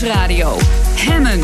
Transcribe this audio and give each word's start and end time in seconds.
Nieuwsradio. 0.00 0.56
Hemmen. 0.94 1.40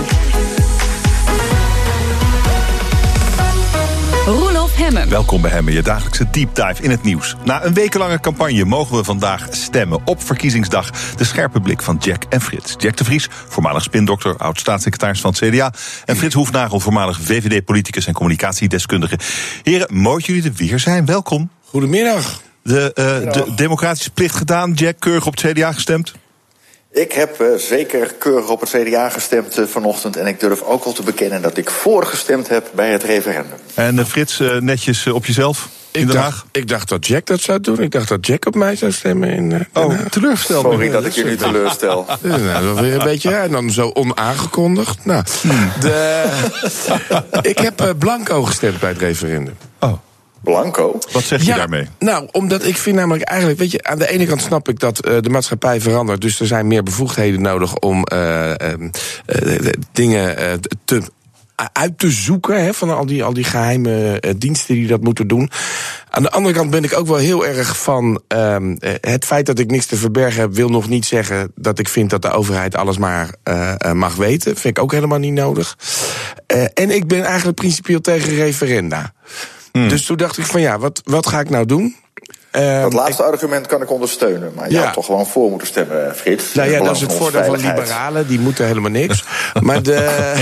Roelof 4.27 4.77
Hemmen. 4.77 5.09
Welkom 5.09 5.41
bij 5.41 5.51
Hemmen, 5.51 5.73
je 5.73 5.83
dagelijkse 5.83 6.31
deep 6.31 6.55
dive 6.55 6.83
in 6.83 6.91
het 6.91 7.03
nieuws. 7.03 7.37
Na 7.45 7.65
een 7.65 7.75
wekenlange 7.75 8.21
campagne 8.21 8.65
mogen 8.65 8.97
we 8.97 9.05
vandaag 9.05 9.47
stemmen 9.51 10.01
op 10.05 10.23
verkiezingsdag. 10.23 10.91
De 11.17 11.25
scherpe 11.25 11.61
blik 11.61 11.83
van 11.83 11.97
Jack 12.01 12.23
en 12.29 12.41
Frits. 12.41 12.75
Jack 12.79 12.97
de 12.97 13.05
Vries, 13.05 13.29
voormalig 13.49 13.83
spindokter, 13.83 14.37
oud-staatssecretaris 14.37 15.21
van 15.21 15.35
het 15.39 15.51
CDA. 15.51 15.73
En 16.05 16.17
Frits 16.17 16.35
Hoefnagel, 16.35 16.81
voormalig 16.81 17.21
VVD-politicus 17.21 18.07
en 18.07 18.15
communicatiedeskundige. 18.15 19.19
Heren, 19.63 19.89
mooi 19.93 20.17
dat 20.17 20.27
jullie 20.27 20.43
er 20.43 20.53
weer 20.57 20.79
zijn. 20.79 21.07
Welkom. 21.07 21.51
Goedemiddag. 21.65 22.41
De, 22.63 22.93
uh, 22.95 23.33
de 23.33 23.55
democratische 23.55 24.11
plicht 24.11 24.37
gedaan. 24.37 24.73
Jack, 24.73 25.01
keurig 25.01 25.27
op 25.27 25.37
het 25.37 25.53
CDA 25.53 25.73
gestemd? 25.73 26.15
Ik 26.97 27.13
heb 27.13 27.41
uh, 27.41 27.55
zeker 27.57 28.15
keurig 28.19 28.49
op 28.49 28.61
het 28.61 28.71
CDA 28.71 29.09
gestemd 29.09 29.59
uh, 29.59 29.67
vanochtend. 29.67 30.17
En 30.17 30.27
ik 30.27 30.41
durf 30.41 30.63
ook 30.63 30.85
al 30.85 30.93
te 30.93 31.03
bekennen 31.03 31.43
dat 31.43 31.57
ik 31.57 31.71
voorgestemd 31.71 32.49
heb 32.49 32.71
bij 32.75 32.91
het 32.91 33.03
referendum. 33.03 33.59
En 33.75 33.97
uh, 33.97 34.05
Frits, 34.05 34.43
netjes 34.61 35.07
op 35.07 35.27
jezelf? 35.27 35.69
In 35.91 36.01
ik 36.01 36.07
Den 36.07 36.17
dacht, 36.17 36.45
ik 36.53 36.69
dacht 36.69 36.89
dat 36.89 37.07
Jack 37.07 37.27
dat 37.27 37.41
zou 37.41 37.61
doen. 37.61 37.81
Ik 37.81 37.91
dacht 37.91 38.09
dat 38.09 38.27
Jack 38.27 38.47
op 38.47 38.55
mij 38.55 38.77
zou 38.77 38.93
stemmen. 38.93 39.31
In, 39.31 39.67
oh, 39.73 39.89
Haag. 39.89 40.09
teleurgesteld. 40.09 40.65
Sorry 40.65 40.91
dat 40.91 41.05
ik 41.05 41.13
je 41.13 41.25
nu 41.25 41.37
teleurstel. 41.37 42.07
nou, 42.23 42.65
dat 42.67 42.75
is 42.75 42.81
weer 42.81 42.95
een 42.95 43.05
beetje 43.05 43.31
ja, 43.31 43.43
en 43.43 43.51
dan 43.51 43.71
zo 43.71 43.91
onaangekondigd. 43.95 45.05
Nou, 45.05 45.25
de, 45.81 46.25
ik 47.43 47.59
heb 47.59 47.95
blanco 47.99 48.43
gestemd 48.43 48.81
bij 48.81 48.89
het 48.89 48.99
referendum. 48.99 49.57
Blanco. 50.47 50.99
Wat 51.13 51.23
zeg 51.23 51.41
je 51.41 51.47
ja, 51.47 51.57
daarmee? 51.57 51.87
Nou, 51.99 52.29
omdat 52.33 52.65
ik 52.65 52.77
vind 52.77 52.97
namelijk 52.97 53.25
eigenlijk, 53.25 53.59
weet 53.59 53.71
je, 53.71 53.83
aan 53.83 53.99
de 53.99 54.09
ene 54.09 54.27
kant 54.27 54.43
snap 54.43 54.69
ik 54.69 54.81
dat 54.81 55.07
uh, 55.07 55.17
de 55.21 55.31
maatschappij 55.31 55.81
verandert, 55.81 56.21
dus 56.21 56.41
er 56.41 56.47
zijn 56.47 56.67
meer 56.67 56.83
bevoegdheden 56.83 57.43
nodig 57.43 57.77
om 57.77 58.07
uh, 58.13 58.51
uh, 58.51 59.71
dingen 59.93 60.61
te 60.85 61.03
uit 61.73 61.99
te 61.99 62.11
zoeken 62.11 62.65
hè, 62.65 62.75
van 62.75 62.97
al 62.97 63.07
die, 63.07 63.25
al 63.25 63.33
die 63.33 63.45
geheime 63.45 64.19
uh, 64.21 64.31
diensten 64.37 64.75
die 64.75 64.87
dat 64.87 65.01
moeten 65.01 65.29
doen. 65.29 65.51
Aan 66.11 66.23
de 66.23 66.31
andere 66.31 66.55
kant 66.55 66.71
ben 66.71 66.85
ik 66.85 66.99
ook 66.99 67.07
wel 67.07 67.17
heel 67.17 67.47
erg 67.47 67.79
van 67.79 68.21
uh, 68.35 68.57
het 69.01 69.25
feit 69.25 69.47
dat 69.47 69.59
ik 69.59 69.71
niks 69.71 69.87
te 69.87 69.97
verbergen 69.97 70.41
heb, 70.41 70.55
wil 70.55 70.69
nog 70.69 70.89
niet 70.89 71.07
zeggen 71.07 71.53
dat 71.55 71.79
ik 71.79 71.89
vind 71.89 72.11
dat 72.11 72.23
de 72.23 72.31
overheid 72.31 72.77
alles 72.77 72.99
maar 72.99 73.35
uh, 73.45 73.93
mag 73.93 74.15
weten. 74.15 74.57
Vind 74.57 74.77
ik 74.77 74.83
ook 74.83 74.93
helemaal 74.93 75.19
niet 75.19 75.33
nodig. 75.33 75.77
en 76.75 76.91
ik 76.91 77.07
ben 77.07 77.25
eigenlijk 77.25 77.57
principieel 77.57 78.01
tegen 78.01 78.35
referenda. 78.35 79.13
Hmm. 79.77 79.89
Dus 79.89 80.07
toen 80.07 80.17
dacht 80.17 80.39
ik 80.39 80.45
van 80.45 80.61
ja, 80.61 80.79
wat, 80.79 81.01
wat 81.05 81.27
ga 81.27 81.41
ik 81.41 81.51
nou 81.51 81.67
doen? 81.67 81.97
Uh, 82.53 82.83
dat 82.83 82.93
laatste 82.93 83.23
ik, 83.23 83.29
argument 83.29 83.67
kan 83.67 83.83
ik 83.83 83.91
ondersteunen. 83.91 84.53
Maar 84.55 84.69
je 84.69 84.75
ja. 84.75 84.85
had 84.85 84.93
toch 84.93 85.05
gewoon 85.05 85.27
voor 85.27 85.51
moeten 85.51 85.69
stemmen, 85.69 86.15
Frits. 86.17 86.55
Nou 86.55 86.71
ja, 86.71 86.83
dat 86.83 86.95
is 86.95 87.01
het 87.01 87.13
voordeel 87.13 87.45
van 87.45 87.57
liberalen. 87.57 88.27
Die 88.27 88.41
moeten 88.41 88.67
helemaal 88.67 88.91
niks. 88.91 89.25
maar 89.61 89.83
de, 89.83 90.35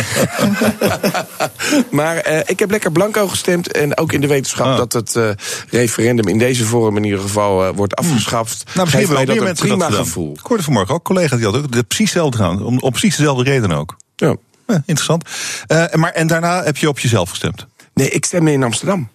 maar 1.91 2.31
uh, 2.31 2.39
ik 2.47 2.59
heb 2.59 2.71
lekker 2.71 2.93
blanco 2.93 3.29
gestemd. 3.29 3.73
En 3.73 3.99
ook 3.99 4.13
in 4.13 4.21
de 4.21 4.27
wetenschap 4.27 4.67
oh. 4.67 4.77
dat 4.77 4.93
het 4.93 5.15
uh, 5.15 5.29
referendum 5.71 6.29
in 6.29 6.39
deze 6.39 6.65
vorm 6.65 6.97
in 6.97 7.05
ieder 7.05 7.21
geval 7.21 7.75
wordt 7.75 7.95
afgeschaft. 7.95 8.65
Nou, 8.75 8.89
Geeft 8.89 9.13
mij 9.13 9.25
dat 9.25 9.37
meer 9.37 9.49
een 9.49 9.55
prima 9.55 9.89
dat 9.89 9.99
gevoel. 9.99 10.33
Ik 10.33 10.47
hoorde 10.47 10.63
vanmorgen 10.63 10.95
ook 10.95 11.05
collega's 11.05 11.37
die 11.37 11.45
hadden 11.45 11.63
ook 11.63 11.73
de 11.73 11.83
precies 11.83 12.13
hetzelfde 12.13 12.37
gedaan. 12.37 12.65
Om, 12.65 12.79
om 12.79 12.91
precies 12.91 13.17
dezelfde 13.17 13.45
reden 13.45 13.73
ook. 13.73 13.97
Ja. 14.17 14.37
ja 14.67 14.83
interessant. 14.87 15.29
maar, 15.93 16.13
en 16.13 16.27
daarna 16.27 16.63
heb 16.63 16.77
je 16.77 16.89
op 16.89 16.99
jezelf 16.99 17.31
gestemd? 17.31 17.67
Nee, 17.95 18.11
ik 18.11 18.25
stemde 18.25 18.53
in 18.53 18.63
Amsterdam. 18.63 19.09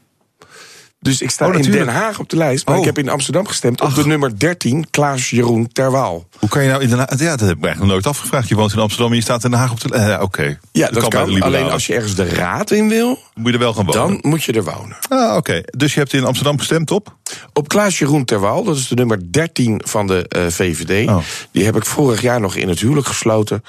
Dus 1.02 1.22
ik 1.22 1.30
sta 1.30 1.48
oh, 1.48 1.56
in 1.56 1.72
Den 1.72 1.88
Haag 1.88 2.20
op 2.20 2.30
de 2.30 2.36
lijst, 2.36 2.66
maar 2.66 2.76
oh. 2.76 2.80
ik 2.80 2.86
heb 2.86 2.98
in 2.98 3.10
Amsterdam 3.10 3.48
gestemd 3.48 3.82
op 3.82 3.96
de 3.96 4.06
nummer 4.06 4.40
13, 4.40 4.90
Klaas 4.90 5.30
Jeroen 5.30 5.68
Terwaal. 5.72 6.28
Hoe 6.40 6.50
kan 6.50 6.64
je 6.64 6.70
nou 6.70 6.82
in 6.82 6.90
Den 6.90 6.98
Haag... 6.98 7.20
Ja, 7.20 7.36
dat 7.36 7.48
heb 7.48 7.58
ik 7.58 7.64
eigenlijk 7.64 7.80
nog 7.80 7.88
nooit 7.88 8.08
afgevraagd. 8.08 8.48
Je 8.48 8.56
woont 8.56 8.74
in 8.74 8.80
Amsterdam 8.80 9.10
en 9.10 9.16
je 9.16 9.22
staat 9.22 9.44
in 9.44 9.50
Den 9.50 9.60
Haag 9.60 9.72
op 9.72 9.82
de 9.82 9.90
lijst. 9.90 10.08
Uh, 10.08 10.14
Oké. 10.14 10.24
Okay. 10.24 10.60
Ja, 10.72 10.86
dat, 10.86 10.94
dat 10.94 11.08
kan. 11.08 11.26
kan 11.26 11.42
alleen 11.42 11.70
als 11.70 11.88
je 11.88 11.94
ergens 11.94 12.16
de 12.16 12.30
raad 12.30 12.72
in 12.72 12.90
wil... 12.90 13.20
Moet 13.34 13.48
je 13.48 13.54
er 13.54 13.60
wel 13.60 13.74
gaan 13.74 13.86
wonen. 13.86 14.22
Dan 14.22 14.32
moet 14.32 14.44
je 14.44 14.52
er 14.52 14.64
wonen. 14.64 14.98
Ah, 15.10 15.28
oké. 15.28 15.38
Okay. 15.38 15.64
Dus 15.78 15.94
je 15.94 16.00
hebt 16.00 16.14
in 16.14 16.24
Amsterdam 16.24 16.58
gestemd 16.58 16.92
op? 16.92 17.18
Op 17.54 17.68
Klaas 17.68 18.00
Jeroen 18.00 18.26
Terwaal, 18.26 18.64
dat 18.64 18.76
is 18.76 18.88
de 18.88 18.96
nummer 18.96 19.32
13 19.32 19.82
van 19.86 20.08
de 20.08 20.26
uh, 20.38 20.44
VVD. 20.48 21.10
Oh. 21.10 21.18
Die 21.52 21.66
heb 21.66 21.76
ik 21.76 21.86
vorig 21.86 22.22
jaar 22.22 22.40
nog 22.40 22.56
in 22.56 22.70
het 22.70 22.80
huwelijk 22.80 23.08
gesloten. 23.08 23.64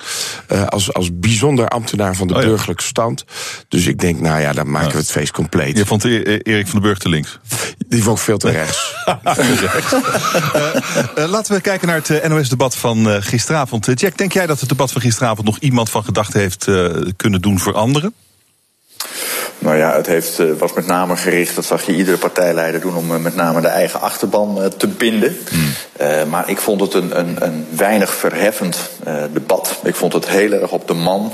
Uh, 0.52 0.66
als, 0.66 0.92
als 0.92 1.08
bijzonder 1.12 1.68
ambtenaar 1.68 2.16
van 2.16 2.26
de 2.26 2.34
oh, 2.34 2.40
ja. 2.40 2.46
burgerlijke 2.46 2.82
stand. 2.82 3.24
Dus 3.68 3.86
ik 3.86 3.98
denk, 4.00 4.20
nou 4.20 4.40
ja, 4.40 4.52
dan 4.52 4.70
maken 4.70 4.86
Ja. 4.86 4.92
we 4.92 4.98
het 4.98 5.10
feest 5.10 5.32
compleet. 5.32 5.76
Je 5.76 5.86
vond 5.86 6.04
e- 6.04 6.22
Erik 6.22 6.66
van 6.66 6.72
den 6.72 6.82
Burg 6.82 6.98
te 6.98 7.08
links. 7.08 7.38
Die 7.88 8.02
vond 8.02 8.18
ik 8.18 8.24
veel 8.24 8.38
te 8.38 8.50
rechts. 8.60 8.94
Uh, 11.18 11.28
laten 11.28 11.54
we 11.54 11.60
kijken 11.60 11.88
naar 11.88 12.02
het 12.04 12.28
NOS-debat 12.28 12.76
van 12.76 13.22
gisteravond. 13.22 14.00
Jack, 14.00 14.18
denk 14.18 14.32
jij 14.32 14.46
dat 14.46 14.60
het 14.60 14.68
debat 14.68 14.92
van 14.92 15.00
gisteravond 15.00 15.46
nog 15.46 15.58
iemand 15.58 15.90
van 15.90 16.04
gedachten 16.04 16.40
heeft 16.40 16.64
kunnen 17.16 17.40
doen 17.40 17.58
veranderen? 17.58 18.14
Nou 19.58 19.76
ja, 19.76 19.96
het 19.96 20.06
heeft, 20.06 20.38
uh, 20.38 20.52
was 20.58 20.72
met 20.72 20.86
name 20.86 21.16
gericht, 21.16 21.54
dat 21.54 21.64
zag 21.64 21.86
je 21.86 21.94
iedere 21.94 22.16
partijleider 22.16 22.80
doen, 22.80 22.96
om 22.96 23.12
uh, 23.12 23.16
met 23.16 23.34
name 23.34 23.60
de 23.60 23.68
eigen 23.68 24.00
achterban 24.00 24.58
uh, 24.58 24.64
te 24.64 24.86
binden. 24.86 25.38
Hmm. 25.48 25.72
Uh, 26.00 26.24
maar 26.24 26.50
ik 26.50 26.58
vond 26.58 26.80
het 26.80 26.94
een, 26.94 27.18
een, 27.18 27.36
een 27.38 27.66
weinig 27.70 28.14
verheffend 28.14 28.78
uh, 29.06 29.22
debat. 29.32 29.78
Ik 29.82 29.94
vond 29.94 30.12
het 30.12 30.28
heel 30.28 30.52
erg 30.52 30.70
op 30.70 30.88
de 30.88 30.94
man. 30.94 31.32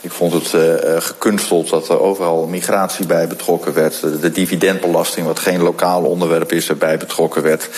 Ik 0.00 0.10
vond 0.10 0.32
het 0.32 0.52
uh, 0.52 0.72
gekunsteld 0.98 1.70
dat 1.70 1.88
er 1.88 2.00
overal 2.00 2.46
migratie 2.46 3.06
bij 3.06 3.26
betrokken 3.26 3.74
werd. 3.74 4.00
De, 4.00 4.18
de 4.18 4.32
dividendbelasting, 4.32 5.26
wat 5.26 5.38
geen 5.38 5.62
lokaal 5.62 6.02
onderwerp 6.02 6.52
is, 6.52 6.68
erbij 6.68 6.96
betrokken 6.96 7.42
werd. 7.42 7.68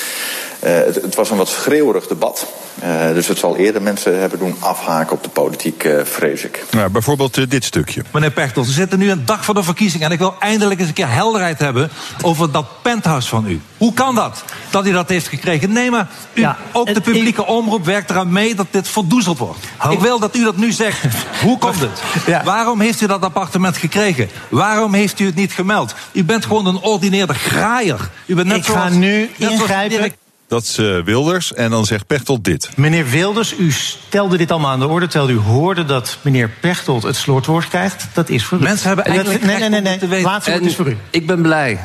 Uh, 0.64 0.70
het, 0.70 0.94
het, 0.94 1.14
was 1.14 1.30
een 1.30 1.36
wat 1.36 1.48
schreeuwerig 1.48 2.06
debat. 2.06 2.46
Uh, 2.84 3.14
dus 3.14 3.26
het 3.26 3.38
zal 3.38 3.56
eerder 3.56 3.82
mensen 3.82 4.20
hebben 4.20 4.38
doen 4.38 4.56
afhaken 4.58 5.12
op 5.16 5.22
de 5.22 5.28
politiek, 5.28 5.84
uh, 5.84 6.04
vrees 6.04 6.44
ik. 6.44 6.64
Nou, 6.70 6.90
bijvoorbeeld 6.90 7.50
dit 7.50 7.64
stukje. 7.64 8.02
Meneer 8.12 8.30
Pechtold, 8.30 8.66
we 8.66 8.72
zitten 8.72 8.98
nu 8.98 9.10
een 9.10 9.24
dag 9.24 9.44
voor 9.44 9.54
de 9.54 9.62
verkiezing... 9.62 10.02
en 10.02 10.10
ik 10.10 10.18
wil 10.18 10.34
eindelijk 10.38 10.80
eens 10.80 10.88
een 10.88 10.94
keer 10.94 11.10
helderheid 11.10 11.58
hebben 11.58 11.90
over 12.22 12.52
dat 12.52 12.66
penthouse 12.82 13.28
van 13.28 13.46
u. 13.46 13.60
Hoe 13.76 13.92
kan 13.92 14.14
dat, 14.14 14.44
dat 14.70 14.86
u 14.86 14.92
dat 14.92 15.08
heeft 15.08 15.28
gekregen? 15.28 15.72
Nee, 15.72 15.90
maar 15.90 16.08
u, 16.32 16.40
ja, 16.40 16.56
ook 16.72 16.94
de 16.94 17.00
publieke 17.00 17.42
ik... 17.42 17.48
omroep 17.48 17.84
werkt 17.84 18.10
eraan 18.10 18.32
mee 18.32 18.54
dat 18.54 18.66
dit 18.70 18.88
verdoezeld 18.88 19.38
wordt. 19.38 19.58
Ho. 19.76 19.90
Ik 19.90 20.00
wil 20.00 20.18
dat 20.18 20.36
u 20.36 20.44
dat 20.44 20.56
nu 20.56 20.72
zegt. 20.72 21.04
Hoe 21.42 21.58
komt 21.58 21.80
het? 21.80 22.00
Ja. 22.26 22.42
Waarom 22.44 22.80
heeft 22.80 23.00
u 23.00 23.06
dat 23.06 23.22
appartement 23.22 23.76
gekregen? 23.76 24.28
Waarom 24.48 24.94
heeft 24.94 25.20
u 25.20 25.26
het 25.26 25.34
niet 25.34 25.52
gemeld? 25.52 25.94
U 26.12 26.24
bent 26.24 26.44
gewoon 26.44 26.66
een 26.66 26.80
ordineerde 26.80 27.34
graaier. 27.34 28.10
U 28.26 28.34
bent 28.34 28.48
net 28.48 28.56
ik 28.56 28.64
zoals, 28.64 28.80
ga 28.80 28.88
nu 28.88 29.30
net 29.36 29.50
ingrijpen. 29.50 30.12
Dat 30.48 30.62
is 30.62 30.78
uh, 30.78 31.04
Wilders. 31.04 31.54
En 31.54 31.70
dan 31.70 31.86
zegt 31.86 32.06
Pechtold 32.06 32.44
dit. 32.44 32.70
Meneer 32.76 33.08
Wilders, 33.08 33.58
u 33.58 33.72
stelde 33.72 34.36
dit 34.36 34.50
allemaal 34.50 34.70
aan 34.70 34.78
de 34.78 34.86
orde... 34.86 35.06
terwijl 35.06 35.38
u 35.38 35.40
hoorde 35.40 35.84
dat 35.84 36.18
meneer 36.22 36.50
Pechtold 36.60 37.02
het 37.02 37.16
slotwoord 37.16 37.68
krijgt. 37.68 38.06
Dat 38.12 38.28
is 38.28 38.44
voor 38.44 38.58
u. 38.58 38.62
Mensen 38.62 38.86
hebben 38.86 39.04
eigenlijk 39.04 39.44
nee, 39.44 39.58
nee, 39.58 39.68
nee, 39.68 39.80
nee. 39.80 39.98
te 39.98 40.06
weten. 40.06 40.30
Laatste 40.30 40.50
woord 40.50 40.64
is 40.64 40.76
voor 40.76 40.88
u. 40.88 40.96
Ik 41.10 41.26
ben 41.26 41.42
blij 41.42 41.80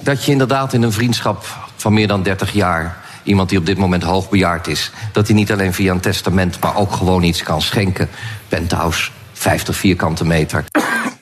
dat 0.00 0.24
je 0.24 0.32
inderdaad 0.32 0.72
in 0.72 0.82
een 0.82 0.92
vriendschap 0.92 1.46
van 1.76 1.92
meer 1.92 2.06
dan 2.06 2.22
30 2.22 2.52
jaar... 2.52 2.96
iemand 3.22 3.48
die 3.48 3.58
op 3.58 3.66
dit 3.66 3.78
moment 3.78 4.02
hoogbejaard 4.02 4.66
is... 4.66 4.90
dat 5.12 5.26
hij 5.26 5.36
niet 5.36 5.52
alleen 5.52 5.72
via 5.72 5.92
een 5.92 6.00
testament, 6.00 6.60
maar 6.60 6.76
ook 6.76 6.92
gewoon 6.92 7.22
iets 7.22 7.42
kan 7.42 7.62
schenken. 7.62 8.08
Penthouse, 8.48 9.10
50 9.32 9.76
vierkante 9.76 10.24
meter. 10.24 10.64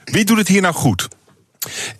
Wie 0.04 0.24
doet 0.24 0.38
het 0.38 0.48
hier 0.48 0.62
nou 0.62 0.74
goed? 0.74 1.08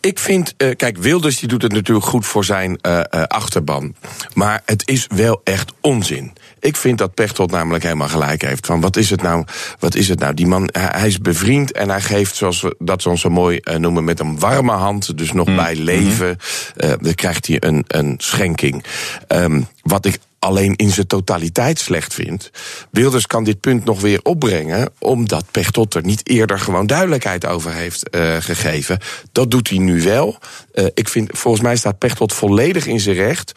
Ik 0.01 0.19
vind, 0.19 0.55
uh, 0.59 0.77
kijk, 0.77 0.97
Wilders 0.97 1.39
die 1.39 1.49
doet 1.49 1.63
het 1.63 1.73
natuurlijk 1.73 2.07
goed 2.07 2.27
voor 2.27 2.45
zijn 2.45 2.79
uh, 2.83 2.93
uh, 2.93 3.23
achterban. 3.23 3.95
Maar 4.35 4.63
het 4.65 4.89
is 4.89 5.07
wel 5.15 5.41
echt 5.45 5.73
onzin. 5.81 6.33
Ik 6.61 6.77
vind 6.77 6.99
dat 6.99 7.15
Pechtold 7.15 7.51
namelijk 7.51 7.85
helemaal 7.85 8.09
gelijk 8.09 8.43
heeft. 8.43 8.67
Van 8.67 8.81
wat 8.81 8.97
is 8.97 9.11
het 9.11 9.23
nou? 9.23 9.45
Wat 9.79 9.95
is 9.95 10.09
het 10.09 10.19
nou? 10.19 10.35
Die 10.35 10.47
man, 10.47 10.69
hij 10.73 11.07
is 11.07 11.19
bevriend 11.19 11.73
en 11.73 11.91
hij 11.91 12.01
geeft, 12.01 12.37
zoals 12.37 12.61
we 12.61 12.75
dat 12.79 13.03
zo 13.03 13.31
mooi 13.31 13.61
noemen, 13.79 14.05
met 14.05 14.21
een 14.21 14.39
warme 14.39 14.73
hand, 14.73 15.19
dus 15.19 15.33
nog 15.33 15.47
mm. 15.47 15.57
bij 15.57 15.77
leven. 15.77 16.39
Uh, 16.77 16.93
dan 17.01 17.15
krijgt 17.15 17.47
hij 17.47 17.57
een, 17.63 17.85
een 17.87 18.15
schenking. 18.19 18.85
Um, 19.29 19.67
wat 19.83 20.07
ik 20.07 20.19
alleen 20.43 20.77
in 20.77 20.91
zijn 20.91 21.07
totaliteit 21.07 21.79
slecht 21.79 22.15
vindt. 22.15 22.51
Wilders 22.91 23.27
kan 23.27 23.45
dit 23.45 23.61
punt 23.61 23.85
nog 23.85 24.01
weer 24.01 24.21
opbrengen, 24.23 24.93
omdat 24.99 25.45
Pechtold 25.51 25.95
er 25.95 26.05
niet 26.05 26.29
eerder 26.29 26.59
gewoon 26.59 26.87
duidelijkheid 26.87 27.47
over 27.47 27.73
heeft 27.73 28.09
uh, 28.15 28.37
gegeven. 28.41 28.99
Dat 29.33 29.51
doet 29.51 29.69
hij 29.69 29.79
nu 29.79 30.03
wel. 30.03 30.39
Uh, 30.75 30.87
ik 30.95 31.09
vind, 31.09 31.39
volgens 31.39 31.63
mij 31.63 31.77
staat 31.77 31.99
Pechtold 31.99 32.33
volledig 32.33 32.87
in 32.87 33.01
zijn 33.01 33.17
recht. 33.17 33.53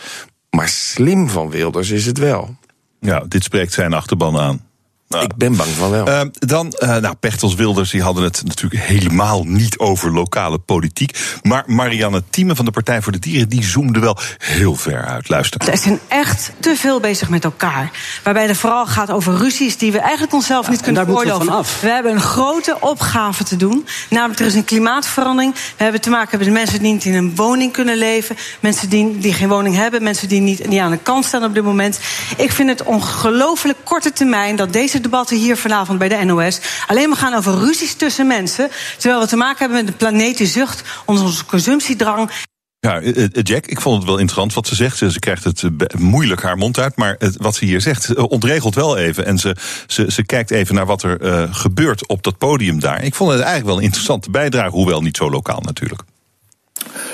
Maar 0.49 0.69
slim 0.69 1.29
van 1.29 1.49
Wilders 1.49 1.89
is 1.89 2.05
het 2.05 2.17
wel. 2.17 2.55
Ja, 2.99 3.19
dit 3.27 3.43
spreekt 3.43 3.73
zijn 3.73 3.93
achterban 3.93 4.37
aan. 4.37 4.64
Nou, 5.07 5.23
ik 5.23 5.35
ben 5.35 5.55
bang 5.55 5.69
van 5.69 5.89
wel. 5.89 6.07
Uh, 6.07 6.21
dan, 6.31 6.73
uh, 6.79 6.95
nou, 6.95 7.15
Pechtold 7.15 7.55
Wilders, 7.55 7.91
die 7.91 8.01
hadden 8.01 8.23
het 8.23 8.41
natuurlijk 8.45 8.83
helemaal 8.83 9.43
niet 9.43 9.77
over 9.77 10.13
lokale 10.13 10.57
politiek. 10.57 11.17
Maar 11.41 11.63
Marianne 11.67 12.23
Thieme 12.29 12.55
van 12.55 12.65
de 12.65 12.71
Partij 12.71 13.01
voor 13.01 13.11
de 13.11 13.19
Dieren, 13.19 13.49
die 13.49 13.63
zoomde 13.63 13.99
wel 13.99 14.17
heel 14.37 14.75
ver 14.75 15.05
uit. 15.05 15.29
Luister. 15.29 15.63
Ze 15.63 15.77
zijn 15.77 15.99
echt 16.07 16.51
te 16.59 16.75
veel 16.75 16.99
bezig 16.99 17.29
met 17.29 17.43
elkaar. 17.43 17.91
Waarbij 18.23 18.47
het 18.47 18.57
vooral 18.57 18.85
gaat 18.85 19.11
over 19.11 19.35
ruzies 19.35 19.77
die 19.77 19.91
we 19.91 19.99
eigenlijk 19.99 20.33
onszelf 20.33 20.65
ja, 20.65 20.71
niet 20.71 20.81
kunnen 20.81 21.05
veroorloven. 21.05 21.45
We, 21.45 21.63
we 21.81 21.89
hebben 21.89 22.11
een 22.11 22.21
grote 22.21 22.77
opgave 22.79 23.43
te 23.43 23.55
doen. 23.55 23.85
Namelijk, 24.09 24.39
er 24.39 24.45
is 24.45 24.55
een 24.55 24.65
klimaatverandering. 24.65 25.53
We 25.53 25.83
hebben 25.83 26.01
te 26.01 26.09
maken 26.09 26.39
met 26.39 26.51
mensen 26.51 26.79
die 26.79 26.93
niet 26.93 27.05
in 27.05 27.13
een 27.13 27.35
woning 27.35 27.71
kunnen 27.71 27.97
leven. 27.97 28.37
Mensen 28.59 28.89
die, 28.89 29.17
die 29.17 29.33
geen 29.33 29.49
woning 29.49 29.75
hebben. 29.75 30.03
Mensen 30.03 30.27
die 30.27 30.41
niet 30.41 30.69
die 30.69 30.81
aan 30.81 30.91
de 30.91 30.97
kant 30.97 31.25
staan 31.25 31.43
op 31.43 31.53
dit 31.53 31.63
moment. 31.63 31.99
Ik 32.37 32.51
vind 32.51 32.69
het 32.69 32.83
ongelooflijk 32.83 33.77
korte 33.83 34.13
termijn 34.13 34.55
dat 34.55 34.73
deze 34.73 34.94
deze 34.95 35.09
debatten 35.09 35.37
hier 35.37 35.57
vanavond 35.57 35.99
bij 35.99 36.07
de 36.07 36.23
NOS 36.23 36.59
alleen 36.87 37.09
maar 37.09 37.17
gaan 37.17 37.33
over 37.33 37.53
ruzies 37.53 37.93
tussen 37.93 38.27
mensen. 38.27 38.69
Terwijl 38.97 39.21
we 39.21 39.27
te 39.27 39.35
maken 39.35 39.57
hebben 39.57 39.77
met 39.77 39.87
de 39.87 39.93
planeet 39.93 40.37
die 40.37 40.47
zucht, 40.47 40.83
onze 41.05 41.45
consumptiedrang. 41.45 42.31
Ja, 42.79 43.01
eh, 43.01 43.23
eh, 43.23 43.29
Jack, 43.31 43.65
ik 43.65 43.81
vond 43.81 43.97
het 43.97 44.05
wel 44.05 44.17
interessant 44.17 44.53
wat 44.53 44.67
ze 44.67 44.75
zegt. 44.75 44.97
Ze 44.97 45.19
krijgt 45.19 45.43
het 45.43 45.63
eh, 45.63 45.99
moeilijk 45.99 46.41
haar 46.41 46.57
mond 46.57 46.79
uit, 46.79 46.95
maar 46.95 47.17
wat 47.37 47.55
ze 47.55 47.65
hier 47.65 47.81
zegt 47.81 48.15
ontregelt 48.15 48.75
wel 48.75 48.97
even. 48.97 49.25
En 49.25 49.37
ze, 49.37 49.55
ze, 49.87 50.11
ze 50.11 50.23
kijkt 50.25 50.51
even 50.51 50.75
naar 50.75 50.85
wat 50.85 51.03
er 51.03 51.47
gebeurt 51.51 52.07
op 52.07 52.23
dat 52.23 52.37
podium 52.37 52.79
daar. 52.79 53.03
Ik 53.03 53.15
vond 53.15 53.29
het 53.29 53.39
eigenlijk 53.39 53.69
wel 53.69 53.77
een 53.77 53.83
interessante 53.83 54.29
bijdrage, 54.31 54.69
hoewel 54.69 55.01
niet 55.01 55.17
zo 55.17 55.29
lokaal 55.29 55.59
natuurlijk. 55.61 56.01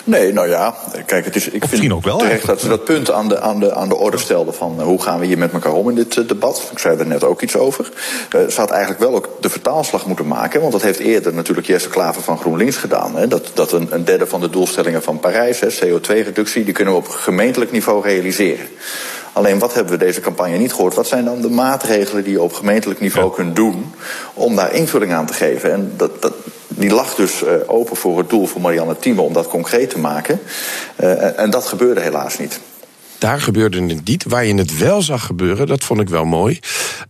Nee, 0.03 0.33
nou 0.33 0.49
ja, 0.49 0.75
kijk, 1.05 1.25
het 1.25 1.35
is, 1.35 1.49
ik 1.49 1.65
vind 1.67 1.91
ook 1.91 2.03
wel 2.03 2.17
terecht 2.17 2.45
dat 2.45 2.61
ze 2.61 2.67
dat 2.67 2.83
punt 2.83 3.11
aan 3.11 3.27
de, 3.27 3.39
aan, 3.39 3.59
de, 3.59 3.73
aan 3.73 3.89
de 3.89 3.95
orde 3.95 4.17
stelden 4.17 4.53
van 4.53 4.75
uh, 4.79 4.83
hoe 4.83 5.01
gaan 5.01 5.19
we 5.19 5.25
hier 5.25 5.37
met 5.37 5.51
elkaar 5.51 5.73
om 5.73 5.89
in 5.89 5.95
dit 5.95 6.15
uh, 6.15 6.27
debat. 6.27 6.69
Ik 6.71 6.79
zei 6.79 6.97
er 6.97 7.07
net 7.07 7.23
ook 7.23 7.41
iets 7.41 7.55
over. 7.55 7.89
Uh, 8.35 8.47
ze 8.47 8.59
had 8.59 8.69
eigenlijk 8.69 9.01
wel 9.01 9.15
ook 9.15 9.29
de 9.39 9.49
vertaalslag 9.49 10.05
moeten 10.05 10.27
maken, 10.27 10.61
want 10.61 10.71
dat 10.71 10.81
heeft 10.81 10.99
eerder 10.99 11.33
natuurlijk 11.33 11.67
Jesse 11.67 11.89
Klaver 11.89 12.21
van 12.21 12.37
GroenLinks 12.37 12.77
gedaan. 12.77 13.15
Hè, 13.15 13.27
dat 13.27 13.51
dat 13.53 13.71
een, 13.71 13.87
een 13.89 14.05
derde 14.05 14.27
van 14.27 14.41
de 14.41 14.49
doelstellingen 14.49 15.03
van 15.03 15.19
Parijs, 15.19 15.83
CO2-reductie, 15.83 16.63
die 16.63 16.73
kunnen 16.73 16.93
we 16.93 16.99
op 16.99 17.07
gemeentelijk 17.07 17.71
niveau 17.71 18.03
realiseren. 18.03 18.65
Alleen 19.33 19.59
wat 19.59 19.73
hebben 19.73 19.93
we 19.93 20.05
deze 20.05 20.21
campagne 20.21 20.57
niet 20.57 20.73
gehoord? 20.73 20.95
Wat 20.95 21.07
zijn 21.07 21.25
dan 21.25 21.41
de 21.41 21.49
maatregelen 21.49 22.23
die 22.23 22.31
je 22.31 22.41
op 22.41 22.53
gemeentelijk 22.53 22.99
niveau 22.99 23.27
ja. 23.27 23.35
kunt 23.35 23.55
doen 23.55 23.93
om 24.33 24.55
daar 24.55 24.73
invulling 24.73 25.13
aan 25.13 25.25
te 25.25 25.33
geven? 25.33 25.71
En 25.71 25.93
dat, 25.97 26.21
dat, 26.21 26.33
die 26.67 26.89
lag 26.89 27.15
dus 27.15 27.43
uh, 27.43 27.49
open 27.67 27.95
voor 27.95 28.17
het 28.17 28.29
doel 28.29 28.45
voor 28.45 28.61
Marianne 28.61 28.99
Thieme 28.99 29.21
om 29.21 29.33
dat 29.33 29.47
concreet 29.47 29.89
te 29.89 29.99
maken. 29.99 30.39
Uh, 30.99 31.39
en 31.39 31.49
dat 31.49 31.65
gebeurde 31.65 32.01
helaas 32.01 32.37
niet. 32.37 32.59
Daar 33.17 33.41
gebeurde 33.41 33.81
het 33.81 34.07
niet. 34.07 34.23
Waar 34.23 34.45
je 34.45 34.55
het 34.55 34.77
wel 34.77 35.01
zag 35.01 35.25
gebeuren, 35.25 35.67
dat 35.67 35.83
vond 35.83 35.99
ik 35.99 36.09
wel 36.09 36.25
mooi. 36.25 36.59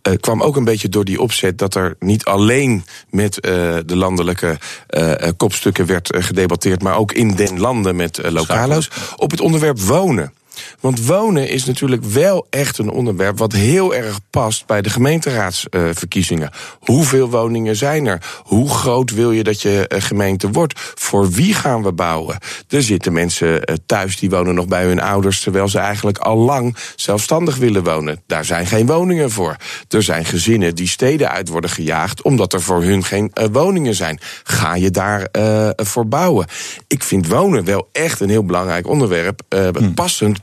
Uh, 0.08 0.14
kwam 0.20 0.42
ook 0.42 0.56
een 0.56 0.64
beetje 0.64 0.90
door 0.90 1.06
die 1.06 1.22
opzet 1.22 1.58
dat 1.58 1.76
er 1.76 1.96
niet 2.00 2.26
alleen 2.26 2.86
met 3.10 3.36
uh, 3.36 3.52
de 3.86 3.96
landelijke 3.96 4.58
uh, 4.90 5.14
kopstukken 5.38 5.86
werd 5.86 6.16
gedebatteerd, 6.20 6.84
maar 6.84 6.98
ook 6.98 7.12
in 7.12 7.36
den 7.36 7.60
landen 7.60 7.96
met 7.96 8.20
lokalo's. 8.32 8.90
Op 9.16 9.32
het 9.32 9.42
onderwerp 9.42 9.80
wonen. 9.80 10.34
Want 10.80 11.06
wonen 11.06 11.50
is 11.50 11.66
natuurlijk 11.66 12.04
wel 12.04 12.48
echt 12.50 12.78
een 12.78 12.90
onderwerp 12.90 13.38
wat 13.38 13.52
heel 13.52 13.96
erg 13.96 14.20
past 14.30 14.66
bij 14.66 14.82
de 14.82 14.90
gemeenteraadsverkiezingen. 14.90 16.52
Hoeveel 16.80 17.30
woningen 17.30 17.76
zijn 17.76 18.06
er? 18.06 18.22
Hoe 18.44 18.70
groot 18.70 19.12
wil 19.12 19.32
je 19.32 19.44
dat 19.44 19.62
je 19.62 19.90
uh, 19.90 20.02
gemeente 20.02 20.50
wordt? 20.50 20.80
Voor 20.96 21.30
wie 21.30 21.54
gaan 21.54 21.84
we 21.84 21.92
bouwen? 21.92 22.38
Er 22.70 22.84
zitten 22.84 23.14
mensen 23.14 23.48
uh, 23.48 23.76
thuis 23.86 24.18
die 24.20 24.30
wonen 24.30 24.56
nog 24.56 24.68
bij 24.68 24.86
hun 24.86 25.02
ouders, 25.02 25.42
terwijl 25.42 25.68
ze 25.68 25.80
eigenlijk 25.80 26.18
al 26.18 26.38
lang 26.38 26.76
zelfstandig 26.96 27.56
willen 27.56 27.84
wonen. 27.84 28.22
Daar 28.28 28.46
zijn 28.46 28.66
geen 28.66 28.86
woningen 28.86 29.32
voor. 29.32 29.56
Er 29.90 30.04
zijn 30.04 30.26
gezinnen 30.26 30.76
die 30.76 30.88
steden 30.88 31.30
uit 31.30 31.48
worden 31.48 31.70
gejaagd 31.70 32.22
omdat 32.22 32.54
er 32.54 32.62
voor 32.62 32.84
hun 32.84 33.04
geen 33.04 33.32
uh, 33.34 33.46
woningen 33.52 33.96
zijn. 33.96 34.20
Ga 34.44 34.76
je 34.76 34.92
daar 34.92 35.28
uh, 35.38 35.70
voor 35.76 36.08
bouwen? 36.08 36.48
Ik 36.88 37.04
vind 37.04 37.28
wonen 37.28 37.66
wel 37.66 37.90
echt 37.92 38.20
een 38.20 38.30
heel 38.30 38.46
belangrijk 38.46 38.88
onderwerp, 38.88 39.42
uh, 39.50 39.68
hmm. 39.74 39.94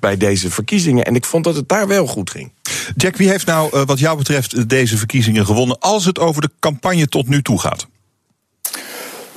Bij 0.01 0.17
deze 0.17 0.51
verkiezingen. 0.51 1.05
En 1.05 1.15
ik 1.15 1.25
vond 1.25 1.45
dat 1.45 1.55
het 1.55 1.69
daar 1.69 1.87
wel 1.87 2.07
goed 2.07 2.31
ging. 2.31 2.53
Jack, 2.97 3.17
wie 3.17 3.29
heeft 3.29 3.47
nou 3.47 3.77
uh, 3.77 3.83
wat 3.87 3.99
jou 3.99 4.17
betreft 4.17 4.69
deze 4.69 4.97
verkiezingen 4.97 5.47
gewonnen 5.47 5.79
als 5.79 6.05
het 6.05 6.19
over 6.19 6.43
de 6.43 6.51
campagne 6.61 7.07
tot 7.07 7.29
nu 7.29 7.43
toe 7.43 7.61
gaat? 7.61 7.87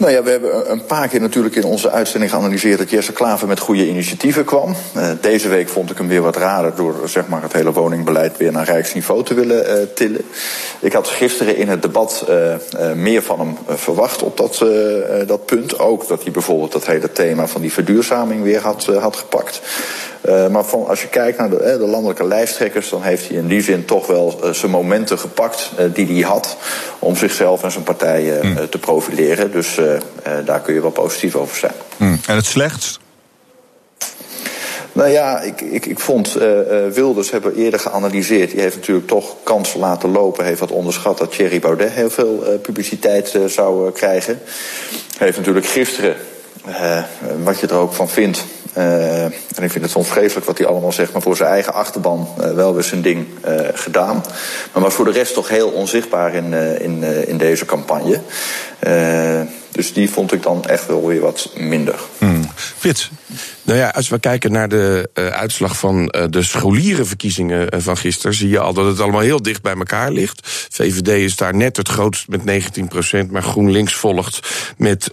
Nou 0.02 0.14
ja, 0.14 0.24
we 0.24 0.30
hebben 0.30 0.72
een 0.72 0.86
paar 0.86 1.08
keer 1.08 1.22
natuurlijk 1.22 1.56
in 1.56 1.64
onze 1.64 1.90
uitzending 1.90 2.32
geanalyseerd 2.32 2.78
dat 2.78 2.90
Jesse 2.90 3.14
Klaver 3.14 3.48
met 3.48 3.60
goede 3.60 3.88
initiatieven 3.88 4.46
kwam. 4.46 4.76
Uh, 4.98 5.10
deze 5.22 5.50
week 5.50 5.70
vond 5.70 5.92
ik 5.92 5.98
hem 5.98 6.08
weer 6.08 6.22
wat 6.22 6.36
raar 6.36 6.76
door 6.76 6.96
zeg 7.06 7.28
maar, 7.28 7.42
het 7.42 7.54
hele 7.54 7.72
woningbeleid 7.72 8.38
weer 8.38 8.52
naar 8.52 8.66
rijksniveau 8.66 9.24
te 9.24 9.34
willen 9.34 9.82
uh, 9.82 9.88
tillen. 9.96 10.22
Ik 10.80 10.94
had 10.94 11.08
gisteren 11.08 11.56
in 11.56 11.68
het 11.68 11.82
debat 11.82 12.26
uh, 12.30 12.56
meer 12.94 13.24
van 13.24 13.40
hem 13.40 13.78
verwacht 13.78 14.24
op 14.24 14.38
dat, 14.38 14.66
dat 15.28 15.46
punt. 15.46 15.80
Ook 15.80 16.08
dat 16.08 16.24
hij 16.24 16.32
bijvoorbeeld 16.32 16.72
dat 16.72 16.86
hele 16.86 17.12
thema 17.12 17.48
van 17.48 17.62
die 17.62 17.74
verduurzaming 17.74 18.44
weer 18.44 18.62
had, 18.62 18.86
had 18.86 19.16
gepakt. 19.16 19.62
Uh, 20.26 20.48
maar 20.48 20.66
van, 20.66 20.88
als 20.88 21.02
je 21.02 21.08
kijkt 21.08 21.38
naar 21.38 21.50
de, 21.50 21.58
eh, 21.58 21.78
de, 21.78 21.88
landelijke 21.88 22.28
lijsttrekkers, 22.28 22.90
dan 22.90 23.02
heeft 23.02 23.28
hij 23.28 23.38
in 23.38 23.48
die 23.48 23.62
zin 23.62 23.86
toch 23.86 24.08
wel 24.08 24.40
uh, 24.44 24.52
zijn 24.52 24.72
momenten 24.72 25.20
gepakt 25.20 25.72
uh, 25.80 25.86
die 25.94 26.06
hij 26.06 26.30
had 26.30 26.58
om 27.00 27.16
zichzelf 27.16 27.64
en 27.64 27.72
zijn 27.72 27.84
partij 27.84 28.40
mm. 28.42 28.70
te 28.70 28.78
profileren. 28.78 29.52
Dus 29.52 29.80
daar 30.46 30.62
kun 30.62 30.74
je 30.74 30.82
wel 30.82 30.92
positief 30.92 31.36
over 31.36 31.58
zijn. 31.58 31.74
Mm. 31.98 32.20
En 32.28 32.36
het 32.36 32.46
slechtst? 32.46 33.00
Nou 34.94 35.10
ja, 35.10 35.40
ik, 35.40 35.62
ik, 35.62 35.86
ik 35.86 36.00
vond 36.00 36.38
uh, 36.38 36.44
Wilders 36.94 37.32
hebben 37.32 37.56
eerder 37.56 37.80
geanalyseerd. 37.80 38.52
Die 38.52 38.60
heeft 38.60 38.76
natuurlijk 38.76 39.08
toch 39.08 39.36
kansen 39.44 39.80
laten 39.80 40.12
lopen. 40.12 40.46
Heeft 40.46 40.60
wat 40.60 40.72
onderschat 40.72 41.18
dat 41.18 41.32
Thierry 41.32 41.60
Baudet 41.60 41.92
heel 41.92 42.10
veel 42.10 42.44
uh, 42.44 42.60
publiciteit 42.60 43.34
uh, 43.34 43.46
zou 43.46 43.92
krijgen. 43.92 44.40
Heeft 45.18 45.38
natuurlijk 45.38 45.66
gisteren, 45.66 46.16
wat 47.44 47.60
je 47.60 47.68
er 47.68 47.76
ook 47.76 47.94
van 47.94 48.10
vindt, 48.10 48.46
Uh, 48.78 49.24
en 49.24 49.64
ik 49.64 49.72
vind 49.72 49.94
het 49.94 50.08
vreselijk 50.08 50.46
wat 50.46 50.58
hij 50.58 50.68
allemaal 50.68 50.92
zegt, 50.92 51.14
maar 51.14 51.22
voor 51.22 51.36
zijn 51.36 51.50
eigen 51.50 51.74
achterban 51.74 52.28
uh, 52.40 52.52
wel 52.52 52.74
weer 52.74 52.84
zijn 52.84 53.02
ding 53.02 53.28
uh, 53.48 53.60
gedaan. 53.74 54.24
Maar 54.74 54.84
was 54.84 54.94
voor 54.94 55.06
de 55.06 55.12
rest 55.12 55.34
toch 55.34 55.50
heel 55.50 55.70
onzichtbaar 55.70 56.34
in, 56.34 56.54
in, 56.80 57.04
in 57.04 57.38
deze 57.38 57.66
campagne. 57.66 58.20
Dus 59.72 59.94
die 59.94 60.10
vond 60.10 60.34
ik 60.34 60.44
dan 60.44 60.66
echt 60.66 60.88
wel 60.88 61.08
weer 61.08 61.22
wat 61.22 61.52
minder. 61.56 61.96
Hmm. 62.18 62.50
Frits? 62.56 63.12
Nou 63.64 63.80
ja, 63.80 63.90
als 63.90 64.10
we 64.10 64.20
kijken 64.20 64.52
naar 64.52 64.70
de 64.70 65.10
uh, 65.14 65.28
uitslag 65.28 65.78
van 65.78 66.14
uh, 66.16 66.24
de 66.30 66.44
scholierenverkiezingen 66.44 67.76
uh, 67.76 67.82
van 67.82 67.98
gisteren, 67.98 68.36
zie 68.36 68.50
je 68.50 68.60
al 68.60 68.74
dat 68.74 68.86
het 68.86 69.00
allemaal 69.00 69.22
heel 69.22 69.42
dicht 69.42 69.62
bij 69.62 69.76
elkaar 69.76 70.12
ligt. 70.12 70.48
VVD 70.72 71.08
is 71.08 71.36
daar 71.36 71.56
net 71.56 71.78
het 71.78 71.88
grootst 71.88 72.28
met 72.28 72.46
19 72.46 72.88
procent, 72.88 73.32
maar 73.32 73.44
GroenLinks 73.44 73.94
volgt 73.94 74.50
met 74.78 75.10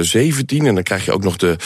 17. 0.00 0.66
En 0.66 0.74
dan 0.74 0.82
krijg 0.82 1.04
je 1.04 1.12
ook 1.12 1.22
nog 1.22 1.36
de 1.36 1.56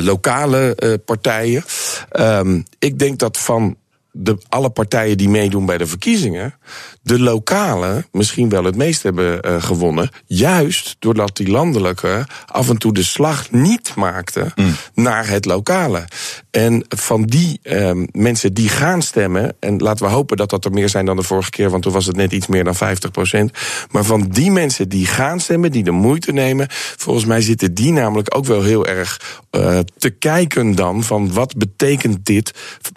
lokale 0.00 0.76
partijen. 1.04 1.64
Um, 2.12 2.64
ik 2.78 2.98
denk 2.98 3.18
dat 3.18 3.38
van 3.38 3.76
de, 4.12 4.38
alle 4.48 4.70
partijen 4.70 5.16
die 5.16 5.28
meedoen 5.28 5.66
bij 5.66 5.78
de 5.78 5.86
verkiezingen, 5.86 6.54
de 7.02 7.20
lokale 7.20 8.04
misschien 8.12 8.48
wel 8.48 8.64
het 8.64 8.76
meest 8.76 9.02
hebben 9.02 9.46
uh, 9.46 9.62
gewonnen. 9.62 10.10
Juist 10.26 10.96
doordat 10.98 11.36
die 11.36 11.50
landelijke 11.50 12.26
af 12.46 12.68
en 12.68 12.78
toe 12.78 12.94
de 12.94 13.02
slag 13.02 13.50
niet 13.50 13.94
maakte 13.94 14.52
mm. 14.54 14.76
naar 14.94 15.28
het 15.28 15.44
lokale. 15.44 16.04
En 16.50 16.84
van 16.88 17.22
die 17.22 17.60
uh, 17.62 17.90
mensen 18.12 18.54
die 18.54 18.68
gaan 18.68 19.02
stemmen, 19.02 19.56
en 19.60 19.78
laten 19.78 20.06
we 20.06 20.12
hopen 20.12 20.36
dat 20.36 20.50
dat 20.50 20.64
er 20.64 20.70
meer 20.70 20.88
zijn 20.88 21.06
dan 21.06 21.16
de 21.16 21.22
vorige 21.22 21.50
keer, 21.50 21.70
want 21.70 21.82
toen 21.82 21.92
was 21.92 22.06
het 22.06 22.16
net 22.16 22.32
iets 22.32 22.46
meer 22.46 22.64
dan 22.64 22.74
50 22.74 23.10
procent. 23.10 23.58
Maar 23.90 24.04
van 24.04 24.28
die 24.28 24.50
mensen 24.50 24.88
die 24.88 25.06
gaan 25.06 25.40
stemmen, 25.40 25.72
die 25.72 25.84
de 25.84 25.90
moeite 25.90 26.32
nemen, 26.32 26.66
volgens 26.96 27.24
mij 27.24 27.40
zitten 27.40 27.74
die 27.74 27.92
namelijk 27.92 28.36
ook 28.36 28.44
wel 28.44 28.62
heel 28.62 28.86
erg 28.86 29.40
uh, 29.50 29.78
te 29.98 30.10
kijken 30.10 30.74
dan 30.74 31.02
van 31.02 31.32
wat 31.32 31.56
betekent 31.56 32.26
dit 32.26 32.52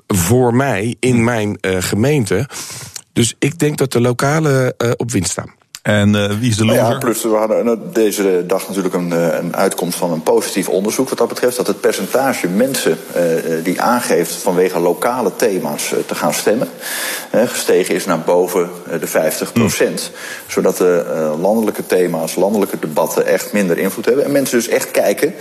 voor 0.08 0.56
mij 0.56 0.96
in 1.00 1.24
mijn 1.24 1.58
uh, 1.62 1.78
gemeente. 1.80 2.48
Dus 3.16 3.36
ik 3.40 3.60
denk 3.60 3.78
dat 3.78 3.92
de 3.92 4.02
lokale 4.02 4.74
uh, 4.78 4.92
op 4.98 5.12
winst 5.12 5.32
staan. 5.32 5.54
En 5.86 6.16
uh, 6.16 6.32
wie 6.40 6.50
is 6.50 6.58
de 6.58 6.66
loser? 6.66 6.84
Ja, 6.84 6.98
plus 6.98 7.24
we 7.24 7.30
hadden 7.30 7.80
deze 7.94 8.44
dag 8.48 8.68
natuurlijk 8.68 8.96
een, 8.96 9.12
een, 9.12 9.56
uitkomst 9.56 9.98
van 9.98 10.12
een 10.12 10.24
positief 10.24 10.70
onderzoek 10.70 11.10
wat 11.10 11.18
dat 11.18 11.28
betreft. 11.28 11.58
Dat 11.58 11.68
het 11.68 11.82
percentage 11.82 12.48
mensen 12.48 12.98
uh, 13.16 13.24
die 13.64 13.82
aangeeft 13.82 14.34
vanwege 14.34 14.80
lokale 14.80 15.36
thema's 15.36 15.92
uh, 15.92 16.00
te 16.06 16.16
gaan 16.16 16.34
stemmen, 16.34 16.68
gestegen 17.32 17.96
is 17.96 18.06
naar 18.06 18.20
boven 18.20 18.70
de 19.00 19.08
50 19.08 19.54
procent. 19.54 20.12
Mm. 20.12 20.18
Zodat 20.48 20.78
de 20.78 21.36
landelijke 21.42 21.86
thema's, 21.86 22.36
landelijke 22.36 22.80
debatten 22.80 23.26
echt 23.26 23.54
minder 23.54 23.78
invloed 23.78 24.06
hebben. 24.06 24.26
En 24.26 24.32
mensen 24.32 24.58
dus 24.58 24.68
echt 24.68 24.92
kijken, 24.92 25.34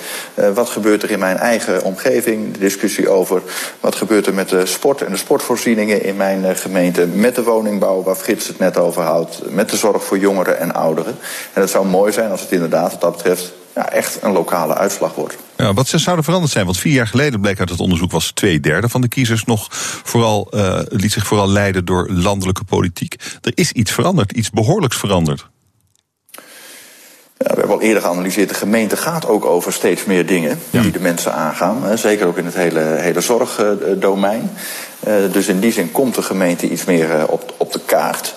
wat 0.54 0.68
gebeurt 0.68 1.02
er 1.02 1.10
in 1.10 1.18
mijn 1.18 1.36
eigen 1.36 1.82
omgeving? 1.82 2.52
De 2.52 2.58
discussie 2.58 3.08
over 3.08 3.42
wat 3.80 3.94
gebeurt 3.94 4.26
er 4.26 4.34
met 4.34 4.48
de 4.48 4.66
sport 4.66 5.02
en 5.02 5.12
de 5.12 5.18
sportvoorzieningen 5.18 6.02
in 6.02 6.16
mijn 6.16 6.56
gemeente. 6.56 7.06
Met 7.06 7.34
de 7.34 7.42
woningbouw, 7.42 8.02
waar 8.02 8.16
Frits 8.16 8.48
het 8.48 8.58
net 8.58 8.78
over 8.78 9.02
houdt. 9.02 9.50
Met 9.50 9.70
de 9.70 9.76
zorg 9.76 10.04
voor 10.04 10.18
jongeren 10.18 10.33
jongeren 10.34 10.58
en 10.58 10.74
ouderen. 10.74 11.16
En 11.52 11.60
het 11.60 11.70
zou 11.70 11.86
mooi 11.86 12.12
zijn 12.12 12.30
als 12.30 12.40
het 12.40 12.52
inderdaad 12.52 12.90
wat 12.90 13.00
dat 13.00 13.16
betreft 13.16 13.52
ja, 13.74 13.90
echt 13.90 14.18
een 14.22 14.32
lokale 14.32 14.74
uitslag 14.74 15.14
wordt. 15.14 15.36
Ja, 15.56 15.74
wat 15.74 15.88
zou 15.88 16.16
er 16.16 16.24
veranderd 16.24 16.52
zijn? 16.52 16.64
Want 16.64 16.78
vier 16.78 16.92
jaar 16.92 17.06
geleden 17.06 17.40
bleek 17.40 17.60
uit 17.60 17.70
het 17.70 17.80
onderzoek 17.80 18.10
was 18.10 18.30
twee 18.30 18.60
derde 18.60 18.88
van 18.88 19.00
de 19.00 19.08
kiezers 19.08 19.44
nog 19.44 19.66
vooral, 20.02 20.48
uh, 20.50 20.80
liet 20.88 21.12
zich 21.12 21.26
vooral 21.26 21.48
leiden 21.48 21.84
door 21.84 22.10
landelijke 22.10 22.64
politiek. 22.64 23.14
Er 23.40 23.52
is 23.54 23.72
iets 23.72 23.92
veranderd, 23.92 24.32
iets 24.32 24.50
behoorlijks 24.50 24.96
veranderd. 24.96 25.46
Ja, 27.38 27.50
we 27.50 27.58
hebben 27.58 27.76
al 27.76 27.82
eerder 27.82 28.02
geanalyseerd, 28.02 28.48
de 28.48 28.54
gemeente 28.54 28.96
gaat 28.96 29.26
ook 29.26 29.44
over 29.44 29.72
steeds 29.72 30.04
meer 30.04 30.26
dingen 30.26 30.58
ja. 30.70 30.82
die 30.82 30.92
de 30.92 31.00
mensen 31.00 31.32
aangaan. 31.32 31.98
Zeker 31.98 32.26
ook 32.26 32.38
in 32.38 32.44
het 32.44 32.54
hele, 32.54 32.80
hele 32.80 33.20
zorgdomein. 33.20 34.50
Uh, 35.08 35.14
dus 35.32 35.46
in 35.46 35.60
die 35.60 35.72
zin 35.72 35.92
komt 35.92 36.14
de 36.14 36.22
gemeente 36.22 36.70
iets 36.70 36.84
meer 36.84 37.16
uh, 37.16 37.22
op, 37.26 37.54
op 37.56 37.72
de 37.72 37.80
kaart. 37.86 38.34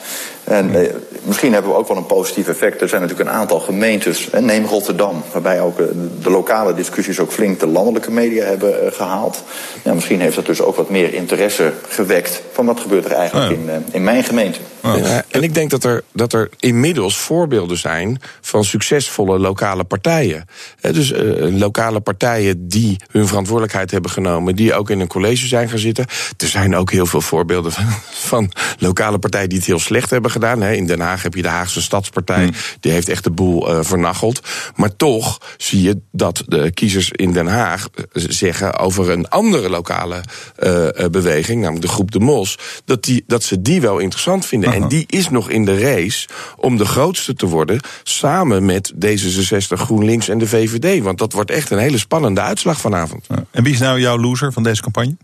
En 0.47 0.75
eh, 0.75 0.93
misschien 1.23 1.53
hebben 1.53 1.71
we 1.71 1.77
ook 1.77 1.87
wel 1.87 1.97
een 1.97 2.05
positief 2.05 2.47
effect. 2.47 2.81
Er 2.81 2.89
zijn 2.89 3.01
natuurlijk 3.01 3.29
een 3.29 3.35
aantal 3.35 3.59
gemeentes, 3.59 4.29
neem 4.39 4.65
Rotterdam, 4.65 5.23
waarbij 5.31 5.61
ook 5.61 5.79
eh, 5.79 5.85
de 6.21 6.29
lokale 6.29 6.73
discussies 6.73 7.19
ook 7.19 7.31
flink 7.31 7.59
de 7.59 7.67
landelijke 7.67 8.11
media 8.11 8.45
hebben 8.45 8.85
eh, 8.85 8.91
gehaald. 8.91 9.43
Ja, 9.83 9.93
misschien 9.93 10.21
heeft 10.21 10.35
dat 10.35 10.45
dus 10.45 10.61
ook 10.61 10.75
wat 10.75 10.89
meer 10.89 11.13
interesse 11.13 11.73
gewekt 11.87 12.41
van 12.51 12.65
wat 12.65 12.79
gebeurt 12.79 13.05
er 13.05 13.11
eigenlijk 13.11 13.49
Ja. 13.49 13.73
in, 13.73 13.85
in 13.91 14.03
mijn 14.03 14.23
gemeente. 14.23 14.59
Ja, 14.95 15.23
en 15.29 15.43
ik 15.43 15.53
denk 15.53 15.69
dat 15.69 15.83
er, 15.83 16.03
dat 16.13 16.33
er 16.33 16.49
inmiddels 16.59 17.17
voorbeelden 17.17 17.77
zijn 17.77 18.21
van 18.41 18.63
succesvolle 18.63 19.39
lokale 19.39 19.83
partijen. 19.83 20.45
Hè, 20.79 20.93
dus 20.93 21.11
eh, 21.11 21.23
lokale 21.39 21.99
partijen 21.99 22.67
die 22.67 22.99
hun 23.11 23.27
verantwoordelijkheid 23.27 23.91
hebben 23.91 24.11
genomen, 24.11 24.55
die 24.55 24.73
ook 24.73 24.89
in 24.89 24.99
een 24.99 25.07
college 25.07 25.47
zijn 25.47 25.69
gaan 25.69 25.77
zitten. 25.77 26.05
Er 26.37 26.47
zijn 26.47 26.75
ook 26.75 26.91
heel 26.91 27.05
veel 27.05 27.21
voorbeelden 27.21 27.71
van, 27.71 27.85
van 28.09 28.51
lokale 28.79 29.17
partijen 29.19 29.49
die 29.49 29.57
het 29.57 29.67
heel 29.67 29.79
slecht 29.79 30.09
hebben 30.09 30.31
gedaan. 30.31 30.36
Hè. 30.41 30.73
In 30.73 30.85
Den 30.85 30.99
Haag 30.99 31.23
heb 31.23 31.33
je 31.33 31.41
de 31.41 31.47
Haagse 31.47 31.81
Stadspartij, 31.81 32.53
die 32.79 32.91
heeft 32.91 33.09
echt 33.09 33.23
de 33.23 33.31
boel 33.31 33.69
eh, 33.69 33.79
vernacheld. 33.81 34.41
Maar 34.75 34.95
toch 34.95 35.41
zie 35.57 35.81
je 35.81 36.01
dat 36.11 36.43
de 36.47 36.71
kiezers 36.71 37.11
in 37.11 37.33
Den 37.33 37.47
Haag 37.47 37.87
eh, 37.93 38.23
zeggen 38.27 38.79
over 38.79 39.09
een 39.09 39.29
andere 39.29 39.69
lokale 39.69 40.21
eh, 40.55 41.05
beweging, 41.11 41.61
namelijk 41.61 41.85
de 41.85 41.91
groep 41.91 42.11
De 42.11 42.19
Mos, 42.19 42.57
dat, 42.85 43.03
die, 43.03 43.23
dat 43.27 43.43
ze 43.43 43.61
die 43.61 43.81
wel 43.81 43.97
interessant 43.97 44.45
vinden. 44.45 44.73
En 44.73 44.87
die 44.87 45.03
is 45.07 45.29
nog 45.29 45.49
in 45.49 45.65
de 45.65 45.79
race 45.79 46.27
om 46.57 46.77
de 46.77 46.85
grootste 46.85 47.33
te 47.33 47.45
worden, 47.45 47.79
samen 48.03 48.65
met 48.65 48.93
D66, 49.05 49.67
GroenLinks 49.67 50.29
en 50.29 50.37
de 50.37 50.47
VVD. 50.47 51.03
Want 51.03 51.17
dat 51.17 51.33
wordt 51.33 51.51
echt 51.51 51.69
een 51.69 51.77
hele 51.77 51.97
spannende 51.97 52.41
uitslag 52.41 52.79
vanavond. 52.79 53.27
En 53.51 53.63
wie 53.63 53.73
is 53.73 53.79
nou 53.79 53.99
jouw 53.99 54.17
loser 54.17 54.53
van 54.53 54.63
deze 54.63 54.81
campagne? 54.81 55.15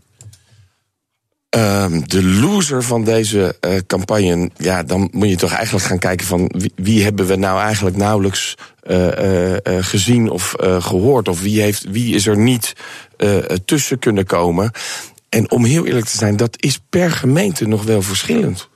Ehm, 1.54 2.02
de 2.06 2.24
loser 2.24 2.84
van 2.84 3.04
deze 3.04 3.56
eh, 3.60 3.72
campagne, 3.88 4.50
ja, 4.58 4.84
dan 4.84 5.10
moet 5.12 5.30
je 5.30 5.36
toch 5.36 5.52
eigenlijk 5.52 5.86
gaan 5.86 6.00
kijken 6.00 6.26
van 6.26 6.52
wie, 6.58 6.72
wie 6.76 7.04
hebben 7.04 7.26
we 7.26 7.36
nou 7.36 7.60
eigenlijk 7.60 7.96
nauwelijks 7.96 8.56
eh, 8.84 9.54
eh, 9.56 9.84
gezien 9.86 10.30
of 10.30 10.54
eh, 10.54 10.84
gehoord, 10.84 11.28
of 11.28 11.42
wie, 11.42 11.62
heeft, 11.62 11.84
wie 11.90 12.16
is 12.16 12.28
er 12.28 12.38
niet 12.38 12.74
tussen 13.66 14.00
kunnen 14.00 14.26
komen. 14.26 14.72
En 15.30 15.52
om 15.52 15.66
heel 15.66 15.86
eerlijk 15.86 16.06
te 16.06 16.18
zijn, 16.18 16.38
dat 16.38 16.56
is 16.60 16.80
per 16.90 17.12
gemeente 17.12 17.68
nog 17.68 17.84
wel 17.84 18.02
verschillend. 18.02 18.70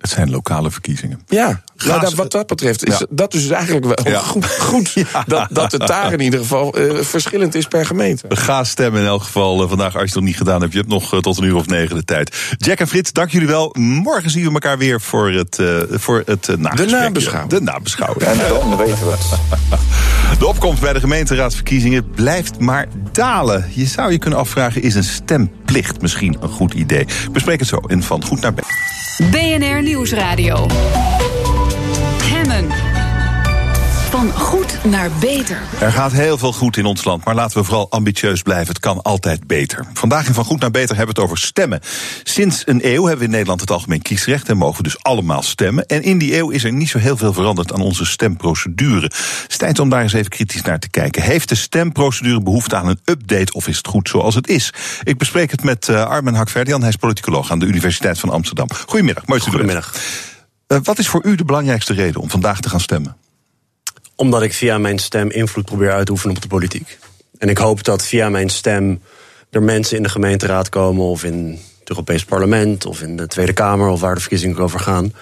Het 0.00 0.10
zijn 0.10 0.30
lokale 0.30 0.70
verkiezingen. 0.70 1.20
Ja, 1.28 1.62
nou, 1.76 2.00
dat, 2.00 2.14
wat 2.14 2.30
dat 2.32 2.46
betreft 2.46 2.86
is 2.86 2.98
Ja. 2.98 3.06
dat 3.10 3.32
dus 3.32 3.48
eigenlijk 3.50 3.84
wel 3.84 4.12
Ja. 4.12 4.20
goed, 4.20 4.46
goed 4.46 4.94
dat, 5.26 5.46
dat 5.50 5.72
het 5.72 5.86
daar 5.86 6.12
in 6.12 6.20
ieder 6.20 6.40
geval 6.40 6.74
eh, 6.74 7.02
verschillend 7.02 7.54
is 7.54 7.66
per 7.66 7.86
gemeente. 7.86 8.26
Ga 8.28 8.64
stemmen 8.64 9.00
in 9.00 9.06
elk 9.06 9.22
geval 9.22 9.62
eh, 9.62 9.68
vandaag 9.68 9.92
als 9.92 10.00
je 10.00 10.00
het 10.06 10.14
nog 10.14 10.24
niet 10.24 10.36
gedaan 10.36 10.60
hebt. 10.60 10.72
Je 10.72 10.78
hebt 10.78 10.90
nog 10.90 11.12
eh, 11.12 11.18
tot 11.18 11.38
een 11.38 11.44
uur 11.44 11.54
of 11.54 11.66
negen 11.66 11.96
de 11.96 12.04
tijd. 12.04 12.36
Jack 12.56 12.78
en 12.78 12.88
Frits, 12.88 13.12
dank 13.12 13.30
jullie 13.30 13.48
wel. 13.48 13.74
Morgen 13.78 14.30
zien 14.30 14.44
we 14.46 14.52
elkaar 14.52 14.78
weer 14.78 15.00
voor 15.00 15.30
het, 15.30 15.58
eh 15.58 15.66
voor 15.90 16.22
het 16.26 16.58
nagesprek. 16.58 16.90
nabeschouwing. 17.00 17.50
De 17.50 17.60
nabeschouwing. 17.60 18.22
En 18.22 18.38
dan 18.48 18.76
weten 18.76 19.06
we 19.06 19.10
het. 19.10 19.28
De 20.38 20.46
opkomst 20.46 20.80
bij 20.80 20.92
de 20.92 21.00
gemeenteraadsverkiezingen 21.00 22.10
blijft 22.10 22.58
maar 22.58 22.86
dalen. 23.12 23.66
Je 23.74 23.86
zou 23.86 24.12
je 24.12 24.18
kunnen 24.18 24.38
afvragen, 24.38 24.82
is 24.82 24.94
een 24.94 25.04
stemplicht 25.04 26.00
misschien 26.00 26.36
een 26.40 26.48
goed 26.48 26.74
idee? 26.74 27.06
Bespreek 27.32 27.58
het 27.58 27.68
zo 27.68 27.76
in 27.86 28.02
Van 28.02 28.24
Goed 28.24 28.40
naar 28.40 28.54
Bed. 28.54 28.64
BNR 29.20 29.82
Nieuwsradio. 29.82 30.66
Van 34.20 34.32
goed 34.32 34.84
naar 34.84 35.10
beter. 35.20 35.58
Er 35.80 35.92
gaat 35.92 36.12
heel 36.12 36.38
veel 36.38 36.52
goed 36.52 36.76
in 36.76 36.84
ons 36.84 37.04
land, 37.04 37.24
maar 37.24 37.34
laten 37.34 37.58
we 37.58 37.64
vooral 37.64 37.90
ambitieus 37.90 38.42
blijven. 38.42 38.68
Het 38.68 38.78
kan 38.78 39.02
altijd 39.02 39.46
beter. 39.46 39.86
Vandaag 39.92 40.26
in 40.26 40.34
Van 40.34 40.44
Goed 40.44 40.60
naar 40.60 40.70
Beter 40.70 40.96
hebben 40.96 41.14
we 41.14 41.20
het 41.20 41.30
over 41.30 41.44
stemmen. 41.46 41.80
Sinds 42.22 42.62
een 42.66 42.80
eeuw 42.82 43.02
hebben 43.02 43.18
we 43.18 43.24
in 43.24 43.30
Nederland 43.30 43.60
het 43.60 43.70
algemeen 43.70 44.02
kiesrecht 44.02 44.48
en 44.48 44.56
mogen 44.56 44.76
we 44.76 44.82
dus 44.82 45.02
allemaal 45.02 45.42
stemmen. 45.42 45.86
En 45.86 46.02
in 46.02 46.18
die 46.18 46.36
eeuw 46.36 46.50
is 46.50 46.64
er 46.64 46.72
niet 46.72 46.88
zo 46.88 46.98
heel 46.98 47.16
veel 47.16 47.32
veranderd 47.32 47.72
aan 47.72 47.80
onze 47.80 48.04
stemprocedure. 48.04 49.04
Het 49.04 49.44
is 49.48 49.56
tijd 49.56 49.78
om 49.78 49.88
daar 49.88 50.02
eens 50.02 50.12
even 50.12 50.30
kritisch 50.30 50.62
naar 50.62 50.78
te 50.78 50.90
kijken. 50.90 51.22
Heeft 51.22 51.48
de 51.48 51.54
stemprocedure 51.54 52.42
behoefte 52.42 52.76
aan 52.76 52.88
een 52.88 53.00
update 53.04 53.52
of 53.52 53.68
is 53.68 53.76
het 53.76 53.86
goed 53.86 54.08
zoals 54.08 54.34
het 54.34 54.48
is? 54.48 54.72
Ik 55.02 55.18
bespreek 55.18 55.50
het 55.50 55.62
met 55.62 55.88
uh, 55.88 56.04
Armen 56.04 56.34
Hakverdian, 56.34 56.80
hij 56.80 56.88
is 56.88 56.96
politicoloog 56.96 57.50
aan 57.50 57.58
de 57.58 57.66
Universiteit 57.66 58.18
van 58.18 58.30
Amsterdam. 58.30 58.66
Goedemiddag, 58.86 59.26
mooi. 59.26 59.40
Goedemiddag. 59.40 59.94
Uh, 60.68 60.78
wat 60.82 60.98
is 60.98 61.08
voor 61.08 61.24
u 61.24 61.34
de 61.34 61.44
belangrijkste 61.44 61.92
reden 61.92 62.20
om 62.20 62.30
vandaag 62.30 62.60
te 62.60 62.68
gaan 62.68 62.80
stemmen? 62.80 63.16
Omdat 64.20 64.42
ik 64.42 64.52
via 64.52 64.78
mijn 64.78 64.98
stem 64.98 65.30
invloed 65.30 65.64
probeer 65.64 65.92
uit 65.92 66.06
te 66.06 66.12
oefenen 66.12 66.36
op 66.36 66.42
de 66.42 66.48
politiek. 66.48 66.98
En 67.38 67.48
ik 67.48 67.58
hoop 67.58 67.84
dat 67.84 68.06
via 68.06 68.28
mijn 68.28 68.48
stem 68.48 69.00
er 69.50 69.62
mensen 69.62 69.96
in 69.96 70.02
de 70.02 70.08
gemeenteraad 70.08 70.68
komen 70.68 71.04
of 71.04 71.24
in 71.24 71.58
het 71.78 71.88
Europees 71.88 72.24
Parlement 72.24 72.86
of 72.86 73.02
in 73.02 73.16
de 73.16 73.26
Tweede 73.26 73.52
Kamer 73.52 73.88
of 73.88 74.00
waar 74.00 74.14
de 74.14 74.20
verkiezingen 74.20 74.58
over 74.58 74.80
gaan, 74.80 75.12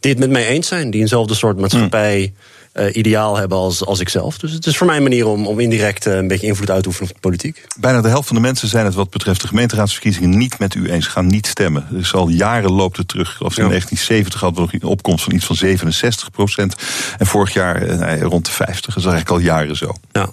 die 0.00 0.10
het 0.10 0.20
met 0.20 0.30
mij 0.30 0.46
eens 0.46 0.68
zijn, 0.68 0.90
die 0.90 1.00
eenzelfde 1.00 1.34
soort 1.34 1.58
maatschappij 1.58 2.32
uh, 2.78 2.96
ideaal 2.96 3.36
hebben 3.36 3.58
als, 3.58 3.84
als 3.84 4.00
ik 4.00 4.08
zelf. 4.08 4.38
Dus 4.38 4.52
het 4.52 4.66
is 4.66 4.76
voor 4.76 4.86
mij 4.86 4.96
een 4.96 5.02
manier 5.02 5.26
om, 5.26 5.46
om 5.46 5.60
indirect 5.60 6.06
uh, 6.06 6.14
een 6.14 6.28
beetje 6.28 6.46
invloed 6.46 6.70
uit 6.70 6.82
te 6.82 6.88
oefenen 6.88 7.08
op 7.08 7.14
de 7.14 7.20
politiek. 7.20 7.66
Bijna 7.78 8.00
de 8.00 8.08
helft 8.08 8.26
van 8.26 8.36
de 8.36 8.42
mensen 8.42 8.68
zijn 8.68 8.84
het 8.84 8.94
wat 8.94 9.10
betreft 9.10 9.40
de 9.40 9.48
gemeenteraadsverkiezingen 9.48 10.38
niet 10.38 10.58
met 10.58 10.74
u 10.74 10.90
eens, 10.90 11.06
gaan 11.06 11.26
niet 11.26 11.46
stemmen. 11.46 11.86
Dus 11.90 12.14
al 12.14 12.28
jaren 12.28 12.72
loopt 12.72 12.96
het 12.96 13.08
terug. 13.08 13.40
Of 13.40 13.56
in 13.56 13.62
ja. 13.62 13.68
1970 13.68 14.40
hadden 14.40 14.64
we 14.64 14.68
nog 14.72 14.82
een 14.82 14.88
opkomst 14.88 15.24
van 15.24 15.32
iets 15.32 15.44
van 15.44 15.56
67 15.56 16.30
procent. 16.30 16.74
En 17.18 17.26
vorig 17.26 17.52
jaar 17.52 17.82
uh, 17.82 18.22
rond 18.22 18.44
de 18.44 18.52
50. 18.52 18.94
Dat 18.94 19.04
is 19.04 19.10
eigenlijk 19.10 19.30
al 19.30 19.38
jaren 19.38 19.76
zo. 19.76 19.92
Ja. 20.12 20.28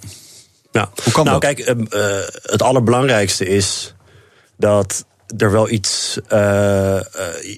Ja. 0.71 0.89
Hoe 1.03 1.13
kan 1.13 1.25
nou, 1.25 1.39
dat? 1.39 1.53
kijk, 1.53 1.75
het 2.41 2.61
allerbelangrijkste 2.61 3.45
is 3.45 3.93
dat 4.57 5.05
er 5.37 5.51
wel 5.51 5.69
iets. 5.69 6.17
Uh, 6.17 6.99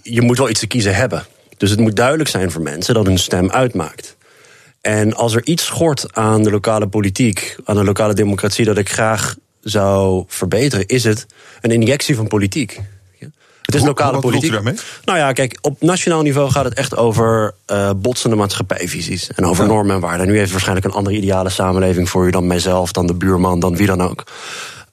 je 0.04 0.22
moet 0.22 0.38
wel 0.38 0.50
iets 0.50 0.60
te 0.60 0.68
kiezen 0.68 0.96
hebben. 0.96 1.26
Dus 1.58 1.70
het 1.70 1.80
moet 1.80 1.96
duidelijk 1.96 2.30
zijn 2.30 2.52
voor 2.52 2.62
mensen 2.62 2.94
dat 2.94 3.06
hun 3.06 3.20
stem 3.20 3.52
uitmaakt. 3.52 4.15
En 4.86 5.14
als 5.14 5.36
er 5.36 5.46
iets 5.46 5.66
schort 5.66 6.14
aan 6.14 6.44
de 6.44 6.52
lokale 6.52 6.88
politiek, 6.88 7.56
aan 7.64 7.76
de 7.76 7.84
lokale 7.84 8.14
democratie, 8.14 8.66
dat 8.66 8.78
ik 8.78 8.90
graag 8.90 9.36
zou 9.62 10.24
verbeteren, 10.28 10.86
is 10.86 11.04
het 11.04 11.26
een 11.62 11.72
injectie 11.72 12.16
van 12.16 12.28
politiek. 12.28 12.82
Het 13.62 13.76
is 13.76 13.80
Hoe, 13.80 13.90
lokale 13.90 14.12
wat 14.12 14.22
politiek. 14.22 14.50
U 14.50 14.54
daarmee? 14.54 14.74
Nou 15.06 15.18
ja, 15.18 15.32
kijk, 15.32 15.58
op 15.62 15.82
nationaal 15.82 16.22
niveau 16.22 16.52
gaat 16.52 16.66
het 16.66 16.74
echt 16.74 16.96
over 16.96 17.56
uh, 17.72 17.90
botsende 17.96 18.36
maatschappijvisies. 18.36 19.30
En 19.36 19.46
over 19.46 19.64
ja. 19.64 19.70
normen 19.70 19.96
en 19.96 20.02
waarden. 20.02 20.28
Nu 20.28 20.38
heeft 20.38 20.52
waarschijnlijk 20.52 20.88
een 20.88 20.94
andere 20.94 21.16
ideale 21.16 21.50
samenleving 21.50 22.10
voor 22.10 22.28
u 22.28 22.32
dan 22.32 22.48
mijzelf, 22.48 22.92
dan 22.92 23.08
de 23.08 23.14
buurman, 23.14 23.60
dan 23.60 23.76
wie 23.76 23.88
dan 23.88 24.02
ook. 24.02 24.24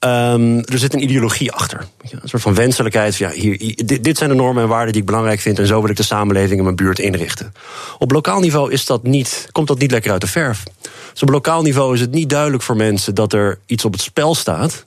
Um, 0.04 0.58
er 0.58 0.78
zit 0.78 0.94
een 0.94 1.02
ideologie 1.02 1.52
achter. 1.52 1.86
Een 2.10 2.28
soort 2.28 2.42
van 2.42 2.54
wenselijkheid. 2.54 3.16
Ja, 3.16 3.30
hier, 3.30 3.82
dit, 4.00 4.18
zijn 4.18 4.30
de 4.30 4.36
normen 4.36 4.62
en 4.62 4.68
waarden 4.68 4.92
die 4.92 5.00
ik 5.00 5.06
belangrijk 5.06 5.40
vind. 5.40 5.58
En 5.58 5.66
zo 5.66 5.80
wil 5.80 5.90
ik 5.90 5.96
de 5.96 6.02
samenleving 6.02 6.58
in 6.58 6.64
mijn 6.64 6.76
buurt 6.76 6.98
inrichten. 6.98 7.52
Op 7.98 8.10
lokaal 8.10 8.40
niveau 8.40 8.72
is 8.72 8.86
dat 8.86 9.02
niet, 9.02 9.48
komt 9.52 9.68
dat 9.68 9.78
niet 9.78 9.90
lekker 9.90 10.12
uit 10.12 10.20
de 10.20 10.26
verf. 10.26 10.62
Dus 11.12 11.22
op 11.22 11.28
lokaal 11.28 11.62
niveau 11.62 11.94
is 11.94 12.00
het 12.00 12.10
niet 12.10 12.30
duidelijk 12.30 12.62
voor 12.62 12.76
mensen 12.76 13.14
dat 13.14 13.32
er 13.32 13.58
iets 13.66 13.84
op 13.84 13.92
het 13.92 14.02
spel 14.02 14.34
staat. 14.34 14.86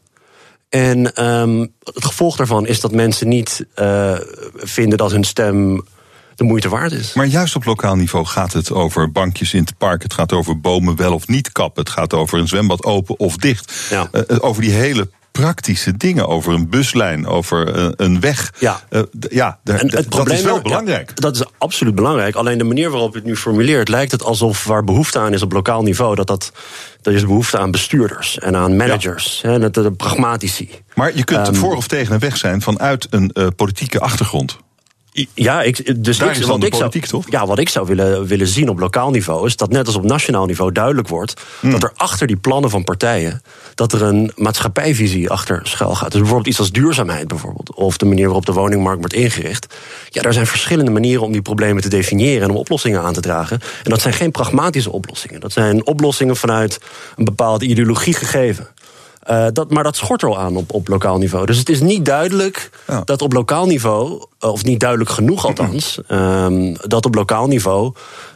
En 0.69 1.25
um, 1.25 1.73
het 1.83 2.05
gevolg 2.05 2.35
daarvan 2.35 2.67
is 2.67 2.79
dat 2.79 2.91
mensen 2.91 3.27
niet 3.27 3.65
uh, 3.79 4.17
vinden 4.55 4.97
dat 4.97 5.11
hun 5.11 5.23
stem 5.23 5.85
de 6.35 6.43
moeite 6.43 6.69
waard 6.69 6.91
is. 6.91 7.13
Maar 7.13 7.25
juist 7.25 7.55
op 7.55 7.65
lokaal 7.65 7.95
niveau 7.95 8.25
gaat 8.25 8.53
het 8.53 8.71
over 8.71 9.11
bankjes 9.11 9.53
in 9.53 9.61
het 9.61 9.77
park. 9.77 10.03
Het 10.03 10.13
gaat 10.13 10.33
over 10.33 10.59
bomen 10.59 10.95
wel 10.95 11.13
of 11.13 11.27
niet 11.27 11.51
kappen. 11.51 11.83
Het 11.83 11.91
gaat 11.91 12.13
over 12.13 12.39
een 12.39 12.47
zwembad 12.47 12.83
open 12.83 13.19
of 13.19 13.35
dicht. 13.35 13.73
Ja. 13.89 14.09
Uh, 14.11 14.21
over 14.39 14.61
die 14.61 14.71
hele 14.71 15.09
praktische 15.31 15.97
dingen. 15.97 16.27
Over 16.27 16.53
een 16.53 16.69
buslijn, 16.69 17.27
over 17.27 17.77
uh, 17.77 17.87
een 17.95 18.19
weg. 18.19 18.53
Ja, 18.59 18.81
uh, 18.89 19.01
ja 19.29 19.59
en 19.63 19.95
het 19.95 20.11
dat 20.11 20.31
is 20.31 20.41
wel 20.41 20.61
belangrijk. 20.61 21.09
Ja, 21.09 21.13
dat 21.15 21.35
is 21.35 21.43
absoluut 21.57 21.95
belangrijk. 21.95 22.35
Alleen 22.35 22.57
de 22.57 22.63
manier 22.63 22.89
waarop 22.89 23.11
je 23.11 23.17
het 23.17 23.27
nu 23.27 23.35
formuleert... 23.35 23.89
lijkt 23.89 24.11
het 24.11 24.23
alsof 24.23 24.63
waar 24.63 24.83
behoefte 24.83 25.19
aan 25.19 25.33
is 25.33 25.41
op 25.41 25.51
lokaal 25.51 25.83
niveau... 25.83 26.15
dat, 26.15 26.27
dat, 26.27 26.51
dat 27.01 27.13
is 27.13 27.25
behoefte 27.25 27.57
aan 27.57 27.71
bestuurders 27.71 28.39
en 28.39 28.55
aan 28.55 28.75
managers. 28.75 29.39
Ja. 29.43 29.49
En 29.49 29.61
de, 29.61 29.69
de 29.69 29.91
pragmatici. 29.91 30.69
Maar 30.93 31.15
je 31.15 31.23
kunt 31.23 31.47
um, 31.47 31.55
voor 31.55 31.75
of 31.75 31.87
tegen 31.87 32.13
een 32.13 32.19
weg 32.19 32.37
zijn 32.37 32.61
vanuit 32.61 33.07
een 33.09 33.33
politieke 33.55 33.99
achtergrond. 33.99 34.57
Ja, 35.33 35.61
ik, 35.61 36.03
dus 36.03 36.17
Daar 36.17 36.29
ik, 36.29 36.37
is 36.37 36.45
wat 36.45 36.59
de 36.59 36.65
ik 36.65 36.71
politiek, 36.71 37.05
zou, 37.05 37.23
toch? 37.23 37.31
Ja, 37.31 37.47
wat 37.47 37.59
ik 37.59 37.69
zou 37.69 37.87
willen, 37.87 38.25
willen 38.25 38.47
zien 38.47 38.69
op 38.69 38.79
lokaal 38.79 39.09
niveau 39.09 39.45
is 39.45 39.55
dat 39.55 39.71
net 39.71 39.85
als 39.85 39.95
op 39.95 40.03
nationaal 40.03 40.45
niveau 40.45 40.71
duidelijk 40.71 41.07
wordt 41.07 41.33
Hmm. 41.59 41.71
dat 41.71 41.83
er 41.83 41.91
achter 41.95 42.27
die 42.27 42.35
plannen 42.35 42.69
van 42.69 42.83
partijen 42.83 43.41
dat 43.75 43.93
er 43.93 44.01
een 44.01 44.31
maatschappijvisie 44.35 45.29
achter 45.29 45.59
schuil 45.63 45.95
gaat. 45.95 46.11
Dus 46.11 46.19
bijvoorbeeld 46.19 46.47
iets 46.47 46.59
als 46.59 46.71
duurzaamheid 46.71 47.27
bijvoorbeeld, 47.27 47.73
of 47.73 47.97
de 47.97 48.05
manier 48.05 48.25
waarop 48.25 48.45
de 48.45 48.51
woningmarkt 48.51 48.99
wordt 48.99 49.13
ingericht. 49.13 49.75
Ja, 50.09 50.21
er 50.21 50.33
zijn 50.33 50.47
verschillende 50.47 50.91
manieren 50.91 51.23
om 51.23 51.31
die 51.31 51.41
problemen 51.41 51.81
te 51.81 51.89
definiëren 51.89 52.43
en 52.43 52.49
om 52.49 52.55
oplossingen 52.55 53.01
aan 53.01 53.13
te 53.13 53.21
dragen. 53.21 53.59
En 53.83 53.89
dat 53.89 54.01
zijn 54.01 54.13
geen 54.13 54.31
pragmatische 54.31 54.91
oplossingen. 54.91 55.39
Dat 55.39 55.51
zijn 55.51 55.85
oplossingen 55.85 56.35
vanuit 56.35 56.79
een 57.15 57.25
bepaalde 57.25 57.65
ideologie 57.65 58.13
gegeven. 58.13 58.67
Uh, 59.29 59.45
dat, 59.53 59.71
maar 59.71 59.83
dat 59.83 59.95
schort 59.95 60.21
er 60.21 60.27
al 60.27 60.39
aan 60.39 60.55
op, 60.55 60.73
op 60.73 60.87
lokaal 60.87 61.17
niveau. 61.17 61.45
Dus 61.45 61.57
het 61.57 61.69
is 61.69 61.81
niet 61.81 62.05
duidelijk 62.05 62.69
ja. 62.87 63.01
dat 63.01 63.21
op 63.21 63.33
lokaal 63.33 63.65
niveau, 63.65 64.25
of 64.39 64.63
niet 64.63 64.79
duidelijk 64.79 65.09
genoeg 65.09 65.45
althans, 65.45 65.99
um, 66.11 66.77
dat 66.87 67.05
op 67.05 67.15
lokaal 67.15 67.47
niveau 67.47 67.93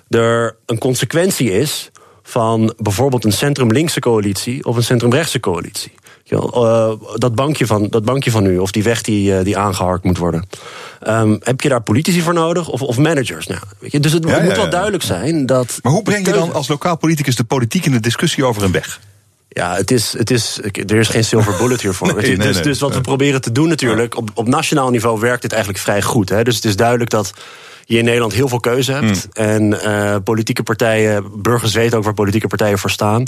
er 0.09 0.55
een 0.65 0.77
consequentie 0.77 1.51
is 1.51 1.91
van 2.23 2.73
bijvoorbeeld 2.77 3.25
een 3.25 3.31
centrum-linkse 3.31 3.99
coalitie 3.99 4.65
of 4.65 4.75
een 4.75 4.83
centrum-rechtse 4.83 5.39
coalitie. 5.39 5.91
Uh, 6.31 6.91
dat, 7.15 7.35
bankje 7.35 7.65
van, 7.65 7.87
dat 7.89 8.05
bankje 8.05 8.31
van 8.31 8.45
u, 8.45 8.57
of 8.57 8.71
die 8.71 8.83
weg 8.83 9.01
die, 9.01 9.31
uh, 9.31 9.43
die 9.43 9.57
aangeharkt 9.57 10.03
moet 10.03 10.17
worden. 10.17 10.47
Um, 11.07 11.39
heb 11.43 11.61
je 11.61 11.69
daar 11.69 11.81
politici 11.81 12.21
voor 12.21 12.33
nodig 12.33 12.69
of, 12.69 12.81
of 12.81 12.97
managers? 12.97 13.47
Nou, 13.47 13.61
weet 13.79 13.91
je, 13.91 13.99
dus 13.99 14.11
het, 14.11 14.23
ja, 14.27 14.33
het 14.33 14.43
moet 14.43 14.55
wel 14.55 14.69
duidelijk 14.69 15.03
zijn 15.03 15.45
dat. 15.45 15.79
Maar 15.81 15.91
hoe 15.91 16.03
breng 16.03 16.25
je 16.25 16.33
dan 16.33 16.53
als 16.53 16.67
lokaal 16.67 16.97
politicus 16.97 17.35
de 17.35 17.43
politiek 17.43 17.85
in 17.85 17.91
de 17.91 17.99
discussie 17.99 18.45
over 18.45 18.63
een 18.63 18.71
weg? 18.71 18.99
Ja, 19.49 19.75
het 19.75 19.91
is, 19.91 20.17
het 20.17 20.31
is, 20.31 20.59
er 20.61 20.95
is 20.95 21.07
geen 21.07 21.23
silver 21.23 21.57
bullet 21.57 21.81
hiervoor. 21.81 22.13
nee, 22.15 22.37
nee, 22.37 22.47
dus, 22.47 22.61
dus 22.61 22.79
wat 22.79 22.93
we 22.93 23.01
proberen 23.01 23.41
te 23.41 23.51
doen 23.51 23.67
natuurlijk, 23.67 24.17
op, 24.17 24.29
op 24.33 24.47
nationaal 24.47 24.89
niveau 24.89 25.19
werkt 25.19 25.43
het 25.43 25.51
eigenlijk 25.51 25.83
vrij 25.83 26.01
goed. 26.01 26.29
Hè? 26.29 26.43
Dus 26.43 26.55
het 26.55 26.65
is 26.65 26.75
duidelijk 26.75 27.09
dat 27.09 27.33
je 27.85 27.97
in 27.97 28.03
Nederland 28.03 28.33
heel 28.33 28.47
veel 28.47 28.59
keuze 28.59 28.91
hebt. 28.91 29.27
Mm. 29.27 29.45
En 29.45 29.63
uh, 29.63 30.15
politieke 30.23 30.63
partijen, 30.63 31.41
burgers 31.41 31.73
weten 31.73 31.97
ook 31.97 32.03
waar 32.03 32.13
politieke 32.13 32.47
partijen 32.47 32.79
voor 32.79 32.89
staan. 32.89 33.23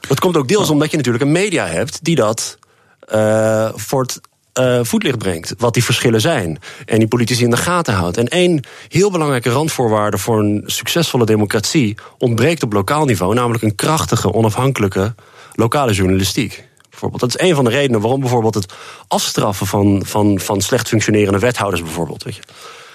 Dat 0.00 0.20
komt 0.20 0.36
ook 0.36 0.48
deels 0.48 0.70
omdat 0.70 0.90
je 0.90 0.96
natuurlijk 0.96 1.24
een 1.24 1.32
media 1.32 1.66
hebt 1.66 2.04
die 2.04 2.14
dat 2.14 2.58
uh, 3.14 3.68
voor 3.74 4.02
het 4.02 4.20
uh, 4.60 4.80
voetlicht 4.82 5.18
brengt. 5.18 5.54
Wat 5.58 5.74
die 5.74 5.84
verschillen 5.84 6.20
zijn. 6.20 6.58
En 6.86 6.98
die 6.98 7.08
politici 7.08 7.44
in 7.44 7.50
de 7.50 7.56
gaten 7.56 7.94
houdt. 7.94 8.16
En 8.16 8.28
één 8.28 8.64
heel 8.88 9.10
belangrijke 9.10 9.50
randvoorwaarde 9.50 10.18
voor 10.18 10.38
een 10.38 10.62
succesvolle 10.66 11.26
democratie 11.26 11.96
ontbreekt 12.18 12.62
op 12.62 12.72
lokaal 12.72 13.04
niveau. 13.04 13.34
Namelijk 13.34 13.62
een 13.62 13.74
krachtige, 13.74 14.32
onafhankelijke 14.32 15.14
lokale 15.58 15.92
journalistiek. 15.92 16.64
Bijvoorbeeld. 16.90 17.20
Dat 17.20 17.34
is 17.34 17.48
een 17.48 17.54
van 17.54 17.64
de 17.64 17.70
redenen 17.70 18.00
waarom 18.00 18.20
bijvoorbeeld 18.20 18.54
het 18.54 18.72
afstraffen 19.08 19.66
van, 19.66 20.02
van, 20.04 20.40
van 20.40 20.60
slecht 20.60 20.88
functionerende 20.88 21.38
wethouders 21.38 21.82
bijvoorbeeld. 21.82 22.24
Weet 22.24 22.36
je 22.36 22.42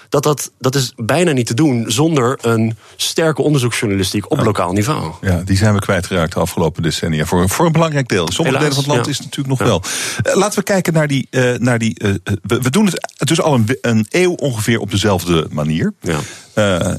dat, 0.08 0.22
dat, 0.22 0.50
dat 0.58 0.74
is 0.74 0.92
bijna 0.96 1.32
niet 1.32 1.46
te 1.46 1.54
doen 1.54 1.84
zonder 1.86 2.38
een 2.40 2.76
sterke 2.96 3.42
onderzoeksjournalistiek 3.42 4.30
op 4.30 4.38
lokaal 4.38 4.72
niveau. 4.72 5.12
Ja, 5.20 5.42
die 5.44 5.56
zijn 5.56 5.74
we 5.74 5.80
kwijtgeraakt 5.80 6.32
de 6.32 6.40
afgelopen 6.40 6.82
decennia. 6.82 7.24
Voor, 7.24 7.48
voor 7.48 7.66
een 7.66 7.72
belangrijk 7.72 8.08
deel. 8.08 8.32
Sommige 8.32 8.58
delen 8.58 8.74
van 8.74 8.84
het 8.84 8.92
land 8.92 9.06
is 9.06 9.18
het 9.18 9.26
natuurlijk 9.26 9.58
nog 9.58 9.68
wel. 9.68 9.82
Uh, 10.26 10.36
laten 10.36 10.58
we 10.58 10.64
kijken 10.64 10.92
naar 10.92 11.08
die. 11.08 11.26
Uh, 11.30 11.54
naar 11.58 11.78
die 11.78 12.04
uh, 12.04 12.14
we, 12.42 12.60
we, 12.60 12.70
doen 12.70 12.84
het 12.84 13.12
dus 13.16 13.40
al 13.40 13.54
een, 13.54 13.78
een, 13.80 14.06
eeuw 14.10 14.32
ongeveer 14.32 14.78
op 14.78 14.90
dezelfde 14.90 15.46
manier. 15.50 15.92
Ja. 16.00 16.18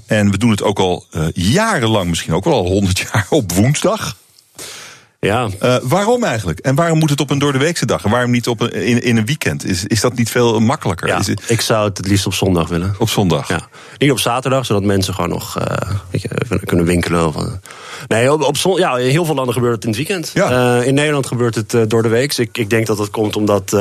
en 0.05 0.31
we 0.31 0.37
doen 0.37 0.51
het 0.51 0.63
ook 0.63 0.79
al 0.79 1.05
jarenlang, 1.33 2.09
misschien 2.09 2.33
ook 2.33 2.43
wel 2.43 2.53
al 2.53 2.65
honderd 2.65 2.99
jaar, 3.11 3.25
op 3.29 3.51
woensdag. 3.51 4.15
Ja. 5.25 5.47
Uh, 5.63 5.75
waarom 5.83 6.23
eigenlijk? 6.23 6.59
En 6.59 6.75
waarom 6.75 6.99
moet 6.99 7.09
het 7.09 7.21
op 7.21 7.29
een 7.29 7.39
doordeweekse 7.39 7.85
dag? 7.85 8.03
En 8.03 8.11
waarom 8.11 8.31
niet 8.31 8.47
op 8.47 8.61
een, 8.61 8.73
in, 8.73 9.01
in 9.01 9.17
een 9.17 9.25
weekend? 9.25 9.65
Is, 9.65 9.85
is 9.85 10.01
dat 10.01 10.15
niet 10.15 10.29
veel 10.29 10.59
makkelijker? 10.59 11.07
Ja, 11.07 11.19
is 11.19 11.27
het... 11.27 11.41
Ik 11.47 11.61
zou 11.61 11.87
het 11.87 11.97
het 11.97 12.07
liefst 12.07 12.25
op 12.25 12.33
zondag 12.33 12.67
willen. 12.67 12.95
Op 12.97 13.09
zondag? 13.09 13.47
Ja. 13.47 13.67
Niet 13.97 14.11
op 14.11 14.19
zaterdag, 14.19 14.65
zodat 14.65 14.83
mensen 14.83 15.13
gewoon 15.13 15.29
nog 15.29 15.57
uh, 15.59 15.65
weet 16.11 16.21
je, 16.21 16.59
kunnen 16.65 16.85
winkelen. 16.85 17.27
Of, 17.27 17.35
uh... 17.35 17.43
Nee, 18.07 18.33
op, 18.33 18.41
op 18.41 18.57
zon, 18.57 18.79
ja, 18.79 18.97
in 18.97 19.09
heel 19.09 19.25
veel 19.25 19.35
landen 19.35 19.53
gebeurt 19.53 19.75
het 19.75 19.83
in 19.83 19.89
het 19.89 19.97
weekend. 19.97 20.31
Ja. 20.33 20.81
in 20.81 20.93
Nederland 20.93 21.25
gebeurt 21.25 21.55
het 21.55 21.89
door 21.89 22.03
de 22.03 22.09
week. 22.09 22.37
Ik, 22.37 22.57
ik 22.57 22.69
denk 22.69 22.87
dat 22.87 22.97
dat 22.97 23.09
komt 23.09 23.35
omdat 23.35 23.77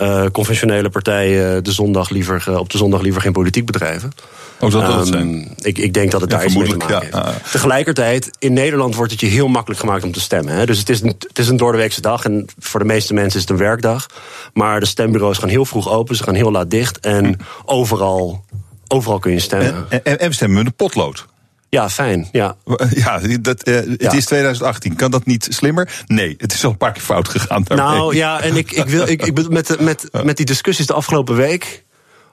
uh, 0.00 0.24
conventionele 0.32 0.88
partijen 0.88 1.64
de 1.64 1.72
zondag 1.72 2.10
liever, 2.10 2.58
op 2.58 2.70
de 2.70 2.78
zondag 2.78 3.00
liever 3.00 3.20
geen 3.20 3.32
politiek 3.32 3.66
bedrijven. 3.66 4.12
Oh, 4.60 4.70
dat 4.70 4.98
um, 4.98 5.04
zijn. 5.04 5.54
Ik, 5.56 5.78
ik 5.78 5.94
denk 5.94 6.10
dat 6.10 6.20
het 6.20 6.30
ja, 6.30 6.36
daar 6.36 6.46
iets 6.46 6.56
mee 6.56 6.68
te 6.68 6.76
maken 6.76 7.00
heeft. 7.00 7.14
Ja, 7.14 7.34
Tegelijkertijd, 7.50 8.30
in 8.38 8.52
Nederland 8.52 8.94
wordt 8.94 9.12
het 9.12 9.20
je 9.20 9.26
heel 9.26 9.48
makkelijk 9.48 9.80
gemaakt 9.80 10.04
om 10.04 10.12
te 10.12 10.20
stemmen. 10.20 10.54
Hè? 10.54 10.66
Dus 10.66 10.78
het 10.78 10.88
is, 10.88 11.00
een, 11.00 11.14
het 11.18 11.38
is 11.38 11.48
een 11.48 11.56
doordeweekse 11.56 12.00
dag 12.00 12.24
en 12.24 12.46
voor 12.58 12.80
de 12.80 12.86
meeste 12.86 13.14
mensen 13.14 13.34
is 13.34 13.40
het 13.40 13.50
een 13.50 13.64
werkdag. 13.64 14.06
Maar 14.52 14.80
de 14.80 14.86
stembureaus 14.86 15.38
gaan 15.38 15.48
heel 15.48 15.64
vroeg 15.64 15.90
open, 15.90 16.16
ze 16.16 16.22
gaan 16.22 16.34
heel 16.34 16.50
laat 16.50 16.70
dicht. 16.70 17.00
En 17.00 17.24
hm. 17.24 17.34
overal, 17.64 18.44
overal 18.88 19.18
kun 19.18 19.32
je 19.32 19.40
stemmen. 19.40 19.86
En, 19.88 20.04
en, 20.04 20.18
en 20.18 20.28
we 20.28 20.34
stemmen 20.34 20.58
met 20.58 20.66
een 20.66 20.74
potlood. 20.74 21.26
Ja, 21.74 21.90
fijn. 21.90 22.28
Ja, 22.32 22.56
ja, 23.04 23.20
dat, 23.40 23.68
uh, 23.68 23.74
het 23.96 24.12
is 24.12 24.24
2018. 24.24 24.96
Kan 24.96 25.10
dat 25.10 25.26
niet 25.26 25.46
slimmer? 25.50 26.02
Nee, 26.06 26.34
het 26.38 26.52
is 26.52 26.64
al 26.64 26.70
een 26.70 26.76
paar 26.76 26.92
keer 26.92 27.02
fout 27.02 27.28
gegaan. 27.28 27.62
Daarmee. 27.62 27.86
Nou 27.86 28.16
ja, 28.16 28.40
en 28.40 28.56
ik, 28.56 28.72
ik 28.72 28.84
wil, 28.84 29.08
ik, 29.08 29.26
ik, 29.26 29.48
met, 29.48 29.80
met, 29.80 30.08
met 30.24 30.36
die 30.36 30.46
discussies 30.46 30.86
de 30.86 30.92
afgelopen 30.92 31.36
week 31.36 31.84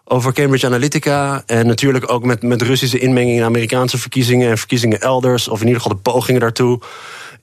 over 0.05 0.33
Cambridge 0.33 0.65
Analytica. 0.65 1.43
En 1.45 1.67
natuurlijk 1.67 2.11
ook 2.11 2.23
met, 2.23 2.43
met 2.43 2.61
Russische 2.61 2.99
inmenging 2.99 3.37
in 3.37 3.43
Amerikaanse 3.43 3.97
verkiezingen 3.97 4.49
en 4.49 4.57
verkiezingen 4.57 5.01
elders. 5.01 5.47
Of 5.47 5.59
in 5.59 5.67
ieder 5.67 5.81
geval 5.81 5.97
de 5.97 6.11
pogingen 6.11 6.41
daartoe. 6.41 6.79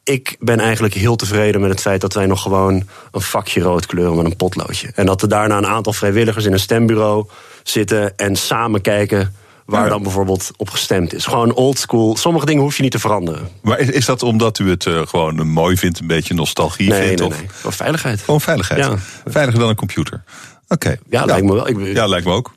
Ik 0.04 0.36
ben 0.40 0.60
eigenlijk 0.60 0.94
heel 0.94 1.16
tevreden 1.16 1.60
met 1.60 1.70
het 1.70 1.80
feit 1.80 2.00
dat 2.00 2.14
wij 2.14 2.26
nog 2.26 2.42
gewoon 2.42 2.88
een 3.12 3.20
vakje 3.20 3.60
rood 3.60 3.86
kleuren 3.86 4.16
met 4.16 4.24
een 4.24 4.36
potloodje. 4.36 4.90
En 4.94 5.06
dat 5.06 5.22
er 5.22 5.28
daarna 5.28 5.56
een 5.56 5.66
aantal 5.66 5.92
vrijwilligers 5.92 6.44
in 6.44 6.52
een 6.52 6.58
stembureau 6.58 7.26
zitten 7.62 8.16
en 8.16 8.36
samen 8.36 8.80
kijken 8.80 9.34
waar 9.68 9.88
dan 9.88 10.02
bijvoorbeeld 10.02 10.50
op 10.56 10.70
gestemd 10.70 11.14
is. 11.14 11.24
Gewoon 11.24 11.54
old 11.54 11.78
school. 11.78 12.16
Sommige 12.16 12.46
dingen 12.46 12.62
hoef 12.62 12.76
je 12.76 12.82
niet 12.82 12.92
te 12.92 12.98
veranderen. 12.98 13.48
Maar 13.62 13.78
is, 13.78 13.90
is 13.90 14.04
dat 14.04 14.22
omdat 14.22 14.58
u 14.58 14.70
het 14.70 14.84
uh, 14.84 15.06
gewoon 15.06 15.48
mooi 15.48 15.76
vindt, 15.76 16.00
een 16.00 16.06
beetje 16.06 16.34
nostalgie 16.34 16.88
nee, 16.88 17.06
vindt? 17.06 17.20
Nee, 17.20 17.28
of? 17.28 17.38
nee. 17.38 17.48
Gewoon 17.48 17.72
veiligheid. 17.72 18.20
Gewoon 18.20 18.40
veiligheid. 18.40 18.84
Ja. 18.84 18.94
Veiliger 19.24 19.60
dan 19.60 19.68
een 19.68 19.76
computer. 19.76 20.22
Oké. 20.68 20.74
Okay. 20.74 20.98
Ja, 21.10 21.24
lijkt 21.24 21.46
me 21.46 21.54
wel. 21.54 21.68
Ik, 21.68 21.94
ja, 21.94 22.06
lijkt 22.06 22.26
me 22.26 22.32
ook. 22.32 22.52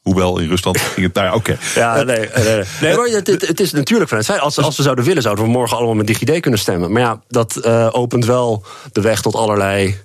Hoewel 0.00 0.38
in 0.38 0.48
Rusland 0.48 0.80
ging 0.80 1.06
het. 1.06 1.14
Nou 1.14 1.26
ja, 1.26 1.34
oké. 1.34 1.58
Ja, 1.74 2.02
nee, 2.02 2.28
nee, 2.34 2.64
nee. 2.80 2.94
maar 2.96 3.06
het, 3.06 3.26
het, 3.26 3.60
is 3.60 3.72
natuurlijk 3.72 4.08
vanuit 4.08 4.26
zij. 4.26 4.38
Als, 4.38 4.58
als 4.58 4.76
we 4.76 4.82
zouden 4.82 5.04
willen, 5.04 5.22
zouden 5.22 5.44
we 5.44 5.50
morgen 5.50 5.76
allemaal 5.76 5.94
met 5.94 6.06
DigiD 6.06 6.40
kunnen 6.40 6.60
stemmen. 6.60 6.92
Maar 6.92 7.02
ja, 7.02 7.20
dat 7.28 7.60
uh, 7.64 7.88
opent 7.92 8.24
wel 8.24 8.64
de 8.92 9.00
weg 9.00 9.22
tot 9.22 9.34
allerlei 9.34 9.98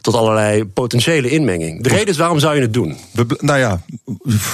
tot 0.00 0.14
allerlei 0.14 0.64
potentiële 0.64 1.30
inmenging. 1.30 1.82
De 1.82 1.88
reden 1.88 2.06
is 2.06 2.16
waarom 2.16 2.38
zou 2.38 2.54
je 2.54 2.60
het 2.60 2.72
doen? 2.72 2.96
nou 3.38 3.58
ja, 3.58 3.80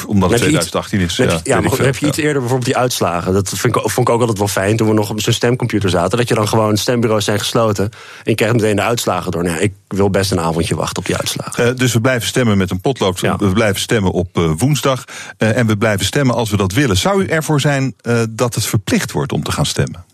omdat 0.07 0.31
het 0.31 0.39
2018 0.39 1.01
is. 1.01 1.17
ja, 1.17 1.41
ja 1.43 1.61
maar 1.61 1.79
heb 1.79 1.97
je 1.97 2.07
iets 2.07 2.17
eerder 2.17 2.41
bijvoorbeeld 2.41 2.65
die 2.65 2.77
uitslagen? 2.77 3.33
Dat 3.33 3.49
vind 3.49 3.77
ik, 3.77 3.83
vond 3.83 4.09
ik 4.09 4.15
ook 4.15 4.21
altijd 4.21 4.39
wel 4.39 4.49
fijn 4.49 4.77
toen 4.77 4.89
we 4.89 4.95
nog 4.95 5.11
op 5.11 5.21
zijn 5.21 5.35
stemcomputer 5.35 5.91
zaten. 5.91 6.19
Dat 6.19 6.29
je 6.29 6.35
dan 6.35 6.49
gewoon 6.49 6.77
stembureaus 6.77 7.25
zijn 7.25 7.39
gesloten. 7.39 7.85
En 7.85 7.91
je 8.25 8.35
krijgt 8.35 8.55
meteen 8.55 8.77
de 8.77 8.83
uitslagen 8.83 9.33
door. 9.33 9.45
Nou, 9.45 9.59
ik 9.59 9.73
wil 9.89 10.11
best 10.11 10.31
een 10.31 10.41
avondje 10.41 10.75
wachten 10.75 10.99
op 10.99 11.07
die 11.07 11.17
uitslagen. 11.17 11.67
Uh, 11.67 11.77
dus 11.77 11.93
we 11.93 12.01
blijven 12.01 12.29
stemmen 12.29 12.59
met 12.59 12.71
een 12.71 12.81
potlood. 12.81 13.21
Ja. 13.21 13.37
We 13.37 13.53
blijven 13.53 13.81
stemmen 13.81 14.13
op 14.13 14.39
uh, 14.39 14.51
woensdag. 14.57 15.05
Uh, 15.39 15.57
en 15.57 15.67
we 15.67 15.77
blijven 15.77 16.07
stemmen 16.07 16.35
als 16.35 16.51
we 16.51 16.57
dat 16.57 16.73
willen. 16.73 16.97
Zou 16.97 17.23
u 17.23 17.27
ervoor 17.27 17.61
zijn 17.61 17.95
dat 18.31 18.55
het 18.55 18.67
verplicht 18.67 19.13
wordt 19.13 19.33
om 19.33 19.43
te 19.43 19.53
gaan 19.53 19.67
stemmen? 19.67 20.06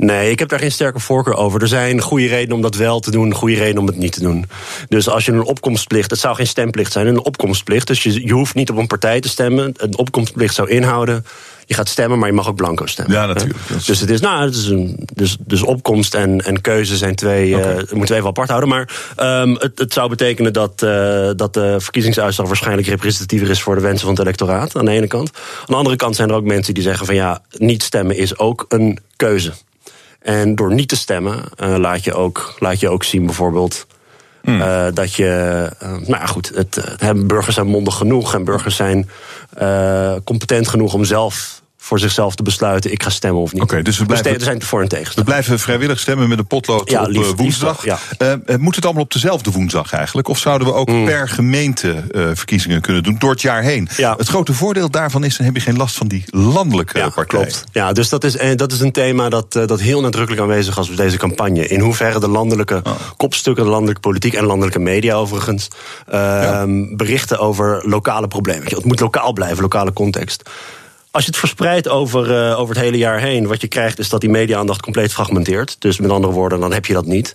Nee, 0.00 0.30
ik 0.30 0.38
heb 0.38 0.48
daar 0.48 0.58
geen 0.58 0.72
sterke 0.72 1.00
voorkeur 1.00 1.34
over. 1.34 1.60
Er 1.62 1.68
zijn 1.68 2.00
goede 2.00 2.26
redenen 2.26 2.56
om 2.56 2.62
dat 2.62 2.74
wel 2.74 3.00
te 3.00 3.10
doen, 3.10 3.34
goede 3.34 3.56
redenen 3.56 3.80
om 3.80 3.86
het 3.86 3.96
niet 3.96 4.12
te 4.12 4.20
doen. 4.20 4.44
Dus 4.88 5.08
als 5.08 5.24
je 5.24 5.32
een 5.32 5.42
opkomstplicht, 5.42 6.10
het 6.10 6.20
zou 6.20 6.34
geen 6.34 6.46
stemplicht 6.46 6.92
zijn, 6.92 7.06
een 7.06 7.24
opkomstplicht. 7.24 7.86
Dus 7.86 8.02
je, 8.02 8.26
je 8.26 8.32
hoeft 8.32 8.54
niet 8.54 8.70
op 8.70 8.76
een 8.76 8.86
partij 8.86 9.20
te 9.20 9.28
stemmen. 9.28 9.74
Een 9.76 9.98
opkomstplicht 9.98 10.54
zou 10.54 10.68
inhouden. 10.68 11.24
Je 11.66 11.74
gaat 11.74 11.88
stemmen, 11.88 12.18
maar 12.18 12.28
je 12.28 12.34
mag 12.34 12.48
ook 12.48 12.56
blanco 12.56 12.86
stemmen. 12.86 13.16
Ja, 13.16 13.26
natuurlijk. 13.26 13.58
Dus 13.86 14.00
het 14.00 14.10
is, 14.10 14.20
nou, 14.20 14.44
het 14.44 14.54
is 14.54 14.66
een, 14.66 15.08
dus, 15.14 15.36
dus 15.40 15.62
opkomst 15.62 16.14
en, 16.14 16.44
en 16.44 16.60
keuze 16.60 16.96
zijn 16.96 17.14
twee. 17.14 17.56
Okay. 17.56 17.72
Uh, 17.72 17.76
moeten 17.76 18.08
we 18.08 18.14
even 18.14 18.28
apart 18.28 18.48
houden. 18.48 18.68
Maar 18.68 18.88
um, 19.42 19.56
het, 19.58 19.78
het 19.78 19.92
zou 19.92 20.08
betekenen 20.08 20.52
dat, 20.52 20.82
uh, 20.82 21.30
dat 21.36 21.54
de 21.54 21.76
verkiezingsuitslag 21.78 22.46
waarschijnlijk 22.46 22.88
representatiever 22.88 23.50
is 23.50 23.62
voor 23.62 23.74
de 23.74 23.80
wensen 23.80 24.00
van 24.00 24.10
het 24.10 24.20
electoraat. 24.22 24.76
Aan 24.76 24.84
de 24.84 24.90
ene 24.90 25.06
kant. 25.06 25.30
Aan 25.60 25.66
de 25.66 25.74
andere 25.74 25.96
kant 25.96 26.16
zijn 26.16 26.28
er 26.28 26.34
ook 26.34 26.44
mensen 26.44 26.74
die 26.74 26.82
zeggen 26.82 27.06
van 27.06 27.14
ja, 27.14 27.42
niet 27.56 27.82
stemmen 27.82 28.16
is 28.16 28.38
ook 28.38 28.64
een 28.68 28.98
keuze. 29.16 29.52
En 30.20 30.54
door 30.54 30.72
niet 30.74 30.88
te 30.88 30.96
stemmen 30.96 31.42
uh, 31.62 31.76
laat, 31.76 32.04
je 32.04 32.14
ook, 32.14 32.54
laat 32.58 32.80
je 32.80 32.88
ook 32.88 33.04
zien 33.04 33.26
bijvoorbeeld... 33.26 33.86
Hmm. 34.42 34.60
Uh, 34.60 34.86
dat 34.94 35.14
je, 35.14 35.68
uh, 35.82 35.88
nou 35.88 36.06
ja, 36.06 36.26
goed, 36.26 36.52
het, 36.54 36.80
het, 36.96 37.26
burgers 37.26 37.54
zijn 37.54 37.66
mondig 37.66 37.96
genoeg 37.96 38.34
en 38.34 38.44
burgers 38.44 38.76
zijn 38.76 39.10
competent 40.24 40.68
genoeg 40.68 40.94
om 40.94 41.04
zelf 41.04 41.59
voor 41.82 41.98
zichzelf 41.98 42.34
te 42.34 42.42
besluiten: 42.42 42.92
ik 42.92 43.02
ga 43.02 43.10
stemmen 43.10 43.42
of 43.42 43.52
niet. 43.52 43.62
Oké, 43.62 43.82
dus 43.82 43.98
we 43.98 44.06
blijven, 44.06 44.34
er 44.34 44.40
zijn 44.40 44.62
voor 44.62 44.82
en 44.82 44.88
tegen. 44.88 45.14
We 45.14 45.24
blijven 45.24 45.58
vrijwillig 45.58 46.00
stemmen 46.00 46.28
met 46.28 46.38
een 46.38 46.46
potlood 46.46 46.90
ja, 46.90 47.02
op 47.02 47.08
liefst, 47.08 47.36
woensdag. 47.36 47.84
Liefst, 47.84 48.06
ja. 48.18 48.38
uh, 48.46 48.56
moet 48.56 48.74
het 48.74 48.84
allemaal 48.84 49.02
op 49.02 49.12
dezelfde 49.12 49.50
woensdag 49.50 49.92
eigenlijk? 49.92 50.28
Of 50.28 50.38
zouden 50.38 50.66
we 50.66 50.74
ook 50.74 50.88
mm. 50.88 51.04
per 51.04 51.28
gemeente 51.28 52.04
uh, 52.10 52.28
verkiezingen 52.34 52.80
kunnen 52.80 53.02
doen 53.02 53.16
door 53.18 53.30
het 53.30 53.40
jaar 53.40 53.62
heen? 53.62 53.88
Ja. 53.96 54.14
Het 54.16 54.28
grote 54.28 54.52
voordeel 54.52 54.90
daarvan 54.90 55.24
is: 55.24 55.36
dan 55.36 55.46
heb 55.46 55.54
je 55.54 55.60
geen 55.60 55.76
last 55.76 55.96
van 55.96 56.08
die 56.08 56.24
landelijke 56.26 56.98
ja, 56.98 57.08
partijen. 57.08 57.46
Klopt. 57.46 57.64
Ja, 57.72 57.92
dus 57.92 58.08
dat 58.08 58.24
is, 58.24 58.56
dat 58.56 58.72
is 58.72 58.80
een 58.80 58.92
thema 58.92 59.28
dat, 59.28 59.52
dat 59.52 59.80
heel 59.80 60.00
nadrukkelijk 60.00 60.42
aanwezig 60.42 60.74
was 60.74 60.88
bij 60.88 60.96
deze 60.96 61.16
campagne. 61.16 61.66
In 61.66 61.80
hoeverre 61.80 62.20
de 62.20 62.28
landelijke 62.28 62.80
oh. 62.82 62.92
kopstukken, 63.16 63.64
de 63.64 63.70
landelijke 63.70 64.00
politiek 64.00 64.34
en 64.34 64.44
landelijke 64.44 64.78
media 64.78 65.14
overigens, 65.14 65.68
ja. 66.10 66.66
berichten 66.96 67.38
over 67.38 67.82
lokale 67.86 68.28
problemen. 68.28 68.64
Het 68.64 68.84
moet 68.84 69.00
lokaal 69.00 69.32
blijven, 69.32 69.62
lokale 69.62 69.92
context. 69.92 70.50
Als 71.10 71.24
je 71.24 71.30
het 71.30 71.38
verspreidt 71.38 71.88
over, 71.88 72.30
uh, 72.30 72.60
over 72.60 72.74
het 72.74 72.84
hele 72.84 72.96
jaar 72.96 73.20
heen, 73.20 73.46
wat 73.46 73.60
je 73.60 73.68
krijgt 73.68 73.98
is 73.98 74.08
dat 74.08 74.20
die 74.20 74.30
media-aandacht 74.30 74.82
compleet 74.82 75.12
fragmenteert. 75.12 75.76
Dus 75.78 75.98
met 75.98 76.10
andere 76.10 76.32
woorden, 76.32 76.60
dan 76.60 76.72
heb 76.72 76.86
je 76.86 76.92
dat 76.92 77.06
niet. 77.06 77.34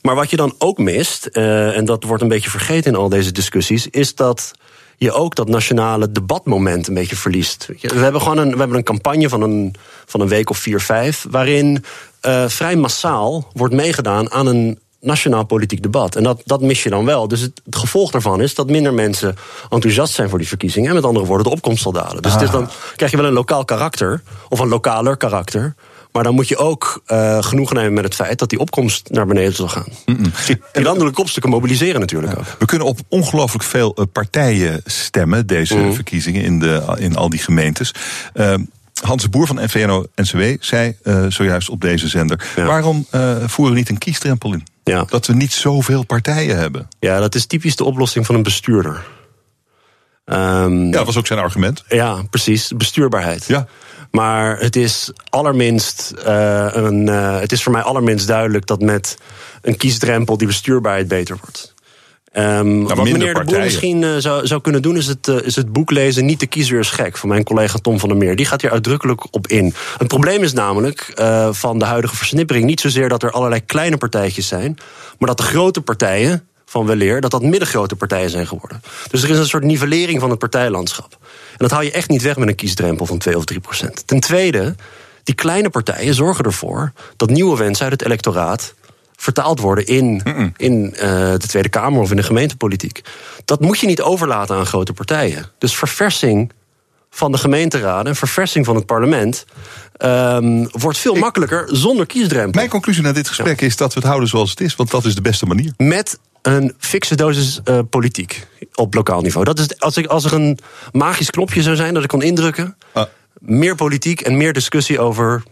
Maar 0.00 0.14
wat 0.14 0.30
je 0.30 0.36
dan 0.36 0.54
ook 0.58 0.78
mist, 0.78 1.28
uh, 1.32 1.76
en 1.76 1.84
dat 1.84 2.04
wordt 2.04 2.22
een 2.22 2.28
beetje 2.28 2.50
vergeten 2.50 2.92
in 2.92 2.98
al 2.98 3.08
deze 3.08 3.32
discussies, 3.32 3.88
is 3.90 4.14
dat 4.14 4.52
je 4.96 5.12
ook 5.12 5.34
dat 5.34 5.48
nationale 5.48 6.12
debatmoment 6.12 6.88
een 6.88 6.94
beetje 6.94 7.16
verliest. 7.16 7.68
We 7.80 7.98
hebben 7.98 8.20
gewoon 8.20 8.38
een, 8.38 8.52
we 8.52 8.58
hebben 8.58 8.76
een 8.76 8.84
campagne 8.84 9.28
van 9.28 9.42
een, 9.42 9.74
van 10.06 10.20
een 10.20 10.28
week 10.28 10.50
of 10.50 10.58
vier, 10.58 10.80
vijf, 10.80 11.26
waarin 11.30 11.84
uh, 12.22 12.48
vrij 12.48 12.76
massaal 12.76 13.50
wordt 13.52 13.74
meegedaan 13.74 14.30
aan 14.30 14.46
een 14.46 14.78
nationaal 15.04 15.44
politiek 15.44 15.82
debat. 15.82 16.16
En 16.16 16.22
dat, 16.22 16.42
dat 16.44 16.60
mis 16.60 16.82
je 16.82 16.90
dan 16.90 17.04
wel. 17.04 17.28
Dus 17.28 17.40
het, 17.40 17.60
het, 17.64 17.76
gevolg 17.76 18.10
daarvan 18.10 18.40
is 18.40 18.54
dat 18.54 18.70
minder 18.70 18.94
mensen 18.94 19.36
enthousiast 19.70 20.14
zijn 20.14 20.28
voor 20.28 20.38
die 20.38 20.48
verkiezingen. 20.48 20.88
En 20.88 20.94
met 20.94 21.04
andere 21.04 21.26
woorden, 21.26 21.46
de 21.46 21.52
opkomst 21.52 21.82
zal 21.82 21.92
dalen. 21.92 22.22
Dus 22.22 22.32
het 22.32 22.42
is 22.42 22.50
dan 22.50 22.68
krijg 22.96 23.10
je 23.10 23.16
wel 23.16 23.26
een 23.26 23.32
lokaal 23.32 23.64
karakter, 23.64 24.22
of 24.48 24.58
een 24.58 24.68
lokaler 24.68 25.16
karakter. 25.16 25.74
Maar 26.12 26.22
dan 26.22 26.34
moet 26.34 26.48
je 26.48 26.56
ook 26.56 27.02
uh, 27.06 27.42
genoegen 27.42 27.76
nemen 27.76 27.92
met 27.92 28.04
het 28.04 28.14
feit 28.14 28.38
dat 28.38 28.50
die 28.50 28.58
opkomst 28.58 29.10
naar 29.10 29.26
beneden 29.26 29.54
zal 29.54 29.68
gaan. 29.68 29.86
Mm 30.06 30.16
-mm. 30.16 30.32
Die 30.72 30.82
landelijke 30.82 31.20
kopstukken 31.20 31.50
mobiliseren 31.50 32.00
natuurlijk 32.00 32.38
ook. 32.38 32.44
We 32.58 32.66
kunnen 32.66 32.86
op 32.86 32.98
ongelooflijk 33.08 33.64
veel 33.64 34.06
partijen 34.12 34.80
stemmen, 34.84 35.46
deze 35.46 35.76
mm. 35.76 35.94
verkiezingen, 35.94 36.42
in, 36.42 36.58
de, 36.58 36.94
in 36.98 37.16
al 37.16 37.28
die 37.28 37.40
gemeentes. 37.40 37.94
Uh, 38.34 38.54
Hans 39.02 39.22
de 39.22 39.28
Boer 39.28 39.46
van 39.46 39.56
NVNO-NCW 39.56 40.42
zei 40.60 40.96
uh, 41.02 41.26
zojuist 41.28 41.68
op 41.68 41.80
deze 41.80 42.08
zender... 42.08 42.52
Ja. 42.56 42.64
waarom 42.64 43.06
voeren 43.46 43.74
we 43.74 43.78
niet 43.78 43.88
een 43.88 43.98
kiesdrempel 43.98 44.52
in? 44.52 44.64
Ja. 44.84 45.04
Dat 45.08 45.26
we 45.26 45.34
niet 45.34 45.52
zoveel 45.52 46.04
partijen 46.04 46.56
hebben. 46.58 46.88
Ja, 46.98 47.20
dat 47.20 47.34
is 47.34 47.46
typisch 47.46 47.76
de 47.76 47.84
oplossing 47.84 48.26
van 48.26 48.34
een 48.34 48.42
bestuurder. 48.42 49.04
Um, 50.24 50.84
ja, 50.84 50.90
dat 50.90 51.06
was 51.06 51.16
ook 51.16 51.26
zijn 51.26 51.38
argument. 51.38 51.84
Ja, 51.88 52.22
precies. 52.30 52.72
Bestuurbaarheid. 52.76 53.44
Ja. 53.46 53.66
Maar 54.10 54.58
het 54.58 54.76
is 54.76 55.12
allerminst 55.28 56.14
uh, 56.26 56.68
een, 56.72 57.06
het 57.06 57.52
is 57.52 57.62
voor 57.62 57.72
mij 57.72 57.82
allerminst 57.82 58.26
duidelijk 58.26 58.66
dat 58.66 58.80
met 58.80 59.18
een 59.62 59.76
kiesdrempel 59.76 60.36
die 60.36 60.46
bestuurbaarheid 60.46 61.08
beter 61.08 61.36
wordt. 61.40 61.73
Um, 62.36 62.86
wat 62.86 63.04
meneer 63.04 63.34
De 63.34 63.44
Boer 63.44 63.58
misschien 63.58 64.02
uh, 64.02 64.16
zou, 64.18 64.46
zou 64.46 64.60
kunnen 64.60 64.82
doen, 64.82 64.96
is 64.96 65.06
het, 65.06 65.28
uh, 65.28 65.36
is 65.42 65.56
het 65.56 65.72
boek 65.72 65.90
lezen 65.90 66.24
Niet 66.24 66.40
de 66.40 66.46
kiezer 66.46 66.78
is 66.78 66.90
gek 66.90 67.16
van 67.16 67.28
mijn 67.28 67.44
collega 67.44 67.78
Tom 67.78 67.98
van 67.98 68.08
der 68.08 68.18
Meer. 68.18 68.36
Die 68.36 68.46
gaat 68.46 68.60
hier 68.60 68.70
uitdrukkelijk 68.70 69.34
op 69.34 69.46
in. 69.46 69.74
Het 69.98 70.08
probleem 70.08 70.42
is 70.42 70.52
namelijk 70.52 71.12
uh, 71.20 71.48
van 71.52 71.78
de 71.78 71.84
huidige 71.84 72.16
versnippering 72.16 72.64
niet 72.64 72.80
zozeer 72.80 73.08
dat 73.08 73.22
er 73.22 73.30
allerlei 73.30 73.64
kleine 73.64 73.96
partijtjes 73.96 74.48
zijn, 74.48 74.78
maar 75.18 75.28
dat 75.28 75.36
de 75.36 75.42
grote 75.42 75.80
partijen 75.80 76.48
van 76.64 76.86
weleer, 76.86 77.20
dat 77.20 77.30
dat 77.30 77.42
middengrote 77.42 77.96
partijen 77.96 78.30
zijn 78.30 78.46
geworden. 78.46 78.82
Dus 79.10 79.22
er 79.22 79.30
is 79.30 79.38
een 79.38 79.46
soort 79.46 79.64
nivellering 79.64 80.20
van 80.20 80.30
het 80.30 80.38
partijlandschap. 80.38 81.18
En 81.50 81.56
dat 81.56 81.70
haal 81.70 81.82
je 81.82 81.90
echt 81.90 82.08
niet 82.08 82.22
weg 82.22 82.36
met 82.36 82.48
een 82.48 82.54
kiesdrempel 82.54 83.06
van 83.06 83.18
2 83.18 83.36
of 83.36 83.44
3 83.44 83.60
procent. 83.60 84.06
Ten 84.06 84.20
tweede, 84.20 84.74
die 85.22 85.34
kleine 85.34 85.70
partijen 85.70 86.14
zorgen 86.14 86.44
ervoor 86.44 86.92
dat 87.16 87.30
nieuwe 87.30 87.56
wensen 87.56 87.84
uit 87.84 87.92
het 87.92 88.04
electoraat 88.04 88.74
vertaald 89.24 89.60
worden 89.60 89.86
in, 89.86 90.22
in 90.56 90.94
uh, 90.94 91.00
de 91.32 91.46
Tweede 91.46 91.68
Kamer 91.68 92.00
of 92.00 92.10
in 92.10 92.16
de 92.16 92.22
gemeentepolitiek. 92.22 93.00
Dat 93.44 93.60
moet 93.60 93.78
je 93.78 93.86
niet 93.86 94.02
overlaten 94.02 94.56
aan 94.56 94.66
grote 94.66 94.92
partijen. 94.92 95.46
Dus 95.58 95.76
verversing 95.76 96.52
van 97.10 97.32
de 97.32 97.38
gemeenteraden 97.38 98.06
en 98.06 98.16
verversing 98.16 98.64
van 98.64 98.74
het 98.74 98.86
parlement 98.86 99.44
um, 99.98 100.68
wordt 100.70 100.98
veel 100.98 101.14
makkelijker 101.14 101.68
zonder 101.72 102.06
kiesdrempel. 102.06 102.60
Mijn 102.60 102.68
conclusie 102.68 103.02
na 103.02 103.12
dit 103.12 103.28
gesprek 103.28 103.60
is 103.60 103.76
dat 103.76 103.94
we 103.94 103.98
het 103.98 104.08
houden 104.08 104.28
zoals 104.28 104.50
het 104.50 104.60
is, 104.60 104.76
want 104.76 104.90
dat 104.90 105.04
is 105.04 105.14
de 105.14 105.20
beste 105.20 105.46
manier. 105.46 105.72
Met 105.76 106.18
een 106.42 106.74
fikse 106.78 107.14
dosis 107.14 107.60
uh, 107.64 107.78
politiek 107.90 108.46
op 108.74 108.94
lokaal 108.94 109.20
niveau. 109.20 109.44
Dat 109.44 109.58
is, 109.58 109.80
als, 109.80 109.96
ik, 109.96 110.06
als 110.06 110.24
er 110.24 110.32
een 110.32 110.58
magisch 110.92 111.30
knopje 111.30 111.62
zou 111.62 111.76
zijn 111.76 111.94
dat 111.94 112.02
ik 112.02 112.08
kan 112.08 112.22
indrukken, 112.22 112.76
ah. 112.92 113.04
meer 113.38 113.74
politiek 113.74 114.20
en 114.20 114.36
meer 114.36 114.52
discussie 114.52 115.00
over 115.00 115.42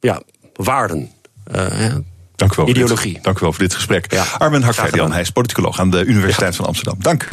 ja, 0.00 0.22
waarden. 0.54 1.10
Uh, 1.56 1.94
Dank 2.38 2.52
u 2.52 2.54
wel 2.56 2.68
Ideologie. 2.68 3.12
Dit, 3.12 3.24
dank 3.24 3.36
u 3.36 3.40
wel 3.40 3.52
voor 3.52 3.62
dit 3.62 3.74
gesprek. 3.74 4.12
Ja. 4.12 4.24
Armen 4.38 4.62
Hakverdian, 4.62 5.12
hij 5.12 5.20
is 5.20 5.30
politicoloog 5.30 5.80
aan 5.80 5.90
de 5.90 6.04
Universiteit 6.04 6.56
van 6.56 6.66
Amsterdam. 6.66 6.96
Dank. 6.98 7.28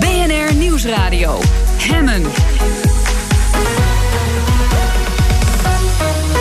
BNR 0.00 0.54
Nieuwsradio. 0.54 1.40
Hemmen. 1.78 2.22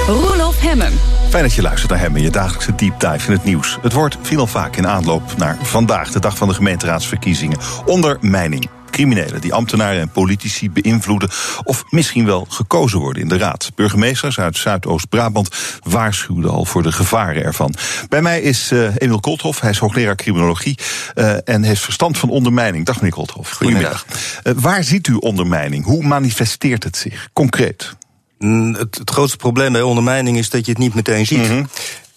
Roelof 0.07 0.61
Hemmen. 0.61 0.93
Fijn 1.29 1.43
dat 1.43 1.53
je 1.53 1.61
luistert 1.61 1.91
naar 1.91 1.99
hem 1.99 2.15
in 2.15 2.23
je 2.23 2.29
dagelijkse 2.29 2.75
deep 2.75 2.99
dive 2.99 3.27
in 3.27 3.31
het 3.31 3.43
nieuws. 3.43 3.77
Het 3.81 3.93
woord 3.93 4.17
viel 4.21 4.39
al 4.39 4.47
vaak 4.47 4.75
in 4.75 4.87
aanloop 4.87 5.37
naar 5.37 5.57
vandaag, 5.61 6.11
de 6.11 6.19
dag 6.19 6.37
van 6.37 6.47
de 6.47 6.53
gemeenteraadsverkiezingen. 6.53 7.57
Ondermijning 7.85 8.69
criminelen 8.99 9.41
die 9.41 9.53
ambtenaren 9.53 10.01
en 10.01 10.09
politici 10.09 10.71
beïnvloeden 10.71 11.29
of 11.63 11.83
misschien 11.89 12.25
wel 12.25 12.45
gekozen 12.49 12.99
worden 12.99 13.21
in 13.21 13.27
de 13.29 13.37
raad. 13.37 13.71
Burgemeesters 13.75 14.39
uit 14.39 14.57
Zuidoost-Brabant 14.57 15.49
waarschuwden 15.83 16.51
al 16.51 16.65
voor 16.65 16.83
de 16.83 16.91
gevaren 16.91 17.43
ervan. 17.43 17.73
Bij 18.09 18.21
mij 18.21 18.41
is 18.41 18.71
uh, 18.71 18.89
Emil 18.97 19.19
Kolthoff, 19.19 19.61
hij 19.61 19.69
is 19.69 19.77
hoogleraar 19.77 20.15
criminologie 20.15 20.77
uh, 21.15 21.35
en 21.43 21.63
heeft 21.63 21.81
verstand 21.81 22.17
van 22.17 22.29
ondermijning. 22.29 22.85
Dag 22.85 22.95
meneer 22.95 23.11
Kolthoff. 23.11 23.51
Goedemiddag. 23.51 24.05
Uh, 24.43 24.53
waar 24.55 24.83
ziet 24.83 25.07
u 25.07 25.13
ondermijning? 25.13 25.85
Hoe 25.85 26.03
manifesteert 26.03 26.83
het 26.83 26.97
zich 26.97 27.29
concreet? 27.33 27.95
Mm, 28.37 28.73
het, 28.73 28.97
het, 28.97 29.09
grootste 29.09 29.37
probleem 29.37 29.71
bij 29.71 29.81
ondermijning 29.81 30.37
is 30.37 30.49
dat 30.49 30.65
je 30.65 30.71
het 30.71 30.81
niet 30.81 30.93
meteen 30.93 31.25
ziet. 31.25 31.49
Mm 31.49 31.67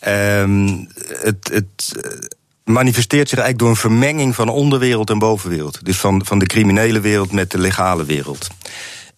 -hmm. 0.01 0.89
het, 1.23 1.51
het 1.53 1.93
manifesteert 2.65 3.29
zich 3.29 3.39
eigenlijk 3.39 3.59
door 3.59 3.69
een 3.69 3.91
vermenging 3.91 4.35
van 4.35 4.49
onderwereld 4.49 5.11
en 5.11 5.19
bovenwereld. 5.19 5.85
Dus 5.85 5.99
van, 5.99 6.25
van 6.25 6.39
de 6.39 6.47
criminele 6.47 7.01
wereld 7.01 7.33
met 7.33 7.51
de 7.51 7.59
legale 7.59 8.05
wereld. 8.05 8.49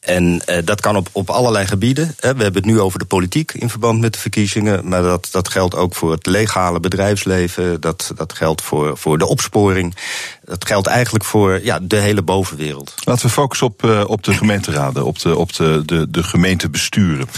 En 0.04 0.42
uh, 0.46 0.58
dat 0.64 0.80
kan 0.80 0.96
op, 0.96 1.08
op 1.12 1.30
allerlei 1.30 1.66
gebieden. 1.66 2.06
Hè. 2.06 2.34
We 2.34 2.42
hebben 2.42 2.62
het 2.62 2.70
nu 2.70 2.80
over 2.80 2.98
de 2.98 3.04
politiek 3.04 3.52
in 3.52 3.70
verband 3.70 4.00
met 4.00 4.12
de 4.12 4.18
verkiezingen. 4.18 4.88
Maar 4.88 5.02
dat, 5.02 5.28
dat 5.30 5.48
geldt 5.48 5.74
ook 5.74 5.94
voor 5.94 6.10
het 6.10 6.26
legale 6.26 6.80
bedrijfsleven. 6.80 7.80
Dat, 7.80 8.12
dat 8.16 8.32
geldt 8.32 8.62
voor, 8.62 8.98
voor 8.98 9.18
de 9.18 9.26
opsporing. 9.26 9.96
Dat 10.44 10.66
geldt 10.66 10.86
eigenlijk 10.86 11.24
voor 11.24 11.60
ja, 11.62 11.78
de 11.82 11.96
hele 11.96 12.22
bovenwereld. 12.22 12.94
Laten 13.04 13.26
we 13.26 13.32
focussen 13.32 13.66
op, 13.66 13.84
uh, 13.84 14.04
op 14.06 14.22
de 14.22 14.34
gemeenteraden, 14.34 15.04
op 15.04 15.18
de, 15.18 15.36
op 15.36 15.52
de, 15.52 15.82
de, 15.86 16.10
de 16.10 16.22
gemeentebesturen. 16.22 17.28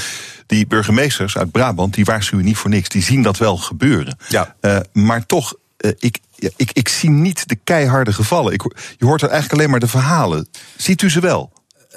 Die 0.46 0.66
burgemeesters 0.66 1.36
uit 1.36 1.50
Brabant, 1.50 1.94
die 1.94 2.04
waarschuwen 2.04 2.44
niet 2.44 2.56
voor 2.56 2.70
niks. 2.70 2.88
Die 2.88 3.02
zien 3.02 3.22
dat 3.22 3.38
wel 3.38 3.56
gebeuren. 3.56 4.18
Ja. 4.28 4.54
Uh, 4.60 4.78
maar 4.92 5.26
toch 5.26 5.54
uh, 5.80 5.90
ik, 5.98 6.18
ja, 6.34 6.48
ik, 6.56 6.70
ik 6.72 6.88
zie 6.88 7.10
niet 7.10 7.48
de 7.48 7.56
keiharde 7.64 8.12
gevallen. 8.12 8.52
Ik, 8.52 8.62
je 8.98 9.04
hoort 9.04 9.22
er 9.22 9.28
eigenlijk 9.28 9.58
alleen 9.58 9.70
maar 9.70 9.80
de 9.80 9.88
verhalen. 9.88 10.48
Ziet 10.76 11.02
u 11.02 11.10
ze 11.10 11.20
wel? 11.20 11.52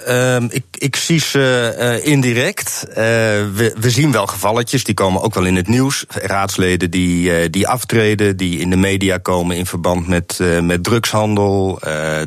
Um, 0.07 0.47
ik, 0.51 0.65
ik 0.71 0.95
zie 0.95 1.19
ze 1.19 1.75
uh, 1.79 2.11
indirect. 2.11 2.85
Uh, 2.89 2.95
we, 2.95 3.75
we 3.79 3.89
zien 3.89 4.11
wel 4.11 4.27
gevalletjes, 4.27 4.83
die 4.83 4.93
komen 4.93 5.21
ook 5.21 5.33
wel 5.33 5.45
in 5.45 5.55
het 5.55 5.67
nieuws. 5.67 6.05
Raadsleden 6.07 6.91
die, 6.91 7.49
die 7.49 7.67
aftreden, 7.67 8.37
die 8.37 8.59
in 8.59 8.69
de 8.69 8.75
media 8.75 9.17
komen 9.17 9.57
in 9.57 9.65
verband 9.65 10.07
met, 10.07 10.39
met 10.61 10.83
drugshandel. 10.83 11.81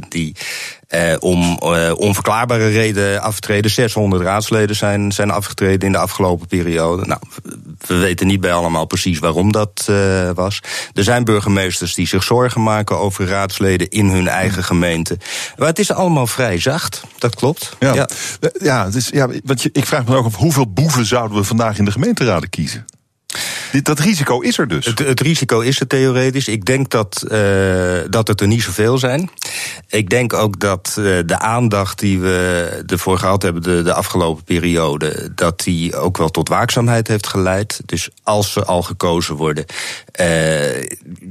die 0.08 0.36
uh, 0.94 1.14
om 1.18 1.59
uh, 1.62 1.92
onverklaarbare 1.96 2.68
reden 2.68 3.22
aftreden. 3.22 3.70
600 3.70 4.22
raadsleden 4.22 4.76
zijn, 4.76 5.12
zijn 5.12 5.31
afgetreden 5.31 5.87
in 5.87 5.92
de 5.92 5.98
afgelopen 5.98 6.46
periode. 6.46 7.07
Nou, 7.07 7.20
we 7.87 7.96
weten 7.96 8.26
niet 8.26 8.40
bij 8.40 8.52
allemaal 8.52 8.87
precies 8.87 9.18
waarom 9.18 9.52
dat 9.52 9.87
uh, 9.90 10.31
was. 10.31 10.61
Er 10.94 11.05
zijn 11.05 11.24
burgemeesters 11.24 11.94
die 11.94 12.07
zich 12.07 12.22
zorgen 12.22 12.62
maken 12.62 12.98
over 12.98 13.26
raadsleden 13.26 13.88
in 13.88 14.09
hun 14.09 14.28
eigen 14.28 14.64
gemeente. 14.64 15.18
Maar 15.57 15.68
het 15.68 15.78
is 15.78 15.92
allemaal 15.92 16.26
vrij 16.26 16.61
zacht, 16.61 17.02
dat 17.18 17.35
klopt. 17.35 17.76
Ja, 17.78 17.94
ja. 17.94 18.09
ja, 18.59 18.90
dus, 18.90 19.09
ja 19.09 19.28
want 19.44 19.62
je, 19.62 19.70
ik 19.72 19.87
vraag 19.87 20.05
me 20.05 20.16
ook 20.16 20.26
af 20.26 20.37
hoeveel 20.37 20.72
boeven 20.72 21.07
zouden 21.07 21.37
we 21.37 21.44
vandaag 21.44 21.78
in 21.78 21.85
de 21.85 21.92
gemeenteraden 21.92 22.50
kiezen? 22.50 22.85
Dat 23.82 23.98
risico 23.98 24.40
is 24.40 24.58
er 24.58 24.68
dus. 24.68 24.86
Het, 24.86 24.98
het 24.98 25.20
risico 25.20 25.60
is 25.60 25.80
er 25.80 25.86
theoretisch. 25.86 26.48
Ik 26.48 26.64
denk 26.64 26.90
dat, 26.90 27.24
uh, 27.28 27.30
dat 28.10 28.28
het 28.28 28.40
er 28.40 28.46
niet 28.46 28.62
zoveel 28.62 28.98
zijn. 28.98 29.30
Ik 29.88 30.10
denk 30.10 30.32
ook 30.32 30.60
dat 30.60 30.96
uh, 30.98 31.04
de 31.26 31.38
aandacht 31.38 31.98
die 31.98 32.20
we 32.20 32.84
ervoor 32.86 33.18
gehad 33.18 33.42
hebben 33.42 33.62
de, 33.62 33.82
de 33.82 33.94
afgelopen 33.94 34.44
periode, 34.44 35.32
dat 35.34 35.60
die 35.60 35.96
ook 35.96 36.16
wel 36.16 36.28
tot 36.28 36.48
waakzaamheid 36.48 37.08
heeft 37.08 37.26
geleid. 37.26 37.80
Dus 37.86 38.08
als 38.22 38.52
ze 38.52 38.64
al 38.64 38.82
gekozen 38.82 39.34
worden, 39.34 39.64
uh, 40.20 40.26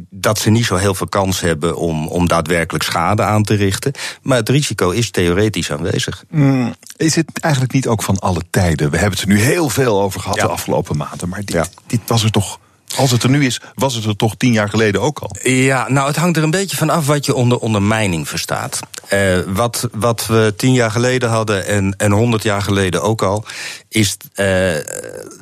dat 0.10 0.40
ze 0.40 0.50
niet 0.50 0.66
zo 0.66 0.76
heel 0.76 0.96
veel 0.96 1.08
kans 1.08 1.40
hebben 1.40 1.76
om, 1.76 2.08
om 2.08 2.28
daadwerkelijk 2.28 2.84
schade 2.84 3.24
aan 3.24 3.44
te 3.44 3.54
richten. 3.54 3.92
Maar 4.22 4.38
het 4.38 4.50
risico 4.50 4.90
is 4.90 5.12
theoretisch 5.12 5.72
aanwezig. 5.72 6.24
Mm, 6.30 6.76
is 6.98 7.16
het 7.16 7.40
eigenlijk 7.40 7.74
niet 7.74 7.88
ook 7.88 8.04
van 8.04 8.20
alle 8.20 8.42
tijden? 8.50 8.90
We 8.92 8.98
hebben 8.98 9.20
het 9.20 9.30
er 9.30 9.36
nu 9.36 9.42
heel 9.42 9.70
veel 9.70 10.02
over 10.02 10.20
gehad 10.20 10.40
de 10.40 10.48
afgelopen 10.48 10.98
maanden. 10.98 11.30
Maar 11.30 11.42
dit, 11.46 11.70
dit 11.92 12.00
was 12.08 12.24
er 12.24 12.32
toch 12.32 12.60
als 12.96 13.12
het 13.12 13.24
er 13.24 13.30
nu 13.30 13.46
is, 13.46 13.62
was 13.76 13.96
het 13.96 14.06
er 14.06 14.16
toch 14.16 14.36
tien 14.36 14.54
jaar 14.54 14.70
geleden 14.70 15.02
ook 15.02 15.20
al? 15.20 15.36
Ja, 15.44 15.90
nou, 15.90 16.08
het 16.08 16.16
hangt 16.16 16.38
er 16.38 16.44
een 16.44 16.52
beetje 16.52 16.78
van 16.78 16.90
af 16.90 17.08
wat 17.08 17.26
je 17.26 17.36
onder 17.36 17.58
ondermijning 17.58 18.30
verstaat. 18.30 18.80
Uh, 19.14 19.40
wat, 19.48 19.88
wat 19.92 20.26
we 20.28 20.54
tien 20.58 20.74
jaar 20.74 20.92
geleden 20.92 21.30
hadden 21.30 21.66
en, 21.66 21.96
en 21.98 22.12
honderd 22.12 22.44
jaar 22.44 22.62
geleden 22.62 23.02
ook 23.02 23.22
al, 23.22 23.46
is, 23.90 24.18
uh, 24.36 24.46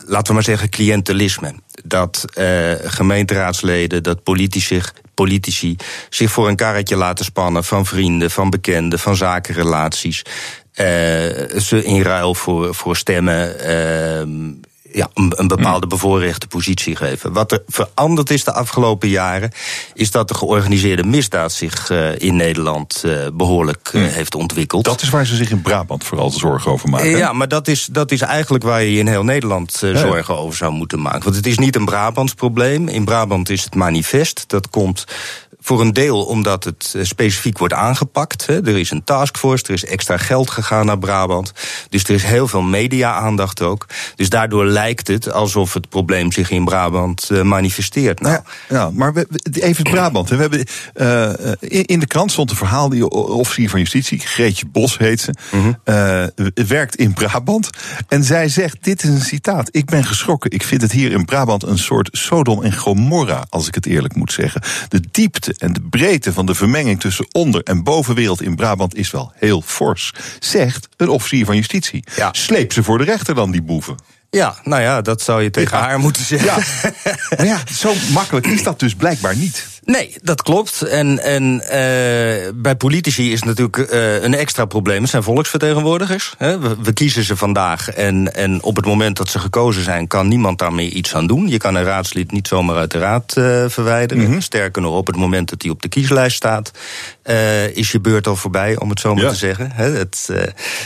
laten 0.06 0.28
we 0.28 0.34
maar 0.34 0.44
zeggen, 0.44 0.70
cliëntelisme. 0.70 1.54
Dat 1.84 2.26
uh, 2.36 2.72
gemeenteraadsleden, 2.84 4.04
dat 4.04 4.24
politici, 4.24 4.82
politici 5.14 5.76
zich 6.10 6.32
voor 6.32 6.48
een 6.48 6.56
karretje 6.56 6.96
laten 6.96 7.26
spannen 7.26 7.64
van 7.64 7.86
vrienden, 7.86 8.32
van 8.32 8.50
bekenden, 8.50 9.00
van 9.00 9.16
zakenrelaties. 9.16 10.24
ze 11.58 11.82
in 11.84 12.02
ruil 12.02 12.36
voor, 12.36 12.76
voor 12.76 12.98
stemmen 12.98 13.60
ehm, 13.60 14.52
ja, 14.92 15.10
een, 15.14 15.34
een 15.36 15.48
bepaalde 15.48 15.80
hmm. 15.80 15.90
bevoorrechte 15.90 16.48
positie 16.48 16.96
geven. 16.96 17.34
Wat 17.34 17.52
er 17.52 17.64
veranderd 17.68 18.30
is 18.30 18.44
de 18.44 18.54
afgelopen 18.54 19.10
jaren, 19.10 19.52
is 19.94 20.12
dat 20.12 20.28
de 20.28 20.34
georganiseerde 20.34 21.04
misdaad 21.04 21.52
zich 21.52 21.90
uh, 21.90 22.20
in 22.20 22.36
Nederland 22.36 23.04
uh, 23.06 23.28
behoorlijk 23.34 23.90
uh, 23.94 24.08
heeft 24.08 24.36
ontwikkeld. 24.36 24.86
Dat 24.86 25.02
is 25.02 25.10
waar 25.10 25.26
ze 25.26 25.36
zich 25.36 25.52
in 25.52 25.62
Brabant 25.62 26.04
vooral 26.04 26.30
zorgen 26.30 26.72
over 26.72 26.90
maken. 26.90 27.10
ja, 27.10 27.34
maar 27.34 27.48
dat 27.48 27.68
is, 27.68 27.88
dat 27.92 28.12
is 28.12 28.22
eigenlijk 28.22 28.64
waar 28.64 28.84
je 28.84 28.98
in 28.98 29.08
heel 29.08 29.24
Nederland 29.24 29.72
zorgen 29.94 30.38
over 30.38 30.58
zou 30.58 30.72
moeten 30.72 31.02
maken. 31.02 31.24
Want 31.24 31.36
het 31.36 31.46
is 31.46 31.58
niet 31.58 31.76
een 31.76 31.86
Brabants 31.86 32.34
probleem. 32.34 32.88
In 32.88 33.06
Brabant 33.06 33.50
is 33.50 33.64
het 33.64 33.76
manifest. 33.76 34.44
Dat 34.48 34.70
komt 34.70 35.06
Voor 35.70 35.82
een 35.82 35.94
deel 35.94 36.24
omdat 36.24 36.64
het 36.64 36.94
eh, 36.96 37.04
specifiek 37.04 37.58
wordt 37.58 37.74
aangepakt. 37.74 38.46
Hè. 38.46 38.68
Er 38.68 38.78
is 38.78 38.92
een 38.92 39.04
taskforce, 39.04 39.64
er 39.68 39.74
is 39.74 39.86
extra 39.86 40.18
geld 40.18 40.50
gegaan 40.50 40.86
naar 40.86 40.98
Brabant. 40.98 41.54
Dus 41.90 42.04
er 42.04 42.16
is 42.16 42.24
heel 42.24 42.48
veel 42.48 42.62
media-aandacht 42.62 43.62
ook. 43.62 43.86
Dus 44.16 44.30
daardoor 44.30 44.66
lijkt 44.66 45.08
het 45.08 45.32
alsof 45.32 45.74
het 45.74 45.90
probleem 45.90 46.32
zich 46.32 46.52
in 46.52 46.66
Brabant 46.66 47.30
uh, 47.32 47.42
manifesteert. 47.42 48.22
Nou, 48.22 48.34
ja, 48.34 48.44
ja, 48.70 48.90
maar 48.94 49.14
we, 49.14 49.28
even 49.52 49.84
Brabant. 49.84 50.30
We 50.30 50.36
hebben, 50.36 50.66
uh, 50.96 51.80
in 51.86 52.00
de 52.00 52.08
krant 52.08 52.32
stond 52.32 52.50
een 52.50 52.58
verhaal, 52.58 52.90
die 52.90 53.10
officier 53.10 53.70
van 53.70 53.80
justitie, 53.80 54.20
Greetje 54.20 54.66
Bos 54.66 54.98
heet 54.98 55.22
ze, 55.22 55.34
mm 55.52 55.78
werkt 56.68 56.96
in 56.96 57.14
Brabant. 57.14 57.70
En 58.08 58.24
zij 58.24 58.48
zegt, 58.48 58.78
dit 58.82 59.04
is 59.04 59.10
een 59.10 59.22
citaat, 59.22 59.70
ik 59.72 59.86
ben 59.86 60.04
geschrokken. 60.04 60.52
Ik 60.52 60.64
vind 60.64 60.82
het 60.82 60.92
hier 60.92 61.12
in 61.12 61.26
Brabant 61.26 61.64
een 61.64 61.78
soort 61.78 62.10
Sodom 62.12 62.64
en 62.64 62.74
Gomorra, 62.74 63.46
als 63.50 63.68
ik 63.68 63.76
het 63.76 63.86
eerlijk 63.86 64.16
moet 64.16 64.32
zeggen. 64.32 64.62
De 64.88 65.02
diepte 65.12 65.58
en 65.60 65.74
de 65.74 65.82
breedte 65.82 66.34
van 66.34 66.46
de 66.46 66.56
vermenging 66.56 67.00
tussen 67.00 67.28
onder- 67.32 67.64
en 67.64 67.84
bovenwereld 67.84 68.42
in 68.42 68.56
Brabant 68.56 68.96
is 68.96 69.12
wel 69.12 69.32
heel 69.36 69.62
fors, 69.66 70.14
zegt 70.40 70.88
een 70.98 71.10
officier 71.10 71.46
van 71.46 71.56
justitie. 71.56 72.04
Ja. 72.16 72.30
Sleep 72.32 72.74
ze 72.74 72.84
voor 72.84 72.98
de 72.98 73.04
rechter 73.04 73.36
dan, 73.36 73.52
die 73.52 73.62
boeven. 73.62 73.96
Ja, 74.30 74.56
nou 74.64 74.82
ja, 74.82 75.02
dat 75.02 75.22
zou 75.22 75.44
je 75.44 75.50
tegen 75.50 75.78
haar 75.78 76.00
moeten 76.00 76.24
zeggen. 76.24 76.48
Ja. 76.48 76.92
maar 77.38 77.46
ja, 77.46 77.62
zo 77.74 77.94
makkelijk 78.14 78.48
is 78.48 78.64
dat 78.64 78.80
dus 78.80 78.96
blijkbaar 78.96 79.36
niet. 79.36 79.68
Nee, 79.90 80.16
dat 80.22 80.42
klopt. 80.42 80.82
En, 80.82 81.20
en 81.20 81.54
uh, 81.54 81.70
bij 82.56 82.76
politici 82.78 83.32
is 83.32 83.40
het 83.40 83.46
natuurlijk 83.46 83.78
uh, 83.78 84.24
een 84.24 84.34
extra 84.34 84.66
probleem. 84.66 85.02
Het 85.02 85.10
zijn 85.10 85.24
volksvertegenwoordigers. 85.24 86.34
Hè. 86.38 86.60
We, 86.60 86.76
we, 86.82 86.94
kiezen 86.94 87.24
ze 87.24 87.36
vandaag. 87.36 87.90
En, 87.90 88.34
en 88.36 88.64
op 88.64 88.76
het 88.76 88.86
moment 88.86 89.18
dat 89.18 89.30
ze 89.30 89.40
gekozen 89.40 89.84
zijn, 89.84 90.08
kan 90.08 90.28
niemand 90.28 90.60
daarmee 90.60 90.90
iets 90.90 91.16
aan 91.16 91.28
doen. 91.28 91.48
Je 91.48 91.58
kan 91.58 91.76
een 91.76 91.84
raadslid 91.84 92.32
niet 92.32 92.48
zomaar 92.48 92.76
uit 92.76 92.92
de 92.92 93.00
raad 93.00 93.36
uh, 93.38 93.64
verwijderen. 93.68 94.24
Mm 94.24 94.30
-hmm. 94.30 94.42
Sterker 94.42 94.82
nog, 94.82 94.96
op 94.96 95.08
het 95.08 95.16
moment 95.16 95.50
dat 95.50 95.62
hij 95.62 95.72
op 95.72 95.82
de 95.82 95.90
kieslijst 95.90 96.36
staat, 96.36 96.72
is 97.74 97.92
je 97.92 98.00
beurt 98.00 98.28
al 98.28 98.36
voorbij, 98.36 98.80
om 98.80 98.90
het 98.90 99.00
zo 99.00 99.14
maar 99.14 99.24
ja. 99.24 99.30
te 99.30 99.36
zeggen. 99.36 99.72
Hè. 99.72 99.90
Het, 99.90 100.30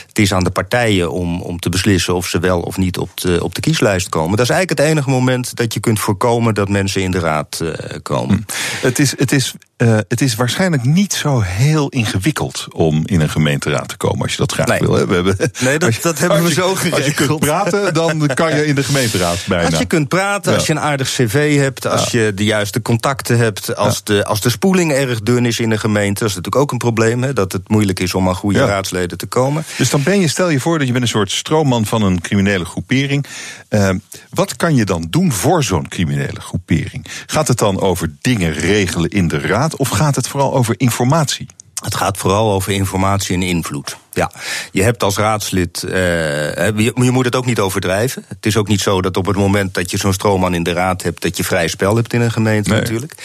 het 0.08 0.20
is 0.20 0.34
aan 0.34 0.44
de 0.44 0.50
partijen 0.50 1.12
om, 1.12 1.42
om 1.42 1.60
te 1.60 1.70
beslissen 1.70 2.16
of 2.16 2.28
ze 2.28 2.40
wel 2.40 2.62
of 2.62 2.78
niet 2.78 2.98
op 2.98 3.22
de, 3.22 3.44
op 3.44 3.56
de 3.56 3.62
kieslijst 3.62 4.10
komen. 4.10 4.38
Dat 4.38 4.46
is 4.46 4.50
eigenlijk 4.50 4.80
het 4.80 4.90
enige 4.90 5.10
moment 5.10 5.56
dat 5.56 5.74
je 5.74 5.80
kunt 5.80 6.00
voorkomen 6.00 6.54
dat 6.54 6.70
mensen 6.70 7.02
in 7.02 7.12
de 7.12 7.20
raad 7.20 7.62
komen. 8.02 8.36
Mm. 8.36 8.46
Het 8.82 9.00
is, 9.00 9.14
het, 9.18 9.32
is, 9.32 9.54
uh, 9.78 9.98
het 10.08 10.22
is 10.22 10.36
waarschijnlijk 10.36 10.84
niet 10.84 11.14
zo 11.14 11.42
heel 11.42 11.90
ingewikkeld 11.90 12.68
om 12.72 13.02
in 13.06 13.22
een 13.22 13.30
gemeenteraad 13.30 13.88
te 13.88 13.98
komen 13.98 14.22
als 14.22 14.32
je 14.32 14.38
dat 14.38 14.52
graag 14.52 14.68
nee. 14.68 14.80
wil. 14.80 14.94
Hè? 14.94 15.08
We 15.08 15.14
hebben, 15.14 15.38
nee, 15.60 15.80
dat, 15.80 16.00
dat 16.02 16.20
hebben 16.20 16.42
we 16.42 16.48
je, 16.48 16.54
zo 16.54 16.76
geregeld. 16.76 16.94
Als 16.94 17.06
je 17.06 17.14
kunt 17.14 17.40
praten, 17.40 17.94
dan 17.94 18.28
kan 18.34 18.56
je 18.56 18.66
in 18.66 18.76
de 18.76 18.84
gemeenteraad 18.84 19.46
bijna. 19.48 19.66
Als 19.66 19.80
je 19.80 19.86
kunt 19.86 20.08
praten, 20.08 20.52
ja. 20.52 20.58
als 20.58 20.68
je 20.68 20.74
een 20.74 20.80
aardig 20.80 21.10
cv 21.10 21.58
hebt, 21.58 21.88
als 21.88 22.12
ja. 22.12 22.20
je 22.20 22.34
de 22.34 22.44
juiste 22.44 22.82
contacten 22.82 23.38
hebt, 23.38 23.76
als, 23.76 23.96
ja. 23.96 24.14
de, 24.14 24.26
als 24.26 24.42
de 24.42 24.50
spoeling 24.50 24.92
erg 24.92 25.22
dun 25.22 25.46
is 25.46 25.60
in 25.60 25.72
een 25.72 25.80
gemeente, 25.80 26.30
is 26.34 26.40
natuurlijk 26.40 26.64
ook 26.64 26.72
een 26.72 26.92
probleem, 26.92 27.24
hè, 27.24 27.34
dat 27.34 27.52
het 27.52 27.70
moeilijk 27.70 28.00
is 28.00 28.14
om 28.14 28.28
aan 28.28 28.36
goede 28.36 28.66
raadsleden 28.66 29.18
te 29.18 29.26
komen. 29.26 29.64
Dus 29.78 29.90
dan 29.90 30.04
ben 30.04 30.20
je, 30.20 30.28
stel 30.28 30.50
je 30.50 30.60
voor 30.60 30.78
dat 30.78 30.88
je 30.88 30.94
bent 30.94 31.04
een 31.04 31.10
soort 31.10 31.32
stroomman 31.32 31.86
van 31.86 32.02
een 32.02 32.22
criminele 32.22 32.66
groepering. 32.66 33.26
Uh, 33.70 33.90
wat 34.30 34.56
kan 34.56 34.76
je 34.76 34.86
dan 34.86 35.08
doen 35.10 35.32
voor 35.32 35.64
zo'n 35.64 35.88
criminele 35.88 36.42
groepering? 36.42 37.06
Gaat 37.26 37.48
het 37.48 37.58
dan 37.58 37.80
over 37.80 38.16
dingen 38.22 38.54
regelen 38.54 39.10
in 39.10 39.28
de 39.28 39.40
raad 39.40 39.76
of 39.76 39.90
gaat 39.90 40.16
het 40.16 40.28
vooral 40.28 40.54
over 40.54 40.76
informatie? 40.78 41.48
Het 41.84 41.96
gaat 41.96 42.18
vooral 42.18 42.52
over 42.52 42.72
informatie 42.72 43.36
en 43.36 43.42
invloed. 43.42 43.98
Ja, 44.14 44.32
je 44.72 44.84
hebt 44.84 45.04
als 45.04 45.18
raadslid. 45.18 45.84
Uh, 45.86 45.92
je, 45.92 46.92
je, 46.96 47.12
moet 47.12 47.26
het 47.26 47.36
ook 47.36 47.46
niet 47.46 47.60
overdrijven. 47.60 48.26
Het 48.28 48.46
is 48.46 48.58
ook 48.58 48.68
niet 48.68 48.82
zo 48.82 49.02
dat 49.02 49.18
op 49.18 49.26
het 49.26 49.36
moment 49.36 49.74
dat 49.74 49.92
je 49.92 49.98
zo'n 49.98 50.14
stroomman 50.14 50.54
in 50.54 50.64
de 50.64 50.74
raad 50.74 51.02
hebt. 51.02 51.22
dat 51.22 51.38
je 51.38 51.44
vrij 51.44 51.68
spel 51.68 51.96
hebt 51.96 52.14
in 52.14 52.22
een 52.22 52.32
gemeente 52.32 52.70
nee. 52.70 52.80
natuurlijk. 52.80 53.16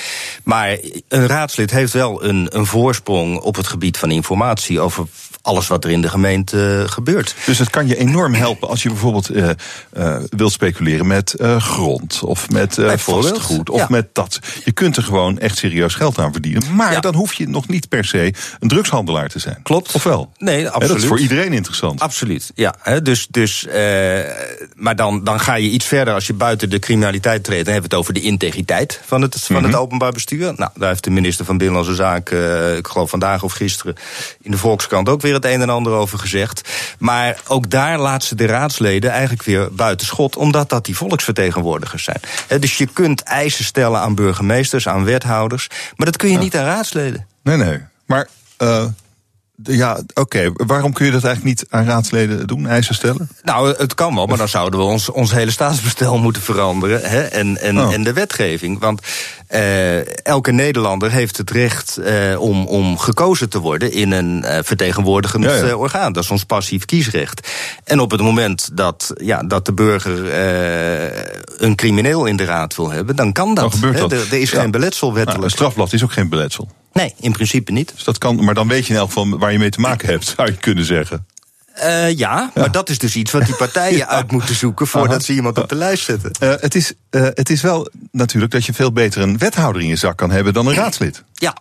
Maar 0.42 0.78
een 1.08 1.26
raadslid 1.26 1.70
heeft 1.70 1.92
wel 1.92 2.24
een, 2.24 2.56
een 2.56 2.66
voorsprong 2.66 3.38
op 3.38 3.56
het 3.56 3.66
gebied 3.66 3.96
van 3.96 4.10
informatie. 4.10 4.80
over 4.80 5.06
alles 5.48 5.66
wat 5.66 5.84
er 5.84 5.90
in 5.90 6.00
de 6.00 6.08
gemeente 6.08 6.84
gebeurt. 6.86 7.34
Dus 7.46 7.58
het 7.58 7.70
kan 7.70 7.86
je 7.86 7.96
enorm 7.96 8.34
helpen 8.34 8.68
als 8.68 8.82
je 8.82 8.88
bijvoorbeeld 8.88 9.30
uh, 9.30 9.48
uh, 9.98 10.16
wilt 10.30 10.52
speculeren 10.52 11.06
met 11.06 11.34
uh, 11.38 11.56
grond 11.56 12.20
of 12.22 12.50
met 12.50 12.78
vastgoed 12.96 13.70
of 13.70 13.78
ja. 13.80 13.86
met 13.88 14.08
dat. 14.12 14.38
Je 14.64 14.72
kunt 14.72 14.96
er 14.96 15.02
gewoon 15.02 15.38
echt 15.38 15.58
serieus 15.58 15.94
geld 15.94 16.18
aan 16.18 16.32
verdienen. 16.32 16.74
Maar 16.74 16.92
ja. 16.92 17.00
dan 17.00 17.14
hoef 17.14 17.34
je 17.34 17.48
nog 17.48 17.68
niet 17.68 17.88
per 17.88 18.04
se 18.04 18.34
een 18.60 18.68
drugshandelaar 18.68 19.28
te 19.28 19.38
zijn. 19.38 19.60
Klopt. 19.62 19.92
Of 19.92 20.02
wel? 20.02 20.32
Nee, 20.38 20.66
absoluut. 20.66 20.82
He, 20.82 20.88
dat 20.88 20.96
is 20.96 21.08
voor 21.08 21.18
iedereen 21.18 21.52
interessant. 21.52 22.00
Absoluut, 22.00 22.50
ja. 22.54 22.74
He, 22.82 23.02
dus, 23.02 23.26
dus, 23.30 23.66
maar 24.74 24.96
dan, 24.96 25.24
dan 25.24 25.40
ga 25.40 25.54
je 25.54 25.68
iets 25.68 25.86
verder 25.86 26.14
als 26.14 26.26
je 26.26 26.34
buiten 26.34 26.70
de 26.70 26.78
criminaliteit 26.78 27.44
treedt. 27.44 27.64
Dan 27.64 27.72
hebben 27.72 27.90
we 27.90 27.96
het 27.96 28.06
over 28.06 28.20
de 28.20 28.26
integriteit 28.26 29.00
van 29.04 29.22
het, 29.22 29.40
van 29.40 29.56
mm 29.56 29.62
-hmm. 29.62 29.70
het 29.70 29.80
openbaar 29.80 30.12
bestuur. 30.12 30.52
Nou, 30.56 30.70
daar 30.74 30.88
heeft 30.88 31.04
de 31.04 31.10
minister 31.10 31.44
van 31.44 31.58
Binnenlandse 31.58 31.94
Zaken, 31.94 32.76
ik 32.76 32.86
geloof 32.86 33.10
vandaag 33.10 33.42
of 33.42 33.52
gisteren, 33.52 33.96
in 34.40 34.50
de 34.50 34.58
Volkskrant 34.58 35.08
ook 35.08 35.20
weer 35.20 35.36
het 35.42 35.52
een 35.52 35.60
en 35.60 35.70
ander 35.70 35.92
over 35.92 36.18
gezegd. 36.18 36.68
Maar 36.98 37.40
ook 37.46 37.70
daar 37.70 37.98
laat 37.98 38.24
ze 38.24 38.34
de 38.34 38.46
raadsleden 38.46 39.10
eigenlijk 39.10 39.42
weer 39.42 39.68
buiten 39.72 40.06
schot, 40.06 40.36
omdat 40.36 40.68
dat 40.68 40.84
die 40.84 40.96
volksvertegenwoordigers 40.96 42.04
zijn. 42.04 42.20
He, 42.46 42.58
dus 42.58 42.78
je 42.78 42.86
kunt 42.86 43.22
eisen 43.22 43.64
stellen 43.64 44.00
aan 44.00 44.14
burgemeesters, 44.14 44.88
aan 44.88 45.04
wethouders, 45.04 45.68
maar 45.96 46.06
dat 46.06 46.16
kun 46.16 46.28
je 46.28 46.34
ja. 46.34 46.40
niet 46.40 46.56
aan 46.56 46.64
raadsleden. 46.64 47.26
Nee, 47.42 47.56
nee. 47.56 47.78
Maar. 48.06 48.28
Uh... 48.58 48.84
Ja, 49.62 49.92
oké. 50.14 50.20
Okay. 50.20 50.50
Waarom 50.66 50.92
kun 50.92 51.06
je 51.06 51.12
dat 51.12 51.24
eigenlijk 51.24 51.60
niet 51.60 51.70
aan 51.70 51.84
raadsleden 51.84 52.46
doen, 52.46 52.66
eisen 52.66 52.94
stellen? 52.94 53.28
Nou, 53.42 53.74
het 53.76 53.94
kan 53.94 54.14
wel, 54.14 54.26
maar 54.26 54.36
dan 54.36 54.48
zouden 54.48 54.80
we 54.80 54.86
ons, 54.86 55.08
ons 55.08 55.32
hele 55.32 55.50
staatsbestel 55.50 56.18
moeten 56.18 56.42
veranderen. 56.42 57.00
Hè? 57.02 57.22
En, 57.22 57.60
en, 57.60 57.80
oh. 57.80 57.92
en 57.92 58.02
de 58.02 58.12
wetgeving. 58.12 58.78
Want 58.78 59.02
uh, 59.50 60.26
elke 60.26 60.52
Nederlander 60.52 61.10
heeft 61.10 61.36
het 61.36 61.50
recht 61.50 61.98
uh, 62.00 62.40
om, 62.40 62.66
om 62.66 62.98
gekozen 62.98 63.48
te 63.48 63.58
worden 63.58 63.92
in 63.92 64.10
een 64.10 64.44
uh, 64.44 64.58
vertegenwoordigend 64.62 65.44
ja, 65.44 65.54
ja. 65.54 65.74
orgaan. 65.74 66.12
Dat 66.12 66.24
is 66.24 66.30
ons 66.30 66.44
passief 66.44 66.84
kiesrecht. 66.84 67.48
En 67.84 68.00
op 68.00 68.10
het 68.10 68.20
moment 68.20 68.70
dat, 68.72 69.12
ja, 69.14 69.42
dat 69.42 69.64
de 69.64 69.72
burger 69.72 70.34
een 71.56 71.74
crimineel 71.74 72.26
in 72.26 72.36
de 72.36 72.44
raad 72.44 72.76
wil 72.76 72.90
hebben, 72.90 73.16
dan 73.16 73.32
kan 73.32 73.54
dat. 73.54 73.70
Dan 73.70 73.72
gebeurt 73.72 73.98
dat. 73.98 74.12
Er, 74.12 74.26
er 74.30 74.40
is 74.40 74.50
ja. 74.50 74.60
geen 74.60 74.70
beletsel 74.70 75.06
wettelijk. 75.06 75.32
Nou, 75.32 75.44
een 75.44 75.50
strafblad 75.50 75.92
is 75.92 76.04
ook 76.04 76.12
geen 76.12 76.28
beletsel. 76.28 76.68
Nee, 76.92 77.14
in 77.20 77.32
principe 77.32 77.72
niet. 77.72 77.92
Dus 77.94 78.04
dat 78.04 78.18
kan, 78.18 78.44
maar 78.44 78.54
dan 78.54 78.68
weet 78.68 78.86
je 78.86 78.92
in 78.92 78.98
elk 78.98 79.08
geval 79.08 79.38
waar 79.38 79.52
je 79.52 79.58
mee 79.58 79.70
te 79.70 79.80
maken 79.80 80.08
hebt, 80.08 80.34
zou 80.36 80.50
je 80.50 80.56
kunnen 80.56 80.84
zeggen. 80.84 81.26
Uh, 81.84 82.16
ja, 82.16 82.50
maar 82.54 82.72
dat 82.72 82.88
is 82.88 82.98
dus 82.98 83.16
iets 83.16 83.32
wat 83.32 83.46
die 83.46 83.54
partijen 83.54 83.98
ja. 84.06 84.06
uit 84.08 84.30
moeten 84.30 84.54
zoeken 84.54 84.86
voordat 84.86 85.16
Aha. 85.16 85.24
ze 85.24 85.32
iemand 85.32 85.58
op 85.58 85.68
de 85.68 85.74
lijst 85.74 86.04
zetten. 86.04 86.30
Uh, 86.42 86.54
het, 86.60 86.74
is, 86.74 86.92
uh, 87.10 87.22
het 87.22 87.50
is 87.50 87.62
wel 87.62 87.90
natuurlijk 88.10 88.52
dat 88.52 88.64
je 88.64 88.72
veel 88.72 88.92
beter 88.92 89.22
een 89.22 89.38
wethouder 89.38 89.82
in 89.82 89.88
je 89.88 89.96
zak 89.96 90.16
kan 90.16 90.30
hebben 90.30 90.52
dan 90.52 90.66
een 90.66 90.74
raadslid. 90.74 91.24
Ja, 91.34 91.56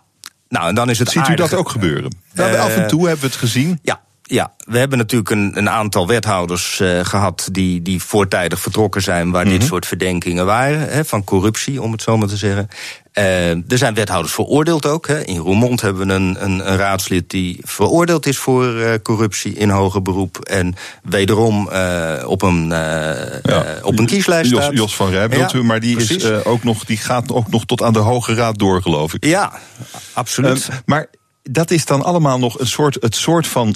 nou 0.48 0.68
en 0.68 0.74
dan 0.74 0.90
is 0.90 0.98
het. 0.98 1.08
Ziet 1.08 1.22
aardige. 1.22 1.42
u 1.42 1.48
dat 1.48 1.58
ook 1.58 1.68
gebeuren? 1.68 2.16
Nou, 2.32 2.56
af 2.56 2.76
en 2.76 2.88
toe 2.88 3.06
hebben 3.06 3.20
we 3.20 3.26
het 3.26 3.36
gezien. 3.36 3.78
Ja, 3.82 4.00
ja, 4.22 4.52
we 4.58 4.78
hebben 4.78 4.98
natuurlijk 4.98 5.30
een, 5.30 5.58
een 5.58 5.70
aantal 5.70 6.06
wethouders 6.06 6.80
uh, 6.80 7.04
gehad 7.04 7.48
die, 7.52 7.82
die 7.82 8.02
voortijdig 8.02 8.60
vertrokken 8.60 9.02
zijn 9.02 9.30
waar 9.30 9.44
mm 9.44 9.50
-hmm. 9.50 9.58
dit 9.58 9.68
soort 9.68 9.86
verdenkingen 9.86 10.46
waren, 10.46 10.88
hè, 10.88 11.04
van 11.04 11.24
corruptie, 11.24 11.82
om 11.82 11.92
het 11.92 12.02
zo 12.02 12.16
maar 12.16 12.28
te 12.28 12.36
zeggen. 12.36 12.68
Uh, 13.18 13.50
er 13.50 13.78
zijn 13.78 13.94
wethouders 13.94 14.34
veroordeeld 14.34 14.86
ook. 14.86 15.06
Hè. 15.06 15.24
In 15.24 15.36
Roermond 15.36 15.80
hebben 15.80 16.06
we 16.06 16.12
een, 16.12 16.44
een, 16.44 16.70
een 16.70 16.76
raadslid 16.76 17.30
die 17.30 17.58
veroordeeld 17.62 18.26
is 18.26 18.38
voor 18.38 18.74
uh, 18.74 18.94
corruptie 19.02 19.52
in 19.54 19.70
hoger 19.70 20.02
beroep. 20.02 20.38
En 20.38 20.74
wederom 21.02 21.68
uh, 21.72 22.24
op, 22.26 22.42
een, 22.42 22.68
ja. 22.68 23.64
op 23.82 23.98
een 23.98 24.06
kieslijst 24.06 24.50
Jos, 24.50 24.60
staat. 24.60 24.76
Jos 24.76 24.96
van 24.96 25.10
Rij 25.10 25.28
ja, 25.28 25.52
u, 25.54 25.62
maar 25.62 25.80
die, 25.80 25.96
is, 25.96 26.24
ook 26.44 26.64
nog, 26.64 26.84
die 26.84 26.96
gaat 26.96 27.32
ook 27.32 27.50
nog 27.50 27.64
tot 27.64 27.82
aan 27.82 27.92
de 27.92 27.98
Hoge 27.98 28.34
Raad 28.34 28.58
door, 28.58 28.82
geloof 28.82 29.14
ik. 29.14 29.24
Ja, 29.24 29.52
absoluut. 30.12 30.68
maar 30.84 31.06
dat 31.42 31.70
is 31.70 31.84
dan 31.84 32.02
allemaal 32.02 32.38
nog 32.38 32.60
een 32.60 32.66
soort, 32.66 32.96
het 33.00 33.14
soort 33.14 33.46
van 33.46 33.74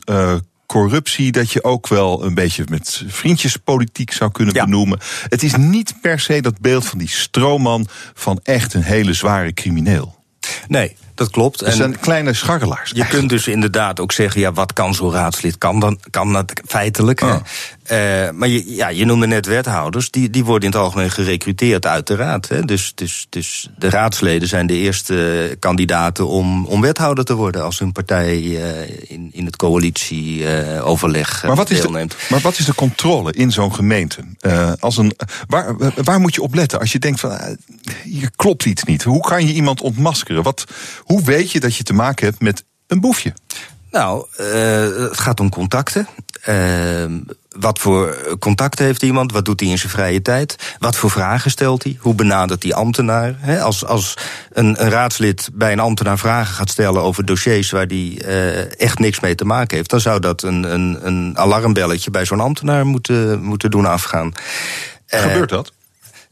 corruptie 0.73 1.33
dat 1.33 1.51
je 1.51 1.65
ook 1.65 1.89
wel 1.89 2.25
een 2.25 2.35
beetje 2.35 2.65
met 2.69 3.05
vriendjespolitiek 3.07 4.13
zou 4.13 4.31
kunnen 4.31 4.55
ja. 4.55 4.65
benoemen. 4.65 4.99
Het 5.29 5.43
is 5.43 5.57
niet 5.57 5.95
per 6.01 6.21
se 6.21 6.41
dat 6.41 6.61
beeld 6.61 6.87
van 6.87 6.99
die 6.99 7.09
stroomman 7.09 7.87
van 8.15 8.41
echt 8.43 8.75
een 8.75 8.83
hele 8.83 9.13
zware 9.13 9.53
crimineel. 9.53 10.25
Nee, 10.69 10.97
dat 11.23 11.33
klopt. 11.33 11.61
Het 11.61 11.75
zijn 11.75 11.99
kleine 11.99 12.35
scharrelaars. 12.35 12.91
Je 12.95 13.07
kunt 13.07 13.29
dus 13.29 13.47
inderdaad 13.47 14.01
ook 14.01 14.13
zeggen, 14.13 14.41
ja, 14.41 14.53
wat 14.53 14.73
kan 14.73 14.95
zo'n 14.95 15.13
raadslid? 15.13 15.59
Kan, 15.59 15.81
dan, 15.81 15.99
kan 16.11 16.33
dat 16.33 16.53
feitelijk? 16.67 17.21
Oh. 17.21 17.35
Uh, 17.93 18.31
maar 18.31 18.49
je, 18.49 18.75
ja, 18.75 18.89
je 18.89 19.05
noemde 19.05 19.27
net 19.27 19.47
wethouders, 19.47 20.11
die, 20.11 20.31
die 20.31 20.45
worden 20.45 20.69
in 20.69 20.75
het 20.75 20.85
algemeen 20.85 21.11
gerecruiteerd 21.11 21.87
uit 21.87 22.07
de 22.07 22.15
raad. 22.15 22.49
Hè. 22.49 22.63
Dus, 22.63 22.93
dus, 22.95 23.27
dus 23.29 23.71
de 23.79 23.91
raadsleden 23.91 24.49
zijn 24.49 24.67
de 24.67 24.75
eerste 24.75 25.57
kandidaten 25.59 26.29
om, 26.29 26.67
om 26.67 26.81
wethouder 26.81 27.25
te 27.25 27.35
worden 27.35 27.63
als 27.65 27.79
hun 27.79 27.93
partij 27.93 28.39
uh, 28.39 28.61
in, 29.11 29.31
in 29.33 29.45
het 29.45 29.57
coalitieoverleg 29.57 31.37
uh, 31.37 31.47
maar 31.47 31.57
wat 31.57 31.69
deelneemt. 31.69 32.13
Is 32.13 32.19
de, 32.19 32.27
maar 32.31 32.41
wat 32.41 32.59
is 32.59 32.65
de 32.65 32.75
controle 32.75 33.33
in 33.33 33.53
zo'n 33.53 33.75
gemeente? 33.75 34.21
als 34.81 34.97
een, 34.97 35.13
waar, 35.47 35.77
waar 35.95 36.21
moet 36.21 36.35
je 36.35 36.43
op 36.43 36.55
letten 36.55 36.81
als 36.81 36.93
je 36.93 36.99
denkt 36.99 37.21
van 37.21 37.57
hier 38.05 38.31
klopt 38.37 38.65
iets 38.65 38.85
niet? 38.85 39.03
Hoe 39.03 39.21
kan 39.21 39.47
je 39.47 39.53
iemand 39.53 39.81
ontmaskeren? 39.81 40.43
Wat, 40.43 40.65
hoe 41.13 41.23
weet 41.23 41.51
je 41.51 41.61
dat 41.61 41.77
je 41.77 41.83
te 41.83 41.93
maken 41.93 42.27
hebt 42.27 42.41
met 42.41 42.65
een 42.87 43.01
boefje? 43.01 43.33
Nou, 43.91 44.27
uh, 44.41 44.47
het 45.09 45.21
gaat 45.21 45.41
om 45.41 45.49
contacten. 45.49 46.09
Uh, 46.49 47.05
wat 47.49 47.79
voor 47.79 48.37
contact 48.39 48.79
heeft 48.79 49.03
iemand? 49.03 49.33
Wat 49.33 49.45
doet 49.45 49.61
hij 49.61 49.69
in 49.69 49.79
zijn 49.79 49.93
vrije 49.93 50.23
tijd? 50.23 50.77
Wat 50.79 50.97
voor 50.97 51.11
vragen 51.11 51.51
stelt 51.51 51.83
hij? 51.83 51.97
Hoe 52.01 52.15
benadert 52.15 52.63
hij 52.63 52.75
ambtenaar? 52.75 53.61
als 53.61 53.85
als 53.85 54.17
een, 54.53 54.83
een, 54.83 54.91
raadslid 54.91 55.51
bij 55.53 55.73
een 55.73 55.81
ambtenaar 55.81 56.19
vragen 56.19 56.55
gaat 56.55 56.71
stellen 56.71 57.03
over 57.03 57.25
dossiers 57.25 57.71
waar 57.71 57.89
die 57.89 58.25
uh, 58.25 58.81
echt 58.81 58.99
niks 58.99 59.21
mee 59.21 59.35
te 59.35 59.45
maken 59.45 59.77
heeft, 59.77 59.91
dan 59.91 60.01
zou 60.01 60.21
dat 60.21 60.43
een, 60.43 60.73
een, 60.75 60.99
een 61.07 61.39
alarmbelletje 61.39 62.11
bij 62.11 62.25
zo'n 62.25 62.41
ambtenaar 62.41 62.87
moeten, 62.87 63.43
moeten 63.43 63.71
doen 63.71 63.87
afgaan. 63.87 64.33
Gebeurt 65.07 65.51
dat? 65.51 65.73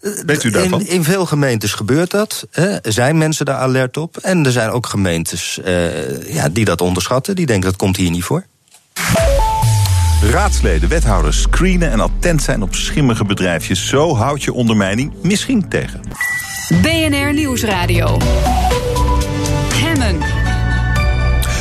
Weet 0.00 0.44
u 0.44 0.50
daarvan? 0.50 0.80
In, 0.80 0.88
in 0.88 1.04
veel 1.04 1.26
gemeentes 1.26 1.72
gebeurt 1.72 2.10
dat. 2.10 2.46
Hè. 2.50 2.76
Zijn 2.82 3.18
mensen 3.18 3.44
daar 3.44 3.56
alert 3.56 3.96
op? 3.96 4.16
En 4.16 4.46
er 4.46 4.52
zijn 4.52 4.70
ook 4.70 4.86
gemeentes 4.86 5.58
uh, 5.64 6.34
ja, 6.34 6.48
die 6.48 6.64
dat 6.64 6.80
onderschatten. 6.80 7.36
Die 7.36 7.46
denken 7.46 7.70
dat 7.70 7.78
komt 7.78 7.96
hier 7.96 8.10
niet 8.10 8.24
voor. 8.24 8.44
Raadsleden, 10.30 10.88
wethouders 10.88 11.40
screenen 11.40 11.90
en 11.90 12.00
attent 12.00 12.42
zijn 12.42 12.62
op 12.62 12.74
schimmige 12.74 13.24
bedrijfjes. 13.24 13.86
Zo 13.86 14.16
houd 14.16 14.42
je 14.42 14.52
ondermijning 14.52 15.12
misschien 15.22 15.68
tegen. 15.68 16.00
BNR 16.82 17.32
Nieuwsradio. 17.32 18.18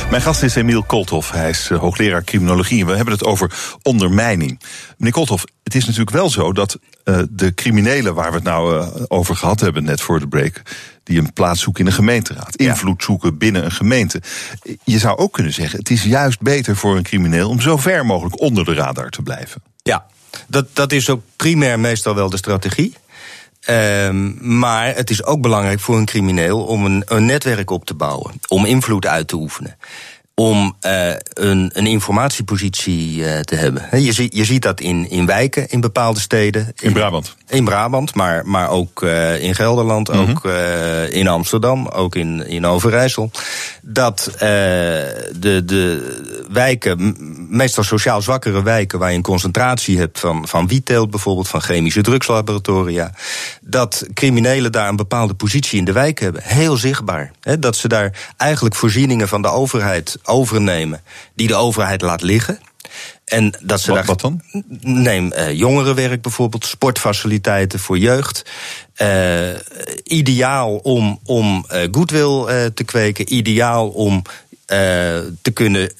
Mijn 0.09 0.21
gast 0.21 0.43
is 0.43 0.55
Emiel 0.55 0.83
Kolthoff. 0.83 1.31
Hij 1.31 1.49
is 1.49 1.69
uh, 1.69 1.79
hoogleraar 1.79 2.23
criminologie. 2.23 2.79
En 2.79 2.85
we 2.87 2.95
hebben 2.95 3.13
het 3.13 3.23
over 3.23 3.53
ondermijning. 3.81 4.61
Meneer 4.97 5.13
Kolthoff, 5.13 5.45
het 5.63 5.75
is 5.75 5.83
natuurlijk 5.83 6.11
wel 6.11 6.29
zo 6.29 6.53
dat 6.53 6.79
uh, 7.05 7.19
de 7.29 7.53
criminelen 7.53 8.13
waar 8.13 8.29
we 8.29 8.35
het 8.35 8.43
nou 8.43 8.77
uh, 8.77 8.87
over 9.07 9.35
gehad 9.35 9.59
hebben, 9.59 9.83
net 9.83 10.01
voor 10.01 10.19
de 10.19 10.27
break, 10.27 10.61
die 11.03 11.19
een 11.19 11.33
plaats 11.33 11.61
zoeken 11.61 11.81
in 11.81 11.87
een 11.87 11.95
gemeenteraad, 11.95 12.55
invloed 12.55 13.03
zoeken 13.03 13.37
binnen 13.37 13.65
een 13.65 13.71
gemeente. 13.71 14.21
Je 14.83 14.99
zou 14.99 15.17
ook 15.17 15.33
kunnen 15.33 15.53
zeggen: 15.53 15.79
het 15.79 15.89
is 15.89 16.03
juist 16.03 16.41
beter 16.41 16.75
voor 16.75 16.97
een 16.97 17.03
crimineel 17.03 17.49
om 17.49 17.61
zo 17.61 17.77
ver 17.77 18.05
mogelijk 18.05 18.39
onder 18.39 18.65
de 18.65 18.73
radar 18.73 19.09
te 19.09 19.21
blijven. 19.21 19.63
Ja, 19.83 20.05
dat, 20.47 20.75
dat 20.75 20.91
is 20.91 21.09
ook 21.09 21.21
primair 21.35 21.79
meestal 21.79 22.15
wel 22.15 22.29
de 22.29 22.37
strategie. 22.37 22.93
Um, 23.67 24.37
maar 24.57 24.95
het 24.95 25.09
is 25.09 25.23
ook 25.23 25.41
belangrijk 25.41 25.79
voor 25.79 25.97
een 25.97 26.05
crimineel 26.05 26.63
om 26.63 26.85
een, 26.85 27.03
een 27.05 27.25
netwerk 27.25 27.69
op 27.69 27.85
te 27.85 27.93
bouwen, 27.93 28.33
om 28.47 28.65
invloed 28.65 29.05
uit 29.05 29.27
te 29.27 29.35
oefenen 29.35 29.77
om 30.39 30.75
uh, 30.85 31.09
een, 31.33 31.71
een 31.73 31.85
informatiepositie 31.85 33.17
uh, 33.17 33.39
te 33.39 33.55
hebben. 33.55 34.01
Je, 34.01 34.27
je 34.29 34.45
ziet 34.45 34.61
dat 34.61 34.79
in, 34.79 35.09
in 35.09 35.25
wijken 35.25 35.69
in 35.69 35.81
bepaalde 35.81 36.19
steden. 36.19 36.61
In, 36.61 36.87
in 36.87 36.93
Brabant? 36.93 37.35
In 37.47 37.63
Brabant, 37.63 38.15
maar, 38.15 38.45
maar 38.45 38.69
ook 38.69 39.01
uh, 39.01 39.43
in 39.43 39.55
Gelderland, 39.55 40.07
mm 40.07 40.19
-hmm. 40.19 40.29
ook 40.29 40.43
in 41.11 41.27
Amsterdam, 41.27 41.87
ook 41.87 42.15
in, 42.15 42.47
in 42.47 42.65
Overijssel. 42.65 43.31
Dat 43.81 44.31
de, 44.37 45.61
de 45.65 46.17
wijken, 46.51 47.15
meestal 47.49 47.83
sociaal 47.83 48.21
zwakkere 48.21 48.63
wijken... 48.63 48.99
waar 48.99 49.09
je 49.09 49.15
een 49.15 49.21
concentratie 49.21 49.97
hebt 49.97 50.19
van, 50.19 50.47
van 50.47 50.67
wietteelt 50.67 51.09
bijvoorbeeld... 51.09 51.47
van 51.47 51.61
chemische 51.61 52.01
drugslaboratoria... 52.01 53.11
dat 53.61 54.05
criminelen 54.13 54.71
daar 54.71 54.89
een 54.89 54.95
bepaalde 54.95 55.33
positie 55.33 55.79
in 55.79 55.85
de 55.85 55.91
wijk 55.91 56.19
hebben. 56.19 56.41
Heel 56.43 56.77
zichtbaar. 56.77 57.31
Dat 57.59 57.75
ze 57.75 57.87
daar 57.87 58.33
eigenlijk 58.37 58.75
voorzieningen 58.75 59.27
van 59.27 59.41
de 59.41 59.47
overheid 59.47 60.17
overnemen 60.29 61.01
die 61.35 61.47
de 61.47 61.55
overheid 61.55 62.01
laat 62.01 62.21
liggen. 62.21 62.59
En 63.25 63.53
dat 63.61 63.81
ze 63.81 63.87
wat, 63.87 63.97
daar, 63.97 64.05
wat 64.05 64.21
dan? 64.21 64.41
Neem 64.81 65.31
uh, 65.33 65.53
jongerenwerk 65.53 66.21
bijvoorbeeld, 66.21 66.65
sportfaciliteiten 66.65 67.79
voor 67.79 67.97
jeugd. 67.97 68.45
Uh, 69.01 69.49
ideaal 70.03 70.75
om, 70.75 71.19
om 71.25 71.65
uh, 71.71 71.81
goodwill 71.91 72.69
te 72.73 72.83
kweken, 72.83 73.33
ideaal 73.33 73.89
om 73.89 74.21
te 75.41 75.51
kunnen 75.53 75.91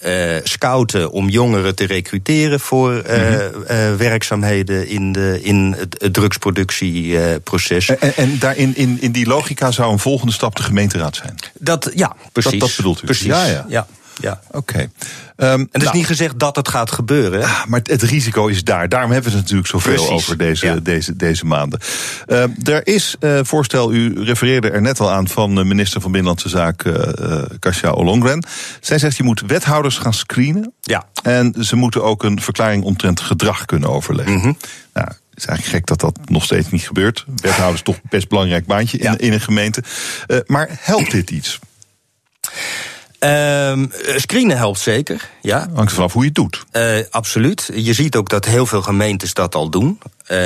scouten 0.43 1.11
om 1.11 1.29
jongeren 1.29 1.75
te 1.75 1.85
recruteren 1.85 2.59
voor 2.59 2.91
mm 2.91 3.01
-hmm. 3.05 3.97
werkzaamheden 3.97 4.87
in, 4.87 5.11
de, 5.11 5.39
in 5.41 5.75
het, 5.77 5.95
het 6.01 6.13
drugsproductieproces. 6.13 7.89
En, 7.89 8.15
en 8.15 8.39
daarin 8.39 8.75
in, 8.75 8.97
in 9.01 9.11
die 9.11 9.25
logica 9.25 9.71
zou 9.71 9.91
een 9.91 9.99
volgende 9.99 10.33
stap 10.33 10.55
de 10.55 10.63
gemeenteraad 10.63 11.15
zijn? 11.15 11.35
Dat, 11.53 11.91
ja, 11.95 12.15
precies. 12.31 12.51
Dat, 12.51 12.59
dat 12.59 12.75
bedoelt 12.75 13.01
u? 13.01 13.05
Precies. 13.05 13.25
Ja, 13.25 13.45
ja. 13.45 13.65
ja. 13.67 13.87
Ja. 14.21 14.39
Oké. 14.47 14.57
Okay. 14.57 14.89
Um, 15.41 15.59
en 15.59 15.59
het 15.59 15.75
is 15.75 15.83
nou, 15.83 15.97
niet 15.97 16.05
gezegd 16.05 16.39
dat 16.39 16.55
het 16.55 16.67
gaat 16.67 16.91
gebeuren. 16.91 17.43
Ah, 17.43 17.65
maar 17.65 17.79
het, 17.79 17.89
het, 17.89 18.01
risico 18.01 18.47
is 18.47 18.63
daar. 18.63 18.89
Daarom 18.89 19.11
hebben 19.11 19.31
we 19.31 19.37
het 19.37 19.45
natuurlijk 19.45 19.69
zoveel 19.69 19.93
Precies, 19.93 20.11
over 20.11 20.37
deze, 20.37 20.65
ja. 20.65 20.75
deze, 20.75 21.15
deze 21.15 21.45
maanden. 21.45 21.79
Uh, 22.27 22.43
er 22.67 22.87
is 22.87 23.15
uh, 23.19 23.39
voorstel, 23.43 23.93
u 23.93 24.23
refereerde 24.23 24.69
er 24.69 24.81
net 24.81 24.99
al 24.99 25.11
aan, 25.11 25.27
van 25.27 25.67
minister 25.67 26.01
van 26.01 26.11
Binnenlandse 26.11 26.49
Zaken 26.49 27.15
uh, 27.21 27.41
Kasia 27.59 27.91
Ollongren. 27.91 28.45
Zij 28.81 28.97
zegt 28.97 29.17
je 29.17 29.23
moet 29.23 29.41
wethouders 29.41 29.97
gaan 29.97 30.13
screenen. 30.13 30.73
Ja. 30.81 31.07
En 31.23 31.55
ze 31.59 31.75
moeten 31.75 32.03
ook 32.03 32.23
een 32.23 32.41
verklaring 32.41 32.83
omtrent 32.83 33.19
gedrag 33.19 33.65
kunnen 33.65 33.89
overleggen. 33.89 34.35
Mhm. 34.35 34.47
Mm 34.47 34.57
-hmm. 34.61 34.69
Nou, 34.93 35.07
het 35.07 35.39
is 35.39 35.45
eigenlijk 35.45 35.77
gek 35.77 35.85
dat 35.85 35.99
dat 35.99 36.29
nog 36.29 36.43
steeds 36.43 36.69
niet 36.69 36.87
gebeurt. 36.87 37.25
Wethouders 37.35 37.81
toch 37.81 37.99
best 38.09 38.29
belangrijk 38.29 38.65
baantje 38.65 38.97
in, 38.97 39.11
ja. 39.11 39.17
in 39.17 39.33
een 39.33 39.41
gemeente. 39.41 39.83
Maar 40.45 40.69
helpt 40.79 41.11
dit 41.11 41.31
iets? 41.31 41.59
Um, 43.23 43.91
screenen 44.15 44.57
helpt 44.57 44.79
zeker, 44.79 45.29
ja. 45.41 45.67
Hangt 45.73 45.93
vanaf 45.93 46.13
hoe 46.13 46.21
je 46.21 46.27
het 46.27 46.37
doet. 46.37 46.63
Uh, 46.71 47.03
absoluut. 47.09 47.69
Je 47.73 47.93
ziet 47.93 48.15
ook 48.15 48.29
dat 48.29 48.45
heel 48.45 48.65
veel 48.65 48.81
gemeentes 48.81 49.33
dat 49.33 49.55
al 49.55 49.69
doen. 49.69 49.99
Uh, 50.31 50.39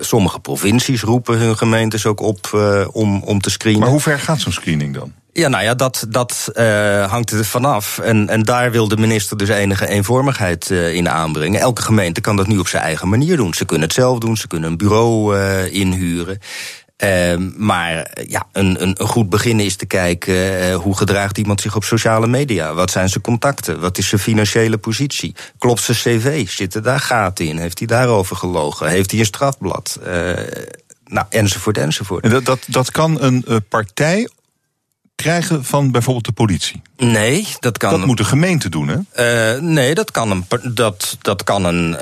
sommige 0.00 0.40
provincies 0.40 1.02
roepen 1.02 1.38
hun 1.38 1.56
gemeentes 1.56 2.06
ook 2.06 2.20
op 2.20 2.50
uh, 2.54 2.86
om, 2.92 3.22
om 3.22 3.40
te 3.40 3.50
screenen. 3.50 3.80
Maar 3.80 3.90
hoe 3.90 4.00
ver 4.00 4.18
gaat 4.18 4.40
zo'n 4.40 4.52
screening 4.52 4.94
dan? 4.94 5.12
Ja, 5.32 5.48
nou 5.48 5.64
ja, 5.64 5.74
dat, 5.74 6.06
dat 6.08 6.50
uh, 6.54 7.10
hangt 7.10 7.30
er 7.30 7.44
vanaf. 7.44 7.98
En, 7.98 8.28
en 8.28 8.42
daar 8.42 8.70
wil 8.70 8.88
de 8.88 8.96
minister 8.96 9.36
dus 9.36 9.48
enige 9.48 9.88
eenvormigheid 9.88 10.70
uh, 10.70 10.94
in 10.94 11.08
aanbrengen. 11.08 11.60
Elke 11.60 11.82
gemeente 11.82 12.20
kan 12.20 12.36
dat 12.36 12.46
nu 12.46 12.58
op 12.58 12.68
zijn 12.68 12.82
eigen 12.82 13.08
manier 13.08 13.36
doen. 13.36 13.54
Ze 13.54 13.64
kunnen 13.64 13.86
het 13.86 13.96
zelf 13.96 14.18
doen, 14.18 14.36
ze 14.36 14.46
kunnen 14.46 14.70
een 14.70 14.76
bureau 14.76 15.36
uh, 15.36 15.72
inhuren. 15.72 16.38
Uh, 17.02 17.36
maar 17.56 18.10
ja, 18.28 18.46
een, 18.52 18.82
een, 18.82 18.94
een, 18.98 19.06
goed 19.06 19.28
begin 19.28 19.60
is 19.60 19.76
te 19.76 19.86
kijken 19.86 20.34
uh, 20.34 20.74
hoe 20.74 20.96
gedraagt 20.96 21.38
iemand 21.38 21.60
zich 21.60 21.76
op 21.76 21.84
sociale 21.84 22.26
media. 22.26 22.74
Wat 22.74 22.90
zijn 22.90 23.08
zijn 23.08 23.22
contacten? 23.22 23.80
Wat 23.80 23.98
is 23.98 24.08
zijn 24.08 24.20
financiële 24.20 24.78
positie? 24.78 25.34
Klopt 25.58 25.82
zijn 25.82 25.96
cv? 25.96 26.48
Zitten 26.48 26.82
daar 26.82 27.00
gaten 27.00 27.46
in? 27.46 27.58
Heeft 27.58 27.78
hij 27.78 27.86
daarover 27.86 28.36
gelogen? 28.36 28.88
Heeft 28.88 29.10
hij 29.10 29.20
een 29.20 29.26
strafblad? 29.26 29.98
Uh, 30.06 30.32
nou, 31.04 31.26
enzovoort, 31.28 31.78
enzovoort. 31.78 32.24
En 32.24 32.30
dat, 32.30 32.44
dat, 32.44 32.64
dat 32.66 32.90
kan 32.90 33.22
een 33.22 33.44
partij 33.68 34.28
krijgen 35.14 35.64
van 35.64 35.90
bijvoorbeeld 35.90 36.24
de 36.24 36.32
politie? 36.32 36.82
Nee, 36.96 37.48
dat 37.60 37.78
kan. 37.78 37.90
Dat 37.90 38.06
moet 38.06 38.16
de 38.16 38.24
gemeente 38.24 38.68
doen, 38.68 38.88
hè? 38.88 39.54
Uh, 39.54 39.60
nee, 39.60 39.94
dat 39.94 40.10
kan 40.10 40.30
een. 40.30 40.46
Dat, 40.62 41.16
dat 41.20 41.44
kan 41.44 41.64
een 41.64 41.90
uh, 41.90 41.98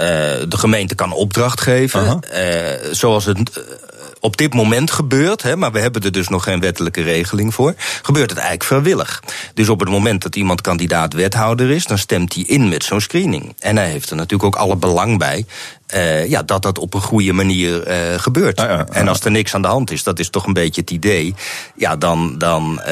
de 0.48 0.56
gemeente 0.58 0.94
kan 0.94 1.12
opdracht 1.12 1.60
geven. 1.60 2.20
Uh, 2.34 2.92
zoals 2.92 3.24
het 3.24 3.50
op 4.22 4.36
dit 4.36 4.54
moment 4.54 4.90
gebeurt, 4.90 5.42
hè, 5.42 5.56
maar 5.56 5.72
we 5.72 5.78
hebben 5.78 6.02
er 6.02 6.12
dus 6.12 6.28
nog 6.28 6.44
geen 6.44 6.60
wettelijke 6.60 7.02
regeling 7.02 7.54
voor, 7.54 7.74
gebeurt 8.02 8.30
het 8.30 8.38
eigenlijk 8.38 8.68
vrijwillig. 8.68 9.22
Dus 9.54 9.68
op 9.68 9.80
het 9.80 9.88
moment 9.88 10.22
dat 10.22 10.36
iemand 10.36 10.60
kandidaat 10.60 11.12
wethouder 11.12 11.70
is, 11.70 11.86
dan 11.86 11.98
stemt 11.98 12.34
hij 12.34 12.42
in 12.42 12.68
met 12.68 12.84
zo'n 12.84 13.00
screening. 13.00 13.54
En 13.58 13.76
hij 13.76 13.90
heeft 13.90 14.10
er 14.10 14.16
natuurlijk 14.16 14.44
ook 14.44 14.62
alle 14.62 14.76
belang 14.76 15.18
bij 15.18 15.46
uh, 15.94 16.28
ja, 16.28 16.42
dat 16.42 16.62
dat 16.62 16.78
op 16.78 16.94
een 16.94 17.00
goede 17.00 17.32
manier 17.32 17.88
uh, 17.88 18.18
gebeurt. 18.18 18.60
Ah, 18.60 18.68
ja, 18.68 18.86
ah, 18.90 18.96
en 18.96 19.08
als 19.08 19.20
er 19.20 19.30
niks 19.30 19.54
aan 19.54 19.62
de 19.62 19.68
hand 19.68 19.90
is, 19.90 20.02
dat 20.02 20.18
is 20.18 20.30
toch 20.30 20.46
een 20.46 20.52
beetje 20.52 20.80
het 20.80 20.90
idee, 20.90 21.34
ja, 21.76 21.96
dan, 21.96 22.38
dan 22.38 22.72
uh, 22.72 22.86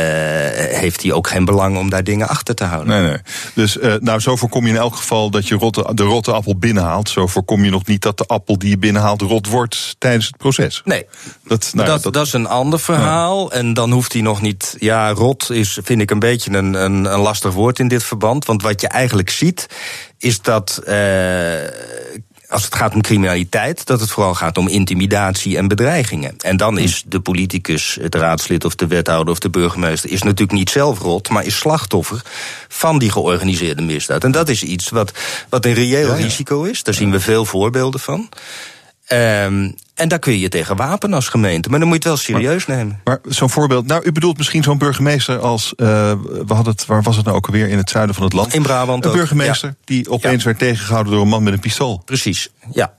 heeft 0.81 1.03
hij 1.03 1.13
ook 1.13 1.29
geen 1.29 1.45
belang 1.45 1.79
om 1.79 1.91
daar 1.91 2.05
dingen 2.05 2.29
achter 2.29 2.55
te 2.55 2.65
houden. 2.65 3.03
Nee, 3.03 3.11
nee. 3.11 3.19
Dus 3.55 3.79
nou, 4.01 4.21
zo 4.21 4.37
voorkom 4.37 4.65
je 4.65 4.71
in 4.71 4.77
elk 4.77 4.97
geval 4.97 5.31
dat 5.31 5.49
je 5.49 5.55
rotte, 5.55 5.91
de 5.95 6.03
rotte 6.03 6.33
appel 6.33 6.57
binnenhaalt. 6.57 7.09
Zo 7.09 7.27
voorkom 7.27 7.65
je 7.65 7.71
nog 7.71 7.87
niet 7.87 8.03
dat 8.03 8.19
de 8.19 8.27
appel 8.27 8.59
die 8.59 8.71
je 8.71 8.79
binnenhaalt 8.79 9.21
rot 9.21 9.47
wordt 9.47 9.97
tijdens 9.99 10.27
het 10.27 10.37
proces. 10.37 10.83
Nee, 10.85 11.07
dat, 11.45 11.71
nou, 11.75 11.89
dat, 11.89 12.03
dat, 12.03 12.13
dat, 12.13 12.27
is 12.27 12.33
een 12.33 12.47
ander 12.47 12.81
verhaal. 12.81 13.53
En 13.53 13.75
dan 13.75 13.91
hoeft 13.91 14.13
hij 14.13 14.23
nog 14.23 14.41
niet. 14.41 14.77
Ja, 14.79 15.11
rot 15.11 15.51
is, 15.51 15.79
vind 15.83 16.01
ik, 16.01 16.11
een 16.11 16.19
beetje 16.19 16.51
een, 16.51 16.75
een, 16.75 17.05
een 17.05 17.21
lastig 17.21 17.53
woord 17.53 17.79
in 17.79 17.89
dit 17.89 18.05
verband. 18.05 18.45
Want 18.45 18.63
wat 18.63 18.81
je 18.81 18.89
eigenlijk 18.89 19.31
ziet, 19.31 19.67
is 20.19 20.41
dat 20.41 20.81
als 22.51 22.65
het 22.65 22.75
gaat 22.75 22.95
om 22.95 23.03
criminaliteit, 23.03 23.87
dat 23.87 24.01
het 24.01 24.11
vooral 24.11 24.35
gaat 24.35 24.59
om 24.59 24.69
intimidatie 24.69 25.57
en 25.57 25.69
bedreigingen. 25.69 26.35
En 26.39 26.57
dan 26.57 26.79
is 26.79 27.03
de 27.07 27.21
politicus, 27.21 27.99
het 28.01 28.15
raadslid 28.15 28.65
of 28.65 28.75
de 28.75 28.87
wethouder 28.87 29.33
of 29.33 29.39
de 29.39 29.51
burgemeester, 29.51 30.11
is 30.11 30.23
natuurlijk 30.23 30.59
niet 30.59 30.71
zelf 30.71 30.99
rot, 30.99 31.29
maar 31.29 31.45
is 31.45 31.57
slachtoffer 31.57 32.23
van 32.69 32.99
die 32.99 33.13
georganiseerde 33.13 33.83
misdaad. 33.83 34.25
En 34.25 34.31
dat 34.33 34.49
is 34.49 34.63
iets 34.63 34.89
wat, 34.89 35.13
wat 35.49 35.65
een 35.65 35.75
reëel 35.75 36.09
ja, 36.09 36.17
ja. 36.17 36.23
risico 36.23 36.63
is. 36.63 36.83
Daar 36.83 36.95
zien 36.95 37.11
we 37.11 37.21
veel 37.21 37.45
voorbeelden 37.45 38.01
van. 38.01 38.29
Um, 39.13 39.75
en 40.01 40.09
daar 40.09 40.19
kun 40.19 40.33
je 40.33 40.41
je 40.41 40.49
tegen 40.49 40.77
wapen 40.77 41.13
als 41.13 41.29
gemeente. 41.29 41.69
Maar 41.69 41.79
dan 41.79 41.89
moet 41.89 42.03
je 42.03 42.09
het 42.09 42.19
wel 42.19 42.37
serieus 42.37 42.67
maar, 42.67 42.77
nemen. 42.77 43.01
Maar 43.05 43.19
zo'n 43.25 43.51
voorbeeld. 43.51 43.87
Nou, 43.87 44.05
u 44.05 44.13
bedoelt 44.13 44.37
misschien 44.37 44.63
zo'n 44.63 44.79
burgemeester 44.79 45.39
als. 45.39 45.73
Uh, 45.77 45.87
we 46.47 46.55
hadden 46.55 46.73
het, 46.73 46.87
waar 46.87 47.03
was 47.03 47.17
het 47.17 47.25
nou 47.25 47.37
ook 47.37 47.47
alweer? 47.47 47.69
In 47.69 47.77
het 47.77 47.91
zuiden 47.91 48.15
van 48.15 48.25
het 48.25 48.33
land. 48.33 48.55
In 48.55 48.63
Brabant. 48.63 49.05
Een 49.05 49.11
ook, 49.11 49.17
burgemeester 49.17 49.69
ja. 49.69 49.75
die 49.85 50.11
opeens 50.11 50.43
ja. 50.43 50.45
werd 50.45 50.59
tegengehouden 50.59 51.13
door 51.13 51.23
een 51.23 51.29
man 51.29 51.43
met 51.43 51.53
een 51.53 51.61
pistool. 51.61 52.03
Precies, 52.05 52.51
ja. 52.73 52.95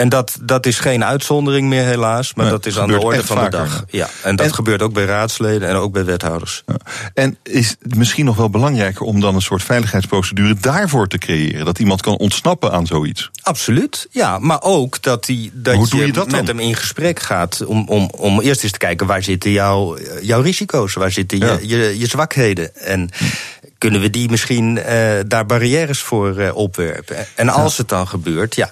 En 0.00 0.08
dat, 0.08 0.38
dat 0.42 0.66
is 0.66 0.78
geen 0.78 1.04
uitzondering 1.04 1.68
meer 1.68 1.84
helaas, 1.84 2.34
maar 2.34 2.44
Nee, 2.44 2.54
dat 2.54 2.66
is 2.66 2.78
aan 2.78 2.88
de 2.88 3.00
orde 3.00 3.24
van 3.24 3.44
de 3.44 3.50
dag. 3.50 3.84
Ja, 3.88 4.08
en 4.22 4.36
dat 4.36 4.46
En- 4.46 4.54
gebeurt 4.54 4.82
ook 4.82 4.92
bij 4.92 5.04
raadsleden 5.04 5.68
en 5.68 5.74
ook 5.74 5.92
bij 5.92 6.04
wethouders. 6.04 6.62
Ja. 6.66 6.74
En 7.14 7.36
is 7.42 7.76
het 7.82 7.94
misschien 7.94 8.24
nog 8.24 8.36
wel 8.36 8.50
belangrijker 8.50 9.02
om 9.02 9.20
dan 9.20 9.34
een 9.34 9.42
soort 9.42 9.62
veiligheidsprocedure 9.62 10.54
daarvoor 10.60 11.08
te 11.08 11.18
creëren? 11.18 11.64
Dat 11.64 11.78
iemand 11.78 12.02
kan 12.02 12.16
ontsnappen 12.16 12.72
aan 12.72 12.86
zoiets? 12.86 13.30
Absoluut, 13.42 14.06
ja. 14.10 14.38
Maar 14.38 14.62
ook 14.62 15.02
dat, 15.02 15.24
die, 15.24 15.50
dat 15.54 15.90
je, 15.90 16.12
dat 16.12 16.30
met 16.30 16.46
hem 16.46 16.58
in 16.58 16.74
gesprek 16.76 17.20
gaat 17.20 17.64
om, 17.64 17.88
om, 17.88 18.10
om 18.16 18.40
eerst 18.40 18.62
eens 18.62 18.72
te 18.72 18.78
kijken 18.78 19.06
waar 19.06 19.22
zitten 19.22 19.50
jouw, 19.50 19.98
jouw 20.22 20.40
risico's, 20.40 20.94
waar 20.94 21.10
zitten 21.12 21.38
Ja. 21.38 21.58
je, 21.60 21.68
je, 21.68 21.98
je 21.98 22.06
zwakheden. 22.06 22.76
En 22.76 23.10
kunnen 23.78 24.00
we 24.00 24.10
die 24.10 24.30
misschien 24.30 24.78
eh, 24.78 25.10
daar 25.26 25.46
barrières 25.46 26.00
voor 26.00 26.36
eh, 26.38 26.56
opwerpen? 26.56 27.26
En 27.34 27.48
als 27.48 27.76
het 27.76 27.88
dan 27.88 28.08
gebeurt, 28.08 28.54
ja, 28.54 28.70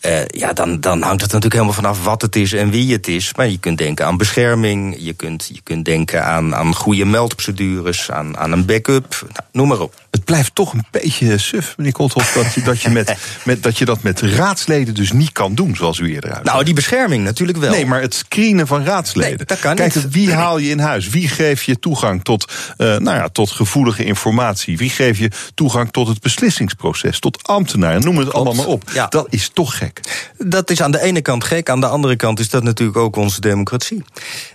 eh, 0.00 0.24
ja 0.26 0.52
dan, 0.52 0.80
dan 0.80 1.02
hangt 1.02 1.22
het 1.22 1.32
natuurlijk 1.32 1.52
helemaal 1.52 1.74
vanaf 1.74 2.04
wat 2.04 2.22
het 2.22 2.36
is 2.36 2.52
en 2.52 2.70
wie 2.70 2.92
het 2.92 3.08
is. 3.08 3.34
Maar 3.34 3.48
je 3.48 3.58
kunt 3.58 3.78
denken 3.78 4.06
aan 4.06 4.16
bescherming, 4.16 4.96
je 4.98 5.12
kunt, 5.12 5.50
je 5.52 5.60
kunt 5.62 5.84
denken 5.84 6.24
aan, 6.24 6.54
aan 6.54 6.74
goede 6.74 7.04
meldprocedures, 7.04 8.10
aan, 8.10 8.36
aan 8.38 8.52
een 8.52 8.66
backup, 8.66 9.16
nou, 9.20 9.48
noem 9.52 9.68
maar 9.68 9.80
op. 9.80 9.94
Het 10.10 10.24
blijft 10.24 10.54
toch 10.54 10.72
een 10.72 10.84
beetje 10.90 11.38
suf, 11.38 11.74
meneer 11.76 11.92
Kolthoff, 11.92 12.32
dat 12.32 12.54
je 12.54 12.62
dat, 12.62 12.80
je 12.80 12.90
met, 12.90 13.16
met, 13.44 13.62
dat 13.62 13.78
je 13.78 13.84
dat 13.84 14.02
met 14.02 14.20
raadsleden 14.20 14.94
dus 14.94 15.12
niet 15.12 15.32
kan 15.32 15.54
doen, 15.54 15.76
zoals 15.76 15.98
u 15.98 16.12
eerder 16.14 16.32
uit. 16.32 16.44
Nou, 16.44 16.64
die 16.64 16.74
bescherming 16.74 17.24
natuurlijk 17.24 17.58
wel. 17.58 17.70
Nee, 17.70 17.86
maar 17.86 18.00
het 18.00 18.14
screenen 18.14 18.66
van 18.66 18.84
raadsleden. 18.84 19.36
Nee, 19.36 19.46
dat 19.46 19.58
kan 19.58 19.74
Kijk, 19.74 19.94
niet. 19.94 20.10
wie 20.10 20.32
haal 20.32 20.58
je 20.58 20.70
in 20.70 20.78
huis? 20.78 21.08
Wie 21.08 21.28
geeft 21.28 21.64
je 21.64 21.78
toegang 21.78 22.24
tot, 22.24 22.52
eh, 22.76 22.86
nou 22.86 23.16
ja, 23.16 23.28
tot 23.28 23.50
gevoelige 23.50 24.04
informatie? 24.04 24.76
Wie 24.76 24.90
geeft 24.90 25.18
je 25.18 25.30
toegang 25.54 25.90
tot 25.90 26.08
het 26.08 26.20
beslissingsproces? 26.20 27.18
Tot 27.18 27.48
ambtenaren? 27.48 28.00
Noem 28.00 28.18
het 28.18 28.32
allemaal 28.32 28.54
maar 28.54 28.66
op. 28.66 28.90
Ja. 28.92 29.06
Dat 29.06 29.26
is 29.30 29.50
toch 29.52 29.76
gek. 29.76 29.89
Dat 30.38 30.70
is 30.70 30.82
aan 30.82 30.90
de 30.90 31.00
ene 31.00 31.22
kant 31.22 31.44
gek, 31.44 31.68
aan 31.68 31.80
de 31.80 31.86
andere 31.86 32.16
kant 32.16 32.38
is 32.38 32.48
dat 32.48 32.62
natuurlijk 32.62 32.98
ook 32.98 33.16
onze 33.16 33.40
democratie. 33.40 34.04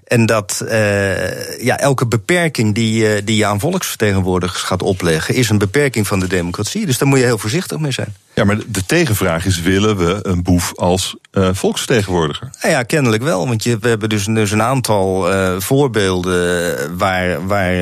En 0.05 0.25
dat 0.25 0.63
eh, 0.67 1.63
ja, 1.63 1.77
elke 1.77 2.07
beperking 2.07 2.75
die, 2.75 3.07
eh, 3.07 3.21
die 3.23 3.35
je 3.35 3.45
aan 3.45 3.59
volksvertegenwoordigers 3.59 4.61
gaat 4.61 4.83
opleggen, 4.83 5.35
is 5.35 5.49
een 5.49 5.57
beperking 5.57 6.07
van 6.07 6.19
de 6.19 6.27
democratie. 6.27 6.85
Dus 6.85 6.97
daar 6.97 7.07
moet 7.07 7.19
je 7.19 7.25
heel 7.25 7.37
voorzichtig 7.37 7.79
mee 7.79 7.91
zijn. 7.91 8.15
Ja, 8.33 8.43
maar 8.43 8.57
de 8.67 8.85
tegenvraag 8.85 9.45
is: 9.45 9.61
willen 9.61 9.97
we 9.97 10.19
een 10.21 10.43
boef 10.43 10.73
als 10.75 11.15
eh, 11.31 11.49
volksvertegenwoordiger? 11.51 12.49
Nou 12.61 12.73
ja, 12.73 12.83
kennelijk 12.83 13.23
wel. 13.23 13.47
Want 13.47 13.63
je, 13.63 13.77
we 13.77 13.87
hebben 13.87 14.09
dus, 14.09 14.25
dus 14.25 14.51
een 14.51 14.61
aantal 14.61 15.27
voorbeelden 15.61 16.97
waar, 16.97 17.47
waar 17.47 17.73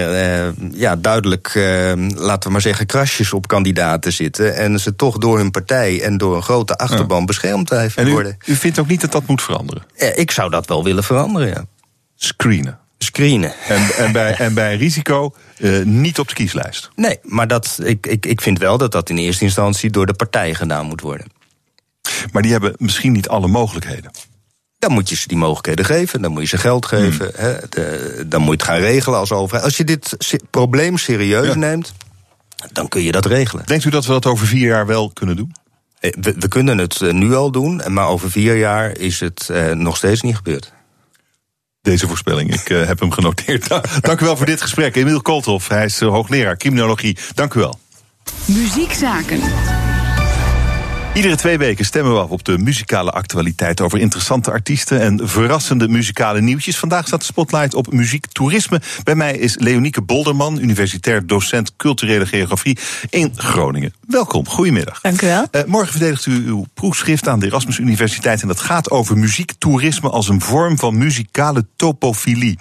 ja, 0.72 0.96
duidelijk, 0.96 1.52
laten 2.16 2.48
we 2.48 2.50
maar 2.50 2.62
zeggen, 2.62 2.86
krasjes 2.86 3.34
op 3.34 3.48
kandidaten 3.48 4.14
zitten. 4.14 4.56
En 4.56 4.80
ze 4.80 4.96
toch 4.96 5.18
door 5.18 5.38
hun 5.38 5.52
partij 5.52 6.02
en 6.02 6.18
door 6.18 6.36
een 6.36 6.44
grote 6.44 6.78
achterban 6.78 7.26
beschermd 7.26 7.70
blijven 7.70 8.04
En 8.04 8.10
u, 8.10 8.12
worden. 8.12 8.38
u 8.46 8.56
vindt 8.56 8.80
ook 8.80 8.88
niet 8.88 9.02
dat 9.02 9.12
dat 9.12 9.28
moet 9.28 9.42
veranderen? 9.42 9.84
Ik 10.16 10.32
zou 10.32 10.50
dat 10.50 10.68
wel 10.68 10.84
willen 10.84 11.04
veranderen, 11.04 11.48
ja. 11.48 11.66
Screenen. 12.28 12.80
Screenen. 12.98 13.54
En, 13.68 13.82
en, 13.98 14.12
bij, 14.12 14.36
en 14.36 14.54
bij 14.54 14.76
risico 14.76 15.34
eh, 15.58 15.80
niet 15.84 16.20
op 16.20 16.28
de 16.28 16.34
kieslijst. 16.34 16.90
Nee, 16.96 17.20
maar 17.24 17.48
dat, 17.48 17.80
ik, 17.84 18.08
ik, 18.08 18.26
ik 18.26 18.42
vind 18.42 18.60
wel 18.60 18.78
dat 18.78 18.92
dat 18.92 19.10
in 19.10 19.18
eerste 19.18 19.44
instantie 19.44 19.90
door 19.90 20.06
de 20.06 20.14
partij 20.14 20.54
gedaan 20.54 20.86
moet 20.86 21.02
worden. 21.02 21.28
Maar 22.32 22.42
die 22.42 22.52
hebben 22.52 22.74
misschien 22.78 23.12
niet 23.12 23.28
alle 23.28 23.48
mogelijkheden. 23.48 24.12
Dan 24.80 24.92
moet 24.92 25.10
je 25.10 25.16
ze 25.16 25.28
die 25.28 25.38
mogelijkheden 25.38 25.86
geven, 25.86 26.22
dan 26.22 26.32
moet 26.32 26.42
je 26.42 26.48
ze 26.48 26.58
geld 26.58 26.86
geven, 26.86 27.32
hè, 27.36 27.54
de- 27.70 28.24
dan 28.28 28.42
moet 28.42 28.50
je 28.50 28.56
het 28.58 28.64
gaan 28.72 28.80
regelen 28.80 29.20
als 29.20 29.32
overheid. 29.32 29.66
Als 29.66 29.78
je 29.78 29.84
dit 29.84 30.16
se- 30.18 30.40
probleem 30.50 30.98
serieus 30.98 31.48
Ja. 31.48 31.56
neemt, 31.56 31.94
dan 32.72 32.88
kun 32.88 33.02
je 33.04 33.12
dat 33.12 33.26
regelen. 33.26 33.66
Denkt 33.66 33.86
u 33.86 33.90
dat 33.90 34.06
we 34.06 34.12
dat 34.12 34.26
over 34.26 34.48
vier 34.48 34.68
jaar 34.68 34.86
wel 34.86 35.12
kunnen 35.14 35.36
doen? 35.36 35.56
Eh, 36.00 36.12
We, 36.22 36.34
we 36.40 36.48
kunnen 36.48 36.78
het 36.78 37.02
eh, 37.02 37.12
nu 37.12 37.34
al 37.36 37.52
doen, 37.52 37.82
maar 37.88 38.08
over 38.08 38.32
vier 38.32 38.58
jaar 38.58 38.98
is 38.98 39.20
het 39.20 39.50
eh, 39.50 39.72
nog 39.72 39.98
steeds 39.98 40.22
niet 40.22 40.36
gebeurd. 40.36 40.74
Deze 41.84 42.08
voorspelling, 42.08 42.54
ik 42.54 42.70
eh, 42.70 42.86
heb 42.86 43.00
hem 43.00 43.12
genoteerd. 43.12 43.68
Dank 44.02 44.22
u 44.22 44.26
wel 44.26 44.38
voor 44.38 44.46
dit 44.46 44.62
gesprek. 44.62 44.96
Emiel 44.96 45.22
Koolthof, 45.22 45.68
hij 45.68 45.86
is 45.86 46.02
eh, 46.02 46.08
hoogleraar 46.08 46.58
criminologie. 46.58 47.18
Dank 47.34 47.54
u 47.54 47.60
wel. 47.60 47.80
Muziekzaken. 48.46 49.40
Iedere 51.14 51.36
twee 51.36 51.58
weken 51.58 51.86
stemmen 51.86 52.14
we 52.14 52.20
af 52.20 52.30
op 52.30 52.44
de 52.44 52.58
muzikale 52.58 53.12
actualiteit 53.12 53.82
over 53.82 54.00
interessante 54.00 54.52
artiesten 54.52 55.02
en 55.02 55.30
verrassende 55.30 55.88
muzikale 55.88 56.42
nieuwtjes. 56.42 56.78
Vandaag 56.78 57.08
staat 57.08 57.20
de 57.20 57.26
spotlight 57.26 57.74
op 57.74 57.92
muziektoerisme. 57.92 58.82
Bij 59.04 59.16
mij 59.16 59.38
is 59.38 59.58
Leonieke 59.58 60.02
Bolderman, 60.02 60.60
universitair 60.60 61.28
docent 61.28 61.76
culturele 61.76 62.26
geografie 62.26 62.78
in 63.10 63.32
Groningen. 63.36 63.94
Welkom, 64.08 64.48
goedemiddag. 64.48 65.02
Dank 65.02 65.22
u 65.22 65.28
wel. 65.28 65.48
Eh, 65.52 65.64
morgen 65.66 65.92
verdedigt 65.92 66.26
u 66.26 66.46
uw 66.46 66.66
proefschrift 66.74 67.28
aan 67.28 67.40
de 67.40 67.46
Erasmus 67.46 67.78
Universiteit 67.78 68.42
en 68.42 68.48
dat 68.48 68.60
gaat 68.60 68.92
over 68.92 69.18
muziektoerisme 69.18 70.10
als 70.10 70.30
een 70.30 70.42
vorm 70.42 70.78
van 70.78 70.98
muzikale 70.98 71.66
topofilie. 71.76 72.58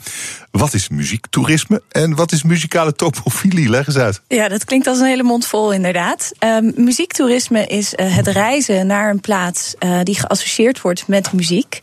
Wat 0.53 0.75
is 0.75 0.89
muziektoerisme 0.89 1.83
en 1.89 2.15
wat 2.15 2.33
is 2.33 2.43
muzikale 2.43 2.93
topofilie? 2.93 3.69
Leg 3.69 3.87
eens 3.87 3.97
uit. 3.97 4.21
Ja, 4.29 4.49
dat 4.49 4.65
klinkt 4.65 4.87
als 4.87 4.99
een 4.99 5.07
hele 5.07 5.23
mond 5.23 5.47
vol, 5.47 5.73
inderdaad. 5.73 6.33
Ehm, 6.39 6.71
muziektoerisme 6.75 7.67
is 7.67 7.95
eh, 7.95 8.17
het 8.17 8.27
reizen 8.27 8.87
naar 8.87 9.11
een 9.11 9.21
plaats 9.21 9.75
eh, 9.79 10.01
die 10.03 10.15
geassocieerd 10.15 10.81
wordt 10.81 11.09
met 11.09 11.33
muziek. 11.33 11.81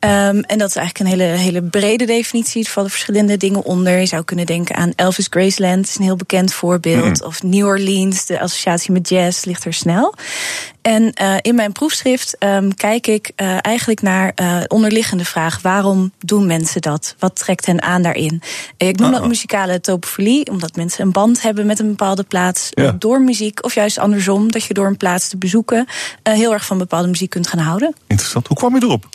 Ehm, 0.00 0.38
en 0.38 0.58
dat 0.58 0.68
is 0.68 0.76
eigenlijk 0.76 0.98
een 0.98 1.18
hele, 1.18 1.38
hele 1.38 1.62
brede 1.62 2.04
definitie. 2.04 2.64
Er 2.64 2.70
vallen 2.70 2.90
verschillende 2.90 3.36
dingen 3.36 3.62
onder. 3.64 3.98
Je 3.98 4.06
zou 4.06 4.24
kunnen 4.24 4.46
denken 4.46 4.76
aan 4.76 4.92
Elvis 4.96 5.26
Graceland, 5.30 5.88
is 5.88 5.96
een 5.98 6.04
heel 6.04 6.16
bekend 6.16 6.52
voorbeeld. 6.52 7.22
Of 7.24 7.42
New 7.42 7.66
Orleans, 7.66 8.26
de 8.26 8.40
associatie 8.40 8.92
met 8.92 9.08
jazz 9.08 9.44
ligt 9.44 9.64
er 9.64 9.72
snel. 9.74 10.14
En 10.82 11.12
eh, 11.12 11.34
in 11.40 11.54
mijn 11.54 11.72
proefschrift 11.72 12.36
ehm, 12.38 12.70
kijk 12.70 13.06
ik 13.06 13.32
eh, 13.36 13.56
eigenlijk 13.60 14.02
naar 14.02 14.32
eh 14.34 14.56
onderliggende 14.68 15.24
vraag: 15.24 15.62
waarom 15.62 16.12
doen 16.18 16.46
mensen 16.46 16.80
dat? 16.80 17.14
Wat 17.18 17.36
trekt 17.36 17.66
hen 17.66 17.82
aan 17.82 18.02
daarin? 18.02 18.42
Ik 18.76 18.98
noem 18.98 19.10
dat 19.10 19.26
muzikale 19.26 19.80
topofilie, 19.80 20.50
omdat 20.50 20.76
mensen 20.76 21.04
een 21.04 21.12
band 21.12 21.42
hebben 21.42 21.66
met 21.66 21.78
een 21.78 21.88
bepaalde 21.88 22.22
plaats 22.22 22.68
Ja. 22.70 22.92
door 22.98 23.20
muziek, 23.20 23.64
of 23.64 23.74
juist 23.74 23.98
andersom, 23.98 24.52
dat 24.52 24.64
je 24.64 24.74
door 24.74 24.86
een 24.86 24.96
plaats 24.96 25.28
te 25.28 25.36
bezoeken 25.36 25.86
heel 26.22 26.52
erg 26.52 26.64
van 26.64 26.78
bepaalde 26.78 27.08
muziek 27.08 27.30
kunt 27.30 27.46
gaan 27.48 27.58
houden. 27.58 27.94
Interessant. 28.06 28.46
Hoe 28.46 28.56
kwam 28.56 28.74
je 28.76 28.82
erop? 28.82 29.08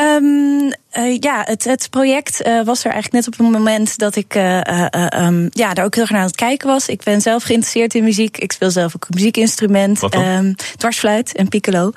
Ehm, 0.00 0.72
eh, 0.90 1.16
ja, 1.18 1.42
het, 1.44 1.64
het 1.64 1.90
project 1.90 2.42
eh, 2.42 2.64
was 2.64 2.84
er 2.84 2.90
eigenlijk 2.90 3.12
net 3.12 3.26
op 3.26 3.44
het 3.44 3.58
moment 3.58 3.98
dat 3.98 4.16
ik 4.16 4.34
eh, 4.34 4.58
eh, 4.58 4.86
eh, 4.90 5.06
ehm, 5.08 5.48
ja, 5.50 5.74
daar 5.74 5.84
ook 5.84 5.94
heel 5.94 6.02
erg 6.02 6.12
naar 6.12 6.20
aan 6.20 6.26
het 6.26 6.36
kijken 6.36 6.68
was. 6.68 6.88
Ik 6.88 7.02
ben 7.02 7.20
zelf 7.20 7.42
geïnteresseerd 7.42 7.94
in 7.94 8.04
muziek. 8.04 8.38
Ik 8.38 8.52
speel 8.52 8.70
zelf 8.70 8.96
ook 8.96 9.02
een 9.02 9.14
muziekinstrument. 9.14 10.02
Ehm, 10.08 10.52
dwarsfluit 10.76 11.36
en 11.36 11.48
piccolo. 11.48 11.92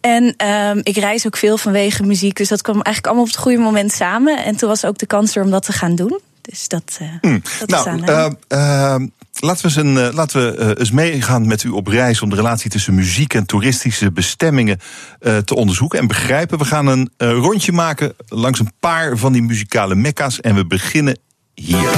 En 0.00 0.34
ik 0.82 0.96
reis 0.96 1.26
ook 1.26 1.36
veel 1.36 1.58
vanwege 1.58 2.02
muziek. 2.02 2.36
Dus 2.36 2.48
dat 2.48 2.62
kwam 2.62 2.74
eigenlijk 2.74 3.06
allemaal 3.06 3.24
op 3.24 3.30
het 3.30 3.40
goede 3.40 3.58
moment 3.58 3.92
samen. 3.92 4.44
En 4.44 4.56
toen 4.56 4.68
was 4.68 4.84
ook 4.84 4.98
de 4.98 5.06
kans 5.06 5.36
er 5.36 5.42
om 5.42 5.50
dat 5.50 5.64
te 5.64 5.72
gaan 5.72 5.94
doen. 5.94 6.20
Dus 6.46 6.68
dat, 6.68 6.98
eh, 6.98 7.32
dat 7.58 7.68
is 7.68 7.86
aan 7.86 8.00
Nou, 8.00 8.34
aan. 8.48 9.12
Laten 9.40 9.62
we, 9.62 9.68
eens, 9.68 9.76
een, 9.76 9.98
eh, 9.98 10.14
laten 10.14 10.42
we 10.42 10.56
eh, 10.56 10.68
eens 10.68 10.90
meegaan 10.90 11.46
met 11.46 11.62
u 11.62 11.68
op 11.68 11.86
reis 11.86 12.22
om 12.22 12.30
de 12.30 12.36
relatie 12.36 12.70
tussen 12.70 12.94
muziek 12.94 13.34
en 13.34 13.46
toeristische 13.46 14.12
bestemmingen 14.12 14.80
eh, 15.18 15.36
te 15.36 15.54
onderzoeken 15.54 15.98
en 15.98 16.06
begrijpen. 16.06 16.58
We 16.58 16.64
gaan 16.64 16.86
een 16.86 17.10
rondje 17.18 17.72
maken 17.72 18.14
langs 18.28 18.58
een 18.58 18.72
paar 18.80 19.16
van 19.16 19.32
die 19.32 19.42
muzikale 19.42 19.94
mekka's 19.94 20.40
en 20.40 20.54
we 20.54 20.66
beginnen 20.66 21.18
hier. 21.54 21.90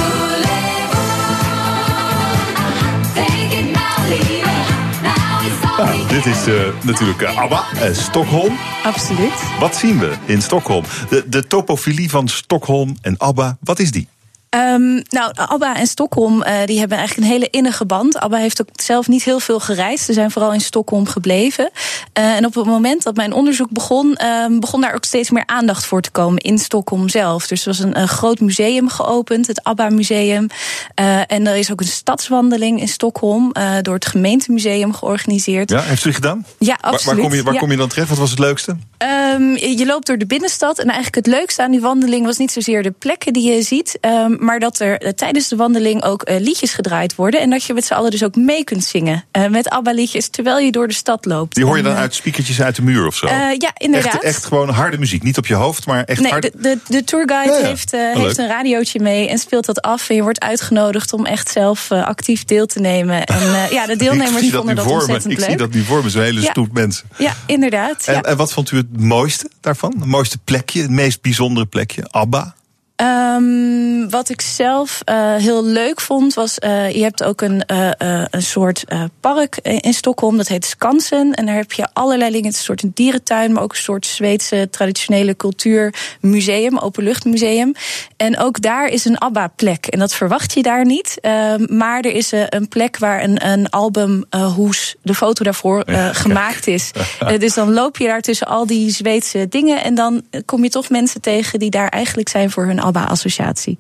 Nou, 5.79 6.09
dit 6.09 6.27
is 6.27 6.47
natuurlijk 6.83 7.23
ABBA, 7.23 7.65
Stockholm. 7.93 8.57
Absoluut. 8.85 9.33
Wat 9.61 9.77
zien 9.77 9.99
we 9.99 10.15
in 10.27 10.43
Stockholm? 10.43 10.85
De, 11.11 11.25
de 11.29 11.47
topofilie 11.47 12.11
van 12.11 12.29
Stockholm 12.29 12.97
en 13.01 13.19
ABBA, 13.19 13.57
wat 13.61 13.79
is 13.79 13.91
die? 13.91 14.09
Ehm, 14.51 14.95
nou, 15.09 15.33
ABBA 15.35 15.77
en 15.77 15.87
Stockholm 15.87 16.43
eh, 16.43 16.55
die 16.67 16.79
hebben 16.79 16.99
eigenlijk 16.99 17.27
een 17.29 17.33
hele 17.35 17.51
innige 17.51 17.85
band. 17.87 18.19
ABBA 18.19 18.37
heeft 18.37 18.61
ook 18.61 18.69
zelf 18.75 19.09
niet 19.09 19.23
heel 19.25 19.41
veel 19.41 19.61
gereisd. 19.61 20.05
Ze 20.05 20.13
zijn 20.13 20.31
vooral 20.31 20.53
in 20.53 20.61
Stockholm 20.61 21.07
gebleven. 21.07 21.71
Eh, 22.13 22.37
en 22.37 22.47
op 22.47 22.55
het 22.55 22.65
moment 22.67 23.03
dat 23.03 23.17
mijn 23.17 23.33
onderzoek 23.33 23.71
begon, 23.71 24.15
ehm, 24.17 24.59
begon 24.59 24.81
daar 24.81 24.95
ook 24.95 25.05
steeds 25.05 25.31
meer 25.31 25.43
aandacht 25.47 25.85
voor 25.87 26.01
te 26.01 26.11
komen 26.11 26.43
in 26.43 26.59
Stockholm 26.59 27.09
zelf. 27.09 27.47
Dus 27.47 27.61
er 27.61 27.67
was 27.69 27.79
een, 27.79 27.99
een 28.01 28.09
groot 28.09 28.41
museum 28.41 28.89
geopend, 28.89 29.47
het 29.47 29.65
ABBA-museum. 29.65 30.47
Eh, 30.95 31.21
en 31.27 31.47
er 31.47 31.57
is 31.57 31.73
ook 31.73 31.81
een 31.81 31.87
stadswandeling 31.87 32.81
in 32.81 32.89
Stockholm 32.89 33.53
door 33.83 33.95
het 33.95 34.07
gemeentemuseum 34.07 34.95
georganiseerd. 34.95 35.71
Ja, 35.71 35.81
heeft 35.81 36.01
u 36.01 36.05
die 36.05 36.13
gedaan? 36.15 36.47
Ja, 36.59 36.77
Waar- 36.81 36.93
absoluut. 36.93 37.17
Waar, 37.19 37.27
kom 37.29 37.37
je, 37.37 37.43
waar 37.43 37.53
Ja. 37.55 37.59
kom 37.61 37.71
je 37.71 37.77
dan 37.77 37.89
terecht? 37.89 38.09
Wat 38.09 38.19
was 38.19 38.31
het 38.31 38.39
leukste? 38.39 38.77
Ehm, 38.99 39.43
je 39.57 39.85
loopt 39.87 40.07
door 40.07 40.19
de 40.19 40.27
binnenstad 40.27 40.79
en 40.79 40.85
eigenlijk 40.87 41.15
het 41.15 41.27
leukste 41.27 41.63
aan 41.63 41.71
die 41.71 41.81
wandeling 41.81 42.25
was 42.27 42.37
niet 42.37 42.53
zozeer 42.53 42.83
de 42.83 42.91
plekken 42.91 43.33
die 43.33 43.53
je 43.53 43.63
ziet, 43.63 43.99
maar 44.39 44.59
dat 44.59 44.79
er 44.81 44.99
eh, 44.99 45.11
tijdens 45.13 45.49
de 45.49 45.57
wandeling 45.57 46.03
ook 46.05 46.23
eh, 46.23 46.41
liedjes 46.41 46.73
gedraaid 46.75 47.15
worden 47.15 47.41
en 47.41 47.51
dat 47.51 47.65
je 47.65 47.75
met 47.75 47.85
z'n 47.85 47.93
allen 47.95 48.11
dus 48.11 48.25
ook 48.25 48.35
mee 48.37 48.65
kunt 48.65 48.85
zingen 48.85 49.25
eh, 49.31 49.47
met 49.49 49.69
ABBA-liedjes 49.69 50.29
terwijl 50.29 50.59
je 50.59 50.71
door 50.73 50.89
de 50.89 50.95
stad 50.95 51.25
loopt. 51.25 51.55
Die 51.55 51.65
hoor 51.65 51.77
je 51.77 51.83
dan 51.83 51.95
uit 51.95 52.15
speakertjes 52.15 52.61
uit 52.63 52.77
de 52.77 52.83
muur 52.83 53.07
of 53.07 53.17
zo? 53.17 53.27
ja, 53.59 53.71
inderdaad. 53.77 54.15
Echt, 54.15 54.23
echt 54.23 54.45
gewoon 54.45 54.69
harde 54.69 54.99
muziek. 54.99 55.23
Niet 55.23 55.39
op 55.39 55.47
je 55.47 55.55
hoofd, 55.55 55.87
maar 55.87 56.05
echt 56.05 56.21
Nee, 56.21 56.31
hard. 56.31 56.43
de, 56.43 56.53
de, 56.59 56.79
de 56.87 57.05
tourguide 57.05 57.53
Ja, 57.53 57.59
ja. 57.59 57.67
heeft, 57.67 57.91
Wel 57.91 58.15
heeft 58.15 58.39
een 58.39 58.49
radiootje 58.49 59.01
mee 59.01 59.29
en 59.29 59.39
speelt 59.39 59.67
dat 59.67 59.83
af. 59.83 60.09
En 60.09 60.15
je 60.17 60.23
wordt 60.23 60.41
uitgenodigd 60.41 61.13
om 61.13 61.27
echt 61.27 61.51
zelf 61.51 61.91
actief 61.93 62.45
deel 62.45 62.67
te 62.67 62.81
nemen. 62.81 63.25
En 63.25 63.41
ja, 63.71 63.87
de 63.87 63.93
ik 63.93 63.99
deelnemers 63.99 64.43
dat 64.51 64.51
vonden 64.55 64.77
dat 64.77 64.85
me. 64.87 64.93
ontzettend 64.93 65.33
Ik 65.33 65.39
leuk. 65.39 65.49
zie 65.49 65.57
dat 65.57 65.73
nu 65.73 65.83
voor 65.83 66.03
me, 66.03 66.11
zo'n 66.11 66.23
hele 66.23 66.41
Ja. 66.41 66.51
stoet 66.51 66.73
mensen. 66.73 67.09
Ja, 67.19 67.35
inderdaad. 67.47 68.07
En 68.07 68.37
wat 68.37 68.53
vond 68.53 68.71
u 68.71 68.77
het 68.77 69.01
mooiste 69.01 69.51
daarvan? 69.61 69.95
Het 69.99 70.05
mooiste 70.09 70.39
plekje, 70.45 70.83
het 70.83 70.91
meest 70.91 71.21
bijzondere 71.23 71.67
plekje? 71.67 72.03
ABBA? 72.11 72.55
Um, 73.03 74.11
wat 74.11 74.29
ik 74.29 74.41
zelf 74.41 75.01
uh, 75.11 75.35
heel 75.35 75.65
leuk 75.65 76.01
vond, 76.01 76.35
was: 76.35 76.57
uh, 76.65 76.91
je 76.91 77.03
hebt 77.03 77.25
ook 77.25 77.41
een, 77.41 77.63
uh, 77.73 77.91
een 78.31 78.43
soort 78.43 78.85
park 79.21 79.57
in 79.63 79.95
Stockholm, 79.95 80.37
dat 80.37 80.49
heet 80.49 80.65
Skansen. 80.65 81.35
En 81.35 81.47
daar 81.47 81.55
heb 81.55 81.73
je 81.73 81.89
allerlei 81.93 82.31
dingen. 82.31 82.47
Het 82.47 82.55
is 82.55 82.69
een 82.69 82.79
soort 82.79 82.97
dierentuin, 82.97 83.53
maar 83.53 83.63
ook 83.63 83.71
een 83.71 83.79
soort 83.79 84.07
Zweedse 84.07 84.69
traditionele 84.71 85.37
cultuurmuseum, 85.37 86.79
openluchtmuseum. 86.79 87.73
En 88.17 88.39
ook 88.39 88.61
daar 88.61 88.87
is 88.87 89.05
een 89.05 89.19
ABBA-plek. 89.19 89.87
En 89.87 89.99
dat 89.99 90.15
verwacht 90.15 90.55
je 90.55 90.63
daar 90.63 90.85
niet. 90.85 91.19
Ehm, 91.21 91.77
maar 91.77 92.01
er 92.01 92.15
is 92.15 92.33
een 92.33 92.69
plek 92.69 92.99
waar 92.99 93.23
een, 93.23 93.47
een 93.47 93.71
albumhoes, 93.71 94.95
de 95.03 95.15
foto 95.15 95.45
daarvoor, 95.45 95.83
ja, 95.87 96.13
gemaakt 96.13 96.67
is. 96.67 96.91
dus 97.39 97.55
dan 97.55 97.73
loop 97.73 97.97
je 97.97 98.07
daar 98.07 98.21
tussen 98.21 98.47
al 98.47 98.67
die 98.67 98.91
Zweedse 98.91 99.47
dingen. 99.49 99.83
En 99.83 99.95
dan 99.95 100.23
kom 100.45 100.63
je 100.63 100.71
toch 100.71 100.89
mensen 100.89 101.21
tegen 101.21 101.59
die 101.59 101.71
daar 101.71 101.89
eigenlijk 101.89 102.29
zijn 102.29 102.51
voor 102.51 102.67
hun 102.67 102.87
ABBA-associatie. 102.89 103.79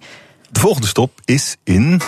De 0.50 0.60
volgende 0.60 0.86
stop 0.86 1.20
is 1.24 1.56
in. 1.64 2.00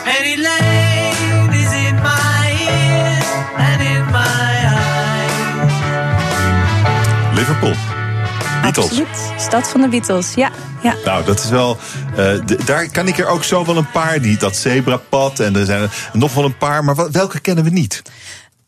Liverpool. 7.34 7.74
Beatles. 8.62 8.84
Absoluut. 8.84 9.32
Stad 9.36 9.68
van 9.68 9.80
de 9.80 9.88
Beatles, 9.88 10.34
ja. 10.34 10.50
ja. 10.82 10.94
Nou, 11.04 11.24
dat 11.24 11.38
is 11.38 11.50
wel. 11.50 11.78
Uh, 12.18 12.56
daar 12.64 12.90
kan 12.90 13.08
ik 13.08 13.18
er 13.18 13.26
ook 13.26 13.44
zo 13.44 13.64
wel 13.64 13.76
een 13.76 13.90
paar. 13.90 14.20
Die, 14.20 14.36
dat 14.36 14.56
zebrapad 14.56 15.40
en 15.40 15.56
er 15.56 15.64
zijn 15.64 15.82
er 15.82 15.90
nog 16.12 16.34
wel 16.34 16.44
een 16.44 16.56
paar. 16.56 16.84
Maar 16.84 17.10
welke 17.10 17.40
kennen 17.40 17.64
we 17.64 17.70
niet? 17.70 18.02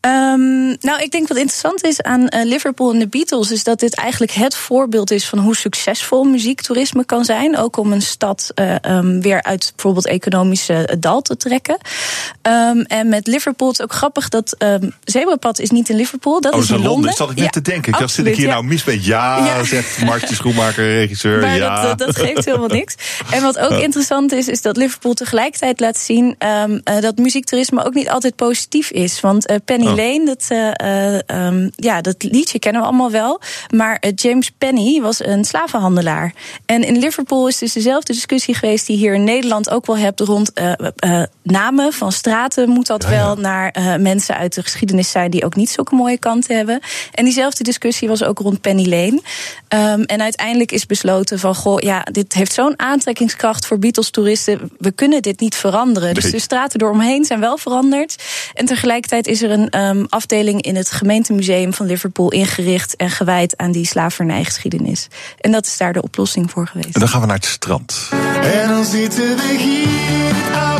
Um, 0.05 0.75
nou, 0.79 1.01
ik 1.01 1.11
denk 1.11 1.27
wat 1.27 1.37
interessant 1.37 1.83
is 1.83 2.01
aan 2.01 2.21
uh, 2.21 2.43
Liverpool 2.43 2.91
en 2.91 2.99
de 2.99 3.07
Beatles, 3.07 3.51
is 3.51 3.63
dat 3.63 3.79
dit 3.79 3.95
eigenlijk 3.95 4.31
het 4.31 4.55
voorbeeld 4.55 5.11
is 5.11 5.25
van 5.25 5.39
hoe 5.39 5.55
succesvol 5.55 6.23
muziektoerisme 6.23 7.05
kan 7.05 7.25
zijn. 7.25 7.57
Ook 7.57 7.77
om 7.77 7.91
een 7.91 8.01
stad 8.01 8.51
uh, 8.55 8.75
um, 8.81 9.21
weer 9.21 9.43
uit 9.43 9.71
bijvoorbeeld 9.75 10.07
economische 10.07 10.97
dal 10.99 11.21
te 11.21 11.37
trekken. 11.37 11.77
Um, 12.41 12.81
en 12.81 13.09
met 13.09 13.27
Liverpool 13.27 13.67
het 13.67 13.77
is 13.77 13.83
ook 13.83 13.93
grappig 13.93 14.29
dat 14.29 14.57
Zebrapad 15.03 15.59
is 15.59 15.69
niet 15.69 15.89
in 15.89 15.95
Liverpool, 15.95 16.41
dat 16.41 16.53
oh, 16.53 16.59
is 16.59 16.69
in 16.69 16.73
Londen. 16.73 16.91
Londen. 16.91 17.09
Dat 17.09 17.17
zat 17.17 17.29
ik 17.29 17.35
net 17.35 17.45
ja, 17.45 17.51
te 17.51 17.61
denken. 17.61 17.93
Ik 17.93 17.99
dacht, 17.99 18.13
zit 18.13 18.25
ik 18.25 18.35
hier 18.35 18.45
ja. 18.45 18.53
nou 18.53 18.63
mis 18.65 18.83
bij? 18.83 18.99
Ja, 19.01 19.37
ja. 19.37 19.63
zegt 19.63 20.05
Martje 20.05 20.35
Schoenmaker, 20.35 20.93
regisseur. 20.93 21.39
Maar 21.39 21.57
ja. 21.57 21.81
dat, 21.81 21.97
dat, 21.97 22.17
geeft 22.17 22.45
helemaal 22.45 22.67
niks. 22.81 22.95
En 23.29 23.41
wat 23.41 23.59
ook 23.59 23.79
interessant 23.79 24.31
is, 24.31 24.47
is 24.47 24.61
dat 24.61 24.77
Liverpool 24.77 25.13
tegelijkertijd 25.13 25.79
laat 25.79 25.97
zien 25.97 26.35
uh, 26.39 26.99
dat 26.99 27.17
muziektoerisme 27.17 27.85
ook 27.85 27.93
niet 27.93 28.09
altijd 28.09 28.35
positief 28.35 28.89
is. 28.89 29.19
Want 29.19 29.45
Penny 29.65 29.92
Lane, 29.95 30.25
dat, 30.25 30.47
uh, 30.49 31.47
um, 31.47 31.71
ja, 31.75 32.01
dat 32.01 32.23
liedje 32.23 32.59
kennen 32.59 32.81
we 32.81 32.87
allemaal 32.87 33.11
wel. 33.11 33.41
Maar 33.69 33.97
uh, 34.01 34.11
James 34.15 34.51
Penny 34.57 35.01
was 35.01 35.25
een 35.25 35.45
slavenhandelaar. 35.45 36.33
En 36.65 36.83
in 36.83 36.97
Liverpool 36.97 37.47
is 37.47 37.57
dus 37.57 37.73
dezelfde 37.73 38.13
discussie 38.13 38.55
geweest 38.55 38.87
die 38.87 38.97
hier 38.97 39.13
in 39.13 39.23
Nederland 39.23 39.69
ook 39.69 39.85
wel 39.85 39.97
hebt 39.97 40.19
rond 40.19 40.51
namen 41.43 41.93
van 41.93 42.11
straten. 42.11 42.69
Moet 42.69 42.87
dat 42.87 43.03
ja, 43.03 43.11
ja. 43.11 43.15
wel 43.15 43.35
naar 43.35 43.75
mensen 43.99 44.37
uit 44.37 44.53
de 44.53 44.61
geschiedenis 44.61 45.11
zijn 45.11 45.31
die 45.31 45.45
ook 45.45 45.55
niet 45.55 45.69
zulke 45.69 45.95
mooie 45.95 46.17
kanten 46.17 46.55
hebben? 46.55 46.79
En 47.11 47.23
diezelfde 47.23 47.63
discussie 47.63 48.07
was 48.07 48.23
ook 48.23 48.39
rond 48.39 48.61
Penny 48.61 48.89
Lane. 48.89 49.21
Um, 49.69 50.03
en 50.03 50.21
uiteindelijk 50.21 50.71
is 50.71 50.85
besloten 50.85 51.39
van, 51.39 51.55
goh, 51.55 51.79
ja, 51.79 52.05
dit 52.11 52.33
heeft 52.33 52.53
zo'n 52.53 52.79
aantrekkingskracht 52.79 53.65
voor 53.65 53.79
Beatles-toeristen. 53.79 54.71
We 54.77 54.91
kunnen 54.91 55.21
dit 55.21 55.39
niet 55.39 55.55
veranderen. 55.55 56.13
Nee. 56.13 56.21
Dus 56.21 56.31
de 56.31 56.39
straten 56.39 56.81
eromheen 56.81 57.25
zijn 57.25 57.39
wel 57.39 57.57
veranderd. 57.57 58.15
En 58.53 58.65
tegelijkertijd 58.65 59.27
is 59.27 59.41
er 59.41 59.51
een 59.51 59.69
um, 59.83 60.05
afdeling 60.09 60.61
in 60.61 60.75
het 60.75 60.91
gemeentemuseum 60.91 61.73
van 61.73 61.85
Liverpool 61.85 62.31
ingericht 62.31 62.95
en 62.95 63.09
gewijd 63.09 63.57
aan 63.57 63.71
die 63.71 63.85
slavernijgeschiedenis. 63.85 65.07
En 65.39 65.51
dat 65.51 65.65
is 65.65 65.77
daar 65.77 65.93
de 65.93 66.01
oplossing 66.01 66.51
voor 66.51 66.67
geweest. 66.67 66.93
En 66.93 66.99
dan 66.99 67.09
gaan 67.09 67.21
we 67.21 67.27
naar 67.27 67.35
het 67.35 67.45
strand. 67.45 68.09
En 68.41 68.67
dan 68.67 68.85
zitten 68.85 69.35
we 69.35 69.55
hier, 69.57 70.72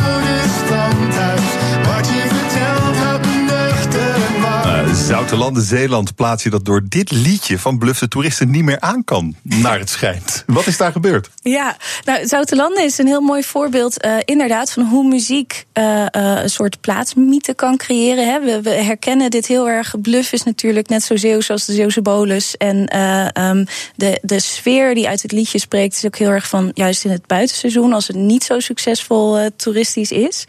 Zoutelanden, 5.08 5.62
Zeeland 5.62 6.14
plaats 6.14 6.42
je 6.42 6.50
dat 6.50 6.64
door 6.64 6.82
dit 6.88 7.10
liedje 7.10 7.58
van 7.58 7.78
Bluff 7.78 7.98
de 7.98 8.08
toeristen 8.08 8.50
niet 8.50 8.62
meer 8.62 8.80
aan 8.80 9.04
kan, 9.04 9.34
naar 9.42 9.78
het 9.78 9.90
schijnt. 9.90 10.44
Wat 10.46 10.66
is 10.66 10.76
daar 10.76 10.92
gebeurd? 10.92 11.30
Ja, 11.42 11.76
nou, 12.04 12.26
Zoutelanden 12.26 12.84
is 12.84 12.98
een 12.98 13.06
heel 13.06 13.20
mooi 13.20 13.42
voorbeeld 13.42 14.04
uh, 14.04 14.16
inderdaad 14.24 14.72
van 14.72 14.82
hoe 14.82 15.08
muziek 15.08 15.64
uh, 15.74 15.84
uh, 15.84 16.06
een 16.12 16.50
soort 16.50 16.80
plaatsmythe 16.80 17.54
kan 17.54 17.76
creëren. 17.76 18.28
Hè. 18.28 18.62
We, 18.62 18.70
herkennen 18.70 19.30
dit 19.30 19.46
heel 19.46 19.68
erg. 19.68 20.00
Bluff 20.00 20.32
is 20.32 20.42
natuurlijk 20.42 20.88
net 20.88 21.02
zo 21.02 21.16
Zeeuws 21.16 21.50
als 21.50 21.64
de 21.64 21.72
Zeeuwse 21.72 22.02
bolus. 22.02 22.56
En 22.56 22.98
um, 23.40 23.66
de, 23.96 24.18
de 24.22 24.40
sfeer 24.40 24.94
die 24.94 25.08
uit 25.08 25.22
het 25.22 25.32
liedje 25.32 25.58
spreekt 25.58 25.96
is 25.96 26.04
ook 26.04 26.18
heel 26.18 26.30
erg 26.30 26.48
van 26.48 26.70
juist 26.74 27.04
in 27.04 27.10
het 27.10 27.26
buitenseizoen, 27.26 27.92
als 27.92 28.06
het 28.06 28.16
niet 28.16 28.44
zo 28.44 28.60
succesvol 28.60 29.50
toeristisch 29.56 30.10
is. 30.10 30.44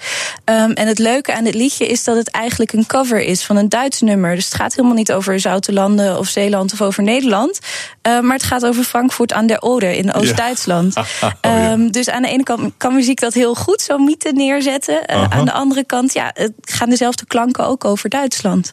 Um, 0.46 0.72
en 0.72 0.88
het 0.88 1.00
leuke 1.00 1.34
aan 1.34 1.44
dit 1.44 1.56
liedje 1.56 1.88
is 1.88 2.04
dat 2.04 2.16
het 2.16 2.30
eigenlijk 2.30 2.74
een 2.74 2.86
cover 2.86 3.22
is 3.22 3.44
van 3.44 3.56
een 3.56 3.70
Duits 3.70 4.02
nummer. 4.02 4.36
Dus 4.36 4.45
het 4.46 4.56
gaat 4.56 4.76
helemaal 4.76 4.98
niet 4.98 5.12
over 5.12 5.40
Zoutelanden 5.40 6.18
of 6.18 6.28
Zeeland 6.28 6.74
of 6.74 6.82
over 6.82 7.04
Nederland. 7.04 7.60
maar 8.02 8.34
het 8.34 8.44
gaat 8.44 8.66
over 8.66 8.84
Frankfurt 8.84 9.34
aan 9.34 9.48
der 9.48 9.62
Oder 9.62 9.92
in 9.92 10.14
Oost-Duitsland. 10.14 10.94
Ja. 11.22 11.38
Oh, 11.42 11.72
um, 11.72 11.92
dus 11.92 12.10
aan 12.10 12.22
de 12.22 12.28
ene 12.28 12.44
kant 12.44 12.74
kan 12.78 12.94
muziek 12.94 13.20
dat 13.20 13.34
heel 13.34 13.56
goed, 13.56 13.82
zo 13.82 13.98
mythe 13.98 14.32
neerzetten. 14.32 14.94
Uh, 14.96 15.16
uh-huh. 15.16 15.38
Aan 15.38 15.46
de 15.46 15.52
andere 15.52 15.86
kant 15.86 16.14
ja, 16.14 16.32
het 16.34 16.54
gaan 16.62 16.90
dezelfde 16.90 17.26
klanken 17.26 17.66
ook 17.66 17.86
over 17.86 18.10
Duitsland. 18.10 18.72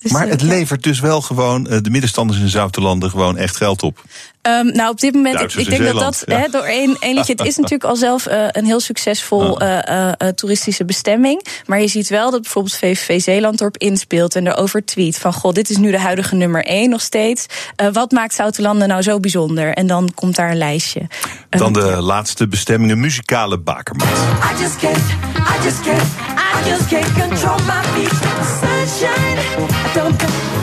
Dus, 0.00 0.12
maar 0.12 0.28
het 0.28 0.42
levert 0.42 0.82
dus 0.82 1.00
wel 1.00 1.20
gewoon 1.20 1.66
uh, 1.70 1.78
de 1.80 1.90
middenstanders 1.90 2.40
in 2.40 2.48
Zoutelanden 2.48 3.10
gewoon 3.10 3.36
echt 3.36 3.56
geld 3.56 3.82
op. 3.82 4.02
Um, 4.42 4.72
nou, 4.72 4.90
op 4.90 5.00
dit 5.00 5.14
moment, 5.14 5.34
Duitsers 5.34 5.66
ik, 5.66 5.72
ik 5.72 5.78
denk 5.78 5.90
Zeeland, 5.90 6.18
dat 6.18 6.24
dat 6.26 6.36
ja. 6.36 6.42
he, 6.42 6.50
door 6.50 6.62
één, 6.62 7.14
liedje. 7.14 7.32
Het 7.32 7.46
is 7.46 7.56
natuurlijk 7.62 7.84
al 7.84 7.96
zelf 7.96 8.28
uh, 8.28 8.46
een 8.48 8.64
heel 8.64 8.80
succesvol 8.80 9.62
uh, 9.62 9.78
uh, 9.90 10.28
toeristische 10.28 10.84
bestemming. 10.84 11.46
Maar 11.66 11.80
je 11.80 11.86
ziet 11.86 12.08
wel 12.08 12.30
dat 12.30 12.42
bijvoorbeeld 12.42 12.74
VVV 12.76 13.20
Zeeland 13.20 13.60
erop 13.60 13.76
inspeelt 13.76 14.36
en 14.36 14.46
erover 14.46 14.84
tweet 14.84 15.18
van: 15.18 15.32
Goh, 15.32 15.52
dit 15.52 15.70
is 15.70 15.76
nu 15.76 15.90
de 15.90 15.98
huidige 15.98 16.34
nummer 16.34 16.64
één 16.64 16.90
nog 16.90 17.00
steeds. 17.00 17.46
wat 17.92 18.10
maakt 18.10 18.34
Zoutelanden 18.34 18.88
nou 18.88 19.02
zo 19.02 19.20
bijzonder? 19.20 19.74
En 19.74 19.86
dan 19.86 20.12
komt 20.14 20.36
daar 20.36 20.50
een 20.50 20.58
lijstje. 20.58 21.00
Dan 21.48 21.72
de 21.72 22.00
laatste 22.00 22.48
bestemming, 22.48 22.92
een 22.92 23.00
muzikale 23.00 23.58
bakermat. 23.58 24.06
I 24.06 24.62
just 24.62 24.78
can't, 24.78 24.96
I 25.36 25.64
just 25.64 25.80
can't, 25.80 26.08
I 26.28 26.68
just 26.68 26.88
can't 26.88 27.12
control 27.12 27.58
my 27.66 27.82
feet. 27.82 28.69
Sunshine, 28.86 29.38
I 29.38 29.92
don't 29.94 30.59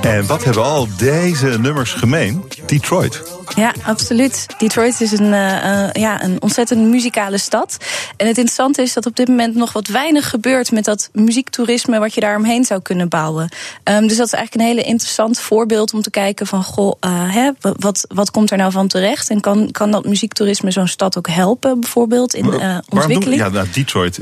En 0.00 0.26
wat 0.26 0.44
hebben 0.44 0.64
al 0.64 0.88
deze 0.96 1.58
nummers 1.60 1.92
gemeen? 1.92 2.44
Detroit. 2.66 3.22
Ja, 3.56 3.74
absoluut. 3.82 4.46
Detroit 4.58 5.00
is 5.00 5.12
een, 5.12 5.24
uh, 5.24 5.92
ja, 5.92 6.22
een 6.22 6.42
ontzettend 6.42 6.80
muzikale 6.80 7.38
stad. 7.38 7.76
En 8.16 8.26
het 8.26 8.36
interessante 8.36 8.82
is 8.82 8.92
dat 8.92 9.06
op 9.06 9.16
dit 9.16 9.28
moment 9.28 9.54
nog 9.54 9.72
wat 9.72 9.88
weinig 9.88 10.30
gebeurt 10.30 10.72
met 10.72 10.84
dat 10.84 11.08
muziektoerisme 11.12 11.98
wat 11.98 12.14
je 12.14 12.20
daar 12.20 12.36
omheen 12.36 12.64
zou 12.64 12.82
kunnen 12.82 13.08
bouwen. 13.08 13.48
Um, 13.84 14.06
dus 14.08 14.16
dat 14.16 14.26
is 14.26 14.32
eigenlijk 14.32 14.54
een 14.54 14.76
hele 14.76 14.88
interessant 14.88 15.40
voorbeeld 15.40 15.92
om 15.92 16.02
te 16.02 16.10
kijken 16.10 16.46
van 16.46 16.64
goh, 16.64 16.92
uh, 17.00 17.34
hè, 17.34 17.50
wat, 17.60 18.06
wat 18.08 18.30
komt 18.30 18.50
er 18.50 18.56
nou 18.56 18.72
van 18.72 18.88
terecht? 18.88 19.30
En 19.30 19.40
kan, 19.40 19.70
kan 19.70 19.90
dat 19.90 20.04
muziektoerisme 20.04 20.70
zo'n 20.70 20.86
stad 20.86 21.18
ook 21.18 21.28
helpen, 21.28 21.80
bijvoorbeeld 21.80 22.34
in 22.34 22.46
uh, 22.46 22.78
ontwikkeling? 22.88 23.40
Ja, 23.40 23.48
nou, 23.48 23.66
Detroit 23.72 24.18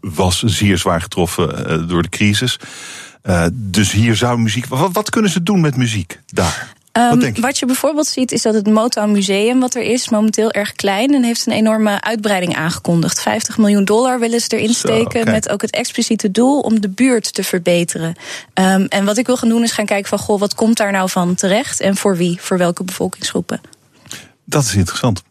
was 0.00 0.42
zeer 0.42 0.78
zwaar 0.78 1.00
getroffen 1.00 1.88
door 1.88 2.02
de 2.02 2.08
crisis. 2.08 2.58
Dus 3.52 3.92
hier 3.92 4.16
zou 4.16 4.38
muziek. 4.38 4.66
Wat, 4.66 4.92
wat 4.92 5.10
kunnen 5.10 5.30
ze 5.30 5.42
doen 5.42 5.60
met 5.60 5.76
muziek 5.76 6.20
daar? 6.26 6.72
Um, 6.92 7.20
wat, 7.20 7.38
wat, 7.38 7.58
je 7.58 7.66
bijvoorbeeld 7.66 8.06
ziet 8.06 8.32
is 8.32 8.42
dat 8.42 8.54
het 8.54 8.66
Motown 8.66 9.10
Museum, 9.10 9.60
wat 9.60 9.74
er 9.74 9.82
is, 9.82 10.08
momenteel 10.08 10.50
erg 10.50 10.72
klein 10.72 11.14
en 11.14 11.22
heeft 11.22 11.46
een 11.46 11.52
enorme 11.52 12.00
uitbreiding 12.00 12.56
aangekondigd. 12.56 13.20
50 13.20 13.58
miljoen 13.58 13.84
dollar 13.84 14.18
willen 14.18 14.40
ze 14.40 14.48
erin 14.48 14.74
steken, 14.74 15.12
Zo, 15.12 15.18
okay. 15.18 15.32
met 15.32 15.48
ook 15.48 15.62
het 15.62 15.70
expliciete 15.70 16.30
doel 16.30 16.60
om 16.60 16.80
de 16.80 16.88
buurt 16.88 17.34
te 17.34 17.44
verbeteren. 17.44 18.14
Um, 18.54 18.84
en 18.84 19.04
wat 19.04 19.18
ik 19.18 19.26
wil 19.26 19.36
gaan 19.36 19.48
doen 19.48 19.62
is 19.62 19.72
gaan 19.72 19.86
kijken 19.86 20.08
van, 20.08 20.18
goh, 20.18 20.40
wat 20.40 20.54
komt 20.54 20.76
daar 20.76 20.92
nou 20.92 21.10
van 21.10 21.34
terecht 21.34 21.80
en 21.80 21.96
voor 21.96 22.16
wie, 22.16 22.38
voor 22.40 22.58
welke 22.58 22.84
bevolkingsgroepen? 22.84 23.60
Dat 24.44 24.64
is 24.64 24.74
interessant. 24.74 25.22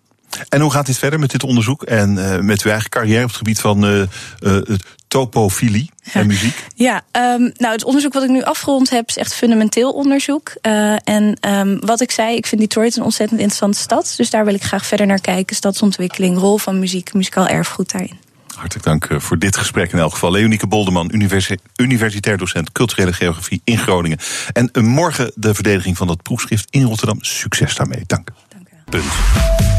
En 0.49 0.61
hoe 0.61 0.71
gaat 0.71 0.85
dit 0.85 0.97
verder 0.97 1.19
met 1.19 1.31
dit 1.31 1.43
onderzoek 1.43 1.83
en 1.83 2.15
uh, 2.15 2.37
met 2.39 2.61
uw 2.61 2.71
eigen 2.71 2.89
carrière 2.89 3.23
op 3.23 3.27
het 3.27 3.37
gebied 3.37 3.59
van 3.59 3.85
uh, 3.85 4.01
uh, 4.39 4.61
topofilie 5.07 5.91
en 6.13 6.27
muziek? 6.27 6.65
Ja, 6.75 7.01
um, 7.11 7.51
nou 7.57 7.73
het 7.73 7.83
onderzoek 7.83 8.13
wat 8.13 8.23
ik 8.23 8.29
nu 8.29 8.43
afgerond 8.43 8.89
heb 8.89 9.07
is 9.07 9.17
echt 9.17 9.33
fundamenteel 9.33 9.91
onderzoek. 9.91 10.53
Uh, 10.61 10.95
en 11.03 11.37
um, 11.47 11.79
wat 11.79 12.01
ik 12.01 12.11
zei, 12.11 12.35
ik 12.35 12.47
vind 12.47 12.61
Detroit 12.61 12.95
een 12.97 13.03
ontzettend 13.03 13.39
interessante 13.39 13.79
stad. 13.79 14.13
Dus 14.17 14.29
daar 14.29 14.45
wil 14.45 14.53
ik 14.53 14.63
graag 14.63 14.85
verder 14.85 15.05
naar 15.05 15.21
kijken. 15.21 15.55
Stadsontwikkeling, 15.55 16.37
rol 16.37 16.57
van 16.57 16.79
muziek, 16.79 17.13
muzikaal 17.13 17.47
erfgoed 17.47 17.91
daarin. 17.91 18.19
Hartelijk 18.55 18.85
dank 18.85 19.07
voor 19.17 19.37
dit 19.37 19.57
gesprek 19.57 19.91
in 19.91 19.99
elk 19.99 20.11
geval. 20.11 20.31
Leonieke 20.31 20.67
Bolderman, 20.67 21.09
universi 21.13 21.55
universitair 21.75 22.37
docent 22.37 22.71
culturele 22.71 23.13
geografie 23.13 23.61
in 23.63 23.77
Groningen. 23.77 24.17
En 24.53 24.85
morgen 24.85 25.31
de 25.35 25.53
verdediging 25.53 25.97
van 25.97 26.07
dat 26.07 26.21
proefschrift 26.21 26.67
in 26.69 26.83
Rotterdam. 26.83 27.17
Succes 27.23 27.75
daarmee. 27.75 28.03
Dank. 28.07 28.29
dank 28.49 28.67
Punt. 28.89 29.70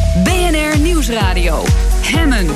BNR 0.72 0.78
Nieuwsradio. 0.78 1.64
Hemmen. 2.00 2.46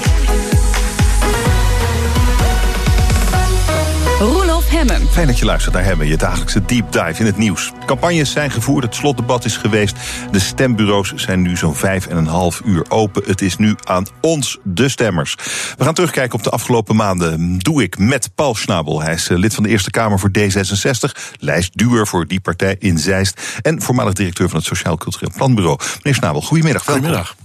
Roelof 4.19 4.69
Hemmen. 4.69 5.09
Fijn 5.11 5.27
dat 5.27 5.39
je 5.39 5.45
luistert 5.45 5.75
naar 5.75 5.85
Hemmen, 5.85 6.07
je 6.07 6.17
dagelijkse 6.17 6.64
deep 6.64 6.93
dive 6.93 7.14
in 7.21 7.27
het 7.27 7.37
nieuws. 7.37 7.73
Campagnes 7.87 8.31
zijn 8.31 8.51
gevoerd, 8.51 8.85
het 8.85 8.95
slotdebat 8.95 9.45
is 9.45 9.57
geweest. 9.57 9.97
De 10.31 10.39
stembureaus 10.39 11.12
zijn 11.14 11.43
nu 11.43 11.57
zo'n 11.57 11.75
vijf 11.75 12.07
en 12.07 12.17
een 12.17 12.27
half 12.27 12.62
uur 12.64 12.85
open. 12.89 13.23
Het 13.27 13.43
is 13.43 13.57
nu 13.57 13.75
aan 13.85 14.07
ons, 14.21 14.59
de 14.62 14.89
stemmers. 14.89 15.35
We 15.77 15.85
gaan 15.85 15.95
terugkijken 15.95 16.39
op 16.39 16.45
de 16.45 16.51
afgelopen 16.51 16.97
maanden. 16.97 17.59
Doe 17.59 17.83
ik 17.83 17.99
met 17.99 18.31
Paul 18.35 18.55
Schnabel. 18.55 19.03
Hij 19.03 19.14
is 19.14 19.29
eh, 19.29 19.39
lid 19.39 19.55
van 19.55 19.62
de 19.62 19.69
Eerste 19.69 19.91
Kamer 19.91 20.19
voor 20.19 20.31
D66. 20.39 21.37
Lijstduwer 21.39 22.07
voor 22.07 22.27
die 22.27 22.41
partij 22.41 22.77
in 22.79 22.99
Zeist. 22.99 23.41
En 23.62 23.83
voormalig 23.83 24.12
directeur 24.12 24.49
van 24.49 24.59
het 24.59 24.67
Sociaal 24.67 24.97
Cultureel 24.97 25.33
Planbureau. 25.37 25.79
Meneer 25.97 26.14
Schnabel, 26.14 26.43
goedemiddag. 26.43 26.85
welkom. 26.85 27.05
Goedemiddag. 27.05 27.37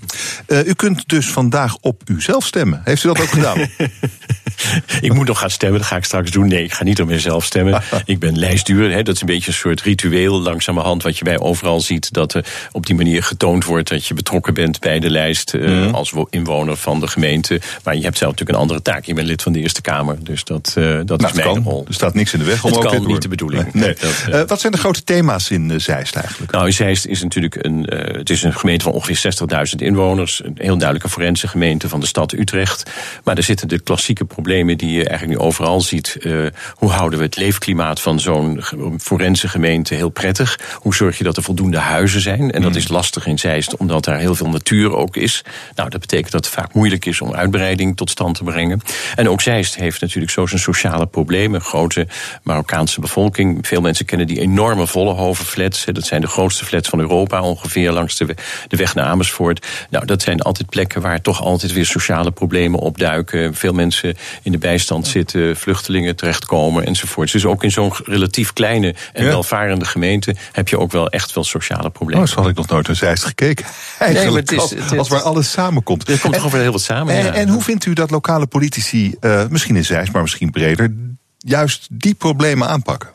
Eh, 0.45 0.67
u 0.67 0.73
kunt 0.73 1.09
dus 1.09 1.32
vandaag 1.32 1.77
op 1.82 2.01
uzelf 2.05 2.45
stemmen. 2.45 2.82
Heeft 2.84 3.03
u 3.03 3.07
dat 3.07 3.21
ook 3.21 3.29
gedaan? 3.29 3.57
Ik 5.01 5.14
moet 5.14 5.28
nog 5.28 5.39
gaan 5.39 5.49
stemmen, 5.49 5.80
dat 5.80 5.88
ga 5.88 5.95
ik 5.95 6.03
straks 6.03 6.32
doen. 6.32 6.47
Nee, 6.47 6.64
ik 6.64 6.74
ga 6.74 6.84
niet 6.84 7.01
op 7.01 7.07
mezelf 7.07 7.45
stemmen. 7.45 7.82
ik 8.05 8.20
ben 8.20 8.39
lijstduur. 8.39 8.91
Hè. 8.91 9.03
Dat 9.03 9.16
is 9.16 9.22
een 9.22 9.28
beetje 9.28 9.47
een 9.47 9.57
soort 9.57 9.82
ritueel, 9.82 10.41
langzamerhand, 10.41 11.03
wat 11.03 11.18
je 11.18 11.24
bij 11.24 11.39
overal 11.39 11.80
ziet. 11.82 12.14
Dat 12.14 12.34
er 12.34 12.45
op 12.72 12.86
die 12.86 12.95
manier 12.95 13.24
getoond 13.24 13.66
wordt 13.66 13.89
dat 13.89 14.05
je 14.07 14.14
betrokken 14.14 14.53
bent 14.53 14.80
bij 14.80 14.99
de 14.99 15.09
lijst 15.09 15.53
eh, 15.53 15.62
Mhm. 15.70 15.93
als 15.93 16.09
wo- 16.12 16.28
inwoner 16.30 16.78
van 16.78 16.99
de 16.99 17.07
gemeente. 17.07 17.62
Maar 17.84 17.95
je 17.95 18.03
hebt 18.03 18.18
zelf 18.18 18.32
natuurlijk 18.32 18.57
een 18.57 18.64
andere 18.64 18.82
taak. 18.82 19.05
Je 19.05 19.14
bent 19.14 19.28
lid 19.28 19.41
van 19.41 19.51
de 19.51 19.59
Eerste 19.59 19.82
Kamer. 19.82 20.18
Dus 20.24 20.43
dat, 20.43 20.74
eh, 20.78 20.84
dat 21.05 21.20
Nou, 21.20 21.24
is 21.32 21.34
mijn 21.43 21.53
kan. 21.53 21.64
rol. 21.64 21.86
Er 21.88 21.93
staat 21.93 22.14
niks 22.14 22.34
in 22.34 22.39
de 22.39 22.45
weg 22.45 22.64
om 22.64 22.70
Het 22.72 22.80
ook 22.86 22.91
kan 22.91 23.05
niet 23.07 23.22
de 23.22 23.28
bedoeling. 23.28 23.74
Nee. 23.74 23.93
Dat, 23.99 24.26
Eh, 24.32 24.41
wat 24.47 24.59
zijn 24.59 24.72
de 24.72 24.78
grote 24.78 25.03
thema's 25.03 25.49
in 25.49 25.82
Zeist 25.82 26.16
eigenlijk? 26.16 26.51
Nou, 26.51 26.72
Zeist 26.72 27.05
is 27.05 27.22
natuurlijk 27.22 27.55
een, 27.66 27.84
het 28.18 28.30
is 28.30 28.43
een 28.43 28.53
gemeente 28.53 28.84
van 28.84 28.93
ongeveer 28.93 29.16
60.000 29.18 29.82
inwoners. 29.82 30.41
Een 30.43 30.55
heel 30.57 30.78
duidelijke 30.78 31.09
forense 31.09 31.47
gemeente 31.47 31.89
van 31.89 31.99
de 31.99 32.05
stad 32.05 32.32
Utrecht. 32.34 32.89
Maar 33.24 33.38
er 33.38 33.43
zitten 33.43 33.68
de 33.68 33.80
klassieke 33.80 34.26
problemen 34.26 34.49
die 34.51 34.91
je 34.91 35.07
eigenlijk 35.07 35.39
nu 35.39 35.45
overal 35.45 35.81
ziet. 35.81 36.17
Eh, 36.21 36.33
hoe 36.73 36.89
houden 36.89 37.19
we 37.19 37.25
het 37.25 37.37
leefklimaat 37.37 38.01
van 38.01 38.19
zo'n 38.19 38.63
forense 38.99 39.47
gemeente 39.47 39.95
heel 39.95 40.09
prettig? 40.09 40.59
Hoe 40.75 40.95
zorg 40.95 41.17
je 41.17 41.23
dat 41.23 41.37
er 41.37 41.43
voldoende 41.43 41.77
huizen 41.77 42.21
zijn? 42.21 42.51
En 42.51 42.61
dat 42.61 42.75
is 42.75 42.87
lastig 42.87 43.25
in 43.25 43.39
Zeist, 43.39 43.77
omdat 43.77 44.03
daar 44.03 44.17
heel 44.17 44.35
veel 44.35 44.49
natuur 44.49 44.95
ook 44.95 45.15
is. 45.15 45.43
Nou, 45.75 45.89
dat 45.89 45.99
betekent 45.99 46.31
dat 46.31 46.45
het 46.45 46.53
vaak 46.53 46.73
moeilijk 46.73 47.05
is 47.05 47.21
om 47.21 47.33
uitbreiding 47.33 47.97
tot 47.97 48.09
stand 48.09 48.35
te 48.35 48.43
brengen. 48.43 48.81
En 49.15 49.29
ook 49.29 49.41
Zeist 49.41 49.75
heeft 49.75 50.01
natuurlijk 50.01 50.31
zo 50.31 50.45
zijn 50.45 50.61
sociale 50.61 51.05
problemen. 51.05 51.61
Grote 51.61 52.07
Marokkaanse 52.43 52.99
bevolking. 52.99 53.67
Veel 53.67 53.81
mensen 53.81 54.05
kennen 54.05 54.27
die 54.27 54.39
enorme 54.39 54.87
Vollenhoven-flats. 54.87 55.85
hè. 55.85 55.91
Dat 55.91 56.05
zijn 56.05 56.21
de 56.21 56.27
grootste 56.27 56.65
flats 56.65 56.89
van 56.89 56.99
Europa 56.99 57.41
ongeveer 57.41 57.91
langs 57.91 58.17
de, 58.17 58.35
de 58.67 58.77
weg 58.77 58.95
naar 58.95 59.05
Amersfoort. 59.05 59.67
Nou, 59.89 60.05
dat 60.05 60.21
zijn 60.21 60.41
altijd 60.41 60.69
plekken 60.69 61.01
waar 61.01 61.21
toch 61.21 61.41
altijd 61.41 61.73
weer 61.73 61.85
sociale 61.85 62.31
problemen 62.31 62.79
opduiken. 62.79 63.55
Veel 63.55 63.73
mensen 63.73 64.17
in 64.43 64.51
de 64.51 64.57
bijstand 64.57 65.07
zitten, 65.07 65.55
vluchtelingen 65.57 66.15
terechtkomen 66.15 66.85
enzovoort. 66.85 67.31
Dus 67.31 67.45
ook 67.45 67.63
in 67.63 67.71
zo'n 67.71 67.93
relatief 68.05 68.53
kleine 68.53 68.95
en 69.13 69.23
Ja. 69.23 69.29
welvarende 69.29 69.85
gemeente 69.85 70.35
heb 70.51 70.67
je 70.67 70.79
ook 70.79 70.91
wel 70.91 71.09
echt 71.09 71.33
wel 71.33 71.43
sociale 71.43 71.89
problemen. 71.89 72.23
Oh, 72.23 72.29
zo 72.33 72.39
had 72.41 72.49
ik 72.49 72.55
nog 72.55 72.67
nooit 72.67 72.87
naar 72.87 72.95
Zeist 72.95 73.23
gekeken. 73.23 73.65
maar 73.99 74.07
Eigenlijk 74.07 74.49
het 74.49 74.51
is- 74.57 74.61
als, 74.61 74.69
het 74.69 74.91
is- 74.91 74.97
als 74.97 75.09
waar 75.09 75.21
alles 75.21 75.51
samenkomt. 75.51 76.09
Er 76.09 76.19
komt 76.19 76.33
toch 76.33 76.51
wel 76.51 76.61
heel 76.61 76.71
wat 76.71 76.81
samen. 76.81 77.15
En, 77.15 77.25
ja. 77.25 77.33
en 77.33 77.49
hoe 77.49 77.61
vindt 77.61 77.85
u 77.85 77.93
dat 77.93 78.11
lokale 78.11 78.45
politici, 78.47 79.15
eh, 79.19 79.43
misschien 79.49 79.75
in 79.75 79.85
Zeist, 79.85 80.11
maar 80.11 80.21
misschien 80.21 80.51
breder, 80.51 80.93
juist 81.37 81.87
die 81.91 82.13
problemen 82.13 82.67
aanpakken? 82.67 83.09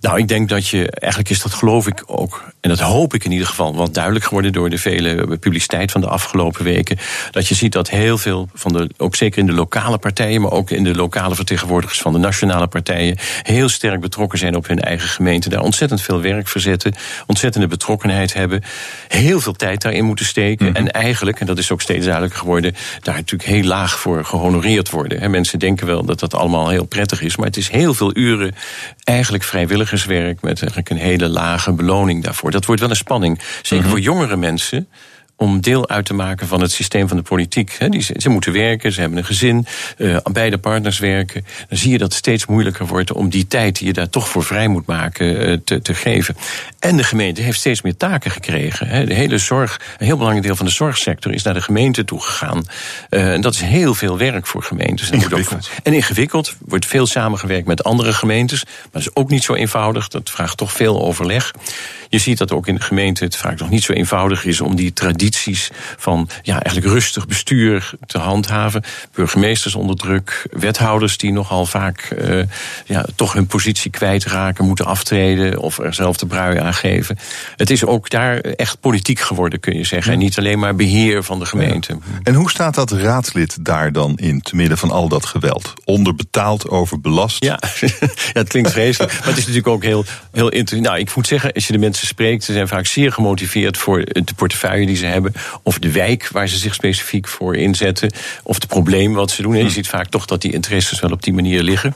Nou, 0.00 0.18
ik 0.18 0.28
denk 0.28 0.48
dat 0.48 0.68
je, 0.68 0.90
eigenlijk 0.90 1.30
is 1.30 1.42
dat 1.42 1.54
geloof 1.54 1.86
ik 1.86 2.02
ook, 2.06 2.42
en 2.60 2.68
dat 2.68 2.80
hoop 2.80 3.14
ik 3.14 3.24
in 3.24 3.32
ieder 3.32 3.46
geval, 3.46 3.74
wat 3.74 3.94
duidelijk 3.94 4.24
geworden 4.24 4.52
door 4.52 4.70
de 4.70 4.78
vele 4.78 5.38
publiciteit 5.38 5.90
van 5.90 6.00
de 6.00 6.06
afgelopen 6.06 6.64
weken. 6.64 6.98
Dat 7.30 7.48
je 7.48 7.54
ziet 7.54 7.72
dat 7.72 7.90
heel 7.90 8.18
veel 8.18 8.48
van 8.54 8.72
de, 8.72 8.90
ook 8.96 9.16
zeker 9.16 9.38
in 9.38 9.46
de 9.46 9.52
lokale 9.52 9.98
partijen, 9.98 10.40
maar 10.40 10.50
ook 10.50 10.70
in 10.70 10.84
de 10.84 10.94
lokale 10.94 11.34
vertegenwoordigers 11.34 12.00
van 12.00 12.12
de 12.12 12.18
nationale 12.18 12.66
partijen, 12.66 13.16
heel 13.42 13.68
sterk 13.68 14.00
betrokken 14.00 14.38
zijn 14.38 14.56
op 14.56 14.66
hun 14.66 14.80
eigen 14.80 15.08
gemeente. 15.08 15.48
Daar 15.48 15.60
ontzettend 15.60 16.02
veel 16.02 16.20
werk 16.20 16.48
verzetten, 16.48 16.94
ontzettende 17.26 17.66
betrokkenheid 17.66 18.32
hebben, 18.34 18.62
heel 19.08 19.40
veel 19.40 19.52
tijd 19.52 19.82
daarin 19.82 20.04
moeten 20.04 20.26
steken. 20.26 20.74
En 20.74 20.90
eigenlijk, 20.90 21.40
en 21.40 21.46
dat 21.46 21.58
is 21.58 21.70
ook 21.70 21.80
steeds 21.80 22.04
duidelijker 22.04 22.38
geworden, 22.38 22.74
daar 23.00 23.14
natuurlijk 23.14 23.50
heel 23.50 23.64
laag 23.64 23.98
voor 23.98 24.24
gehonoreerd 24.24 24.90
worden. 24.90 25.30
Mensen 25.30 25.58
denken 25.58 25.86
wel 25.86 26.04
dat 26.04 26.20
dat 26.20 26.34
allemaal 26.34 26.68
heel 26.68 26.84
prettig 26.84 27.22
is, 27.22 27.36
maar 27.36 27.46
het 27.46 27.56
is 27.56 27.68
heel 27.68 27.94
veel 27.94 28.16
uren 28.16 28.54
eigenlijk 29.04 29.44
vrijwilligerswerk 29.66 30.40
met 30.40 30.58
eigenlijk 30.58 30.90
een 30.90 30.96
hele 30.96 31.28
lage 31.28 31.72
beloning 31.72 32.24
daarvoor. 32.24 32.50
Dat 32.50 32.64
wordt 32.64 32.80
wel 32.80 32.90
een 32.90 32.96
spanning. 32.96 33.40
Zeker 33.62 33.88
voor 33.88 34.00
jongere 34.00 34.36
mensen 34.36 34.88
om 35.42 35.60
deel 35.60 35.88
uit 35.88 36.04
te 36.04 36.14
maken 36.14 36.46
van 36.46 36.60
het 36.60 36.72
systeem 36.72 37.08
van 37.08 37.16
de 37.16 37.22
politiek. 37.22 37.78
Die, 37.90 38.02
ze, 38.16 38.28
moeten 38.28 38.52
werken, 38.52 38.92
ze 38.92 39.00
hebben 39.00 39.18
een 39.18 39.24
gezin, 39.24 39.66
eh, 39.98 40.16
beide 40.32 40.58
partners 40.58 40.98
werken. 40.98 41.44
Dan 41.68 41.78
zie 41.78 41.90
je 41.90 41.98
dat 41.98 42.08
het 42.08 42.18
steeds 42.18 42.46
moeilijker 42.46 42.86
wordt 42.86 43.12
om 43.12 43.28
die 43.28 43.46
tijd 43.46 43.78
die 43.78 43.86
je 43.86 43.92
daar 43.92 44.10
toch 44.10 44.28
voor 44.28 44.44
vrij 44.44 44.68
moet 44.68 44.86
maken 44.86 45.46
eh, 45.46 45.56
te, 45.64 45.82
te 45.82 45.94
geven. 45.94 46.36
En 46.78 46.96
de 46.96 47.04
gemeente 47.04 47.42
heeft 47.42 47.58
steeds 47.58 47.82
meer 47.82 47.96
taken 47.96 48.30
gekregen. 48.30 49.06
De 49.06 49.14
hele 49.14 49.38
zorg, 49.38 49.80
een 49.98 50.06
heel 50.06 50.16
belangrijk 50.16 50.46
deel 50.46 50.56
van 50.56 50.66
de 50.66 50.72
zorgsector 50.72 51.32
is 51.32 51.42
naar 51.42 51.54
de 51.54 51.62
gemeente 51.62 52.04
toe 52.04 52.20
gegaan. 52.20 52.64
Eh, 53.08 53.32
en 53.32 53.40
dat 53.40 53.54
is 53.54 53.60
heel 53.60 53.94
veel 53.94 54.18
werk 54.18 54.46
voor 54.46 54.62
gemeentes. 54.62 55.10
En 55.10 55.16
ook- 55.16 55.22
Ingewikkeld. 55.22 55.70
en 55.82 55.92
ingewikkeld. 55.92 56.54
Wordt 56.58 56.86
veel 56.86 57.06
samengewerkt 57.06 57.66
met 57.66 57.84
andere 57.84 58.12
gemeentes. 58.12 58.64
Maar 58.64 58.74
dat 58.92 59.02
is 59.02 59.14
ook 59.14 59.30
niet 59.30 59.44
zo 59.44 59.54
eenvoudig. 59.54 60.08
Dat 60.08 60.30
vraagt 60.30 60.56
toch 60.56 60.72
veel 60.72 61.02
overleg. 61.02 61.50
Je 62.08 62.18
ziet 62.18 62.38
dat 62.38 62.52
ook 62.52 62.66
in 62.66 62.74
de 62.74 62.80
gemeente 62.80 63.24
het 63.24 63.36
vaak 63.36 63.58
nog 63.58 63.70
niet 63.70 63.82
zo 63.82 63.92
eenvoudig 63.92 64.44
is 64.44 64.60
om 64.60 64.76
die 64.76 64.92
tradities 65.32 65.70
van 65.96 66.28
ja, 66.42 66.62
eigenlijk 66.62 66.94
rustig 66.94 67.26
bestuur 67.26 67.90
te 68.06 68.18
handhaven. 68.18 68.82
Burgemeesters 69.14 69.74
onder 69.74 69.96
druk, 69.96 70.46
wethouders 70.50 71.16
die 71.16 71.32
nogal 71.32 71.66
vaak 71.66 72.00
eh, 72.00 72.42
ja, 72.86 73.04
toch 73.14 73.32
hun 73.32 73.46
positie 73.46 73.90
kwijtraken, 73.90 74.64
moeten 74.64 74.86
aftreden 74.86 75.58
of 75.58 75.78
er 75.78 75.94
zelf 75.94 76.16
de 76.16 76.26
brui 76.26 76.58
aan 76.58 76.74
geven. 76.74 77.18
Het 77.56 77.70
is 77.70 77.84
ook 77.84 78.10
daar 78.10 78.38
echt 78.38 78.80
politiek 78.80 79.20
geworden, 79.20 79.60
kun 79.60 79.76
je 79.76 79.84
zeggen. 79.84 80.12
En 80.12 80.18
niet 80.18 80.38
alleen 80.38 80.58
maar 80.58 80.74
beheer 80.74 81.22
van 81.22 81.38
de 81.38 81.46
gemeente. 81.46 81.98
En 82.22 82.34
hoe 82.34 82.50
staat 82.50 82.74
dat 82.74 82.90
raadslid 82.90 83.64
daar 83.64 83.92
dan 83.92 84.16
in, 84.16 84.40
te 84.40 84.56
midden 84.56 84.78
van 84.78 84.90
al 84.90 85.08
dat 85.08 85.26
geweld? 85.26 85.72
Onderbetaald, 85.84 86.68
overbelast? 86.68 87.44
Ja, 87.44 87.60
ja, 87.80 87.88
het 88.32 88.48
klinkt 88.48 88.72
vreselijk. 88.72 89.12
Maar 89.12 89.28
het 89.28 89.36
is 89.36 89.46
natuurlijk 89.46 89.74
ook 89.74 89.82
heel, 89.82 90.04
heel 90.32 90.48
interessant. 90.48 90.82
Nou, 90.82 90.98
ik 90.98 91.16
moet 91.16 91.26
zeggen, 91.26 91.52
als 91.52 91.66
je 91.66 91.72
de 91.72 91.78
mensen 91.78 92.06
spreekt, 92.06 92.44
ze 92.44 92.52
zijn 92.52 92.68
vaak 92.68 92.86
zeer 92.86 93.12
gemotiveerd 93.12 93.76
voor 93.78 94.04
de 94.04 94.34
portefeuille 94.36 94.86
die 94.86 94.96
ze 94.96 95.06
hebben. 95.06 95.21
Of 95.62 95.78
de 95.78 95.92
wijk 95.92 96.28
waar 96.32 96.48
ze 96.48 96.56
zich 96.56 96.74
specifiek 96.74 97.28
voor 97.28 97.56
inzetten. 97.56 98.12
Of 98.42 98.54
het 98.54 98.66
probleem 98.66 99.12
wat 99.12 99.30
ze 99.30 99.42
doen. 99.42 99.54
En 99.54 99.64
je 99.64 99.70
ziet 99.70 99.88
vaak 99.88 100.08
toch 100.08 100.26
dat 100.26 100.40
die 100.42 100.52
interesses 100.52 101.00
wel 101.00 101.10
op 101.10 101.22
die 101.22 101.32
manier 101.32 101.62
liggen. 101.62 101.94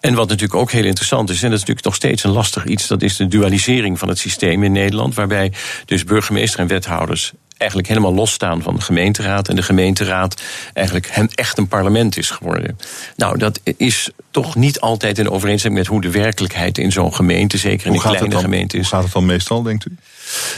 En 0.00 0.14
wat 0.14 0.28
natuurlijk 0.28 0.60
ook 0.60 0.70
heel 0.70 0.84
interessant 0.84 1.30
is, 1.30 1.36
en 1.36 1.50
dat 1.50 1.52
is 1.52 1.60
natuurlijk 1.60 1.86
nog 1.86 1.94
steeds 1.94 2.24
een 2.24 2.30
lastig 2.30 2.64
iets, 2.64 2.86
dat 2.86 3.02
is 3.02 3.16
de 3.16 3.28
dualisering 3.28 3.98
van 3.98 4.08
het 4.08 4.18
systeem 4.18 4.62
in 4.62 4.72
Nederland. 4.72 5.14
Waarbij 5.14 5.52
dus 5.84 6.04
burgemeester 6.04 6.60
en 6.60 6.66
wethouders 6.66 7.32
eigenlijk 7.56 7.88
helemaal 7.88 8.14
losstaan 8.14 8.62
van 8.62 8.74
de 8.74 8.80
gemeenteraad. 8.80 9.48
En 9.48 9.56
de 9.56 9.62
gemeenteraad 9.62 10.42
eigenlijk 10.72 11.08
hem 11.10 11.28
echt 11.34 11.58
een 11.58 11.68
parlement 11.68 12.16
is 12.16 12.30
geworden. 12.30 12.78
Nou, 13.16 13.38
dat 13.38 13.60
is 13.76 14.10
toch 14.30 14.54
niet 14.54 14.80
altijd 14.80 15.18
in 15.18 15.30
overeenstemming 15.30 15.82
met 15.82 15.92
hoe 15.92 16.00
de 16.00 16.10
werkelijkheid 16.10 16.78
in 16.78 16.92
zo'n 16.92 17.14
gemeente, 17.14 17.58
zeker 17.58 17.86
in 17.86 17.92
een 17.92 18.00
kleine 18.00 18.28
dan, 18.28 18.40
gemeente, 18.40 18.76
is. 18.76 18.82
hoe 18.82 18.90
gaat 18.90 19.04
het 19.04 19.12
dan 19.12 19.26
meestal, 19.26 19.62
denkt 19.62 19.86
u? 19.86 19.96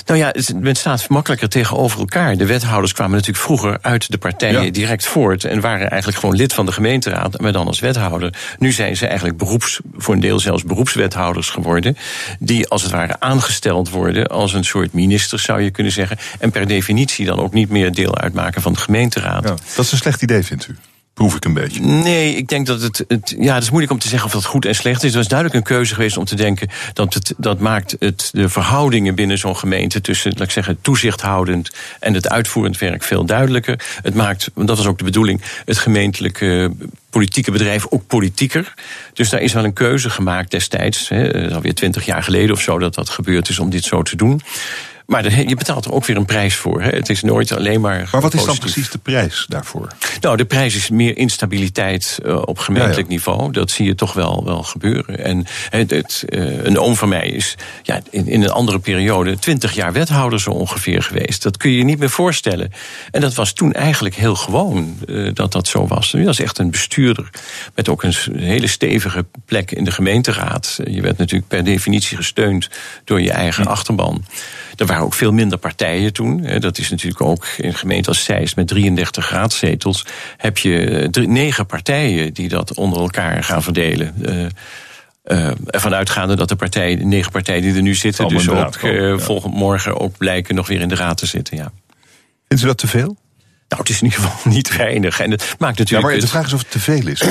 Nou 0.07 0.19
ja, 0.21 0.35
men 0.61 0.77
staat 0.77 1.09
makkelijker 1.09 1.49
tegenover 1.49 1.99
elkaar. 1.99 2.37
De 2.37 2.47
wethouders 2.47 2.93
kwamen 2.93 3.13
natuurlijk 3.17 3.45
vroeger 3.45 3.79
uit 3.83 4.11
de 4.11 4.19
partijen 4.19 4.65
Ja. 4.65 4.71
direct 4.71 5.07
voort. 5.07 5.45
En 5.45 5.61
waren 5.61 5.91
eigenlijk 5.91 6.21
gewoon 6.21 6.37
lid 6.37 6.53
van 6.55 6.67
de 6.67 6.73
gemeenteraad, 6.73 7.41
maar 7.41 7.53
dan 7.53 7.67
als 7.67 7.81
wethouder. 7.81 8.35
Nu 8.59 8.73
zijn 8.73 8.97
ze 8.97 9.07
eigenlijk 9.07 9.39
beroeps, 9.39 9.81
voor 9.97 10.15
een 10.15 10.21
deel 10.21 10.41
zelfs 10.41 10.65
beroepswethouders 10.65 11.51
geworden. 11.51 11.97
Die 12.39 12.69
als 12.69 12.83
het 12.83 12.91
ware 12.93 13.17
aangesteld 13.21 13.91
worden 13.91 14.27
als 14.27 14.53
een 14.53 14.65
soort 14.65 14.93
minister, 14.93 15.39
zou 15.39 15.61
je 15.63 15.71
kunnen 15.71 15.93
zeggen. 15.93 16.17
En 16.39 16.51
per 16.51 16.67
definitie 16.67 17.27
dan 17.27 17.39
ook 17.39 17.53
niet 17.53 17.69
meer 17.69 17.93
deel 17.93 18.19
uitmaken 18.19 18.63
van 18.63 18.73
de 18.73 18.79
gemeenteraad. 18.79 19.45
Ja, 19.45 19.55
dat 19.75 19.85
is 19.85 19.93
een 19.93 19.99
slecht 19.99 20.23
idee, 20.23 20.43
vindt 20.43 20.69
u? 20.69 20.77
Proef 21.19 21.35
ik 21.35 21.45
een 21.45 21.53
beetje. 21.53 21.81
Nee, 21.81 22.37
ik 22.37 22.49
denk 22.49 22.67
dat 22.67 22.83
het, 22.83 23.05
het. 23.09 23.35
Ja, 23.39 23.55
het 23.55 23.63
is 23.63 23.69
moeilijk 23.69 23.93
om 23.93 23.99
te 23.99 24.09
zeggen 24.09 24.27
of 24.27 24.33
dat 24.33 24.45
goed 24.45 24.65
en 24.65 24.75
slecht 24.75 25.03
is. 25.03 25.09
Het 25.09 25.15
was 25.15 25.29
duidelijk 25.29 25.59
een 25.59 25.75
keuze 25.75 25.95
geweest 25.95 26.17
om 26.17 26.25
te 26.25 26.35
denken 26.35 26.69
dat 26.93 27.15
het, 27.15 27.35
dat 27.37 27.59
maakt 27.59 27.97
het, 27.99 28.31
de 28.33 28.49
verhoudingen 28.49 29.15
binnen 29.15 29.39
zo'n 29.39 29.57
gemeente 29.57 30.01
tussen, 30.01 30.33
laat 30.33 30.47
ik 30.47 30.51
zeggen, 30.51 30.79
toezichthoudend 30.81 31.71
en 32.01 32.15
het 32.15 32.29
uitvoerend 32.29 32.79
werk 32.79 33.03
veel 33.03 33.25
duidelijker. 33.25 33.81
Het 34.03 34.15
maakt, 34.15 34.51
want 34.55 34.69
dat 34.69 34.77
was 34.77 34.87
ook 34.87 34.99
de 34.99 35.05
bedoeling, 35.05 35.43
het 35.65 35.79
gemeentelijke 35.79 36.71
politieke 37.11 37.51
bedrijf 37.51 37.87
ook 37.89 38.07
politieker. 38.07 38.75
Dus 39.13 39.29
daar 39.29 39.41
is 39.41 39.53
wel 39.53 39.65
een 39.65 39.73
keuze 39.73 40.11
gemaakt 40.11 40.51
destijds, 40.51 41.09
hè, 41.09 41.51
alweer 41.55 41.75
twintig 41.75 42.05
jaar 42.05 42.23
geleden 42.23 42.55
of 42.55 42.61
zo, 42.61 42.79
dat 42.79 42.95
dat 42.95 43.09
gebeurd 43.09 43.49
is 43.49 43.59
om 43.59 43.71
dit 43.71 43.85
zo 43.85 44.03
te 44.03 44.17
doen. 44.17 44.41
Maar 45.09 45.23
de- 45.23 45.49
je 45.49 45.55
betaalt 45.57 45.85
er 45.85 45.93
ook 45.93 46.07
weer 46.07 46.17
een 46.17 46.25
prijs 46.25 46.55
voor. 46.57 46.83
Hè. 46.83 46.89
Het 46.91 47.09
is 47.09 47.23
nooit 47.23 47.53
alleen 47.53 47.81
maar. 47.81 48.09
Maar 48.13 48.21
wat 48.21 48.35
is 48.35 48.45
dan 48.45 48.59
precies 48.59 48.91
de 48.91 48.99
prijs 48.99 49.45
daarvoor? 49.49 49.89
Nou, 50.21 50.37
de 50.37 50.45
prijs 50.45 50.75
is 50.75 50.89
meer 50.91 51.17
instabiliteit 51.17 52.19
eh, 52.25 52.43
op 52.45 52.59
gemeentelijk 52.59 52.99
Ja, 52.99 53.05
ja. 53.09 53.13
niveau. 53.15 53.53
Dat 53.53 53.71
zie 53.71 53.87
je 53.87 53.95
toch 53.95 54.13
wel, 54.13 54.45
wel 54.45 54.63
gebeuren. 54.63 55.25
En 55.25 55.47
het, 55.71 55.91
het, 55.91 56.25
eh, 56.29 56.65
een 56.65 56.79
oom 56.79 56.97
van 56.97 57.09
mij 57.09 57.29
is 57.29 57.55
ja, 57.83 58.01
in, 58.11 58.27
in 58.27 58.43
een 58.43 58.51
andere 58.51 58.79
periode 58.79 59.39
twintig 59.39 59.73
jaar 59.75 59.93
wethouder 59.93 60.41
zo 60.41 60.51
ongeveer 60.51 61.03
geweest. 61.03 61.43
Dat 61.43 61.57
kun 61.57 61.71
je 61.71 61.77
je 61.79 61.85
niet 61.85 61.99
meer 61.99 62.11
voorstellen. 62.11 62.73
En 63.11 63.21
dat 63.21 63.35
was 63.35 63.53
toen 63.53 63.73
eigenlijk 63.73 64.15
heel 64.15 64.35
gewoon 64.35 64.99
eh, 65.09 65.31
dat 65.35 65.53
dat 65.53 65.69
zo 65.69 65.87
was. 65.87 66.13
Hij 66.13 66.25
was 66.25 66.41
echt 66.41 66.59
een 66.59 66.71
bestuurder 66.71 67.31
met 67.75 67.89
ook 67.89 68.03
een 68.03 68.15
hele 68.37 68.67
stevige 68.67 69.27
plek 69.45 69.71
in 69.71 69.85
de 69.85 69.91
gemeenteraad. 69.91 70.79
Je 70.85 71.01
werd 71.03 71.19
natuurlijk 71.19 71.49
per 71.49 71.65
definitie 71.65 72.17
gesteund 72.17 72.69
door 73.05 73.21
je 73.21 73.33
eigen 73.33 73.67
achterban. 73.67 74.25
Er 74.77 74.87
waren 74.87 74.98
ook 75.03 75.15
veel 75.15 75.33
minder 75.33 75.59
partijen 75.59 76.13
toen. 76.13 76.41
hè. 76.45 76.59
Dat 76.59 76.79
is 76.79 76.91
natuurlijk 76.91 77.21
ook 77.21 77.47
in 77.57 77.65
een 77.69 77.75
gemeente 77.75 78.09
als 78.09 78.25
Zeist 78.25 78.57
met 78.57 78.69
33 78.69 79.31
raadzetels. 79.31 80.05
heb 80.37 80.59
je 80.59 80.81
eh, 80.81 81.09
drie- 81.09 81.29
negen 81.29 81.67
partijen 81.67 82.35
die 82.35 82.49
dat 82.49 82.75
onder 82.75 83.01
elkaar 83.01 83.45
gaan 83.45 83.63
verdelen. 83.63 84.15
Eh, 84.25 84.45
eh, 85.47 85.53
ervan 85.67 85.95
uitgaande 85.95 86.37
dat 86.37 86.49
de, 86.49 86.57
partijen, 86.57 86.99
de 86.99 87.05
negen 87.05 87.33
partijen 87.33 87.63
die 87.63 87.75
er 87.75 87.83
nu 87.83 87.95
zitten, 87.95 88.25
Allemaal 88.25 88.43
dus 88.71 88.83
ook 88.85 88.91
eh, 88.93 88.99
ja. 89.09 89.19
volgend 89.19 89.55
morgen 89.55 90.01
ook 90.01 90.17
blijken 90.17 90.55
nog 90.55 90.67
weer 90.69 90.81
in 90.81 90.89
de 90.89 90.95
raad 90.95 91.17
te 91.17 91.27
zitten. 91.27 91.57
Ja. 91.57 91.73
Vindt 92.49 92.63
u 92.63 92.67
dat 92.67 92.79
te 92.79 92.87
veel? 92.87 93.17
Nou, 93.69 93.81
het 93.83 93.89
is 93.91 93.99
in 94.01 94.05
ieder 94.05 94.21
geval 94.21 94.53
niet 94.53 94.77
weinig. 94.77 95.21
En 95.21 95.31
het 95.31 95.41
maakt 95.41 95.61
Ja, 95.61 95.67
natuurlijk. 95.83 96.03
maar 96.03 96.13
de 96.15 96.21
het- 96.21 96.31
vraag 96.31 96.47
is 96.47 96.53
of 96.53 96.59
het 96.61 96.71
te 96.71 96.81
veel 96.81 97.07
is. 97.07 97.23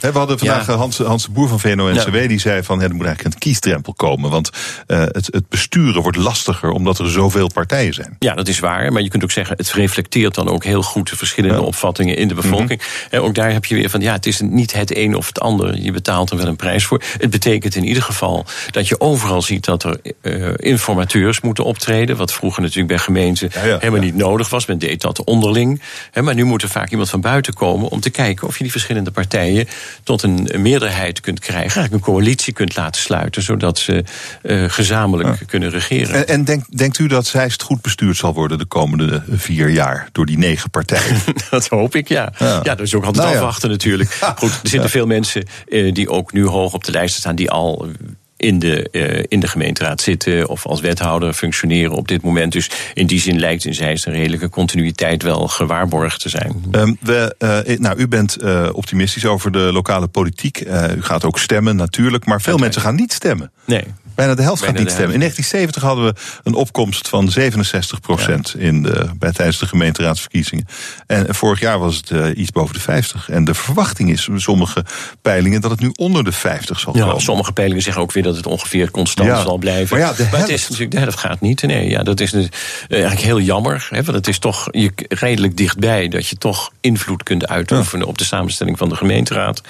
We 0.00 0.18
hadden 0.18 0.38
vandaag 0.38 0.66
Ja. 0.66 0.72
eh, 0.72 0.78
Hans, 0.78 0.98
Hans 0.98 1.24
de 1.24 1.30
Boer 1.30 1.48
van 1.48 1.60
VNO-NCW... 1.60 2.28
die 2.28 2.38
zei 2.40 2.62
van, 2.62 2.82
er 2.82 2.94
moet 2.94 3.06
eigenlijk 3.06 3.34
een 3.34 3.40
kiesdrempel 3.40 3.94
komen. 3.94 4.30
Want 4.30 4.50
eh, 4.86 4.98
het, 5.00 5.28
het 5.30 5.48
besturen 5.48 6.02
wordt 6.02 6.16
lastiger 6.16 6.70
omdat 6.70 6.98
er 6.98 7.10
zoveel 7.10 7.50
partijen 7.54 7.94
zijn. 7.94 8.16
Ja, 8.18 8.34
dat 8.34 8.48
is 8.48 8.58
waar. 8.58 8.92
Maar 8.92 9.02
je 9.02 9.08
kunt 9.08 9.22
ook 9.22 9.30
zeggen, 9.30 9.56
het 9.56 9.72
reflecteert 9.72 10.34
dan 10.34 10.48
ook 10.48 10.64
heel 10.64 10.82
goed 10.82 11.10
de 11.10 11.16
verschillende 11.16 11.62
opvattingen 11.62 12.16
in 12.16 12.28
de 12.28 12.34
bevolking. 12.34 12.80
En 13.10 13.20
ook 13.20 13.34
daar 13.34 13.52
heb 13.52 13.64
je 13.64 13.74
weer 13.74 13.90
van, 13.90 14.00
ja, 14.00 14.12
het 14.12 14.26
is 14.26 14.40
niet 14.40 14.72
het 14.72 14.96
een 14.96 15.14
of 15.14 15.26
het 15.26 15.40
ander. 15.40 15.80
Je 15.80 15.92
betaalt 15.92 16.30
er 16.30 16.36
wel 16.36 16.46
een 16.46 16.56
prijs 16.56 16.84
voor. 16.84 17.02
Het 17.18 17.30
betekent 17.30 17.74
in 17.74 17.84
ieder 17.84 18.02
geval 18.02 18.44
dat 18.70 18.88
je 18.88 19.00
overal 19.00 19.42
ziet 19.42 19.64
dat 19.64 19.82
er 19.84 20.00
eh, 20.20 20.50
informateurs 20.56 21.40
moeten 21.40 21.64
optreden. 21.64 22.16
Wat 22.16 22.32
vroeger 22.32 22.62
natuurlijk 22.62 22.88
bij 22.88 22.98
gemeenten 22.98 23.50
helemaal 23.52 24.00
niet 24.00 24.14
nodig 24.16 24.48
was. 24.48 24.66
Men 24.66 24.78
deed 24.78 25.00
dat 25.00 25.24
onderling. 25.24 25.80
Maar 26.22 26.34
nu 26.34 26.44
moet 26.44 26.62
er 26.62 26.68
vaak 26.68 26.90
iemand 26.90 27.10
van 27.10 27.20
buiten 27.20 27.54
komen 27.54 27.88
om 27.88 28.00
te 28.00 28.10
kijken 28.10 28.46
of 28.46 28.56
je 28.56 28.62
die 28.62 28.72
verschillende 28.72 29.10
partijen 29.10 29.68
tot 30.02 30.22
een 30.22 30.48
meerderheid 30.56 31.20
kunt 31.20 31.40
krijgen. 31.40 31.62
Eigenlijk 31.62 31.92
een 31.92 32.12
coalitie 32.12 32.52
kunt 32.52 32.76
laten 32.76 33.00
sluiten, 33.00 33.42
zodat 33.42 33.78
ze 33.78 34.04
eh, 34.42 34.64
gezamenlijk 34.66 35.38
kunnen 35.46 35.70
regeren. 35.70 36.14
En, 36.14 36.26
en 36.26 36.44
denkt, 36.44 36.78
denkt 36.78 36.98
u 36.98 37.06
dat 37.06 37.26
Zeist 37.26 37.62
goed 37.62 37.82
bestuurd 37.82 38.16
zal 38.16 38.34
worden 38.34 38.58
de 38.58 38.64
komende 38.64 39.22
vier 39.30 39.68
jaar 39.68 40.08
door 40.12 40.26
die 40.26 40.38
negen 40.38 40.70
partijen? 40.70 41.20
Dat 41.50 41.68
hoop 41.68 41.94
ik, 41.94 42.08
ja. 42.08 42.32
Ja, 42.38 42.62
dat 42.62 42.80
is 42.80 42.94
ook 42.94 43.04
altijd 43.04 43.24
Nou 43.24 43.36
ja. 43.36 43.42
afwachten 43.42 43.70
natuurlijk. 43.70 44.10
Goed, 44.36 44.50
er 44.62 44.68
zitten 44.68 44.90
veel 44.90 45.06
mensen 45.06 45.44
eh, 45.68 45.94
die 45.94 46.08
ook 46.08 46.32
nu 46.32 46.46
hoog 46.46 46.72
op 46.72 46.84
de 46.84 46.92
lijst 46.92 47.16
staan... 47.16 47.36
die 47.36 47.50
al 47.50 47.88
in 48.36 48.58
de, 48.58 48.88
eh, 48.90 49.24
in 49.28 49.40
de 49.40 49.48
gemeenteraad 49.48 50.00
zitten 50.00 50.48
of 50.48 50.66
als 50.66 50.80
wethouder 50.80 51.32
functioneren 51.32 51.92
op 51.92 52.08
dit 52.08 52.22
moment. 52.22 52.52
Dus 52.52 52.70
in 52.94 53.06
die 53.06 53.20
zin 53.20 53.38
lijkt 53.38 53.64
in 53.64 53.74
Zeist 53.74 54.06
een 54.06 54.12
redelijke 54.12 54.48
continuïteit 54.48 55.22
wel 55.22 55.48
gewaarborgd 55.48 56.20
te 56.20 56.28
zijn. 56.28 56.64
Ehm, 56.70 56.94
we, 57.00 57.34
eh, 57.38 57.78
nou, 57.78 57.98
u 57.98 58.08
bent 58.08 58.36
eh, 58.36 58.68
optimistisch 58.72 59.26
over 59.26 59.52
de 59.52 59.58
lokale 59.72 60.06
politiek. 60.06 60.60
U 60.96 61.02
gaat 61.02 61.24
ook 61.24 61.38
stemmen 61.38 61.76
natuurlijk, 61.76 62.24
maar 62.24 62.40
veel 62.40 62.58
mensen 62.58 62.82
gaan 62.82 62.94
niet 62.94 63.12
stemmen. 63.12 63.50
Nee. 63.64 63.84
Bijna 64.16 64.34
de 64.34 64.42
helft 64.42 64.60
Bijna 64.60 64.76
gaat 64.76 64.84
niet 64.84 64.92
stemmen. 64.94 65.14
In 65.14 65.20
1970 65.20 65.82
hadden 65.82 66.04
we 66.04 66.40
een 66.42 66.54
opkomst 66.54 67.08
van 67.08 67.30
67 67.30 68.00
procent 68.00 68.54
in 68.58 68.82
de, 68.82 69.10
bij, 69.18 69.32
tijdens 69.32 69.58
de 69.58 69.66
gemeenteraadsverkiezingen. 69.66 70.66
En 71.06 71.34
vorig 71.34 71.60
jaar 71.60 71.78
was 71.78 71.96
het 71.96 72.10
eh, 72.10 72.38
iets 72.38 72.50
boven 72.50 72.74
de 72.74 72.80
50. 72.80 73.28
En 73.30 73.44
de 73.44 73.54
verwachting 73.54 74.10
is 74.10 74.28
sommige 74.36 74.84
peilingen 75.22 75.60
dat 75.60 75.70
het 75.70 75.80
nu 75.80 75.90
onder 75.94 76.24
de 76.24 76.32
50 76.32 76.80
zal 76.80 76.96
Ja, 76.96 77.04
komen. 77.04 77.20
sommige 77.20 77.52
peilingen 77.52 77.82
zeggen 77.82 78.02
ook 78.02 78.12
weer 78.12 78.22
dat 78.22 78.36
het 78.36 78.46
ongeveer 78.46 78.90
constant 78.90 79.28
Ja. 79.28 79.42
zal 79.42 79.58
blijven. 79.58 79.98
Maar 79.98 80.06
ja, 80.06 80.12
de 80.12 80.24
het 80.36 80.48
is 80.48 80.62
natuurlijk, 80.62 80.90
de 80.90 80.98
helft 80.98 81.18
gaat 81.18 81.40
niet. 81.40 81.62
Nee, 81.62 81.90
ja, 81.90 82.02
dat 82.02 82.20
is 82.20 82.30
dus, 82.30 82.48
eigenlijk 82.88 83.22
heel 83.22 83.40
jammer. 83.40 83.86
Hè, 83.90 84.02
want 84.02 84.16
het 84.16 84.28
is 84.28 84.38
toch 84.38 84.68
je, 84.70 84.92
redelijk 85.08 85.56
dichtbij 85.56 86.08
dat 86.08 86.28
je 86.28 86.36
toch 86.36 86.70
invloed 86.80 87.22
kunt 87.22 87.48
uitoefenen 87.48 88.06
op 88.06 88.18
de 88.18 88.24
samenstelling 88.24 88.78
van 88.78 88.88
de 88.88 88.96
gemeenteraad. 88.96 89.62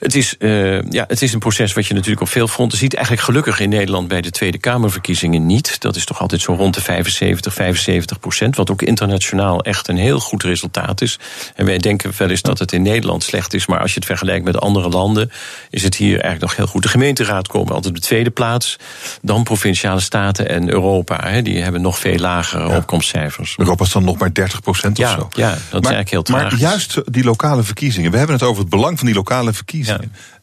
Het 0.00 0.14
is, 0.14 0.36
eh, 0.38 0.82
ja, 0.82 1.04
het 1.08 1.22
is 1.22 1.32
een 1.32 1.38
proces 1.38 1.72
wat 1.72 1.86
je 1.86 1.94
natuurlijk 1.94 2.20
op 2.20 2.28
veel 2.28 2.48
fronten 2.48 2.78
ziet. 2.78 2.94
Eigenlijk 2.94 3.24
gelukkig 3.26 3.60
in 3.60 3.68
Nederland 3.68 4.08
bij 4.08 4.20
de 4.20 4.30
Tweede 4.30 4.58
Kamerverkiezingen 4.58 5.46
niet. 5.46 5.80
Dat 5.80 5.96
is 5.96 6.04
toch 6.04 6.20
altijd 6.20 6.40
zo 6.40 6.52
rond 6.54 6.74
de 6.74 6.80
75, 6.80 7.54
75 7.54 8.18
procent. 8.20 8.56
Wat 8.56 8.70
ook 8.70 8.82
internationaal 8.82 9.62
echt 9.64 9.88
een 9.88 9.96
heel 9.96 10.20
goed 10.20 10.42
resultaat 10.42 11.00
is. 11.00 11.18
En 11.54 11.64
wij 11.66 11.78
denken 11.78 12.12
wel 12.18 12.28
eens 12.30 12.42
dat 12.42 12.58
het 12.58 12.72
in 12.72 12.82
Nederland 12.82 13.22
slecht 13.24 13.54
is. 13.54 13.66
Maar 13.66 13.80
als 13.80 13.90
je 13.92 13.96
het 13.98 14.06
vergelijkt 14.08 14.44
met 14.44 14.58
andere 14.60 14.88
landen, 14.88 15.30
is 15.70 15.82
het 15.82 15.94
hier 15.96 16.12
eigenlijk 16.12 16.40
nog 16.42 16.56
heel 16.56 16.66
goed. 16.66 16.82
De 16.82 16.88
gemeenteraad 16.88 17.48
komen 17.48 17.74
altijd 17.74 17.94
op 17.94 18.00
de 18.00 18.06
tweede 18.06 18.30
plaats. 18.30 18.76
Dan 19.22 19.42
provinciale 19.42 20.00
staten 20.00 20.48
en 20.48 20.68
Europa. 20.68 21.28
Hè, 21.28 21.42
die 21.42 21.62
hebben 21.62 21.80
nog 21.82 21.98
veel 21.98 22.18
lagere 22.18 22.68
opkomstcijfers. 22.76 23.54
Europa 23.56 23.84
is 23.84 23.92
dan 23.92 24.04
nog 24.04 24.18
maar 24.18 24.32
30 24.34 24.60
procent 24.60 24.98
of 24.98 25.04
Ja, 25.04 25.14
zo. 25.14 25.28
ja, 25.36 25.48
dat 25.70 25.84
is 25.84 25.90
eigenlijk 25.90 26.10
heel 26.10 26.24
Maar 26.36 26.40
tragisch. 26.40 26.60
juist 26.60 27.00
die 27.04 27.24
lokale 27.24 27.62
verkiezingen. 27.62 28.10
We 28.10 28.16
hebben 28.18 28.36
het 28.36 28.44
over 28.44 28.60
het 28.60 28.70
belang 28.70 28.96
van 28.98 29.06
die 29.06 29.14
lokale 29.16 29.52
verkiezingen. 29.52 29.88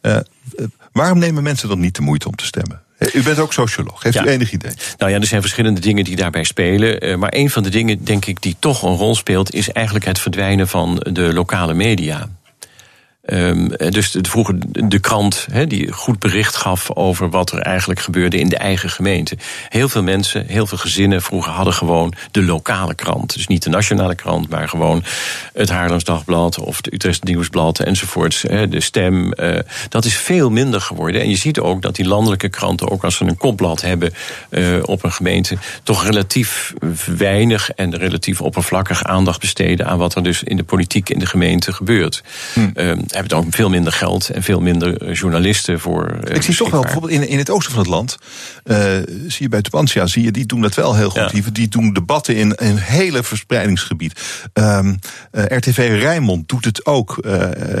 Eh, 0.00 0.16
eh, 0.16 0.22
waarom 0.92 1.18
nemen 1.18 1.42
mensen 1.42 1.68
dan 1.68 1.80
niet 1.80 1.94
de 1.96 2.02
moeite 2.02 2.28
om 2.28 2.34
te 2.34 2.44
stemmen? 2.44 2.80
U 3.12 3.22
bent 3.22 3.38
ook 3.38 3.52
socioloog. 3.52 4.02
Heeft 4.02 4.16
Ja. 4.16 4.24
u 4.24 4.28
enig 4.28 4.52
idee? 4.52 4.72
Nou 4.98 5.10
ja, 5.12 5.18
er 5.18 5.26
zijn 5.26 5.40
verschillende 5.40 5.80
dingen 5.80 6.04
die 6.04 6.16
daarbij 6.16 6.44
spelen. 6.44 7.00
Eh, 7.00 7.16
Maar 7.16 7.32
een 7.34 7.50
van 7.50 7.62
de 7.62 7.68
dingen, 7.70 8.04
denk 8.04 8.24
ik, 8.24 8.42
die 8.42 8.56
toch 8.58 8.82
een 8.82 8.94
rol 8.96 9.14
speelt, 9.14 9.54
is 9.54 9.70
eigenlijk 9.72 10.04
het 10.04 10.18
verdwijnen 10.18 10.68
van 10.68 11.06
de 11.12 11.32
lokale 11.32 11.74
media. 11.74 12.28
Ehm, 13.28 13.70
eh, 13.70 13.90
dus 13.90 14.10
de, 14.10 14.20
vroeger 14.28 14.54
de 14.88 14.98
krant 14.98 15.46
die 15.68 15.92
goed 15.92 16.18
bericht 16.18 16.56
gaf 16.56 16.90
over 16.94 17.30
wat 17.30 17.52
er 17.52 17.58
eigenlijk 17.58 18.00
gebeurde 18.00 18.38
in 18.38 18.48
de 18.48 18.56
eigen 18.56 18.90
gemeente. 18.90 19.36
Heel 19.68 19.88
veel 19.88 20.02
mensen, 20.02 20.46
heel 20.46 20.66
veel 20.66 20.78
gezinnen 20.78 21.22
vroeger 21.22 21.52
hadden 21.52 21.74
gewoon 21.74 22.12
de 22.30 22.42
lokale 22.42 22.94
krant. 22.94 23.34
Dus 23.34 23.46
niet 23.46 23.62
de 23.62 23.70
nationale 23.70 24.14
krant, 24.14 24.48
maar 24.48 24.68
gewoon 24.68 25.04
het 25.52 25.68
Haarlems 25.68 26.04
Dagblad 26.04 26.58
of 26.58 26.76
het 26.76 26.92
Utrecht 26.92 27.24
Nieuwsblad 27.24 27.78
enzovoorts. 27.78 28.40
De 28.40 28.80
stem. 28.80 29.32
eh, 29.32 29.58
dat 29.88 30.04
is 30.04 30.16
veel 30.16 30.50
minder 30.50 30.80
geworden. 30.80 31.20
En 31.20 31.28
je 31.28 31.36
ziet 31.36 31.60
ook 31.60 31.82
dat 31.82 31.96
die 31.96 32.06
landelijke 32.06 32.48
kranten, 32.48 32.90
ook 32.90 33.04
als 33.04 33.16
ze 33.16 33.24
een 33.24 33.36
kopblad 33.36 33.80
hebben 33.80 34.14
eh, 34.50 34.64
op 34.82 35.04
een 35.04 35.12
gemeente, 35.12 35.56
toch 35.82 36.04
relatief 36.04 36.74
weinig 37.16 37.70
en 37.70 37.96
relatief 37.96 38.40
oppervlakkig 38.40 39.04
aandacht 39.04 39.40
besteden 39.40 39.86
aan 39.86 39.98
wat 39.98 40.14
er 40.14 40.22
dus 40.22 40.42
in 40.42 40.56
de 40.56 40.64
politiek 40.64 41.08
in 41.10 41.18
de 41.18 41.26
gemeente 41.26 41.72
gebeurt. 41.72 42.22
Eh, 42.74 42.92
hebben 43.18 43.36
ook 43.36 43.54
veel 43.54 43.68
minder 43.68 43.92
geld 43.92 44.28
en 44.28 44.42
veel 44.42 44.60
minder 44.60 45.02
eh, 45.02 45.14
journalisten 45.14 45.80
voor. 45.80 46.18
eh, 46.24 46.36
Ik 46.36 46.42
zie 46.42 46.56
toch 46.56 46.70
wel 46.70 46.82
bijvoorbeeld 46.82 47.12
in, 47.12 47.28
in 47.28 47.38
het 47.38 47.50
oosten 47.50 47.72
van 47.72 47.80
het 47.82 47.90
land. 47.90 48.16
eh, 48.64 48.78
zie 49.06 49.42
je 49.42 49.48
bij 49.48 49.62
Tubantia, 49.62 50.06
zie 50.06 50.22
je, 50.24 50.30
die 50.30 50.46
doen 50.46 50.60
dat 50.60 50.74
wel 50.74 50.94
heel 50.94 51.10
goed. 51.10 51.30
Die, 51.30 51.52
die 51.52 51.68
doen 51.68 51.92
debatten 51.92 52.36
in 52.36 52.52
een 52.56 52.76
hele 52.78 53.22
verspreidingsgebied. 53.22 54.20
Ehm, 54.52 54.94
eh, 55.30 55.44
RTV 55.58 55.96
Rijnmond 56.00 56.48
doet 56.48 56.64
het 56.64 56.86
ook. 56.86 57.18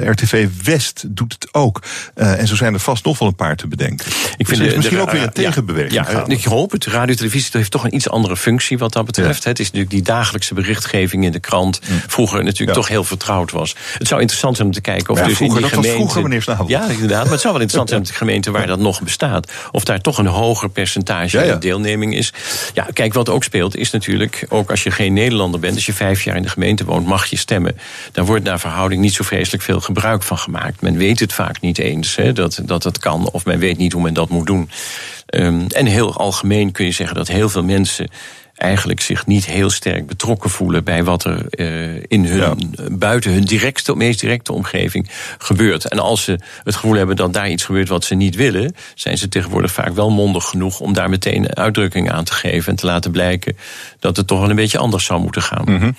RTV 0.04 0.48
West 0.64 1.04
doet 1.08 1.32
het 1.32 1.48
ook. 1.54 1.82
En 2.14 2.46
zo 2.46 2.54
zijn 2.56 2.74
er 2.74 2.80
vast 2.80 3.04
nog 3.04 3.18
wel 3.18 3.28
een 3.28 3.34
paar 3.34 3.56
te 3.56 3.66
bedenken. 3.66 4.06
Ik 4.36 4.46
vind 4.46 4.60
er 4.60 4.64
is 4.66 4.70
de- 4.70 4.76
misschien 4.76 4.96
de- 4.96 5.02
ook 5.02 5.10
weer 5.10 5.22
een 5.22 5.32
tegenbeweging. 5.32 5.92
Ja, 5.92 6.26
ik 6.26 6.44
hoop 6.44 6.70
het. 6.70 6.86
Radio 6.86 7.14
televisie 7.14 7.50
heeft 7.52 7.70
toch 7.70 7.84
een 7.84 7.94
iets 7.94 8.08
andere 8.08 8.36
functie 8.36 8.78
wat 8.78 8.92
dat 8.92 9.04
betreft. 9.06 9.44
Het 9.44 9.58
is 9.58 9.64
natuurlijk 9.64 9.90
die 9.92 10.02
dagelijkse 10.02 10.54
berichtgeving 10.54 11.24
in 11.24 11.32
de 11.32 11.40
krant. 11.40 11.80
Vroeger 12.06 12.44
natuurlijk 12.44 12.78
toch 12.78 12.88
heel 12.88 13.04
vertrouwd 13.04 13.50
was. 13.50 13.74
Het 13.98 14.08
zou 14.08 14.20
interessant 14.20 14.56
zijn 14.56 14.68
om 14.68 14.74
te 14.74 14.80
kijken 14.80 15.14
of 15.14 15.20
dus 15.28 15.36
vroeger, 15.36 15.56
in 15.56 15.66
die 15.66 15.74
dat 15.74 15.84
was 15.84 15.94
vroeger, 15.94 16.22
meneer 16.22 16.42
Snabel. 16.42 16.68
Ja, 16.68 16.88
inderdaad. 16.88 17.22
Maar 17.22 17.32
het 17.32 17.40
zou 17.40 17.52
wel 17.52 17.62
interessant 17.62 17.88
zijn 17.88 18.00
om 18.00 18.06
de 18.06 18.12
gemeente 18.12 18.50
waar 18.50 18.66
dat 18.66 18.78
nog 18.78 19.02
bestaat. 19.02 19.52
Of 19.72 19.84
daar 19.84 20.00
toch 20.00 20.18
een 20.18 20.26
hoger 20.26 20.68
percentage 20.68 21.44
Ja, 21.44 21.54
deelneming 21.54 22.14
is. 22.14 22.32
Ja, 22.74 22.86
kijk, 22.92 23.14
wat 23.14 23.28
ook 23.28 23.44
speelt 23.44 23.76
is 23.76 23.90
natuurlijk... 23.90 24.46
ook 24.48 24.70
als 24.70 24.82
je 24.82 24.90
geen 24.90 25.12
Nederlander 25.12 25.60
bent, 25.60 25.74
als 25.74 25.86
je 25.86 25.92
vijf 25.92 26.22
jaar 26.22 26.36
in 26.36 26.42
de 26.42 26.48
gemeente 26.48 26.84
woont... 26.84 27.06
mag 27.06 27.26
je 27.26 27.36
stemmen. 27.36 27.78
Daar 28.12 28.24
wordt 28.24 28.44
naar 28.44 28.60
verhouding 28.60 29.00
niet 29.00 29.14
zo 29.14 29.24
vreselijk 29.24 29.62
veel 29.62 29.80
gebruik 29.80 30.22
van 30.22 30.38
gemaakt. 30.38 30.80
Men 30.80 30.96
weet 30.96 31.20
het 31.20 31.32
vaak 31.32 31.60
niet 31.60 31.78
eens 31.78 32.16
hè, 32.16 32.32
dat, 32.32 32.60
dat 32.64 32.84
het 32.84 32.98
kan... 32.98 33.30
of 33.30 33.44
men 33.44 33.58
weet 33.58 33.78
niet 33.78 33.92
hoe 33.92 34.02
men 34.02 34.14
dat 34.14 34.28
moet 34.28 34.46
doen. 34.46 34.70
Ehm, 35.26 35.64
en 35.68 35.86
heel 35.86 36.16
algemeen 36.16 36.72
kun 36.72 36.84
je 36.84 36.92
zeggen 36.92 37.16
dat 37.16 37.28
heel 37.28 37.48
veel 37.48 37.64
mensen 37.64 38.08
eigenlijk 38.58 39.00
zich 39.00 39.26
niet 39.26 39.46
heel 39.46 39.70
sterk 39.70 40.06
betrokken 40.06 40.50
voelen 40.50 40.84
bij 40.84 41.04
wat 41.04 41.24
er 41.24 41.46
eh, 41.48 42.02
in 42.08 42.24
hun 42.24 42.74
buiten 42.90 43.32
hun 43.32 43.44
directe, 43.44 43.96
meest 43.96 44.20
directe 44.20 44.52
omgeving 44.52 45.10
gebeurt. 45.38 45.88
En 45.88 45.98
als 45.98 46.22
ze 46.22 46.38
het 46.64 46.74
gevoel 46.74 46.94
hebben 46.94 47.16
dat 47.16 47.32
daar 47.32 47.50
iets 47.50 47.64
gebeurt 47.64 47.88
wat 47.88 48.04
ze 48.04 48.14
niet 48.14 48.34
willen, 48.34 48.74
zijn 48.94 49.18
ze 49.18 49.28
tegenwoordig 49.28 49.72
vaak 49.72 49.94
wel 49.94 50.10
mondig 50.10 50.44
genoeg 50.44 50.80
om 50.80 50.92
daar 50.92 51.08
meteen 51.08 51.56
uitdrukking 51.56 52.10
aan 52.10 52.24
te 52.24 52.32
geven 52.32 52.70
en 52.70 52.76
te 52.76 52.86
laten 52.86 53.10
blijken 53.10 53.56
dat 54.00 54.16
het 54.16 54.26
toch 54.26 54.40
wel 54.40 54.50
een 54.50 54.56
beetje 54.56 54.78
anders 54.78 55.04
zou 55.04 55.20
moeten 55.20 55.42
gaan. 55.42 55.64
Mhm. 55.64 55.90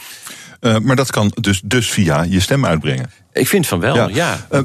Eh, 0.59 0.77
maar 0.77 0.95
dat 0.95 1.11
kan 1.11 1.31
dus, 1.35 1.61
dus 1.63 1.89
via 1.91 2.21
je 2.23 2.39
stem 2.39 2.65
uitbrengen. 2.65 3.11
Ik 3.33 3.47
vind 3.47 3.67
van 3.67 3.79
wel, 3.79 3.95
ja. 4.09 4.45
Eh, 4.49 4.59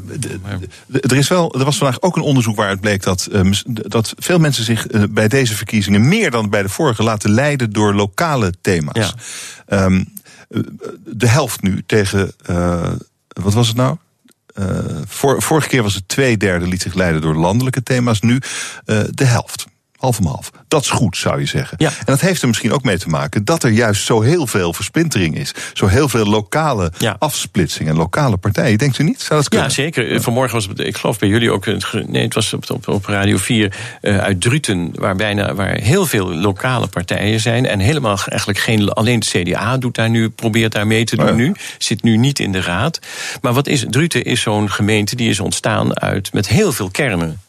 er, 1.01 1.17
is 1.17 1.29
wel, 1.29 1.55
er 1.59 1.65
was 1.65 1.77
vandaag 1.79 2.01
ook 2.03 2.17
een 2.17 2.23
onderzoek 2.23 2.57
waaruit 2.57 2.81
bleek 2.81 3.03
dat, 3.03 3.29
eh, 3.33 3.51
dat 3.67 4.15
veel 4.19 4.39
mensen 4.39 4.65
zich 4.65 4.87
bij 5.11 5.29
deze 5.29 5.55
verkiezingen 5.55 6.09
meer 6.09 6.31
dan 6.31 6.51
bij 6.51 6.63
de 6.63 6.69
vorige 6.69 7.03
laten 7.03 7.31
leiden 7.31 7.73
door 7.73 7.95
lokale 7.95 8.53
thema's. 8.61 8.95
Ehm, 9.67 10.05
eh, 10.49 10.61
de 11.07 11.29
helft 11.29 11.63
nu 11.63 11.83
tegen, 11.87 12.33
wat 13.29 13.55
was 13.55 13.67
het 13.69 13.77
nou? 13.77 13.97
Vor- 15.07 15.43
vorige 15.43 15.69
keer 15.69 15.83
was 15.83 15.95
het 15.95 16.09
twee 16.09 16.37
derde 16.37 16.67
liet 16.69 16.83
zich 16.83 16.95
leiden 16.95 17.21
door 17.21 17.35
landelijke 17.35 17.83
thema's, 17.83 18.21
nu 18.21 18.41
de 19.11 19.25
helft. 19.25 19.67
Half 20.05 20.19
om 20.19 20.27
half. 20.27 20.51
Dat 20.69 20.83
is 20.83 20.91
goed, 20.91 21.17
zou 21.17 21.41
je 21.41 21.47
zeggen. 21.47 21.79
En 21.79 21.93
dat 22.05 22.21
heeft 22.21 22.43
er 22.43 22.49
misschien 22.49 22.73
ook 22.73 22.83
mee 22.83 22.99
te 22.99 23.09
maken 23.09 23.45
dat 23.45 23.63
er 23.63 23.71
juist 23.71 24.05
zo 24.05 24.21
heel 24.21 24.47
veel 24.47 24.73
versplintering 24.73 25.37
is. 25.39 25.55
Zo 25.73 25.87
heel 25.87 26.09
veel 26.09 26.25
lokale 26.27 26.93
afsplitsing 27.19 27.89
en 27.89 27.97
lokale 27.97 28.37
partijen. 28.37 28.79
Denkt 28.79 28.99
u 28.99 29.05
niet? 29.05 29.21
Zou 29.21 29.41
dat 29.41 29.49
kunnen? 29.49 29.69
Ja, 29.69 29.73
zeker. 29.75 30.13
Eh, 30.13 30.21
Vanmorgen 30.21 30.55
was 30.55 30.67
het, 30.67 30.79
ik 30.81 30.97
geloof 30.97 31.19
bij 31.19 31.29
jullie 31.29 31.51
ook, 31.51 31.67
nee, 32.07 32.23
het 32.23 32.35
was 32.35 32.53
op, 32.53 32.71
op, 32.71 32.89
op 32.89 33.05
Radio 33.07 33.37
4 33.37 33.77
eh, 34.01 34.19
uit 34.19 34.41
Druten, 34.41 34.91
waar, 34.95 35.17
bijna, 35.17 35.55
waar 35.55 35.75
heel 35.81 36.07
veel 36.07 36.35
lokale 36.35 36.87
partijen 36.87 37.41
zijn. 37.41 37.67
En 37.67 37.79
helemaal 37.79 38.17
ge- 38.17 38.31
eigenlijk 38.31 38.61
geen, 38.61 38.89
alleen 38.89 39.19
het 39.19 39.29
CDA 39.29 39.77
doet 39.79 39.95
daar 39.95 40.11
nu, 40.11 40.31
probeert 40.31 40.73
daar 40.73 40.87
mee 40.87 41.05
te 41.05 41.17
doen 41.17 41.37
nu. 41.37 41.55
Zit 41.79 42.03
nu 42.03 42.17
niet 42.17 42.39
in 42.39 42.53
de 42.53 42.61
raad. 42.61 42.99
Maar 43.41 43.53
wat 43.53 43.67
is, 43.67 43.85
Druten 43.91 44.25
is 44.25 44.41
zo'n 44.41 44.71
gemeente 44.71 45.17
die 45.17 45.29
is 45.29 45.41
ontstaan 45.41 46.01
uit, 46.01 46.33
met 46.33 46.49
heel 46.49 46.73
veel 46.73 46.91
kernen. 46.91 47.41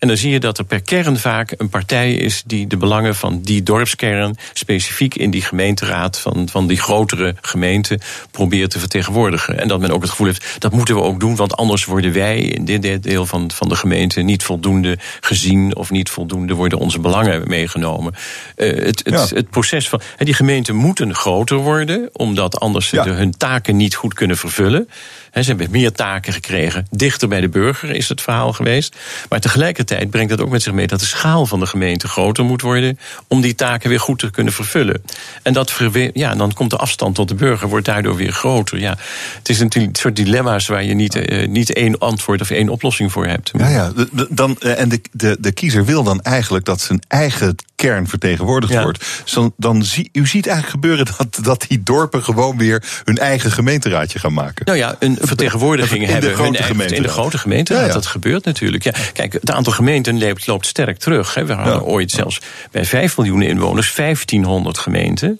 En 0.00 0.08
dan 0.08 0.16
zie 0.16 0.30
je 0.30 0.40
dat 0.40 0.58
er 0.58 0.64
per 0.64 0.82
kern 0.82 1.18
vaak 1.18 1.54
een 1.56 1.68
partij 1.68 2.14
is 2.14 2.42
die 2.46 2.66
de 2.66 2.76
belangen 2.76 3.14
van 3.14 3.40
die 3.40 3.62
dorpskern 3.62 4.36
specifiek 4.52 5.14
in 5.14 5.30
die 5.30 5.42
gemeenteraad 5.42 6.18
van, 6.18 6.48
van 6.48 6.66
die 6.66 6.76
grotere 6.76 7.34
gemeente 7.40 7.98
probeert 8.30 8.70
te 8.70 8.78
vertegenwoordigen. 8.78 9.58
En 9.58 9.68
dat 9.68 9.80
men 9.80 9.90
ook 9.90 10.00
het 10.00 10.10
gevoel 10.10 10.26
heeft, 10.26 10.56
dat 10.58 10.72
moeten 10.72 10.94
we 10.94 11.00
ook 11.00 11.20
doen, 11.20 11.36
want 11.36 11.56
anders 11.56 11.84
worden 11.84 12.12
wij 12.12 12.38
in 12.38 12.64
dit 12.64 13.02
deel 13.02 13.26
van, 13.26 13.50
van 13.50 13.68
de 13.68 13.76
gemeente 13.76 14.20
niet 14.20 14.42
voldoende 14.42 14.98
gezien 15.20 15.76
of 15.76 15.90
niet 15.90 16.10
voldoende 16.10 16.54
worden 16.54 16.78
onze 16.78 16.98
belangen 16.98 17.48
meegenomen. 17.48 18.14
Eh, 18.56 18.84
het, 18.84 19.02
het, 19.04 19.30
het 19.30 19.50
proces 19.50 19.88
van. 19.88 20.00
die 20.18 20.34
gemeenten 20.34 20.74
moeten 20.74 21.14
groter 21.14 21.56
worden, 21.56 22.10
omdat 22.12 22.60
anders 22.60 22.88
ze 22.88 23.00
hun 23.00 23.36
taken 23.36 23.76
niet 23.76 23.94
goed 23.94 24.14
kunnen 24.14 24.36
vervullen. 24.36 24.88
Ze 25.32 25.40
hebben 25.42 25.70
meer 25.70 25.92
taken 25.92 26.32
gekregen. 26.32 26.86
Dichter 26.90 27.28
bij 27.28 27.40
de 27.40 27.48
burger 27.48 27.90
is 27.90 28.08
het 28.08 28.20
verhaal 28.20 28.52
geweest. 28.52 28.96
Maar 29.28 29.40
tegelijkertijd 29.40 30.10
brengt 30.10 30.30
dat 30.30 30.40
ook 30.40 30.50
met 30.50 30.62
zich 30.62 30.72
mee 30.72 30.86
dat 30.86 31.00
de 31.00 31.06
schaal 31.06 31.46
van 31.46 31.60
de 31.60 31.66
gemeente 31.66 32.08
groter 32.08 32.44
moet 32.44 32.62
worden. 32.62 32.98
om 33.28 33.40
die 33.40 33.54
taken 33.54 33.88
weer 33.88 34.00
goed 34.00 34.18
te 34.18 34.30
kunnen 34.30 34.52
vervullen. 34.52 35.02
En 35.42 35.52
dat 35.52 35.78
ja, 36.12 36.34
dan 36.34 36.52
komt 36.52 36.70
de 36.70 36.76
afstand 36.76 37.14
tot 37.14 37.28
de 37.28 37.34
burger 37.34 37.68
wordt 37.68 37.86
daardoor 37.86 38.16
weer 38.16 38.32
groter. 38.32 38.78
Ja, 38.78 38.96
het 39.38 39.48
is 39.48 39.58
natuurlijk 39.58 39.96
een 39.96 40.00
soort 40.00 40.16
dilemma's 40.16 40.66
waar 40.66 40.84
je 40.84 40.94
niet, 40.94 41.14
eh, 41.14 41.48
niet 41.48 41.72
één 41.72 41.98
antwoord 41.98 42.40
of 42.40 42.50
één 42.50 42.68
oplossing 42.68 43.12
voor 43.12 43.26
hebt. 43.26 43.50
Ja, 43.58 43.68
ja. 43.68 43.92
Dan, 44.30 44.56
eh, 44.60 44.80
en 44.80 44.88
de, 44.88 45.00
de, 45.12 45.36
de 45.40 45.52
kiezer 45.52 45.84
wil 45.84 46.02
dan 46.02 46.20
eigenlijk 46.20 46.64
dat 46.64 46.80
zijn 46.80 47.02
eigen 47.08 47.56
kern 47.80 48.08
vertegenwoordigd 48.08 48.82
wordt. 48.82 48.98
Dus 49.24 49.32
dan, 49.32 49.52
dan 49.56 49.84
zie, 49.84 50.08
u 50.12 50.26
ziet 50.26 50.46
eigenlijk 50.46 50.74
gebeuren 50.80 51.06
dat, 51.18 51.38
dat 51.44 51.64
die 51.68 51.82
dorpen 51.82 52.22
gewoon 52.24 52.58
weer 52.58 52.82
hun 53.04 53.18
eigen 53.18 53.50
gemeenteraadje 53.50 54.18
gaan 54.18 54.32
maken. 54.32 54.64
Nou 54.64 54.78
ja, 54.78 54.96
een 54.98 55.18
vertegenwoordiging 55.20 56.00
In 56.00 56.06
de 56.06 56.12
hebben. 56.12 56.30
grote 56.34 56.62
hun 56.62 56.76
eigen- 56.78 56.96
in 56.96 57.02
de 57.02 57.08
grote 57.08 57.38
gemeente. 57.38 57.74
Ja, 57.74 57.84
ja. 57.86 57.92
Dat 57.92 58.06
gebeurt 58.06 58.44
natuurlijk. 58.44 58.84
Ja, 58.84 58.92
kijk, 59.12 59.32
het 59.32 59.50
aantal 59.50 59.72
gemeenten 59.72 60.18
loopt, 60.18 60.46
loopt 60.46 60.66
sterk 60.66 60.98
terug. 60.98 61.34
Hè. 61.34 61.44
We 61.46 61.52
hadden 61.52 61.82
ooit 61.84 62.10
zelfs 62.10 62.40
bij 62.70 62.84
5 62.84 63.16
miljoen 63.16 63.42
inwoners 63.42 63.94
1500 63.94 64.78
gemeenten. 64.78 65.38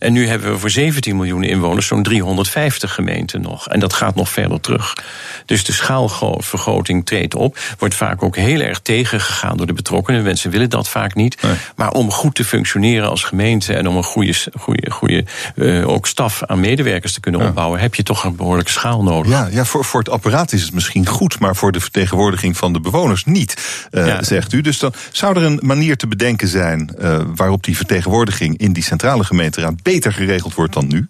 En 0.00 0.12
nu 0.12 0.26
hebben 0.26 0.52
we 0.52 0.58
voor 0.58 0.70
17 0.70 1.16
miljoen 1.16 1.42
inwoners 1.42 1.86
zo'n 1.86 2.02
350 2.02 2.94
gemeenten 2.94 3.40
nog. 3.40 3.68
En 3.68 3.80
dat 3.80 3.92
gaat 3.92 4.14
nog 4.14 4.28
verder 4.28 4.60
terug. 4.60 4.94
Dus 5.46 5.64
de 5.64 5.72
schaalvergroting 5.72 7.06
treedt 7.06 7.34
op. 7.34 7.58
Wordt 7.78 7.94
vaak 7.94 8.22
ook 8.22 8.36
heel 8.36 8.60
erg 8.60 8.78
tegengegaan 8.80 9.56
door 9.56 9.66
de 9.66 9.72
betrokkenen. 9.72 10.22
Mensen 10.22 10.50
willen 10.50 10.70
dat 10.70 10.88
vaak 10.88 11.14
niet. 11.14 11.42
Maar 11.76 11.90
om 11.90 12.10
goed 12.10 12.34
te 12.34 12.44
functioneren 12.44 13.08
als 13.08 13.22
gemeente 13.24 13.74
en 13.74 13.88
om 13.88 13.96
een 13.96 14.02
goede, 14.02 14.34
goede, 14.58 14.90
goede 14.90 15.24
eh, 15.56 15.88
ook 15.88 16.06
staf 16.06 16.42
aan 16.46 16.60
medewerkers 16.60 17.12
te 17.12 17.20
kunnen 17.20 17.40
opbouwen, 17.48 17.80
heb 17.80 17.94
je 17.94 18.02
toch 18.02 18.24
een 18.24 18.36
behoorlijke 18.36 18.70
schaal 18.70 19.02
nodig. 19.02 19.32
Ja, 19.32 19.48
ja 19.50 19.64
voor, 19.64 19.84
voor 19.84 20.00
het 20.00 20.08
apparaat 20.08 20.52
is 20.52 20.62
het 20.62 20.72
misschien 20.72 21.06
goed, 21.06 21.38
maar 21.38 21.56
voor 21.56 21.72
de 21.72 21.80
vertegenwoordiging 21.80 22.56
van 22.56 22.72
de 22.72 22.80
bewoners 22.80 23.24
niet, 23.24 23.86
eh, 23.90 24.06
Ja. 24.06 24.22
zegt 24.22 24.52
u. 24.52 24.60
Dus 24.60 24.78
dan 24.78 24.92
zou 25.12 25.36
er 25.36 25.42
een 25.42 25.58
manier 25.62 25.96
te 25.96 26.06
bedenken 26.06 26.48
zijn 26.48 26.90
eh, 26.98 27.20
waarop 27.34 27.64
die 27.64 27.76
vertegenwoordiging 27.76 28.58
in 28.58 28.72
die 28.72 28.82
centrale 28.82 29.24
gemeenteraad 29.24 29.82
beter 29.92 30.12
geregeld 30.12 30.54
wordt 30.54 30.74
dan 30.74 30.86
nu? 30.88 31.06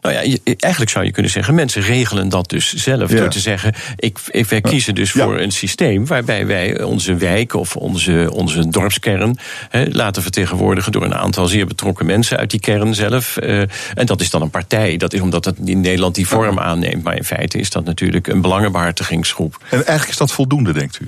Nou 0.00 0.14
ja, 0.14 0.36
eigenlijk 0.58 0.90
zou 0.90 1.04
je 1.04 1.10
kunnen 1.10 1.30
zeggen, 1.30 1.54
mensen 1.54 1.82
regelen 1.82 2.28
dat 2.28 2.48
dus 2.48 2.74
zelf. 2.74 3.10
Ja. 3.10 3.16
Door 3.16 3.28
te 3.28 3.40
zeggen, 3.40 3.74
ik, 3.96 4.18
ik, 4.30 4.46
wij 4.46 4.60
kiezen 4.60 4.94
dus 4.94 5.10
voor 5.10 5.38
een 5.38 5.52
systeem 5.52 6.06
waarbij 6.06 6.46
wij 6.46 6.82
onze 6.82 7.14
wijk 7.14 7.54
of 7.54 7.76
onze, 7.76 8.30
onze 8.32 8.68
dorpskern 8.68 9.38
hè, 9.68 9.84
laten 9.90 10.22
vertegenwoordigen 10.22 10.92
door 10.92 11.04
een 11.04 11.14
aantal 11.14 11.46
zeer 11.46 11.66
betrokken 11.66 12.06
mensen 12.06 12.36
uit 12.36 12.50
die 12.50 12.60
kern 12.60 12.94
zelf. 12.94 13.36
Eh, 13.36 13.60
en 13.94 14.06
dat 14.06 14.20
is 14.20 14.30
dan 14.30 14.42
een 14.42 14.50
partij. 14.50 14.96
Dat 14.96 15.12
is 15.12 15.20
omdat 15.20 15.44
het 15.44 15.56
in 15.64 15.80
Nederland 15.80 16.14
die 16.14 16.28
vorm 16.28 16.58
aanneemt. 16.58 17.02
Maar 17.02 17.16
in 17.16 17.24
feite 17.24 17.58
is 17.58 17.70
dat 17.70 17.84
natuurlijk 17.84 18.26
een 18.26 18.40
belangenbehartigingsgroep. 18.40 19.64
En 19.70 19.76
eigenlijk 19.76 20.08
is 20.08 20.16
dat 20.16 20.32
voldoende, 20.32 20.72
denkt 20.72 21.00
u? 21.00 21.06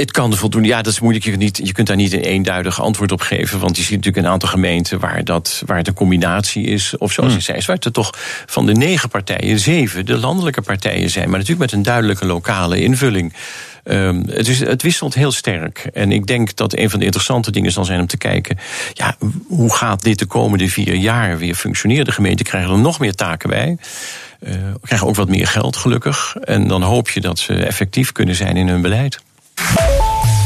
Het 0.00 0.10
kan 0.10 0.34
voldoende. 0.34 0.68
Ja, 0.68 0.82
dat 0.82 0.92
is 0.92 1.00
moeilijk. 1.00 1.24
Je, 1.24 1.30
kunt 1.30 1.42
niet, 1.42 1.60
je 1.64 1.72
kunt 1.72 1.86
daar 1.86 1.96
niet 1.96 2.12
een 2.12 2.20
eenduidig 2.20 2.80
antwoord 2.80 3.12
op 3.12 3.20
geven. 3.20 3.58
Want 3.58 3.76
je 3.76 3.82
ziet 3.82 3.96
natuurlijk 3.96 4.26
een 4.26 4.32
aantal 4.32 4.48
gemeenten 4.48 5.00
waar, 5.00 5.24
dat, 5.24 5.62
waar 5.66 5.76
het 5.76 5.88
een 5.88 5.94
combinatie 5.94 6.64
is. 6.64 6.96
Of 6.98 7.12
zoals 7.12 7.30
Hmm. 7.30 7.38
je 7.38 7.44
zei, 7.44 7.62
waar 7.66 7.76
het 7.76 7.84
er 7.84 7.92
toch 7.92 8.14
van 8.46 8.66
de 8.66 8.72
negen 8.72 9.08
partijen 9.08 9.58
zeven 9.58 10.06
de 10.06 10.18
landelijke 10.18 10.62
partijen 10.62 11.10
zijn. 11.10 11.28
Maar 11.28 11.38
natuurlijk 11.38 11.70
met 11.70 11.72
een 11.72 11.82
duidelijke 11.82 12.26
lokale 12.26 12.80
invulling. 12.80 13.32
Ehm, 13.84 14.22
het, 14.26 14.48
is, 14.48 14.60
het 14.60 14.82
wisselt 14.82 15.14
heel 15.14 15.32
sterk. 15.32 15.88
En 15.92 16.12
ik 16.12 16.26
denk 16.26 16.56
dat 16.56 16.76
een 16.76 16.90
van 16.90 16.98
de 16.98 17.04
interessante 17.04 17.50
dingen 17.50 17.72
zal 17.72 17.84
zijn 17.84 18.00
om 18.00 18.06
te 18.06 18.18
kijken. 18.18 18.58
Ja, 18.92 19.16
hoe 19.46 19.74
gaat 19.74 20.02
dit 20.02 20.18
de 20.18 20.26
komende 20.26 20.68
vier 20.68 20.94
jaar 20.94 21.38
weer 21.38 21.54
functioneren? 21.54 22.04
De 22.04 22.12
gemeenten 22.12 22.46
krijgen 22.46 22.70
er 22.70 22.78
nog 22.78 22.98
meer 22.98 23.14
taken 23.14 23.48
bij. 23.48 23.76
Eh, 24.40 24.54
krijgen 24.82 25.06
ook 25.08 25.16
wat 25.16 25.28
meer 25.28 25.46
geld, 25.46 25.76
gelukkig. 25.76 26.36
En 26.36 26.68
dan 26.68 26.82
hoop 26.82 27.10
je 27.10 27.20
dat 27.20 27.38
ze 27.38 27.54
effectief 27.54 28.12
kunnen 28.12 28.34
zijn 28.34 28.56
in 28.56 28.68
hun 28.68 28.80
beleid. 28.80 29.20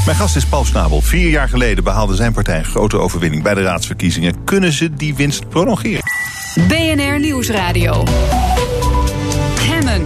Mijn 0.04 0.16
gast 0.16 0.36
is 0.36 0.46
Paul 0.46 0.64
Snabel. 0.64 1.00
Vier 1.00 1.28
jaar 1.28 1.48
geleden 1.48 1.84
behaalde 1.84 2.14
zijn 2.14 2.32
partij 2.32 2.58
een 2.58 2.64
grote 2.64 2.98
overwinning 2.98 3.42
bij 3.42 3.54
de 3.54 3.62
raadsverkiezingen. 3.62 4.44
Kunnen 4.44 4.72
ze 4.72 4.94
die 4.94 5.14
winst 5.14 5.48
prolongeren? 5.48 6.02
BNR 6.68 7.20
Nieuwsradio. 7.20 8.04
Hemmen. 9.60 10.04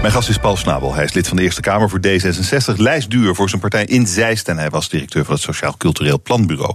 Mijn 0.00 0.14
gast 0.14 0.28
is 0.28 0.38
Paul 0.38 0.56
Snabel. 0.56 0.94
Hij 0.94 1.04
is 1.04 1.12
lid 1.12 1.28
van 1.28 1.36
de 1.36 1.42
Eerste 1.42 1.60
Kamer 1.60 1.90
voor 1.90 2.00
D66. 2.06 2.76
Lijstduur 2.76 3.34
voor 3.34 3.48
zijn 3.48 3.60
partij 3.60 3.84
in 3.84 4.06
Zeist. 4.06 4.48
En 4.48 4.58
hij 4.58 4.70
was 4.70 4.88
directeur 4.88 5.24
van 5.24 5.34
het 5.34 5.42
Sociaal 5.42 5.76
Cultureel 5.76 6.20
Planbureau. 6.22 6.74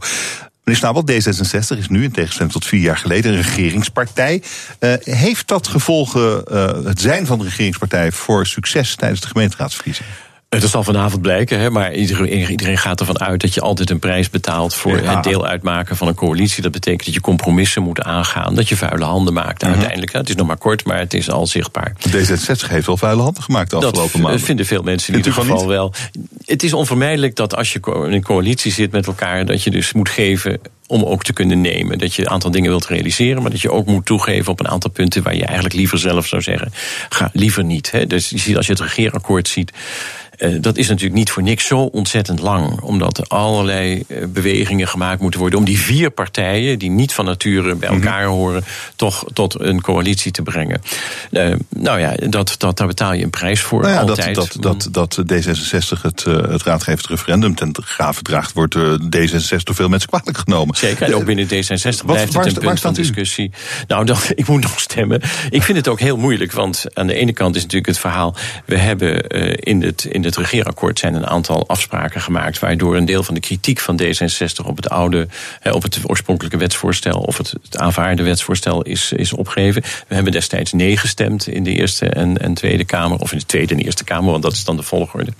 Meneer 0.63 0.81
Snabel, 0.81 1.03
D66 1.11 1.77
is 1.77 1.87
nu, 1.87 2.03
in 2.03 2.11
tegenstelling 2.11 2.53
tot 2.53 2.65
vier 2.65 2.81
jaar 2.81 2.97
geleden, 2.97 3.31
een 3.31 3.41
regeringspartij. 3.41 4.43
Eh, 4.79 4.93
heeft 4.99 5.47
dat 5.47 5.67
gevolgen, 5.67 6.45
eh, 6.45 6.83
het 6.83 7.01
zijn 7.01 7.25
van 7.25 7.37
de 7.37 7.43
regeringspartij, 7.43 8.11
voor 8.11 8.45
succes 8.45 8.95
tijdens 8.95 9.21
de 9.21 9.27
gemeenteraadsverkiezingen? 9.27 10.11
Het 10.49 10.63
zal 10.69 10.83
vanavond 10.83 11.21
blijken, 11.21 11.59
hè, 11.59 11.69
maar 11.69 11.93
iedereen, 11.93 12.77
gaat 12.77 12.99
ervan 12.99 13.19
uit 13.19 13.41
dat 13.41 13.53
je 13.53 13.61
altijd 13.61 13.89
een 13.89 13.99
prijs 13.99 14.29
betaalt 14.29 14.73
voor 14.75 15.01
Ja. 15.03 15.15
het 15.15 15.23
deel 15.23 15.45
uitmaken 15.45 15.97
van 15.97 16.07
een 16.07 16.13
coalitie. 16.15 16.61
Dat 16.63 16.71
betekent 16.71 17.05
dat 17.05 17.13
je 17.13 17.21
compromissen 17.21 17.81
moet 17.83 18.01
aangaan, 18.01 18.55
dat 18.55 18.69
je 18.69 18.75
vuile 18.75 19.05
handen 19.05 19.33
maakt 19.33 19.61
Mhm. 19.61 19.71
uiteindelijk. 19.71 20.11
hè. 20.13 20.19
Het 20.19 20.29
is 20.29 20.35
nog 20.35 20.47
maar 20.47 20.57
kort, 20.57 20.85
maar 20.85 20.99
het 20.99 21.13
is 21.13 21.29
al 21.29 21.47
zichtbaar. 21.47 21.93
D66 22.09 22.69
heeft 22.69 22.85
wel 22.85 22.97
vuile 22.97 23.21
handen 23.21 23.43
gemaakt 23.43 23.69
de 23.69 23.75
afgelopen 23.75 24.11
dat 24.11 24.21
maanden. 24.21 24.39
vinden 24.41 24.65
veel 24.65 24.83
mensen 24.83 25.11
in 25.13 25.17
ieder 25.19 25.33
geval 25.33 25.67
wel. 25.67 25.93
Het 26.45 26.63
is 26.63 26.73
onvermijdelijk 26.73 27.35
dat 27.35 27.55
als 27.55 27.73
je 27.73 27.79
in 28.05 28.11
een 28.13 28.23
coalitie 28.23 28.71
zit 28.71 28.91
met 28.91 29.07
elkaar, 29.07 29.45
dat 29.45 29.63
je 29.63 29.69
dus 29.69 29.93
moet 29.93 30.09
geven 30.09 30.59
om 30.87 31.03
ook 31.03 31.23
te 31.23 31.33
kunnen 31.33 31.61
nemen. 31.61 31.97
Dat 31.97 32.13
je 32.13 32.21
een 32.21 32.29
aantal 32.29 32.51
dingen 32.51 32.69
wilt 32.69 32.85
realiseren, 32.87 33.41
maar 33.41 33.51
dat 33.51 33.61
je 33.61 33.71
ook 33.71 33.85
moet 33.85 34.05
toegeven 34.05 34.51
op 34.51 34.59
een 34.59 34.67
aantal 34.67 34.89
punten 34.91 35.23
waar 35.23 35.35
je 35.35 35.45
eigenlijk 35.45 35.75
liever 35.75 35.97
zelf 35.99 36.27
zou 36.27 36.41
zeggen: 36.41 36.73
ga 37.09 37.29
liever 37.33 37.63
niet. 37.63 37.91
Hè. 37.91 38.05
Dus 38.07 38.29
je 38.29 38.37
ziet 38.39 38.57
als 38.57 38.65
je 38.65 38.71
het 38.71 38.81
regeerakkoord 38.81 39.47
ziet. 39.47 39.71
Eh, 40.38 40.51
dat 40.61 40.77
is 40.77 40.88
natuurlijk 40.88 41.15
niet 41.15 41.31
voor 41.31 41.43
niks 41.43 41.65
zo 41.65 41.79
ontzettend 41.79 42.39
lang. 42.39 42.81
Omdat 42.81 43.17
er 43.17 43.25
allerlei 43.27 44.03
eh, 44.07 44.17
bewegingen 44.27 44.88
gemaakt 44.88 45.21
moeten 45.21 45.39
worden. 45.39 45.59
om 45.59 45.65
die 45.65 45.79
vier 45.79 46.09
partijen, 46.09 46.79
die 46.79 46.89
niet 46.89 47.13
van 47.13 47.25
nature 47.25 47.75
bij 47.75 47.89
Mhm. 47.89 47.97
elkaar 48.03 48.25
horen. 48.25 48.63
toch 48.95 49.25
tot 49.33 49.59
een 49.59 49.81
coalitie 49.81 50.31
te 50.31 50.41
brengen. 50.41 50.81
Eh, 51.31 51.53
nou 51.69 51.99
ja, 51.99 52.15
dat, 52.29 52.55
dat, 52.57 52.77
daar 52.77 52.88
betaal 52.88 53.13
je 53.13 53.23
een 53.23 53.29
prijs 53.29 53.61
voor. 53.61 53.81
Nou 53.81 53.93
ja, 53.93 53.99
dat, 53.99 54.09
altijd. 54.09 54.35
dat, 54.35 54.57
dat, 54.59 54.88
dat 54.91 55.33
D66 55.33 56.01
het, 56.01 56.23
het 56.23 56.63
raadgevend 56.63 57.07
referendum 57.07 57.55
ten 57.55 57.75
grave 57.83 58.21
draagt, 58.21 58.53
wordt 58.53 58.75
eh, 58.75 58.93
D66 58.93 59.63
door 59.63 59.75
veel 59.75 59.89
mensen 59.89 60.09
kwalijk 60.09 60.38
genomen. 60.38 60.75
Zeker, 60.77 61.05
en 61.05 61.15
ook 61.15 61.25
binnen 61.25 61.45
D66 61.47 61.49
Wat- 61.83 62.05
blijft 62.05 62.33
het 62.33 62.45
een 62.45 62.53
punt 62.63 62.79
van 62.79 62.91
u? 62.91 62.95
discussie. 62.95 63.51
Nou, 63.88 64.05
dat, 64.05 64.31
ik 64.35 64.47
moet 64.47 64.61
nog 64.61 64.79
stemmen. 64.79 65.21
Ik 65.49 65.63
vind 65.63 65.77
het 65.77 65.88
ook 65.88 65.99
heel 65.99 66.17
moeilijk, 66.17 66.51
want 66.51 66.85
aan 66.93 67.07
de 67.07 67.13
ene 67.13 67.33
kant 67.33 67.55
is 67.55 67.61
natuurlijk 67.61 67.88
het 67.91 67.99
verhaal... 67.99 68.35
we 68.65 68.77
hebben 68.77 69.27
in, 69.57 69.83
het, 69.83 70.03
in 70.03 70.23
het 70.28 70.38
regeerakkoord 70.38 70.99
zijn 70.99 71.13
een 71.13 71.28
aantal 71.28 71.67
afspraken 71.67 72.21
gemaakt. 72.21 72.59
waardoor 72.59 72.95
een 72.95 73.05
deel 73.05 73.23
van 73.23 73.34
de 73.34 73.39
kritiek 73.39 73.80
van 73.80 74.01
D66 74.01 74.65
op 74.65 74.75
het 74.75 74.89
oude. 74.89 75.28
op 75.71 75.84
het 75.84 75.99
oorspronkelijke 76.03 76.57
wetsvoorstel. 76.57 77.19
of 77.19 77.38
het, 77.38 77.53
het 77.63 77.78
aanvaarde 77.78 78.23
wetsvoorstel 78.23 78.82
is, 78.82 79.11
is 79.11 79.34
opgegeven. 79.34 79.82
We 80.07 80.15
hebben 80.15 80.32
destijds 80.32 80.73
nee 80.73 80.97
gestemd 80.97 81.47
in 81.47 81.63
de 81.63 81.71
Eerste 81.71 82.09
en, 82.09 82.38
en 82.38 82.53
Tweede 82.53 82.86
Kamer. 82.86 83.19
of 83.19 83.32
in 83.32 83.38
de 83.38 83.45
Tweede 83.45 83.73
en 83.73 83.80
Eerste 83.80 84.03
Kamer, 84.03 84.32
want 84.32 84.43
dat 84.43 84.53
is 84.53 84.63
dan 84.63 84.75
de 84.75 84.84
volgorde. 84.84 85.32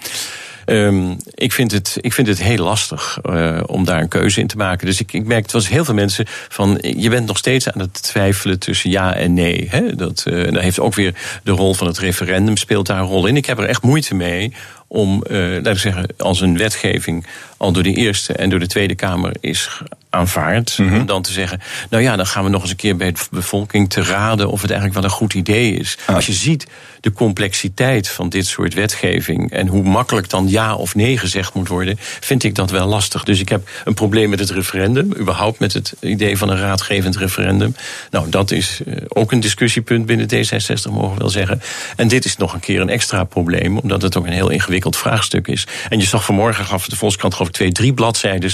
Ehm, 0.68 1.16
ik, 1.34 1.52
vind 1.52 1.72
het, 1.72 1.98
ik 2.02 2.14
vind 2.14 2.28
het 2.28 2.42
heel 2.42 2.64
lastig 2.64 3.20
eh, 3.24 3.60
om 3.66 3.86
daar 3.86 4.02
een 4.02 4.08
keuze 4.08 4.40
in 4.40 4.48
te 4.48 4.58
maken. 4.58 4.86
Dus 4.86 5.00
ik, 5.00 5.14
ik 5.14 5.26
merk, 5.26 5.44
het 5.44 5.52
was 5.52 5.70
heel 5.70 5.86
veel 5.86 5.94
mensen 5.94 6.26
van... 6.28 6.78
je 6.82 7.10
bent 7.10 7.28
nog 7.28 7.38
steeds 7.38 7.70
aan 7.70 7.82
het 7.82 8.04
twijfelen 8.04 8.60
tussen 8.60 8.90
ja 8.90 9.16
en 9.16 9.34
nee. 9.34 9.68
Hè? 9.70 9.96
Dat, 9.96 10.24
eh, 10.26 10.52
daar 10.52 10.62
heeft 10.62 10.80
ook 10.80 10.96
weer 10.96 11.14
de 11.44 11.52
rol 11.52 11.74
van 11.74 11.88
het 11.88 11.98
referendum 11.98 12.58
speelt 12.58 12.86
daar 12.86 13.00
een 13.00 13.06
rol 13.06 13.26
in. 13.26 13.38
Ik 13.38 13.46
heb 13.46 13.58
er 13.58 13.66
echt 13.66 13.82
moeite 13.82 14.16
mee 14.16 14.54
om, 14.88 15.24
eh, 15.24 15.38
laten 15.38 15.74
we 15.74 15.80
zeggen, 15.80 16.06
als 16.18 16.42
een 16.42 16.58
wetgeving 16.58 17.26
al 17.58 17.72
door 17.72 17.84
de 17.84 17.94
Eerste 17.94 18.34
en 18.34 18.50
door 18.50 18.60
de 18.60 18.68
Tweede 18.68 18.96
Kamer 18.96 19.36
is 19.40 19.82
aanvaard. 20.10 20.76
Om 20.80 21.06
dan 21.06 21.22
te 21.22 21.32
zeggen, 21.32 21.62
nou 21.90 22.04
ja, 22.04 22.16
dan 22.16 22.28
gaan 22.28 22.44
we 22.44 22.50
nog 22.50 22.62
eens 22.62 22.70
een 22.70 22.76
keer 22.76 22.96
bij 22.96 23.12
de 23.12 23.20
bevolking 23.32 23.90
te 23.90 24.04
raden 24.04 24.50
of 24.50 24.62
het 24.62 24.72
eigenlijk 24.72 25.00
wel 25.00 25.10
een 25.10 25.18
goed 25.18 25.34
idee 25.34 25.74
is. 25.74 25.98
Als 26.06 26.26
je 26.26 26.34
ziet 26.34 26.68
de 27.02 27.12
complexiteit 27.12 28.10
van 28.10 28.30
dit 28.30 28.48
soort 28.48 28.74
wetgeving 28.74 29.52
en 29.52 29.68
hoe 29.68 29.84
makkelijk 29.84 30.30
dan 30.30 30.50
ja 30.50 30.76
of 30.76 30.96
nee 30.96 31.18
gezegd 31.18 31.54
moet 31.54 31.68
worden, 31.68 31.96
vind 32.00 32.44
ik 32.44 32.56
dat 32.56 32.72
wel 32.72 32.88
lastig. 32.88 33.24
Dus 33.24 33.40
ik 33.40 33.50
heb 33.50 33.70
een 33.86 33.94
probleem 33.94 34.30
met 34.30 34.40
het 34.40 34.50
referendum, 34.50 35.14
überhaupt 35.18 35.60
met 35.60 35.74
het 35.74 35.94
idee 36.00 36.38
van 36.38 36.50
een 36.50 36.58
raadgevend 36.58 37.18
referendum. 37.18 37.76
Nou, 38.12 38.30
dat 38.30 38.52
is 38.52 38.82
eh, 38.86 38.96
ook 39.08 39.32
een 39.32 39.40
discussiepunt 39.40 40.06
binnen 40.06 40.28
D66, 40.28 40.92
mogen 40.92 41.14
we 41.14 41.18
wel 41.18 41.30
zeggen. 41.30 41.62
En 41.96 42.08
dit 42.08 42.26
is 42.26 42.38
nog 42.38 42.54
een 42.54 42.60
keer 42.60 42.82
een 42.82 42.90
extra 42.90 43.24
probleem, 43.24 43.78
omdat 43.78 44.02
het 44.02 44.18
ook 44.18 44.26
een 44.26 44.34
heel 44.34 44.50
ingewikkeld 44.50 44.98
vraagstuk 44.98 45.48
is. 45.48 45.68
En 45.90 46.00
je 46.00 46.06
zag 46.06 46.26
vanmorgen 46.26 46.66
gaf 46.66 46.88
de 46.88 46.96
Volkskrant 46.96 47.34
geloof 47.34 47.50
ik 47.50 47.56
twee, 47.56 47.72
drie 47.72 47.94
bladzijden, 47.94 48.52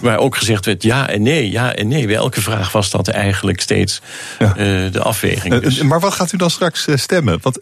waar 0.00 0.18
ook 0.18 0.36
gezegd 0.36 0.66
werd 0.66 0.82
ja 0.82 0.91
en 1.00 1.22
nee, 1.22 1.50
ja 1.50 1.74
en 1.74 1.88
nee. 1.88 2.06
Bij 2.06 2.16
elke 2.16 2.40
vraag 2.40 2.72
was 2.72 2.90
dat 2.90 3.08
eigenlijk 3.08 3.60
steeds 3.60 4.00
eh, 4.38 4.54
de 4.92 5.00
afweging. 5.02 5.54
Eh, 5.54 5.60
Dus- 5.60 5.82
Maar 5.82 6.00
wat 6.00 6.12
gaat 6.14 6.32
u 6.32 6.36
dan 6.36 6.50
straks 6.50 6.86
eh, 6.86 6.96
stemmen? 6.96 7.38
Want 7.42 7.58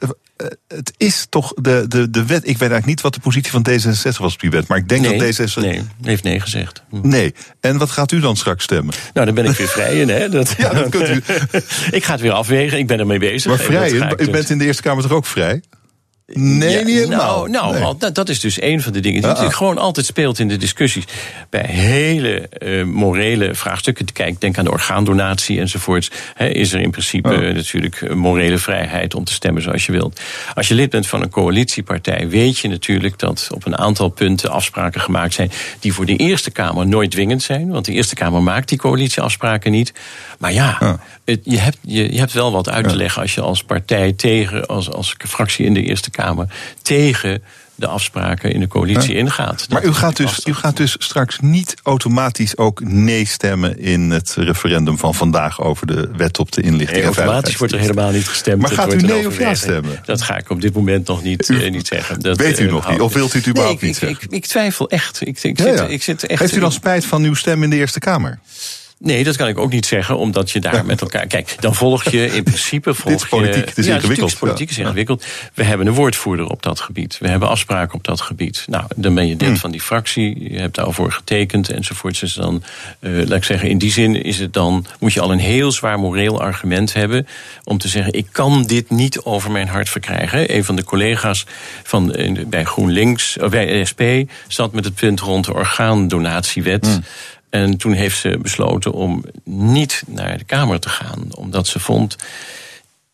het 0.69 0.93
is 0.97 1.27
toch 1.29 1.53
de, 1.55 1.85
de, 1.89 2.11
de 2.11 2.25
wet. 2.25 2.39
Ik 2.39 2.45
weet 2.45 2.71
eigenlijk 2.71 2.87
niet 2.87 3.01
wat 3.01 3.15
de 3.15 3.21
positie 3.21 3.51
van 3.51 3.67
D66 3.71 4.17
was 4.19 4.33
op 4.35 4.41
die 4.41 4.51
wet. 4.51 4.67
Maar 4.69 4.79
ik 4.79 4.89
denk 4.89 5.01
Nee, 5.07 5.19
dat 5.19 5.49
D66. 5.51 5.55
Nee, 5.61 5.83
heeft 6.03 6.23
nee 6.23 6.41
gezegd. 6.41 6.83
Nee. 6.91 7.35
En 7.61 7.79
wat 7.79 7.91
gaat 7.91 8.13
u 8.13 8.21
dan 8.21 8.37
straks 8.37 8.65
stemmen? 8.65 8.95
Nou, 9.15 9.27
dan 9.27 9.35
ben 9.35 9.45
ik 9.45 9.57
weer 9.57 9.69
vrij 9.79 10.01
in, 10.01 10.09
hè? 10.09 10.29
Dat, 10.29 10.55
Ja, 10.59 10.73
dat 10.73 10.89
kunt 10.89 11.09
u. 11.09 11.23
ik 11.97 12.05
ga 12.05 12.13
het 12.13 12.21
weer 12.21 12.33
afwegen, 12.33 12.79
ik 12.79 12.87
ben 12.87 12.99
ermee 12.99 13.19
bezig. 13.19 13.51
Maar 13.51 13.59
vrij, 13.59 13.91
u 13.93 14.17
dus- 14.17 14.31
bent 14.31 14.51
in 14.51 14.59
de 14.59 14.65
Eerste 14.65 14.83
Kamer 14.83 15.03
toch 15.03 15.13
ook 15.13 15.27
vrij? 15.27 15.63
Nee, 16.33 16.71
Ja, 16.79 16.83
niet 16.85 16.95
helemaal. 16.95 17.37
Nou, 17.37 17.51
nou 17.51 17.73
Nee. 17.75 17.83
al- 17.83 17.97
dat, 17.97 18.15
dat 18.15 18.29
is 18.29 18.41
dus 18.41 18.63
een 18.63 18.83
van 18.83 18.93
de 18.93 19.01
dingen 19.01 19.21
die 19.21 19.31
Ah, 19.31 19.37
natuurlijk 19.37 19.61
ah. 19.61 19.67
gewoon 19.67 19.79
altijd 19.85 20.07
speelt 20.07 20.39
in 20.39 20.49
de 20.49 20.57
discussies. 20.57 21.05
Bij 21.51 21.65
hele 21.67 22.49
eh, 22.49 22.85
morele 22.85 23.55
vraagstukken. 23.55 24.13
Kijk, 24.13 24.41
denk 24.41 24.59
aan 24.59 24.65
de 24.65 24.71
orgaandonatie 24.71 25.61
enzovoorts. 25.61 26.11
Is 26.39 26.73
er 26.73 26.81
in 26.81 26.91
principe 26.91 27.29
Ah. 27.29 27.49
eh, 27.49 27.55
natuurlijk 27.55 28.01
een 28.01 28.19
morele 28.19 28.59
vrijheid 28.59 29.15
om 29.15 29.25
te 29.25 29.33
stemmen 29.33 29.63
zoals 29.63 29.87
je 29.87 29.93
wilt. 29.93 30.21
Als 30.55 30.69
je 30.69 30.75
lid 30.75 30.91
bent 30.91 31.07
van 31.07 31.23
een 31.23 31.31
coalitiepartij, 31.31 32.29
weet 32.29 32.59
je 32.59 32.69
natuurlijk 32.69 33.19
dat 33.19 33.49
op 33.55 33.67
een 33.67 33.79
aantal 33.79 34.09
punten 34.09 34.51
afspraken 34.51 35.01
gemaakt 35.01 35.35
zijn. 35.35 35.51
die 35.81 35.93
voor 35.93 36.07
de 36.07 36.17
Eerste 36.17 36.51
Kamer 36.51 36.87
nooit 36.87 37.11
dwingend 37.11 37.43
zijn. 37.43 37.71
Want 37.71 37.85
de 37.85 37.93
Eerste 37.93 38.15
Kamer 38.15 38.43
maakt 38.43 38.69
die 38.69 38.79
coalitieafspraken 38.79 39.71
niet. 39.73 39.93
Maar 40.39 40.53
ja. 40.53 41.01
Het- 41.31 41.41
je, 41.45 41.59
hebt, 41.59 41.77
je, 41.81 42.13
je 42.13 42.19
hebt 42.19 42.33
wel 42.33 42.53
wat 42.53 42.69
uit 42.69 42.89
te 42.89 42.97
leggen 42.97 43.23
als 43.23 43.35
je 43.35 43.41
als 43.41 43.63
partij 43.65 44.13
tegen, 44.13 44.67
als, 44.67 44.91
als 44.91 45.15
fractie 45.29 45.65
in 45.67 45.75
de 45.75 45.83
Eerste 45.83 46.11
Kamer, 46.11 46.47
tegen 46.83 47.43
de 47.75 47.87
afspraken 47.87 48.53
in 48.53 48.61
de 48.61 48.69
coalitie 48.69 49.13
Ja. 49.13 49.19
ingaat. 49.19 49.67
Maar 49.71 49.85
u 49.85 49.93
gaat, 49.93 50.17
dus, 50.17 50.41
u 50.47 50.55
gaat 50.55 50.77
dus 50.77 50.97
straks 50.99 51.39
niet 51.41 51.75
automatisch 51.83 52.57
ook 52.57 52.85
nee 52.85 53.27
stemmen 53.27 53.79
in 53.79 54.11
het 54.11 54.35
referendum 54.39 54.99
van 54.99 55.15
vandaag 55.15 55.61
over 55.63 55.87
de 55.87 56.11
wet 56.17 56.39
op 56.39 56.53
de 56.53 56.63
inlichting. 56.63 57.05
Nee, 57.05 57.15
automatisch 57.15 57.57
wordt 57.57 57.73
er 57.73 57.79
helemaal 57.79 58.11
niet 58.11 58.29
gestemd. 58.29 58.61
Maar 58.63 58.71
gaat 58.71 58.93
u 58.95 58.97
nee 58.97 59.27
of 59.27 59.39
ja 59.39 59.55
stemmen? 59.55 60.01
Dat 60.05 60.23
ga 60.23 60.37
ik 60.39 60.51
op 60.51 60.61
dit 60.61 60.75
moment 60.75 61.07
nog 61.07 61.23
niet, 61.23 61.51
eh, 61.51 61.71
niet 61.71 61.87
zeggen. 61.87 62.21
Dat, 62.21 62.37
Weet 62.37 62.61
u 62.61 62.67
eh, 62.67 62.73
nog 62.73 62.91
niet? 62.91 63.01
Of 63.01 63.13
wilt 63.13 63.35
u 63.35 63.39
het 63.39 63.49
überhaupt 63.49 63.81
Nee, 63.81 63.91
niet 63.91 64.03
ik, 64.03 64.09
zeggen? 64.09 64.27
Ik, 64.27 64.33
ik 64.35 64.47
twijfel 64.47 64.89
echt. 64.91 65.21
Ik, 65.21 65.43
ik, 65.43 65.59
Ja, 65.59 65.65
zit, 65.65 65.79
ja. 65.79 65.85
ik 65.87 66.03
zit 66.03 66.27
echt 66.27 66.41
Heeft 66.41 66.57
u 66.57 66.61
dan 66.61 66.73
spijt 66.73 67.05
van 67.05 67.23
uw 67.23 67.35
stem 67.35 67.63
in 67.63 67.71
de 67.71 67.77
Eerste 67.77 67.99
Kamer? 67.99 68.39
Nee, 69.03 69.25
dat 69.25 69.37
kan 69.37 69.49
ik 69.49 69.59
ook 69.59 69.73
niet 69.73 69.87
zeggen, 69.87 70.19
omdat 70.19 70.51
je 70.51 70.61
daar 70.61 70.87
met 70.87 71.01
elkaar. 71.01 71.27
Kijk, 71.27 71.57
dan 71.61 71.75
volg 71.75 72.11
je 72.11 72.35
in 72.35 72.43
principe. 72.43 72.95
Volg 73.01 73.13
Dit 73.13 73.23
is 73.23 73.29
politiek, 73.29 73.69
het 73.69 73.79
is 73.79 73.87
ja, 73.87 73.95
ingewikkeld, 73.95 74.39
politiek 74.39 74.71
is 74.71 74.79
ingewikkeld. 74.79 75.27
We 75.55 75.65
hebben 75.65 75.87
een 75.87 75.93
woordvoerder 75.95 76.47
op 76.47 76.63
dat 76.63 76.81
gebied. 76.81 77.19
We 77.19 77.29
hebben 77.29 77.49
afspraken 77.49 77.95
op 77.95 78.05
dat 78.05 78.21
gebied. 78.21 78.65
Nou, 78.67 78.85
dan 78.97 79.15
ben 79.15 79.27
je 79.27 79.37
lid 79.37 79.47
Hmm. 79.49 79.57
van 79.57 79.71
die 79.71 79.81
fractie. 79.81 80.53
Je 80.53 80.59
hebt 80.59 80.75
daarvoor 80.75 81.13
getekend 81.13 81.71
enzovoorts. 81.71 82.21
Dus 82.21 82.33
dan, 82.35 82.63
eh, 83.01 83.13
laat 83.13 83.33
ik 83.39 83.45
zeggen, 83.45 83.69
in 83.69 83.79
die 83.79 83.93
zin 83.93 84.23
is 84.23 84.39
het 84.39 84.53
dan. 84.53 84.87
moet 84.99 85.13
je 85.13 85.21
al 85.21 85.33
een 85.33 85.39
heel 85.39 85.73
zwaar 85.73 85.99
moreel 85.99 86.41
argument 86.41 86.93
hebben. 86.93 87.27
om 87.65 87.79
te 87.79 87.89
zeggen: 87.89 88.13
ik 88.13 88.27
kan 88.33 88.63
dit 88.67 88.91
niet 88.91 89.21
over 89.21 89.51
mijn 89.51 89.69
hart 89.69 89.89
verkrijgen. 89.89 90.55
Een 90.55 90.65
van 90.65 90.77
de 90.77 90.85
collega's 90.85 91.47
van, 91.83 92.15
eh, 92.15 92.45
bij 92.47 92.65
GroenLinks, 92.65 93.39
of 93.39 93.51
bij 93.51 93.85
SP. 93.91 94.03
zat 94.49 94.73
met 94.73 94.85
het 94.85 94.95
punt 94.95 95.21
rond 95.21 95.45
de 95.45 95.55
orgaandonatiewet. 95.55 96.87
Hmm. 96.87 97.05
En 97.51 97.77
toen 97.77 97.93
heeft 97.93 98.19
ze 98.19 98.39
besloten 98.43 98.93
om 98.93 99.25
niet 99.45 100.03
naar 100.07 100.39
de 100.39 100.45
Kamer 100.45 100.81
te 100.81 100.89
gaan. 100.89 101.27
Omdat 101.37 101.67
ze 101.67 101.81
vond. 101.81 102.17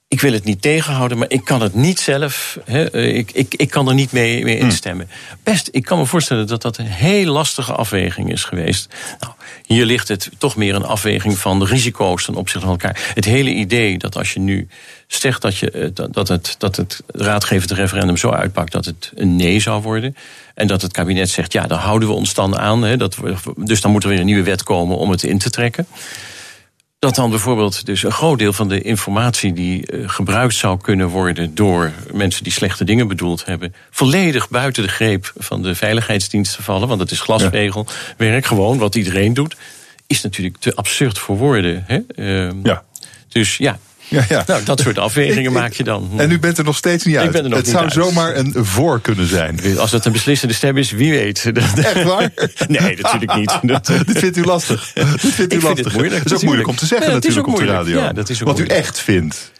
Ik 0.08 0.20
wil 0.20 0.32
het 0.32 0.44
niet 0.44 0.62
tegenhouden, 0.62 1.18
maar 1.18 1.30
ik 1.30 1.44
kan 1.44 1.62
het 1.62 1.74
niet 1.74 2.00
zelf. 2.00 2.58
Hè, 2.64 2.90
eh, 2.90 3.16
ik, 3.16 3.32
ik, 3.32 3.54
ik 3.54 3.70
kan 3.70 3.88
er 3.88 3.94
niet 3.94 4.12
mee, 4.12 4.44
mee 4.44 4.58
instemmen. 4.58 5.08
Best, 5.42 5.68
ik 5.72 5.82
kan 5.82 5.98
me 5.98 6.06
voorstellen 6.06 6.46
dat 6.46 6.62
dat 6.62 6.78
een 6.78 6.86
heel 6.86 7.32
lastige 7.32 7.72
afweging 7.72 8.32
is 8.32 8.44
geweest. 8.44 8.94
Nou, 9.20 9.32
hier 9.66 9.84
ligt 9.84 10.08
het 10.08 10.30
toch 10.38 10.56
meer 10.56 10.74
een 10.74 10.84
afweging 10.84 11.38
van 11.38 11.58
de 11.58 11.64
risico's 11.64 12.24
ten 12.24 12.34
opzichte 12.34 12.66
van 12.66 12.76
elkaar. 12.80 13.10
Het 13.14 13.24
hele 13.24 13.50
idee 13.50 13.98
dat 13.98 14.16
als 14.16 14.32
je 14.32 14.40
nu 14.40 14.68
zegt 15.06 15.42
dat, 15.42 15.56
je, 15.56 15.70
eh, 15.70 15.88
dat- 16.10 16.28
het, 16.28 16.54
dat 16.58 16.76
het 16.76 17.02
raadgevend 17.06 17.70
referendum 17.70 18.16
zo 18.16 18.30
uitpakt 18.30 18.72
dat 18.72 18.84
het 18.84 19.12
een 19.14 19.36
nee 19.36 19.60
zou 19.60 19.82
worden. 19.82 20.16
En 20.54 20.66
dat 20.66 20.82
het 20.82 20.92
kabinet 20.92 21.30
zegt, 21.30 21.52
ja, 21.52 21.66
daar 21.66 21.78
houden 21.78 22.08
we 22.08 22.14
ons 22.14 22.34
dan 22.34 22.58
aan. 22.58 22.82
Hè, 22.82 22.96
dat 22.96 23.16
dus 23.56 23.80
dan 23.80 23.90
moet 23.90 24.02
er 24.02 24.08
weer 24.08 24.18
een 24.20 24.26
nieuwe 24.26 24.42
wet 24.42 24.62
komen 24.62 24.96
om 24.96 25.10
het 25.10 25.22
in 25.22 25.38
te 25.38 25.50
trekken. 25.50 25.86
Dat 27.06 27.14
dan 27.14 27.30
bijvoorbeeld 27.30 27.86
dus 27.86 28.02
een 28.02 28.12
groot 28.12 28.38
deel 28.38 28.52
van 28.52 28.68
de 28.68 28.82
informatie 28.82 29.52
die 29.52 29.86
eh, 29.86 30.08
gebruikt 30.08 30.54
zou 30.54 30.80
kunnen 30.80 31.08
worden 31.08 31.54
door 31.54 31.92
mensen 32.12 32.44
die 32.44 32.52
slechte 32.52 32.84
dingen 32.84 33.08
bedoeld 33.08 33.44
hebben, 33.44 33.74
volledig 33.90 34.48
buiten 34.48 34.82
de 34.82 34.88
greep 34.88 35.32
van 35.36 35.62
de 35.62 35.74
veiligheidsdiensten 35.74 36.64
vallen, 36.64 36.88
want 36.88 37.00
het 37.00 37.10
is 37.10 37.20
glasregelwerk, 37.20 38.46
gewoon 38.46 38.78
wat 38.78 38.94
iedereen 38.94 39.34
doet, 39.34 39.56
is 40.06 40.22
natuurlijk 40.22 40.56
te 40.56 40.74
absurd 40.74 41.18
voor 41.18 41.36
woorden. 41.36 41.84
Hè? 41.86 41.98
Ehm, 42.14 42.56
Ja. 42.62 42.84
Dus 43.28 43.56
ja, 43.56 43.78
Ja, 44.08 44.24
ja. 44.28 44.44
nou, 44.46 44.64
dat 44.64 44.80
soort 44.80 44.98
afwegingen 44.98 45.52
maak 45.52 45.72
je 45.72 45.84
dan. 45.84 46.10
En 46.16 46.30
u 46.30 46.38
bent 46.38 46.58
er 46.58 46.64
nog 46.64 46.76
steeds 46.76 47.04
niet 47.04 47.14
Ik 47.14 47.20
uit. 47.20 47.30
ben 47.32 47.42
er 47.42 47.48
nog 47.48 47.56
het 47.58 47.66
niet 47.66 47.74
zou 47.74 47.84
uit. 47.84 47.94
zomaar 47.94 48.36
een 48.36 48.54
voor 48.56 49.00
kunnen 49.00 49.26
zijn. 49.28 49.78
Als 49.78 49.90
dat 49.90 50.04
een 50.06 50.12
beslissende 50.12 50.54
stem 50.54 50.76
is, 50.76 50.90
wie 50.90 51.10
weet. 51.10 51.44
Echt 51.76 52.02
waar? 52.02 52.30
Nee, 52.68 52.96
natuurlijk 53.00 53.34
niet. 53.34 53.58
Dat- 53.62 53.86
Dit 54.06 54.18
vindt 54.18 54.36
u 54.36 54.44
lastig. 54.44 54.92
Dit 54.94 55.04
vindt 55.04 55.22
u 55.22 55.28
Ik 55.28 55.34
vind 55.38 55.52
het 55.52 55.62
lastig. 55.62 55.92
moeilijk, 55.92 56.22
Het 56.22 56.26
is 56.32 56.36
ook 56.38 56.42
moeilijk 56.44 56.68
om 56.68 56.76
te 56.76 56.86
zeggen 56.86 57.06
Ja, 57.08 57.14
natuurlijk 57.14 57.46
op 57.46 57.56
de 57.56 57.64
radio. 57.64 57.98
Ja, 57.98 58.12
dat 58.12 58.28
is 58.28 58.40
ook 58.42 58.46
Wat 58.48 58.58
u 58.58 58.66
echt 58.66 59.00
vindt. 59.00 59.52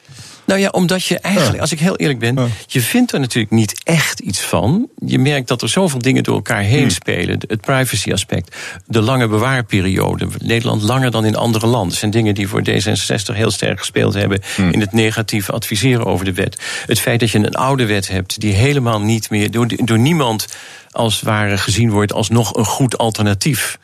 Nou 0.46 0.60
ja, 0.60 0.68
omdat 0.68 1.04
je 1.04 1.18
eigenlijk, 1.18 1.60
als 1.60 1.72
ik 1.72 1.80
heel 1.80 1.96
eerlijk 1.96 2.18
ben, 2.18 2.52
je 2.66 2.80
vindt 2.80 3.12
er 3.12 3.20
natuurlijk 3.20 3.52
niet 3.52 3.80
echt 3.84 4.18
iets 4.20 4.40
van. 4.40 4.88
Je 5.06 5.18
merkt 5.18 5.48
dat 5.48 5.62
er 5.62 5.68
zoveel 5.68 5.98
dingen 5.98 6.22
door 6.22 6.34
elkaar 6.34 6.60
heen 6.62 6.80
Hmm. 6.80 6.90
spelen. 6.90 7.38
Het 7.48 7.60
privacy 7.60 8.12
aspect, 8.12 8.56
de 8.86 9.00
lange 9.00 9.28
bewaarperiode. 9.28 10.28
Nederland 10.38 10.82
langer 10.82 11.10
dan 11.10 11.24
in 11.24 11.36
andere 11.36 11.66
landen. 11.66 11.88
Dat 11.88 11.98
zijn 11.98 12.10
dingen 12.10 12.34
die 12.34 12.48
voor 12.48 12.62
D66 12.70 13.34
heel 13.34 13.50
sterk 13.50 13.78
gespeeld 13.78 14.14
hebben 14.14 14.40
Hmm. 14.54 14.70
in 14.72 14.80
het 14.80 14.92
negatief 14.92 15.50
adviseren 15.50 16.04
over 16.06 16.24
de 16.24 16.32
wet. 16.32 16.60
Het 16.86 17.00
feit 17.00 17.20
dat 17.20 17.30
je 17.30 17.38
een 17.38 17.54
oude 17.54 17.86
wet 17.86 18.08
hebt 18.08 18.40
die 18.40 18.52
helemaal 18.54 19.00
niet 19.00 19.30
meer 19.30 19.50
door, 19.50 19.66
door 19.76 19.98
niemand 19.98 20.46
als 20.90 21.14
het 21.14 21.24
ware 21.24 21.58
gezien 21.58 21.90
wordt 21.90 22.12
als 22.12 22.28
nog 22.28 22.56
een 22.56 22.64
goed 22.64 22.98
alternatief. 22.98 23.78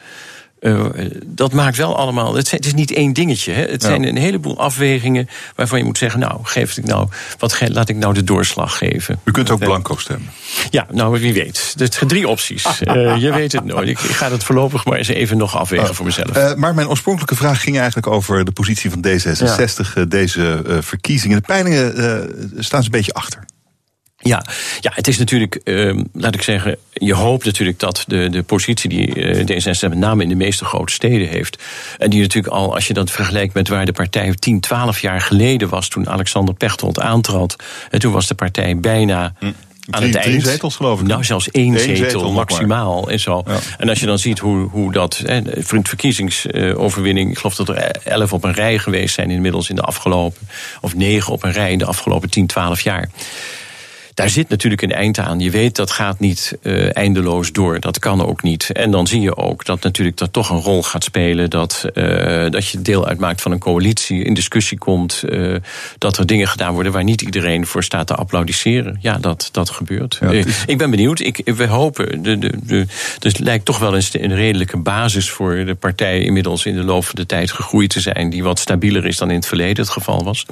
Eh, 0.62 0.84
dat 1.26 1.52
maakt 1.52 1.76
wel 1.76 1.96
allemaal. 1.96 2.34
Het, 2.34 2.48
zijn- 2.48 2.60
het 2.60 2.66
is 2.70 2.74
niet 2.76 2.92
één 2.92 3.12
dingetje. 3.12 3.52
Hè. 3.52 3.62
Het 3.62 3.82
Ja. 3.82 3.88
zijn 3.88 4.04
een 4.06 4.16
heleboel 4.16 4.58
afwegingen 4.60 5.28
waarvan 5.54 5.78
je 5.78 5.84
moet 5.84 5.98
zeggen: 5.98 6.20
Nou, 6.20 6.38
geef 6.42 6.76
ik 6.76 6.84
nou, 6.84 7.08
wat 7.38 7.52
ge- 7.52 7.70
laat 7.72 7.88
ik 7.88 7.96
nou 7.96 8.14
de 8.14 8.24
doorslag 8.24 8.78
geven? 8.78 9.20
U 9.24 9.30
kunt 9.30 9.50
ook 9.50 9.58
blanco 9.58 9.96
stemmen. 9.96 10.30
Ja, 10.70 10.86
nou 10.90 11.20
wie 11.20 11.32
weet. 11.32 11.74
Er 11.78 11.88
zijn 11.92 12.08
drie 12.08 12.28
opties. 12.28 12.64
Eh, 12.80 13.16
je 13.16 13.32
weet 13.32 13.52
het 13.52 13.64
nooit. 13.64 13.88
Ik, 13.88 13.98
ik 14.00 14.10
ga 14.10 14.30
het 14.30 14.44
voorlopig 14.44 14.84
maar 14.84 14.98
eens 14.98 15.08
even 15.08 15.36
nog 15.36 15.56
afwegen 15.56 15.94
voor 15.94 16.04
mezelf. 16.04 16.30
Eh, 16.30 16.54
maar 16.54 16.74
mijn 16.74 16.88
oorspronkelijke 16.88 17.36
vraag 17.36 17.60
ging 17.62 17.76
eigenlijk 17.76 18.06
over 18.06 18.44
de 18.44 18.52
positie 18.52 18.90
van 18.90 19.04
D66. 19.06 19.94
eh, 19.96 20.02
deze 20.08 20.62
eh, 20.68 20.76
verkiezingen. 20.80 21.36
De 21.36 21.46
peilingen 21.46 21.96
eh, 21.96 22.28
staan 22.58 22.80
ze 22.80 22.86
een 22.86 22.96
beetje 22.96 23.12
achter. 23.12 23.44
Ja, 24.22 24.44
ja, 24.80 24.92
het 24.94 25.08
is 25.08 25.18
natuurlijk, 25.18 25.54
ehm, 25.64 26.02
laat 26.12 26.34
ik 26.34 26.42
zeggen, 26.42 26.76
je 26.92 27.14
hoopt 27.14 27.44
natuurlijk 27.44 27.78
dat 27.78 28.04
de, 28.06 28.28
de 28.30 28.42
positie 28.42 28.88
die 28.88 29.14
eh, 29.14 29.62
D66 29.62 29.88
met 29.88 29.98
name 29.98 30.22
in 30.22 30.28
de 30.28 30.34
meeste 30.34 30.64
grote 30.64 30.92
steden 30.92 31.28
heeft. 31.28 31.62
En 31.98 32.10
die 32.10 32.20
natuurlijk 32.20 32.54
al, 32.54 32.74
als 32.74 32.86
je 32.86 32.94
dat 32.94 33.10
vergelijkt 33.10 33.54
met 33.54 33.68
waar 33.68 33.84
de 33.84 33.92
partij 33.92 34.34
10, 34.34 34.60
12 34.60 35.00
jaar 35.00 35.20
geleden 35.20 35.68
was, 35.68 35.88
toen 35.88 36.08
Alexander 36.08 36.54
Pechtold 36.54 37.00
aantrad. 37.00 37.56
En 37.90 37.98
toen 37.98 38.12
was 38.12 38.26
de 38.26 38.34
partij 38.34 38.78
bijna 38.78 39.32
aan 39.90 40.00
Drie- 40.00 40.06
het 40.12 40.16
eind. 40.16 40.42
zetels, 40.42 40.76
geloof 40.76 41.00
ik. 41.00 41.06
Nou, 41.06 41.24
zelfs 41.24 41.50
één, 41.50 41.78
zetel, 41.80 42.32
maximaal 42.32 43.10
en 43.10 43.20
zo. 43.20 43.44
En 43.78 43.88
als 43.88 44.00
je 44.00 44.06
dan 44.06 44.18
ziet 44.18 44.38
hoe, 44.38 44.68
hoe 44.68 44.92
dat. 44.92 45.22
Hè, 45.26 45.40
voor 45.58 45.78
een 45.78 45.86
verkiezingsoverwinning. 45.86 47.30
Ik 47.30 47.38
geloof 47.38 47.54
dat 47.54 47.68
er 47.68 47.76
elf 48.04 48.32
op 48.32 48.44
een 48.44 48.52
rij 48.52 48.78
geweest 48.78 49.14
zijn 49.14 49.30
inmiddels 49.30 49.68
in 49.68 49.74
de 49.76 49.82
afgelopen. 49.82 50.48
of 50.80 50.94
negen 50.94 51.32
op 51.32 51.42
een 51.42 51.52
rij 51.52 51.72
in 51.72 51.78
de 51.78 51.84
afgelopen 51.84 52.30
10, 52.30 52.46
12 52.46 52.80
jaar. 52.80 53.08
Daar 54.14 54.28
zit 54.30 54.48
natuurlijk 54.48 54.82
een 54.82 54.92
eind 54.92 55.18
aan. 55.18 55.40
Je 55.40 55.50
weet 55.50 55.76
dat 55.76 55.90
gaat 55.90 56.18
niet 56.20 56.58
eh, 56.62 56.96
eindeloos 56.96 57.52
door. 57.52 57.80
Dat 57.80 57.98
kan 57.98 58.24
ook 58.26 58.42
niet. 58.42 58.70
En 58.72 58.90
dan 58.90 59.06
zie 59.06 59.20
je 59.20 59.36
ook 59.36 59.64
dat 59.64 59.82
natuurlijk 59.82 60.16
dat 60.16 60.32
toch 60.32 60.50
een 60.50 60.60
rol 60.60 60.82
gaat 60.82 61.04
spelen. 61.04 61.50
Dat, 61.50 61.84
eh, 61.94 62.50
dat 62.50 62.68
je 62.68 62.82
deel 62.82 63.06
uitmaakt 63.06 63.40
van 63.40 63.52
een 63.52 63.58
coalitie, 63.58 64.24
in 64.24 64.34
discussie 64.34 64.78
komt. 64.78 65.22
eh, 65.22 65.54
dat 65.98 66.18
er 66.18 66.26
dingen 66.26 66.48
gedaan 66.48 66.72
worden 66.74 66.92
waar 66.92 67.04
niet 67.04 67.22
iedereen 67.22 67.66
voor 67.66 67.84
staat 67.84 68.06
te 68.06 68.14
applaudisseren. 68.14 68.98
Ja, 69.00 69.18
dat, 69.18 69.48
dat 69.52 69.70
gebeurt. 69.70 70.18
Ja, 70.20 70.30
Ik 70.66 70.78
ben 70.78 70.90
benieuwd. 70.90 71.20
Ik, 71.20 71.40
we 71.44 71.66
hopen. 71.66 72.22
De, 72.22 72.38
de, 72.38 72.52
de, 72.62 72.86
dus 73.18 73.32
het 73.32 73.38
lijkt 73.38 73.64
toch 73.64 73.78
wel 73.78 73.94
een, 73.94 74.02
st- 74.02 74.14
een 74.14 74.34
redelijke 74.34 74.76
basis 74.76 75.30
voor 75.30 75.64
de 75.64 75.74
partij 75.74 76.20
inmiddels 76.20 76.66
in 76.66 76.74
de 76.74 76.82
loop 76.84 77.04
van 77.04 77.14
de 77.14 77.26
tijd 77.26 77.50
gegroeid 77.50 77.90
te 77.90 78.00
zijn. 78.00 78.30
Die 78.30 78.42
wat 78.42 78.58
stabieler 78.58 79.06
is 79.06 79.16
dan 79.16 79.28
in 79.30 79.36
het 79.36 79.46
verleden 79.46 79.84
het 79.84 79.92
geval 79.92 80.24
was. 80.24 80.46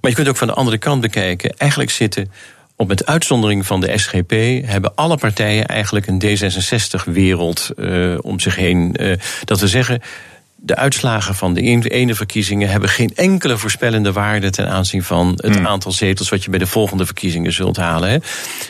Maar 0.00 0.10
je 0.12 0.16
kunt 0.18 0.28
ook 0.28 0.36
van 0.36 0.46
de 0.46 0.54
andere 0.54 0.78
kant 0.78 1.00
bekijken. 1.00 1.54
Eigenlijk 1.56 1.90
zitten, 1.90 2.30
op 2.76 2.88
met 2.88 3.06
uitzondering 3.06 3.66
van 3.66 3.80
de 3.80 3.98
SGP, 3.98 4.30
hebben 4.66 4.94
alle 4.94 5.16
partijen 5.16 5.66
eigenlijk 5.66 6.06
een 6.06 6.22
D66-wereld 6.22 7.70
eh, 7.76 8.14
om 8.20 8.40
zich 8.40 8.56
heen. 8.56 8.94
Eh, 8.96 9.18
dat 9.44 9.60
we 9.60 9.68
zeggen. 9.68 10.02
De 10.56 10.76
uitslagen 10.76 11.34
van 11.34 11.54
de 11.54 11.60
ene- 11.60 11.88
ene 11.88 12.14
verkiezingen 12.14 12.68
hebben 12.68 12.88
geen 12.88 13.10
enkele 13.14 13.58
voorspellende 13.58 14.12
waarde 14.12 14.50
ten 14.50 14.68
aanzien 14.68 15.02
van 15.02 15.32
het 15.36 15.58
aantal 15.66 15.92
zetels 15.92 16.28
wat 16.28 16.44
je 16.44 16.50
bij 16.50 16.58
de 16.58 16.66
volgende 16.66 17.06
verkiezingen 17.06 17.52
zult 17.52 17.76
halen. 17.76 18.10
Hè. 18.10 18.16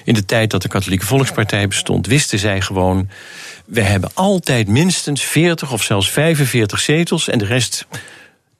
In 0.04 0.14
de 0.14 0.24
tijd 0.24 0.50
dat 0.50 0.62
de 0.62 0.68
Katholieke 0.68 1.06
Volkspartij 1.06 1.68
bestond, 1.68 2.06
wisten 2.06 2.38
zij 2.38 2.60
gewoon. 2.60 3.08
We 3.66 3.80
hebben 3.80 4.10
altijd 4.14 4.68
minstens 4.68 5.22
40 5.22 5.72
of 5.72 5.82
zelfs 5.82 6.10
45 6.10 6.80
zetels 6.80 7.28
en 7.28 7.38
de 7.38 7.44
rest 7.44 7.86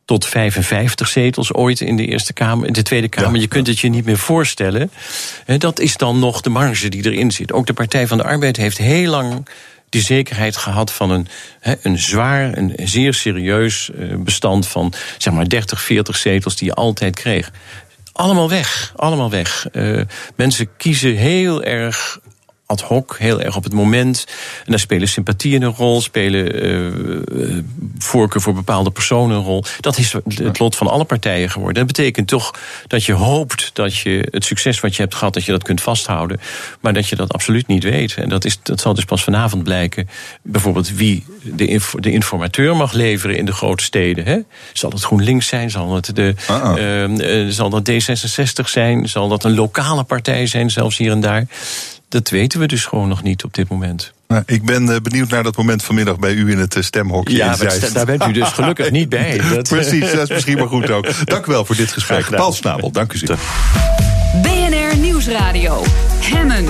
tot 0.05 0.27
55 0.27 1.09
zetels 1.09 1.53
ooit 1.53 1.81
in 1.81 1.97
de 1.97 2.07
Eerste 2.07 2.33
Kamer, 2.33 2.67
in 2.67 2.73
de 2.73 2.83
Tweede 2.83 3.09
Kamer. 3.09 3.41
je 3.41 3.47
kunt 3.47 3.67
het 3.67 3.79
je 3.79 3.89
niet 3.89 4.05
meer 4.05 4.19
voorstellen. 4.19 4.91
Dat 5.59 5.81
is 5.81 5.97
dan 5.97 6.19
nog 6.19 6.41
de 6.41 6.51
marge 6.51 6.89
die 6.89 7.05
erin 7.05 7.31
zit. 7.31 7.53
Ook 7.53 7.67
de 7.67 7.73
Partij 7.73 8.07
van 8.07 8.19
de 8.19 8.25
Arbeid 8.25 8.57
heeft 8.57 8.79
heel 8.79 9.11
lang 9.11 9.47
die 9.89 10.03
zekerheid 10.03 10.57
gehad 10.57 10.93
van 10.93 11.11
een, 11.11 11.29
een 11.83 11.99
zwaar, 11.99 12.57
een 12.57 12.75
zeer 12.77 13.15
serieus 13.15 13.91
eh, 13.91 14.17
bestand 14.17 14.67
van 14.67 14.93
zeg 15.19 15.33
maar 15.33 15.49
30, 15.49 15.83
40 15.83 16.17
zetels 16.17 16.57
die 16.57 16.69
je 16.69 16.75
altijd 16.75 17.15
kreeg. 17.15 17.51
Allemaal 18.13 18.49
weg, 18.49 18.93
allemaal 18.97 19.31
weg. 19.31 19.67
Eh, 19.73 20.01
mensen 20.37 20.77
kiezen 20.77 21.17
heel 21.17 21.63
erg 21.63 22.19
ad 22.67 22.81
hoc, 22.81 23.17
heel 23.19 23.41
erg 23.41 23.57
op 23.57 23.65
het 23.65 23.73
moment. 23.73 24.27
En 24.65 24.71
daar 24.71 24.79
spelen 24.79 25.09
sympathieën 25.09 25.63
een 25.63 25.75
rol, 25.75 26.01
spelen 26.01 26.63
eh, 26.63 27.59
voorkeur 27.99 28.41
voor 28.41 28.55
bepaalde 28.55 28.91
personen 28.91 29.37
een 29.37 29.43
rol. 29.43 29.65
Dat 29.81 29.99
is 29.99 30.13
het 30.35 30.59
lot 30.59 30.77
van 30.77 30.87
alle 30.87 31.05
partijen 31.05 31.51
geworden. 31.51 31.87
Dat 31.87 31.97
betekent 31.97 32.29
toch 32.29 32.55
dat 32.87 33.05
je 33.05 33.13
hoopt 33.13 33.71
dat 33.73 33.97
je 33.97 34.29
het 34.31 34.45
succes 34.45 34.81
wat 34.81 34.97
je 34.97 35.03
hebt 35.03 35.15
gehad, 35.15 35.35
dat 35.35 35.45
je 35.45 35.53
dat 35.53 35.63
kunt 35.63 35.81
vasthouden. 35.81 36.41
Maar 36.81 36.93
dat 36.93 37.09
je 37.09 37.17
dat 37.17 37.33
absoluut 37.33 37.67
niet 37.67 37.83
weet. 37.83 38.15
En 38.15 38.29
dat, 38.29 38.45
is, 38.45 38.59
dat 38.63 38.81
zal 38.81 38.95
dus 38.95 39.05
pas 39.05 39.25
vanavond 39.25 39.63
blijken. 39.63 40.09
Bijvoorbeeld 40.43 40.95
wie 40.95 41.25
de, 41.43 41.67
inf- 41.67 41.95
de 41.99 42.13
informateur 42.13 42.77
mag 42.77 42.93
leveren 42.93 43.37
in 43.37 43.45
de 43.45 43.53
grote 43.53 43.85
steden. 43.85 44.25
Hè? 44.25 44.39
Zal 44.73 44.91
het 44.91 45.03
GroenLinks 45.03 45.47
zijn? 45.47 45.71
Zal 45.71 45.95
het, 45.95 46.17
de, 46.17 46.35
eh, 46.47 47.47
zal 47.49 47.71
dat 47.71 47.91
D66 47.91 48.69
zijn? 48.69 49.09
Zal 49.09 49.29
dat 49.29 49.45
een 49.45 49.55
lokale 49.55 50.03
partij 50.03 50.47
zijn, 50.47 50.71
zelfs 50.71 50.97
hier 50.97 51.11
en 51.11 51.21
daar? 51.21 51.47
Dat 52.09 52.31
weten 52.31 52.61
we 52.61 52.67
dus 52.67 52.85
gewoon 52.85 53.09
nog 53.09 53.23
niet 53.23 53.45
op 53.45 53.55
dit 53.55 53.69
moment. 53.69 54.13
Nou, 54.29 54.43
ik 54.47 54.65
ben 54.65 54.89
eh, 54.95 55.01
benieuwd 55.01 55.29
naar 55.31 55.43
dat 55.43 55.57
moment 55.57 55.83
vanmiddag 55.83 56.19
bij 56.19 56.33
u 56.33 56.51
in 56.51 56.59
het 56.59 56.77
eh, 56.77 56.83
stemhokje. 56.83 57.37
Ja, 57.37 57.57
in 57.59 57.93
daar 57.93 58.07
bent 58.07 58.27
u 58.27 58.33
dus 58.33 58.49
gelukkig 58.49 58.91
niet 58.91 59.09
bij. 59.09 59.39
Dat- 59.55 59.69
Precies, 59.69 60.13
dat 60.13 60.23
is 60.23 60.29
misschien 60.29 60.59
maar 60.59 60.69
goed 60.69 60.91
ook. 60.91 61.27
Dank 61.27 61.47
u 61.47 61.51
wel 61.53 61.65
voor 61.65 61.77
dit 61.77 61.93
gesprek. 61.93 62.31
Paul 62.31 62.53
Snabel, 62.53 62.91
dank 62.91 63.13
u 63.13 63.19
zeer. 63.19 63.39
BNR 64.43 64.97
Nieuwsradio. 64.97 65.83
Hemmen. 66.21 66.65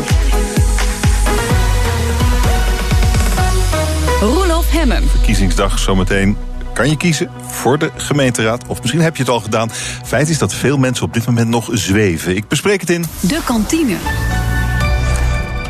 Roelof 4.20 4.70
Hemmen. 4.70 5.08
Verkiezingsdag 5.08 5.78
zometeen. 5.78 6.36
Kan 6.72 6.88
je 6.88 6.96
kiezen 6.96 7.30
voor 7.46 7.78
de 7.78 7.90
gemeenteraad? 7.96 8.66
Of 8.66 8.80
misschien 8.80 9.00
heb 9.02 9.16
je 9.16 9.22
het 9.22 9.32
al 9.32 9.40
gedaan. 9.40 9.70
Feit 10.04 10.28
is 10.28 10.38
dat 10.38 10.54
veel 10.54 10.76
mensen 10.78 11.04
op 11.04 11.14
dit 11.14 11.26
moment 11.26 11.48
nog 11.48 11.68
zweven. 11.72 12.36
Ik 12.36 12.48
bespreek 12.48 12.80
het 12.80 12.90
in 12.90 13.04
De 13.20 13.40
kantine. 13.44 13.96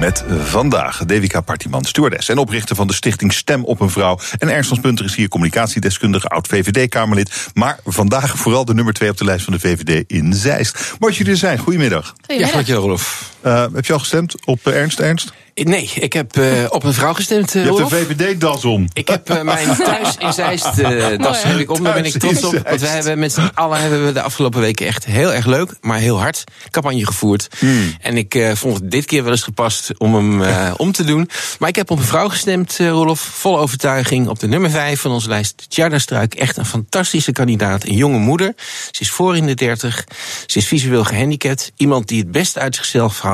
Met 0.05 0.25
vandaag 0.29 1.05
Devika 1.05 1.41
Partiman, 1.41 1.85
stewardess 1.85 2.29
en 2.29 2.39
oprichter 2.39 2.77
van 2.77 2.87
de 2.87 2.93
stichting 2.93 3.33
Stem 3.33 3.65
op 3.65 3.81
een 3.81 3.91
Vrouw. 3.91 4.19
En 4.39 4.49
Ernst 4.49 4.69
van 4.69 4.77
Spunter 4.77 5.05
is 5.05 5.15
hier 5.15 5.29
communicatiedeskundige, 5.29 6.29
oud-VVD-Kamerlid. 6.29 7.47
Maar 7.55 7.79
vandaag 7.85 8.39
vooral 8.39 8.65
de 8.65 8.75
nummer 8.75 8.95
twee 8.95 9.11
op 9.11 9.17
de 9.17 9.25
lijst 9.25 9.45
van 9.45 9.53
de 9.53 9.61
VVD 9.61 10.05
in 10.07 10.35
Zeist. 10.35 10.75
Mooi 10.75 10.95
dat 10.99 11.17
jullie 11.17 11.33
er 11.33 11.39
zijn, 11.39 11.59
goedemiddag. 11.59 12.15
Ja, 12.27 12.53
dankjewel, 12.53 12.83
Rolf. 12.83 13.34
Uh, 13.45 13.67
heb 13.75 13.85
je 13.85 13.93
al 13.93 13.99
gestemd 13.99 14.35
op 14.45 14.61
uh, 14.67 14.77
Ernst 14.77 15.01
Ernst? 15.01 15.33
Nee, 15.55 15.91
ik 15.95 16.13
heb 16.13 16.37
uh, 16.37 16.65
op 16.69 16.85
een 16.85 16.95
vrouw 16.95 17.13
gestemd. 17.13 17.55
Uh, 17.55 17.65
je 17.65 17.69
hebt 17.69 17.93
een 17.93 17.99
VVD-das 17.99 18.65
om. 18.65 18.89
Ik 18.93 19.09
heb 19.09 19.31
uh, 19.31 19.43
mijn 19.43 19.77
thuis 19.85 20.17
in 20.19 20.33
Zeist 20.33 20.79
uh, 20.79 21.19
das 21.19 21.43
heb 21.43 21.59
ik 21.59 21.71
om. 21.71 21.85
Daar 21.85 21.95
ben 21.95 22.05
ik 22.05 22.19
trots 22.19 22.45
op. 22.45 22.53
Want 22.69 22.81
wij 22.81 22.91
hebben 22.91 23.19
met 23.19 23.33
z'n 23.33 23.51
allen 23.55 23.81
hebben 23.81 24.07
we 24.07 24.13
de 24.13 24.23
afgelopen 24.23 24.61
weken 24.61 24.87
echt 24.87 25.05
heel 25.05 25.33
erg 25.33 25.47
leuk, 25.47 25.75
maar 25.81 25.99
heel 25.99 26.21
hard 26.21 26.45
campagne 26.71 27.07
gevoerd. 27.07 27.49
Hmm. 27.59 27.95
En 28.01 28.17
ik 28.17 28.35
uh, 28.35 28.55
vond 28.55 28.77
het 28.77 28.91
dit 28.91 29.05
keer 29.05 29.23
wel 29.23 29.33
eens 29.33 29.43
gepast 29.43 29.91
om 29.99 30.15
hem 30.15 30.41
uh, 30.41 30.75
om 30.77 30.93
te 30.93 31.05
doen. 31.05 31.31
Maar 31.59 31.69
ik 31.69 31.77
heb 31.77 31.91
op 31.91 31.99
een 31.99 32.05
vrouw 32.05 32.29
gestemd, 32.29 32.79
uh, 32.79 32.89
Rolof. 32.89 33.21
Vol 33.21 33.59
overtuiging 33.59 34.29
op 34.29 34.39
de 34.39 34.47
nummer 34.47 34.71
5 34.71 35.01
van 35.01 35.11
onze 35.11 35.29
lijst. 35.29 35.67
Tjarda 35.69 35.99
Struik, 35.99 36.35
echt 36.35 36.57
een 36.57 36.67
fantastische 36.67 37.33
kandidaat. 37.33 37.85
Een 37.85 37.97
jonge 37.97 38.19
moeder. 38.19 38.55
Ze 38.91 39.01
is 39.01 39.11
voor 39.11 39.37
in 39.37 39.47
de 39.47 39.55
30. 39.55 40.05
Ze 40.47 40.59
is 40.59 40.67
visueel 40.67 41.05
gehandicapt. 41.05 41.73
Iemand 41.77 42.09
die 42.09 42.21
het 42.21 42.31
best 42.31 42.59
uit 42.59 42.77
zichzelf 42.77 43.21
haalt. 43.21 43.34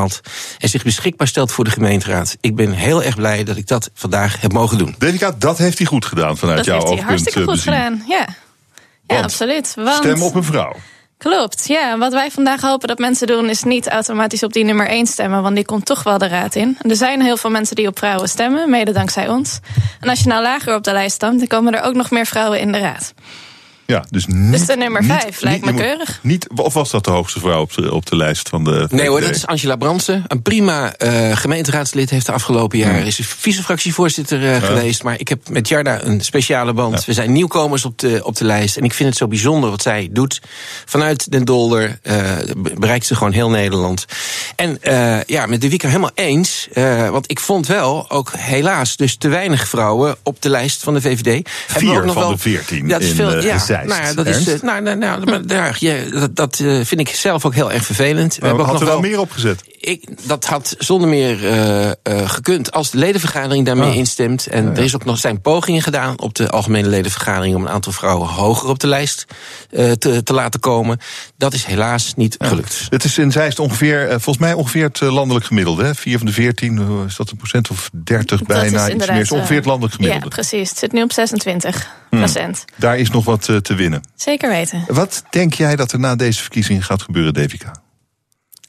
En 0.59 0.69
zich 0.69 0.83
beschikbaar 0.83 1.27
stelt 1.27 1.53
voor 1.53 1.65
de 1.65 1.71
gemeenteraad. 1.71 2.37
Ik 2.41 2.57
ben 2.57 2.73
heel 2.73 3.03
erg 3.03 3.17
blij 3.17 3.45
dat 3.45 3.57
ik 3.57 3.67
dat 3.67 3.91
vandaag 3.95 4.41
heb 4.41 4.53
mogen 4.53 4.79
doen. 4.79 4.95
Devika, 4.99 5.35
dat 5.39 5.59
heeft 5.59 5.79
hij 5.79 5.87
goed 5.87 6.05
gedaan 6.05 6.37
vanuit 6.37 6.57
dat 6.57 6.67
jouw 6.67 6.75
heeft 6.75 6.89
hij 6.89 6.93
oogpunt. 6.93 7.11
hartstikke 7.11 7.49
goed 7.49 7.57
bezien. 7.57 7.73
gedaan, 7.73 8.05
ja. 8.09 8.27
Ja, 8.27 8.27
Want 9.07 9.25
absoluut. 9.25 9.73
Want, 9.77 9.97
Stem 9.97 10.23
op 10.23 10.35
een 10.35 10.45
vrouw. 10.45 10.77
Klopt, 11.19 11.69
ja. 11.69 11.99
Wat 11.99 12.13
wij 12.13 12.31
vandaag 12.31 12.61
hopen 12.61 12.89
dat 12.89 12.99
mensen 12.99 13.27
doen... 13.27 13.49
is 13.49 13.63
niet 13.63 13.89
automatisch 13.89 14.43
op 14.43 14.53
die 14.53 14.65
nummer 14.65 14.87
1 14.87 15.07
stemmen... 15.07 15.43
want 15.43 15.55
die 15.55 15.65
komt 15.65 15.87
toch 15.87 16.03
wel 16.03 16.19
de 16.19 16.29
raad 16.29 16.55
in. 16.55 16.79
Er 16.81 16.97
zijn 16.97 17.23
heel 17.23 17.37
veel 17.37 17.51
mensen 17.51 17.77
die 17.77 17.87
op 17.87 17.99
vrouwen 17.99 18.29
stemmen, 18.29 18.71
mede 18.71 18.93
dankzij 18.93 19.29
ons. 19.29 19.59
En 20.01 20.09
als 20.09 20.21
je 20.21 20.29
nou 20.29 20.43
lager 20.43 20.75
op 20.75 20.85
de 20.85 20.93
lijst 20.93 21.15
stemt... 21.15 21.39
dan 21.39 21.49
komen 21.49 21.75
er 21.75 21.83
ook 21.83 21.95
nog 21.95 22.11
meer 22.11 22.27
vrouwen 22.27 22.61
in 22.61 22.73
de 22.73 22.79
raad. 22.79 23.13
Ja, 23.91 24.05
dus 24.11 24.27
niet, 24.27 24.53
Dus 24.53 24.67
de 24.67 24.77
nummer 24.77 25.03
niet- 25.03 25.11
5 25.11 25.41
lijkt 25.41 25.65
me 25.65 25.75
keurig. 25.75 26.19
Niet, 26.23 26.49
of 26.55 26.75
was 26.75 26.91
dat 26.91 27.05
de 27.05 27.11
hoogste 27.11 27.41
vrouw 27.41 27.61
op 27.61 27.75
de, 27.75 27.95
op 27.95 28.07
de 28.07 28.17
lijst 28.17 28.49
van 28.49 28.65
de 28.65 28.87
Nee 28.91 29.09
hoor, 29.09 29.19
VVD? 29.19 29.27
dat 29.27 29.37
is 29.37 29.47
Angela 29.47 29.77
Brandsen. 29.77 30.25
Een 30.27 30.43
prima 30.43 30.95
uh, 30.99 31.37
gemeenteraadslid 31.37 32.11
heeft 32.11 32.27
de 32.27 32.33
afgelopen 32.33 32.79
jaar... 32.79 33.07
is 33.07 33.21
vice-fractievoorzitter 33.23 34.43
uh, 34.43 34.63
geweest. 34.63 35.03
Maar 35.03 35.19
ik 35.19 35.29
heb 35.29 35.49
met 35.49 35.69
Jarda 35.69 36.03
een 36.03 36.21
speciale 36.21 36.73
band. 36.73 37.05
We 37.05 37.13
zijn 37.13 37.33
nieuwkomers 37.33 37.85
op 37.85 37.99
de, 37.99 38.21
op 38.25 38.37
de 38.37 38.45
lijst. 38.45 38.77
En 38.77 38.85
ik 38.85 38.95
vind 38.95 39.09
het 39.09 39.19
zo 39.19 39.29
bijzonder 39.29 39.71
wat 39.71 39.83
zij 39.83 40.09
doet. 40.13 40.41
Vanuit 40.85 41.31
Den 41.31 41.45
Dolder 41.45 41.99
uh, 42.03 42.37
bereikt 42.79 43.07
ze 43.07 43.15
gewoon 43.15 43.33
heel 43.33 43.51
Nederland. 43.51 44.05
En 44.57 44.79
ja, 45.27 45.47
met 45.47 45.61
de 45.61 45.69
Wika 45.69 45.89
helemaal 45.89 46.11
eens. 46.15 46.69
want 47.11 47.31
ik 47.31 47.41
vond 47.41 47.67
wel, 47.67 48.11
ook 48.11 48.33
helaas, 48.37 48.97
dus 48.97 49.17
te 49.17 49.29
weinig 49.29 49.69
vrouwen... 49.69 50.17
op 50.23 50.43
de 50.43 50.51
lijst 50.51 50.83
van 50.83 50.95
de 50.95 51.01
VVD. 51.01 51.49
Vier 51.67 51.97
ook 51.97 52.05
nog 52.05 52.15
van 52.15 52.23
wel, 52.23 52.33
de 52.33 52.39
veertien 52.39 52.89
Dat 52.89 53.01
is 53.01 53.09
in, 53.09 53.15
veel, 53.15 53.33
eh, 53.33 53.43
ja, 53.43 53.80
Nou, 53.87 54.03
ja, 54.03 54.15
dat 54.15 54.27
is, 54.27 54.47
Ernst? 54.49 54.63
nou, 54.63 54.83
nou, 54.83 54.97
nou, 54.97 55.25
maar 55.25 55.47
daar, 55.47 55.77
ja, 55.79 55.95
dat, 56.11 56.37
dat 56.37 56.59
uh, 56.59 56.85
vind 56.85 57.01
ik 57.01 57.09
zelf 57.09 57.45
ook 57.45 57.55
heel 57.55 57.73
erg 57.73 57.85
vervelend. 57.85 58.37
We 58.37 58.47
hebben 58.47 58.65
ook 58.65 58.71
had 58.71 58.73
nog 58.73 58.81
er 58.83 58.89
wel 58.93 59.01
wel 59.01 59.11
meer 59.11 59.21
opgezet? 59.21 59.63
ik, 59.81 60.09
dat 60.29 60.45
had 60.45 60.75
zonder 60.79 61.09
meer 61.09 61.43
uh, 61.45 61.85
uh, 61.87 61.93
gekund 62.31 62.73
als 62.73 62.91
de 62.91 62.99
ledenvergadering 62.99 63.67
daarmee 63.67 63.89
Ah. 63.91 63.97
instemt. 63.97 64.47
En 64.47 64.65
Ja, 64.65 64.71
ja. 64.71 64.77
er 64.77 64.83
is 64.85 64.95
ook 64.95 65.05
nog 65.05 65.19
zijn 65.19 65.41
pogingen 65.41 65.83
gedaan 65.83 66.19
op 66.21 66.35
de 66.35 66.51
algemene 66.51 66.89
ledenvergadering 66.89 67.55
om 67.55 67.63
een 67.63 67.69
aantal 67.69 67.93
vrouwen 67.93 68.29
hoger 68.29 68.69
op 68.69 68.79
de 68.79 68.87
lijst 68.87 69.25
uh, 69.71 69.91
te, 69.93 70.23
te 70.23 70.33
laten 70.33 70.61
komen. 70.61 70.99
Dat 71.37 71.53
is 71.55 71.65
helaas 71.65 72.15
niet 72.17 72.37
gelukt. 72.39 72.87
Het 72.89 73.05
is 73.05 73.19
in 73.19 73.33
Zeist 73.33 73.59
ongeveer, 73.59 74.03
eh, 74.03 74.09
volgens 74.11 74.39
mij 74.39 74.53
ongeveer 74.53 74.85
het 74.85 75.01
eh, 75.01 75.13
landelijk 75.13 75.47
gemiddelde. 75.47 75.85
Hè? 75.85 75.95
Vier 75.95 76.17
van 76.19 76.27
de 76.27 76.33
veertien, 76.33 76.79
eh, 76.79 77.07
is 77.07 77.17
dat 77.17 77.31
een 77.31 77.37
procent 77.37 77.71
of 77.71 77.91
dertig 78.05 78.39
Dat 78.39 78.47
bijna? 78.49 78.87
is 78.87 78.95
Iets 78.95 79.07
meer. 79.07 79.21
is 79.21 79.31
ongeveer 79.33 79.55
het 79.57 79.65
eh, 79.65 79.71
landelijk 79.71 79.95
gemiddelde. 79.95 80.27
Ja, 80.29 80.35
precies. 80.35 80.69
Het 80.71 80.79
zit 80.79 80.93
nu 80.93 81.03
op 81.03 81.13
26 81.13 81.99
Hmm. 82.11 82.19
procent. 82.19 82.65
Daar 82.77 82.99
is 82.99 83.11
nog 83.11 83.25
wat 83.25 83.49
eh, 83.49 83.57
te 83.63 83.75
winnen. 83.75 84.03
Zeker 84.15 84.49
weten. 84.49 84.85
Wat 84.87 85.23
denk 85.31 85.55
jij 85.55 85.77
dat 85.77 85.93
er 85.93 85.99
na 85.99 86.17
deze 86.17 86.41
verkiezingen 86.41 86.83
gaat 86.83 87.03
gebeuren, 87.03 87.35
Devika? 87.35 87.73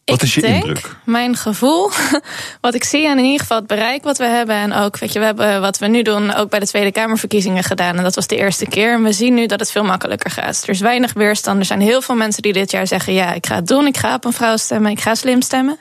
Wat 0.05 0.21
is 0.21 0.33
je 0.33 0.41
denk, 0.41 0.63
indruk? 0.63 0.95
Mijn 1.05 1.35
gevoel, 1.35 1.91
wat 2.61 2.73
ik 2.73 2.83
zie 2.83 3.07
en 3.07 3.17
in 3.17 3.23
ieder 3.23 3.39
geval 3.39 3.57
het 3.57 3.67
bereik 3.67 4.03
wat 4.03 4.17
we 4.17 4.25
hebben. 4.25 4.55
En 4.55 4.73
ook, 4.73 4.97
weet 4.97 5.13
je, 5.13 5.19
we 5.19 5.25
hebben 5.25 5.61
wat 5.61 5.77
we 5.77 5.87
nu 5.87 6.01
doen 6.01 6.33
ook 6.33 6.49
bij 6.49 6.59
de 6.59 6.67
Tweede 6.67 6.91
Kamerverkiezingen 6.91 7.63
gedaan. 7.63 7.97
En 7.97 8.03
dat 8.03 8.15
was 8.15 8.27
de 8.27 8.35
eerste 8.35 8.65
keer. 8.65 8.93
En 8.93 9.03
we 9.03 9.13
zien 9.13 9.33
nu 9.33 9.45
dat 9.45 9.59
het 9.59 9.71
veel 9.71 9.83
makkelijker 9.83 10.31
gaat. 10.31 10.63
Er 10.63 10.69
is 10.69 10.79
weinig 10.79 11.13
weerstand. 11.13 11.59
Er 11.59 11.65
zijn 11.65 11.81
heel 11.81 12.01
veel 12.01 12.15
mensen 12.15 12.41
die 12.41 12.53
dit 12.53 12.71
jaar 12.71 12.87
zeggen: 12.87 13.13
ja, 13.13 13.33
ik 13.33 13.45
ga 13.45 13.55
het 13.55 13.67
doen. 13.67 13.87
Ik 13.87 13.97
ga 13.97 14.13
op 14.13 14.25
een 14.25 14.33
vrouw 14.33 14.57
stemmen. 14.57 14.91
Ik 14.91 15.01
ga 15.01 15.15
slim 15.15 15.41
stemmen. 15.41 15.79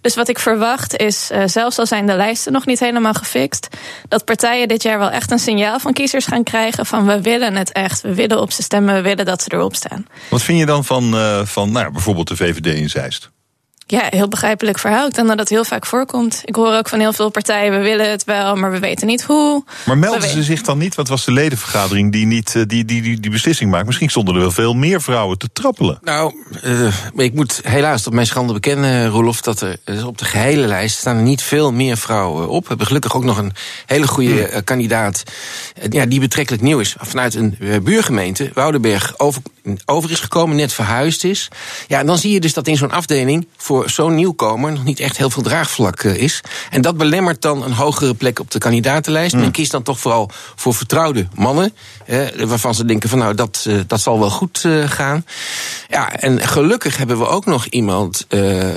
Dus 0.00 0.14
wat 0.14 0.28
ik 0.28 0.38
verwacht 0.38 0.96
is, 0.96 1.30
uh, 1.32 1.42
zelfs 1.46 1.78
al 1.78 1.86
zijn 1.86 2.06
de 2.06 2.16
lijsten 2.16 2.52
nog 2.52 2.66
niet 2.66 2.80
helemaal 2.80 3.12
gefixt, 3.12 3.68
dat 4.08 4.24
partijen 4.24 4.68
dit 4.68 4.82
jaar 4.82 4.98
wel 4.98 5.10
echt 5.10 5.30
een 5.30 5.38
signaal 5.38 5.80
van 5.80 5.92
kiezers 5.92 6.26
gaan 6.26 6.42
krijgen 6.42 6.86
van 6.86 7.06
we 7.06 7.20
willen 7.20 7.56
het 7.56 7.72
echt, 7.72 8.00
we 8.00 8.14
willen 8.14 8.40
op 8.40 8.52
ze 8.52 8.62
stemmen, 8.62 8.94
we 8.94 9.00
willen 9.00 9.24
dat 9.24 9.42
ze 9.42 9.52
erop 9.52 9.74
staan. 9.74 10.06
Wat 10.30 10.42
vind 10.42 10.58
je 10.58 10.66
dan 10.66 10.84
van, 10.84 11.14
uh, 11.14 11.44
van 11.44 11.72
nou, 11.72 11.92
bijvoorbeeld 11.92 12.28
de 12.28 12.36
VVD 12.36 12.66
in 12.66 12.90
Zeist? 12.90 13.30
Ja, 13.90 14.06
heel 14.10 14.28
begrijpelijk 14.28 14.78
verhaal. 14.78 15.06
Ik 15.06 15.14
denk 15.14 15.28
dat 15.28 15.38
dat 15.38 15.48
heel 15.48 15.64
vaak 15.64 15.86
voorkomt. 15.86 16.42
Ik 16.44 16.54
hoor 16.54 16.74
ook 16.74 16.88
van 16.88 16.98
heel 16.98 17.12
veel 17.12 17.30
partijen, 17.30 17.72
we 17.72 17.78
willen 17.78 18.10
het 18.10 18.24
wel, 18.24 18.56
maar 18.56 18.70
we 18.70 18.78
weten 18.78 19.06
niet 19.06 19.22
hoe. 19.22 19.64
Maar 19.86 19.98
melden 19.98 20.28
ze 20.28 20.42
zich 20.42 20.62
dan 20.62 20.78
niet? 20.78 20.94
Wat 20.94 21.08
was 21.08 21.24
de 21.24 21.32
ledenvergadering 21.32 22.12
die 22.12 22.26
niet 22.26 22.52
die, 22.52 22.84
die, 22.84 23.02
die, 23.02 23.20
die 23.20 23.30
beslissing 23.30 23.70
maakt? 23.70 23.86
Misschien 23.86 24.08
stonden 24.08 24.34
er 24.34 24.40
wel 24.40 24.50
veel 24.50 24.74
meer 24.74 25.02
vrouwen 25.02 25.38
te 25.38 25.48
trappelen. 25.52 25.98
Nou, 26.02 26.34
uh, 26.64 26.94
ik 27.16 27.34
moet 27.34 27.60
helaas 27.62 28.02
tot 28.02 28.12
mijn 28.12 28.26
schande 28.26 28.52
bekennen, 28.52 29.08
Roelof, 29.08 29.40
dat 29.40 29.60
er 29.60 30.06
op 30.06 30.18
de 30.18 30.24
gehele 30.24 30.66
lijst 30.66 30.98
staan 30.98 31.16
er 31.16 31.22
niet 31.22 31.42
veel 31.42 31.72
meer 31.72 31.96
vrouwen 31.96 32.48
op. 32.48 32.62
We 32.62 32.68
hebben 32.68 32.86
gelukkig 32.86 33.16
ook 33.16 33.24
nog 33.24 33.38
een 33.38 33.52
hele 33.86 34.06
goede 34.06 34.48
hmm. 34.50 34.64
kandidaat 34.64 35.22
ja, 35.90 36.06
die 36.06 36.20
betrekkelijk 36.20 36.62
nieuw 36.62 36.78
is. 36.78 36.96
Vanuit 36.98 37.34
een 37.34 37.58
buurgemeente, 37.82 38.50
Woudenberg, 38.54 39.18
over, 39.18 39.42
over 39.84 40.10
is 40.10 40.20
gekomen, 40.20 40.56
net 40.56 40.72
verhuisd 40.72 41.24
is. 41.24 41.48
Ja, 41.86 41.98
en 41.98 42.06
dan 42.06 42.18
zie 42.18 42.32
je 42.32 42.40
dus 42.40 42.54
dat 42.54 42.66
in 42.66 42.76
zo'n 42.76 42.90
afdeling 42.90 43.46
voor 43.56 43.77
zo'n 43.86 44.14
nieuwkomer 44.14 44.72
nog 44.72 44.84
niet 44.84 45.00
echt 45.00 45.16
heel 45.16 45.30
veel 45.30 45.42
draagvlak 45.42 46.02
uh, 46.02 46.14
is. 46.14 46.40
En 46.70 46.80
dat 46.80 46.96
belemmert 46.96 47.42
dan 47.42 47.64
een 47.64 47.72
hogere 47.72 48.14
plek 48.14 48.38
op 48.38 48.50
de 48.50 48.58
kandidatenlijst. 48.58 49.34
Mm. 49.34 49.40
Men 49.40 49.50
kiest 49.50 49.70
dan 49.70 49.82
toch 49.82 50.00
vooral 50.00 50.30
voor 50.54 50.74
vertrouwde 50.74 51.26
mannen. 51.34 51.74
Eh, 52.06 52.26
waarvan 52.44 52.74
ze 52.74 52.84
denken 52.84 53.08
van 53.08 53.18
nou, 53.18 53.34
dat, 53.34 53.64
uh, 53.68 53.80
dat 53.86 54.00
zal 54.00 54.18
wel 54.18 54.30
goed 54.30 54.68
gaan. 54.86 55.24
Ja, 55.88 56.16
en 56.16 56.40
gelukkig 56.40 56.96
hebben 56.96 57.18
we 57.18 57.26
ook 57.26 57.46
nog 57.46 57.66
iemand 57.66 58.26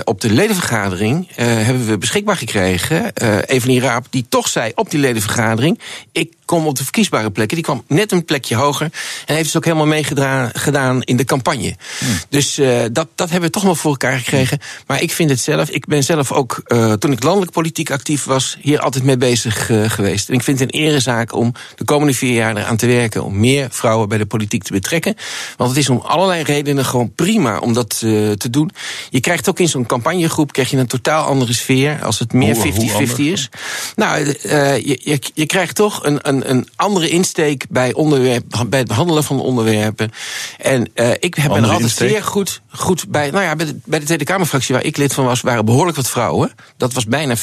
op 0.03 0.21
de 0.21 0.29
ledenvergadering... 0.29 1.27
hebben 1.35 1.85
we 1.85 1.97
beschikbaar 1.97 2.37
gekregen, 2.37 3.13
Evelien 3.45 3.81
Raap... 3.81 4.05
die 4.09 4.25
toch 4.29 4.47
zei 4.47 4.71
op 4.75 4.89
die 4.89 4.99
ledenvergadering... 4.99 5.79
ik 6.11 6.33
kom 6.45 6.67
op 6.67 6.77
de 6.77 6.83
verkiesbare 6.83 7.31
plekken. 7.31 7.55
Die 7.55 7.65
kwam 7.65 7.83
net 7.87 8.11
een 8.11 8.25
plekje 8.25 8.55
hoger. 8.55 8.89
En 9.25 9.35
heeft 9.35 9.45
dus 9.45 9.57
ook 9.57 9.65
helemaal 9.65 9.85
meegedaan 9.85 11.01
in 11.01 11.17
de 11.17 11.25
campagne. 11.25 11.75
Hmm. 11.99 12.09
Dus 12.29 12.55
dat, 12.91 13.07
dat 13.15 13.29
hebben 13.29 13.41
we 13.41 13.49
toch 13.49 13.63
wel 13.63 13.75
voor 13.75 13.91
elkaar 13.91 14.17
gekregen. 14.17 14.59
Maar 14.91 15.01
ik 15.01 15.11
vind 15.11 15.29
het 15.29 15.39
zelf, 15.39 15.69
ik 15.69 15.85
ben 15.85 16.03
zelf 16.03 16.31
ook, 16.31 16.61
uh, 16.67 16.93
toen 16.93 17.11
ik 17.11 17.23
landelijk 17.23 17.51
politiek 17.51 17.91
actief 17.91 18.23
was, 18.23 18.57
hier 18.61 18.79
altijd 18.79 19.03
mee 19.03 19.17
bezig 19.17 19.69
uh, 19.69 19.89
geweest. 19.89 20.29
En 20.29 20.33
ik 20.33 20.43
vind 20.43 20.59
het 20.59 20.73
een 20.73 20.79
erezaak 20.79 21.33
om 21.33 21.53
de 21.75 21.83
komende 21.83 22.13
vier 22.13 22.33
jaar 22.33 22.57
eraan 22.57 22.77
te 22.77 22.87
werken. 22.87 23.23
Om 23.23 23.39
meer 23.39 23.67
vrouwen 23.71 24.09
bij 24.09 24.17
de 24.17 24.25
politiek 24.25 24.63
te 24.63 24.71
betrekken. 24.71 25.15
Want 25.57 25.69
het 25.69 25.79
is 25.79 25.89
om 25.89 25.97
allerlei 25.97 26.43
redenen 26.43 26.85
gewoon 26.85 27.13
prima 27.15 27.59
om 27.59 27.73
dat 27.73 27.99
te 27.99 28.49
doen. 28.49 28.71
Je 29.09 29.19
krijgt 29.19 29.49
ook 29.49 29.59
in 29.59 29.67
zo'n 29.67 29.85
campagnegroep 29.85 30.51
krijg 30.51 30.69
je 30.69 30.77
een 30.77 30.87
totaal 30.87 31.25
andere 31.25 31.53
sfeer. 31.53 32.03
Als 32.03 32.19
het 32.19 32.33
meer 32.33 32.55
50-50 32.55 33.15
is. 33.15 33.49
Nou, 33.95 34.25
je, 34.25 34.99
je, 35.03 35.19
je 35.33 35.45
krijgt 35.45 35.75
toch 35.75 36.03
een, 36.03 36.19
een 36.21 36.49
een, 36.49 36.67
andere 36.75 37.09
insteek 37.09 37.65
bij, 37.69 37.93
onderwerp, 37.93 38.65
bij 38.67 38.79
het 38.79 38.87
behandelen 38.87 39.23
van 39.23 39.39
onderwerpen. 39.39 40.11
En 40.57 40.91
ik 41.19 41.35
heb 41.35 41.51
er 41.51 41.69
altijd 41.69 41.91
zeer 41.91 42.23
goed, 42.23 42.61
goed 42.69 43.09
bij. 43.09 43.29
Nou 43.31 43.43
ja, 43.43 43.55
bij 43.55 43.65
de, 43.65 43.79
bij 43.85 43.99
de 43.99 44.05
Tweede 44.05 44.23
Kamerfractie 44.23 44.73
waar 44.81 44.89
ik 44.89 44.97
lid 44.97 45.13
van 45.13 45.25
was, 45.25 45.41
waren 45.41 45.65
behoorlijk 45.65 45.97
wat 45.97 46.09
vrouwen. 46.09 46.51
Dat 46.77 46.93
was 46.93 47.05
bijna 47.05 47.37
50-50. 47.37 47.41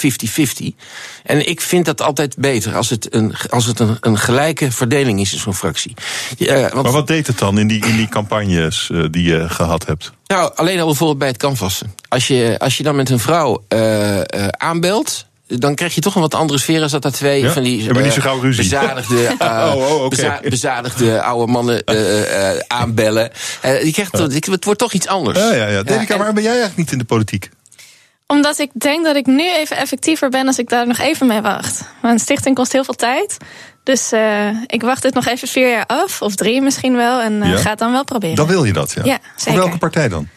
En 1.24 1.48
ik 1.48 1.60
vind 1.60 1.84
dat 1.84 2.02
altijd 2.02 2.36
beter 2.36 2.76
als 2.76 2.90
het 2.90 3.14
een, 3.14 3.34
als 3.50 3.66
het 3.66 3.80
een, 3.80 3.96
een 4.00 4.18
gelijke 4.18 4.72
verdeling 4.72 5.20
is 5.20 5.32
in 5.32 5.38
zo'n 5.38 5.54
fractie. 5.54 5.94
Uh, 6.38 6.60
want, 6.60 6.82
maar 6.82 6.92
wat 6.92 7.06
deed 7.06 7.26
het 7.26 7.38
dan 7.38 7.58
in 7.58 7.68
die, 7.68 7.86
in 7.86 7.96
die 7.96 8.08
campagnes 8.08 8.88
uh, 8.92 9.04
die 9.10 9.22
je 9.22 9.48
gehad 9.48 9.86
hebt? 9.86 10.12
Nou, 10.26 10.52
alleen 10.54 10.80
al 10.80 10.86
bijvoorbeeld 10.86 11.18
bij 11.18 11.28
het 11.28 11.36
canvassen. 11.36 11.94
Als 12.08 12.26
je, 12.26 12.54
als 12.58 12.76
je 12.76 12.82
dan 12.82 12.96
met 12.96 13.10
een 13.10 13.18
vrouw 13.18 13.64
aanbelt 14.50 15.26
dan 15.48 15.74
krijg 15.74 15.94
je 15.94 16.00
toch 16.00 16.14
een 16.14 16.20
wat 16.20 16.34
andere 16.34 16.58
sfeer 16.58 16.82
als 16.82 16.92
dat 16.92 17.04
er 17.04 17.12
twee 17.12 17.42
ja? 17.42 17.50
van 17.50 17.62
die 17.62 17.88
uh, 17.88 18.02
niet 18.02 18.12
zo 18.12 18.40
bezadigde, 18.40 19.22
uh, 19.42 19.72
oh, 19.74 19.76
oh, 19.76 19.94
okay. 19.94 20.08
beza 20.08 20.40
bezadigde 20.48 21.22
oude 21.22 21.52
mannen 21.52 21.82
uh, 21.86 22.58
aanbellen. 22.66 23.30
je 23.62 23.90
krijgt, 23.92 24.18
het 24.18 24.64
wordt 24.64 24.80
toch 24.80 24.92
iets 24.92 25.06
anders. 25.06 25.38
Ja, 25.38 25.54
ja, 25.54 25.66
ja. 25.66 25.82
Waarom 26.16 26.34
ben 26.34 26.42
jij 26.42 26.52
eigenlijk 26.52 26.76
niet 26.76 26.92
in 26.92 26.98
de 26.98 27.04
politiek? 27.04 27.50
Omdat 28.26 28.58
ik 28.58 28.70
denk 28.72 29.04
dat 29.04 29.16
ik 29.16 29.26
nu 29.26 29.54
even 29.54 29.76
effectiever 29.76 30.28
ben 30.28 30.46
als 30.46 30.58
ik 30.58 30.68
daar 30.68 30.86
nog 30.86 30.98
even 30.98 31.26
mee 31.26 31.40
wacht. 31.40 31.82
Want 32.02 32.14
een 32.14 32.20
stichting 32.20 32.54
kost 32.54 32.72
heel 32.72 32.84
veel 32.84 32.94
tijd. 32.94 33.36
Dus 33.82 34.12
uh, 34.12 34.48
ik 34.66 34.82
wacht 34.82 35.02
het 35.02 35.14
nog 35.14 35.26
even 35.26 35.48
vier 35.48 35.70
jaar 35.70 35.86
af, 35.86 36.22
of 36.22 36.34
drie 36.34 36.60
misschien 36.60 36.96
wel, 36.96 37.20
en 37.20 37.32
uh, 37.32 37.50
ja? 37.50 37.56
ga 37.56 37.70
het 37.70 37.78
dan 37.78 37.92
wel 37.92 38.04
proberen. 38.04 38.36
Dan 38.36 38.46
wil 38.46 38.64
je 38.64 38.72
dat, 38.72 38.92
ja. 38.92 39.04
ja 39.04 39.18
zeker. 39.36 39.52
Of 39.52 39.64
welke 39.64 39.78
partij 39.78 40.08
dan? 40.08 40.28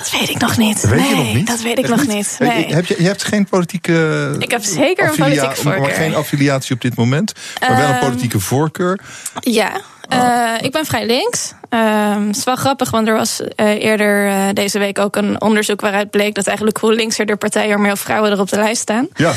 Dat 0.00 0.10
weet 0.10 0.28
ik 0.28 0.38
nog 0.38 0.56
niet. 0.56 0.80
Weet 0.80 1.00
nee, 1.00 1.08
je 1.08 1.14
nog 1.14 1.34
niet? 1.34 1.46
Dat 1.46 1.60
weet 1.60 1.78
ik 1.78 1.84
Echt 1.84 1.96
nog 1.96 2.06
niet. 2.06 2.16
niet. 2.16 2.36
Nee. 2.38 2.74
Heb 2.74 2.86
je, 2.86 2.94
je 2.98 3.06
hebt 3.06 3.24
geen 3.24 3.44
politieke. 3.44 4.34
Ik 4.38 4.50
heb 4.50 4.62
zeker 4.62 5.08
een 5.08 5.16
politieke 5.16 5.54
voorkeur. 5.54 5.80
Maar 5.80 5.90
geen 5.90 6.14
affiliatie 6.14 6.74
op 6.74 6.80
dit 6.80 6.94
moment. 6.94 7.32
Maar 7.60 7.76
wel 7.76 7.88
een 7.88 7.98
politieke 7.98 8.40
voorkeur. 8.40 9.00
Ja, 9.40 9.80
uh, 10.12 10.54
ik 10.60 10.72
ben 10.72 10.86
vrij 10.86 11.06
links. 11.06 11.52
Uh, 11.70 12.26
het 12.26 12.36
is 12.36 12.44
wel 12.44 12.56
grappig, 12.56 12.90
want 12.90 13.08
er 13.08 13.14
was 13.14 13.40
uh, 13.40 13.66
eerder 13.84 14.26
uh, 14.26 14.44
deze 14.52 14.78
week 14.78 14.98
ook 14.98 15.16
een 15.16 15.40
onderzoek 15.40 15.80
waaruit 15.80 16.10
bleek 16.10 16.34
dat 16.34 16.46
eigenlijk 16.46 16.78
hoe 16.78 16.94
linkser 16.94 17.26
de 17.26 17.36
partijen 17.36 17.70
er 17.70 17.80
meer 17.80 17.96
vrouwen 17.96 18.30
er 18.30 18.40
op 18.40 18.48
de 18.48 18.56
lijst 18.56 18.80
staan. 18.80 19.08
Ja. 19.14 19.32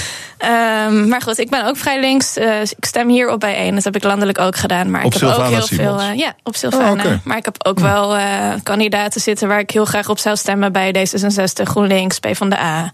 Um, 0.88 1.08
maar 1.08 1.22
goed, 1.22 1.38
ik 1.38 1.50
ben 1.50 1.66
ook 1.66 1.78
vrij 1.78 2.00
links. 2.00 2.38
Ik 2.78 2.86
stem 2.86 3.10
hier 3.10 3.30
op 3.30 3.40
bij 3.40 3.56
één. 3.56 3.76
Dat 3.76 3.84
heb 3.84 3.96
ik 3.96 4.04
landelijk 4.04 4.40
ook 4.40 4.56
gedaan. 4.56 4.92
Maar 4.92 5.04
op 5.04 5.14
ik 5.14 5.20
heb 5.20 5.30
Sylvana 5.30 5.48
ook 5.48 5.54
heel 5.54 5.62
Simons. 5.62 6.04
veel. 6.04 6.14
ja, 6.14 6.36
op 6.44 6.56
Sylvana. 6.56 6.86
Oh, 6.86 6.92
okay. 6.92 7.20
Maar 7.24 7.38
ik 7.38 7.46
heb 7.46 7.66
ook 7.66 7.80
wel 7.80 8.18
kandidaten 8.64 9.22
zitten 9.22 9.48
waar 9.48 9.60
ik 9.60 9.72
heel 9.72 9.86
graag 9.86 10.10
op 10.10 10.20
zou 10.20 10.36
stemmen 10.36 10.72
bij 10.72 11.08
D66, 11.08 11.64
GroenLinks, 11.64 12.20
PvdA, 12.20 12.92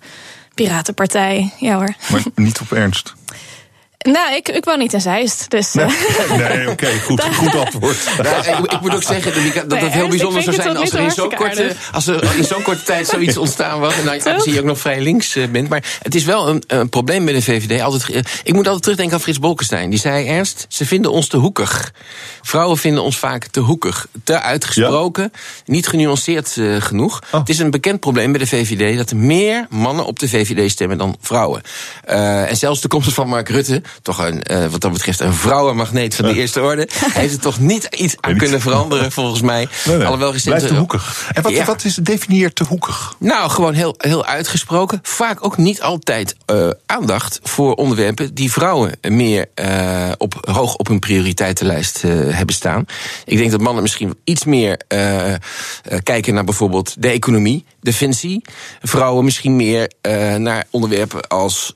Piratenpartij. 0.53 1.53
Ja 1.57 1.75
hoor. 1.75 1.93
Maar 2.11 2.23
niet 2.35 2.59
op 2.59 2.71
ernst. 2.71 3.13
Nou, 4.07 4.35
ik, 4.35 4.49
ik 4.49 4.65
woon 4.65 4.79
niet 4.79 4.93
in 4.93 5.01
Zeist. 5.01 5.49
Dus, 5.49 5.73
nee, 5.73 5.85
nee 6.37 6.61
oké, 6.61 6.71
okay, 6.71 6.99
goed, 6.99 7.23
goed 7.41 7.55
antwoord. 7.55 7.97
Ja, 8.23 8.57
ik, 8.57 8.71
ik, 8.71 8.81
moet 8.81 8.95
ook 8.95 9.03
zeggen 9.03 9.33
dat, 9.33 9.53
dat 9.53 9.69
nee, 9.69 9.79
het 9.79 9.93
heel 9.93 10.07
bijzonder 10.07 10.43
zou 10.43 10.55
zijn 10.55 10.77
als 10.77 10.91
er, 10.93 10.99
in 10.99 11.11
zo'n 11.11 11.35
korte, 11.35 11.75
als 11.91 12.07
er 12.07 12.37
in 12.37 12.43
zo'n 12.43 12.61
korte 12.61 12.83
tijd 12.83 13.07
zoiets 13.07 13.37
ontstaan 13.47 13.79
was. 13.79 13.97
En 13.97 14.05
nou, 14.05 14.19
dan 14.23 14.41
zie 14.41 14.53
je 14.53 14.59
ook 14.59 14.65
nog 14.65 14.79
vrij 14.79 15.01
links 15.01 15.35
uh, 15.35 15.47
bent. 15.47 15.69
Maar 15.69 15.83
het 16.01 16.15
is 16.15 16.23
wel 16.23 16.49
een, 16.49 16.63
een 16.67 16.89
probleem 16.89 17.25
bij 17.25 17.33
de 17.33 17.41
VVD. 17.41 17.81
Altijd, 17.81 18.09
uh, 18.09 18.17
ik 18.43 18.53
moet 18.53 18.65
altijd 18.65 18.81
terugdenken 18.81 19.15
aan 19.15 19.21
Frits 19.21 19.39
Bolkestein. 19.39 19.89
Die 19.89 19.99
zei 19.99 20.27
ernst, 20.27 20.65
ze 20.69 20.85
vinden 20.85 21.11
ons 21.11 21.27
te 21.27 21.37
hoekig. 21.37 21.93
Vrouwen 22.41 22.77
vinden 22.77 23.03
ons 23.03 23.17
vaak 23.17 23.45
te 23.45 23.59
hoekig. 23.59 24.07
Te 24.23 24.41
uitgesproken, 24.41 25.31
ja? 25.33 25.39
niet 25.65 25.87
genuanceerd 25.87 26.55
uh, 26.55 26.81
genoeg. 26.81 27.21
Oh. 27.31 27.39
Het 27.39 27.49
is 27.49 27.59
een 27.59 27.71
bekend 27.71 27.99
probleem 27.99 28.31
bij 28.31 28.39
de 28.39 28.47
VVD 28.47 28.97
dat 28.97 29.09
er 29.09 29.17
meer 29.17 29.65
mannen 29.69 30.05
op 30.05 30.19
de 30.19 30.29
VVD 30.29 30.71
stemmen 30.71 30.97
dan 30.97 31.17
vrouwen. 31.21 31.61
en 32.03 32.57
zelfs 32.57 32.81
de 32.81 32.87
komst 32.87 33.13
van 33.13 33.27
Mark 33.27 33.49
Rutte 33.49 33.81
toch 34.01 34.25
een, 34.25 34.43
uh, 34.51 34.65
wat 34.65 34.81
dat 34.81 34.91
betreft 34.91 35.19
een 35.19 35.33
vrouwenmagneet 35.33 36.15
van 36.15 36.25
de 36.25 36.33
eerste 36.33 36.61
orde. 36.61 36.87
heeft 37.13 37.33
er 37.33 37.39
toch 37.39 37.59
niet 37.59 37.83
iets 37.83 38.15
aan 38.19 38.37
kunnen 38.37 38.61
veranderen, 38.61 39.11
volgens 39.11 39.41
mij. 39.41 39.67
Nee, 39.85 39.95
nee. 39.97 40.05
Alhoewel 40.05 40.33
Blijft 40.43 40.67
te 40.67 40.75
hoekig. 40.75 41.29
En 41.33 41.41
wat, 41.41 41.51
ja. 41.51 41.65
wat 41.65 41.83
is 41.83 41.95
definieert 41.95 42.55
te 42.55 42.63
hoekig? 42.63 43.15
Nou, 43.19 43.49
gewoon 43.49 43.73
heel, 43.73 43.95
heel 43.97 44.25
uitgesproken. 44.25 44.99
Vaak 45.03 45.45
ook 45.45 45.57
niet 45.57 45.81
altijd 45.81 46.35
uh, 46.51 46.69
aandacht 46.85 47.39
voor 47.43 47.73
onderwerpen 47.73 48.33
die 48.33 48.51
vrouwen 48.51 48.91
meer 49.01 49.45
uh, 49.55 50.11
op, 50.17 50.49
hoog 50.51 50.75
op 50.75 50.87
hun 50.87 50.99
prioriteitenlijst 50.99 52.01
hebben 52.01 52.55
staan. 52.55 52.85
Ik 53.25 53.37
denk 53.37 53.51
dat 53.51 53.61
mannen 53.61 53.81
misschien 53.81 54.17
iets 54.23 54.45
meer 54.45 54.81
kijken 56.03 56.33
naar 56.33 56.43
bijvoorbeeld 56.43 57.01
de 57.01 57.07
economie, 57.07 57.65
defensie. 57.81 58.41
Vrouwen 58.81 59.23
misschien 59.23 59.55
meer 59.55 59.91
naar 60.37 60.65
onderwerpen 60.69 61.27
als 61.27 61.73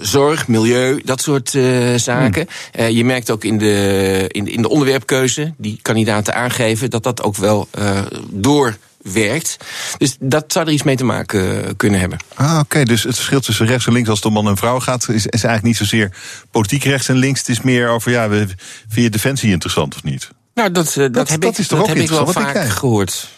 zorg, 0.00 0.48
milieu, 0.48 1.00
dat 1.04 1.20
soort 1.20 1.55
zaken. 1.96 2.48
Hmm. 2.72 2.84
Uh, 2.84 2.90
je 2.90 3.04
merkt 3.04 3.30
ook 3.30 3.44
in 3.44 3.58
de, 3.58 4.24
in, 4.28 4.44
de, 4.44 4.50
in 4.50 4.62
de 4.62 4.68
onderwerpkeuze 4.68 5.54
die 5.56 5.78
kandidaten 5.82 6.34
aangeven 6.34 6.90
dat 6.90 7.02
dat 7.02 7.22
ook 7.22 7.36
wel 7.36 7.68
uh, 7.78 8.00
doorwerkt. 8.30 9.56
Dus 9.98 10.16
dat 10.20 10.52
zou 10.52 10.66
er 10.66 10.72
iets 10.72 10.82
mee 10.82 10.96
te 10.96 11.04
maken 11.04 11.76
kunnen 11.76 12.00
hebben. 12.00 12.18
Ah, 12.34 12.50
oké. 12.50 12.60
Okay. 12.60 12.84
Dus 12.84 13.02
het 13.02 13.14
verschil 13.14 13.40
tussen 13.40 13.66
rechts 13.66 13.86
en 13.86 13.92
links 13.92 14.08
als 14.08 14.18
het 14.18 14.26
om 14.26 14.32
man 14.32 14.48
en 14.48 14.56
vrouw 14.56 14.80
gaat, 14.80 15.08
is, 15.08 15.14
is 15.14 15.44
eigenlijk 15.44 15.62
niet 15.62 15.76
zozeer 15.76 16.10
politiek 16.50 16.84
rechts 16.84 17.08
en 17.08 17.16
links. 17.16 17.38
Het 17.38 17.48
is 17.48 17.60
meer 17.60 17.88
over, 17.88 18.10
ja, 18.10 18.28
vind 18.28 18.48
je 18.88 19.10
defensie 19.10 19.50
interessant 19.50 19.94
of 19.94 20.02
niet? 20.02 20.30
Nou, 20.54 20.72
dat, 20.72 20.92
dat, 20.94 21.14
dat 21.14 21.28
heb, 21.28 21.44
ik, 21.44 21.68
dat 21.68 21.86
heb 21.86 21.96
ik 21.96 22.08
wel 22.08 22.26
vaak 22.26 22.68
gehoord. 22.68 23.28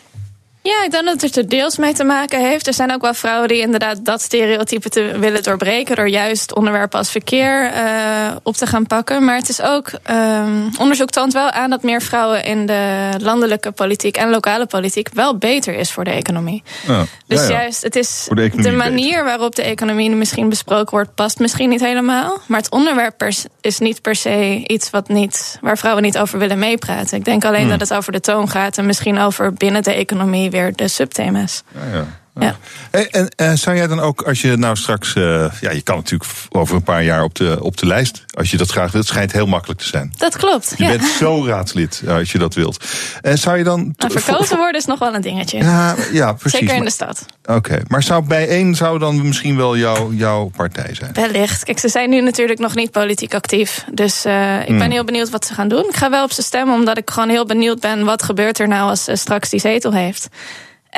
Ja, 0.69 0.85
ik 0.85 0.91
denk 0.91 1.05
dat 1.05 1.21
het 1.21 1.37
er 1.37 1.49
deels 1.49 1.77
mee 1.77 1.93
te 1.93 2.05
maken 2.05 2.41
heeft. 2.41 2.67
Er 2.67 2.75
zijn 2.75 2.93
ook 2.93 3.01
wel 3.01 3.15
vrouwen 3.15 3.49
die 3.49 3.61
inderdaad 3.61 4.05
dat 4.05 4.23
stereotype 4.23 4.89
te 4.89 5.19
willen 5.19 5.43
doorbreken. 5.43 5.97
door 5.97 6.09
juist 6.09 6.55
onderwerpen 6.55 6.99
als 6.99 7.11
verkeer 7.11 7.73
uh, 7.75 8.37
op 8.43 8.55
te 8.55 8.67
gaan 8.67 8.87
pakken. 8.87 9.25
Maar 9.25 9.37
het 9.37 9.49
is 9.49 9.63
ook. 9.63 9.91
Um, 10.11 10.71
onderzoek 10.79 11.11
toont 11.11 11.33
wel 11.33 11.51
aan 11.51 11.71
dat 11.71 11.83
meer 11.83 12.03
vrouwen 12.03 12.45
in 12.45 12.67
de 12.67 13.11
landelijke 13.19 13.71
politiek 13.71 14.17
en 14.17 14.31
lokale 14.31 14.67
politiek. 14.67 15.09
wel 15.13 15.37
beter 15.37 15.75
is 15.75 15.93
voor 15.93 16.05
de 16.05 16.11
economie. 16.11 16.63
Ja, 16.87 17.05
dus 17.27 17.41
ja, 17.41 17.49
ja. 17.49 17.61
juist, 17.61 17.83
het 17.83 17.97
is. 17.97 18.27
De, 18.35 18.51
de, 18.57 18.73
manier 18.73 19.09
beter. 19.09 19.25
waarop 19.25 19.55
de 19.55 19.63
economie 19.63 20.11
misschien 20.11 20.49
besproken 20.49 20.91
wordt. 20.91 21.15
past 21.15 21.39
misschien 21.39 21.69
niet 21.69 21.81
helemaal. 21.81 22.39
Maar 22.47 22.61
het 22.61 22.71
onderwerp 22.71 23.23
is 23.61 23.79
niet 23.79 24.03
per 24.03 24.15
se 24.15 24.65
iets 24.67 24.91
wat 24.91 25.09
niet, 25.09 25.59
waar 25.61 25.79
vrouwen 25.79 26.03
niet 26.03 26.19
over 26.19 26.39
willen 26.39 26.59
meepraten. 26.59 27.19
Ik 27.19 27.25
denk 27.25 27.45
alleen 27.45 27.61
hmm. 27.61 27.71
dat 27.71 27.81
het 27.81 27.95
over 27.95 28.13
de 28.13 28.21
toon 28.21 28.49
gaat. 28.49 28.79
en 28.79 28.87
misschien 28.87 29.19
over 29.19 29.53
binnen 29.53 29.83
de 29.83 29.93
economie 29.93 30.51
de 30.75 30.89
subthema's. 30.89 31.63
Ja, 31.75 31.97
ja. 31.97 32.07
Ja. 32.41 32.57
En, 32.91 33.11
en 33.11 33.29
eh, 33.37 33.53
zou 33.53 33.77
jij 33.77 33.87
dan 33.87 34.01
ook, 34.01 34.23
als 34.23 34.41
je 34.41 34.57
nou 34.57 34.77
straks... 34.77 35.15
eh, 35.15 35.23
ja, 35.61 35.71
je 35.71 35.83
kan 35.83 35.97
natuurlijk 35.97 36.31
over 36.49 36.77
een 36.77 36.83
paar 36.83 37.03
jaar 37.05 37.23
op 37.23 37.35
de, 37.35 37.59
op 37.61 37.77
de 37.77 37.87
lijst... 37.87 38.25
als 38.35 38.51
je 38.51 38.57
dat 38.57 38.71
graag 38.71 38.93
wilt. 38.93 39.05
Het 39.05 39.07
schijnt 39.07 39.33
heel 39.33 39.47
makkelijk 39.47 39.81
te 39.81 39.87
zijn. 39.87 40.13
Dat 40.17 40.37
klopt. 40.37 40.75
Je 40.77 40.85
ja. 40.85 40.91
bent 40.91 41.05
zo 41.05 41.47
raadslid, 41.47 42.03
eh, 42.07 42.15
als 42.15 42.33
je 42.33 42.39
dat 42.39 42.55
wilt. 42.55 42.85
En 43.21 43.39
zou 43.39 43.59
je 43.59 43.65
dan... 43.65 43.95
Nou, 43.97 44.21
verkozen 44.21 44.57
worden 44.57 44.81
is 44.81 44.87
nog 44.87 44.99
wel 44.99 45.15
een 45.15 45.21
dingetje. 45.21 45.59
Ja, 45.59 45.95
ja, 46.13 46.33
precies. 46.33 46.59
Zeker 46.59 46.77
in 46.77 46.85
de 46.85 46.91
stad. 46.91 47.27
Oké, 47.45 47.81
maar 47.89 48.03
zou 48.03 48.25
bijeen 48.27 48.75
zou 48.75 48.99
dan 48.99 49.27
misschien 49.27 49.57
wel 49.57 49.77
jouw 49.77 50.13
jouw 50.13 50.51
partij 50.57 50.95
zijn? 50.95 51.13
Wellicht. 51.13 51.65
Kijk, 51.65 51.79
ze 51.79 51.89
zijn 51.89 52.11
nu 52.11 52.21
natuurlijk 52.21 52.59
nog 52.59 52.75
niet 52.75 52.91
politiek 52.91 53.35
actief. 53.35 53.85
Dus 53.93 54.25
eh, 54.25 54.61
ik 54.61 54.67
ben 54.67 54.81
Hmm. 54.81 54.91
heel 54.91 55.05
benieuwd 55.05 55.31
wat 55.31 55.47
ze 55.47 55.55
gaan 55.55 55.69
doen. 55.69 55.85
Ik 55.89 55.97
ga 55.97 56.11
wel 56.11 56.25
op 56.25 56.33
ze 56.33 56.43
stemmen, 56.43 56.75
omdat 56.75 56.99
ik 56.99 57.11
gewoon 57.11 57.29
heel 57.29 57.47
benieuwd 57.47 57.81
ben... 57.81 58.05
wat 58.05 58.23
gebeurt 58.23 58.59
er 58.59 58.69
nou 58.69 58.89
als 58.91 59.05
ze 59.05 59.17
straks 59.17 59.49
die 59.51 59.61
zetel 59.61 59.93
heeft. 59.93 60.29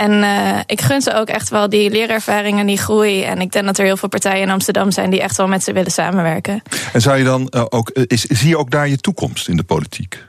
En 0.01 0.22
eh, 0.22 0.59
ik 0.66 0.81
gun 0.81 1.02
ze 1.02 1.14
ook 1.14 1.28
echt 1.28 1.48
wel 1.48 1.68
die 1.68 1.90
leerervaring 1.90 2.59
en 2.59 2.66
die 2.66 2.78
groei. 2.78 3.22
En 3.22 3.40
ik 3.40 3.52
denk 3.52 3.64
dat 3.64 3.78
er 3.78 3.85
heel 3.85 3.97
veel 3.97 4.09
partijen 4.09 4.43
in 4.43 4.51
Amsterdam 4.51 4.90
zijn... 4.90 5.10
die 5.10 5.20
echt 5.20 5.36
wel 5.36 5.48
met 5.48 5.64
ze 5.64 5.72
willen 5.72 5.90
samenwerken. 5.90 6.62
En 6.93 7.01
zou 7.01 7.16
je 7.18 7.24
dan 7.24 7.48
eh, 7.48 7.64
ook, 7.68 7.89
eh, 7.89 8.02
is, 8.06 8.20
zie 8.22 8.48
je 8.48 8.59
ook 8.59 8.70
daar 8.70 8.89
je 8.89 8.97
toekomst 8.98 9.48
in 9.48 9.56
de 9.56 9.62
politiek? 9.62 10.24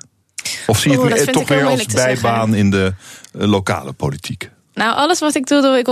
Of 0.68 0.80
zie 0.80 0.92
je 0.92 0.98
Oeh, 1.00 1.14
het 1.14 1.34
toch 1.34 1.48
weer 1.48 1.66
als 1.66 1.84
zeggen. 1.88 2.22
bijbaan 2.22 2.54
in 2.54 2.70
de 2.70 2.94
lokale 3.32 3.92
politiek? 3.92 4.50
Nou, 4.74 4.96
alles 4.96 5.20
wat 5.20 5.36
ik 5.36 5.48
doe, 5.48 5.62
doe 5.62 5.78
ik 5.78 5.88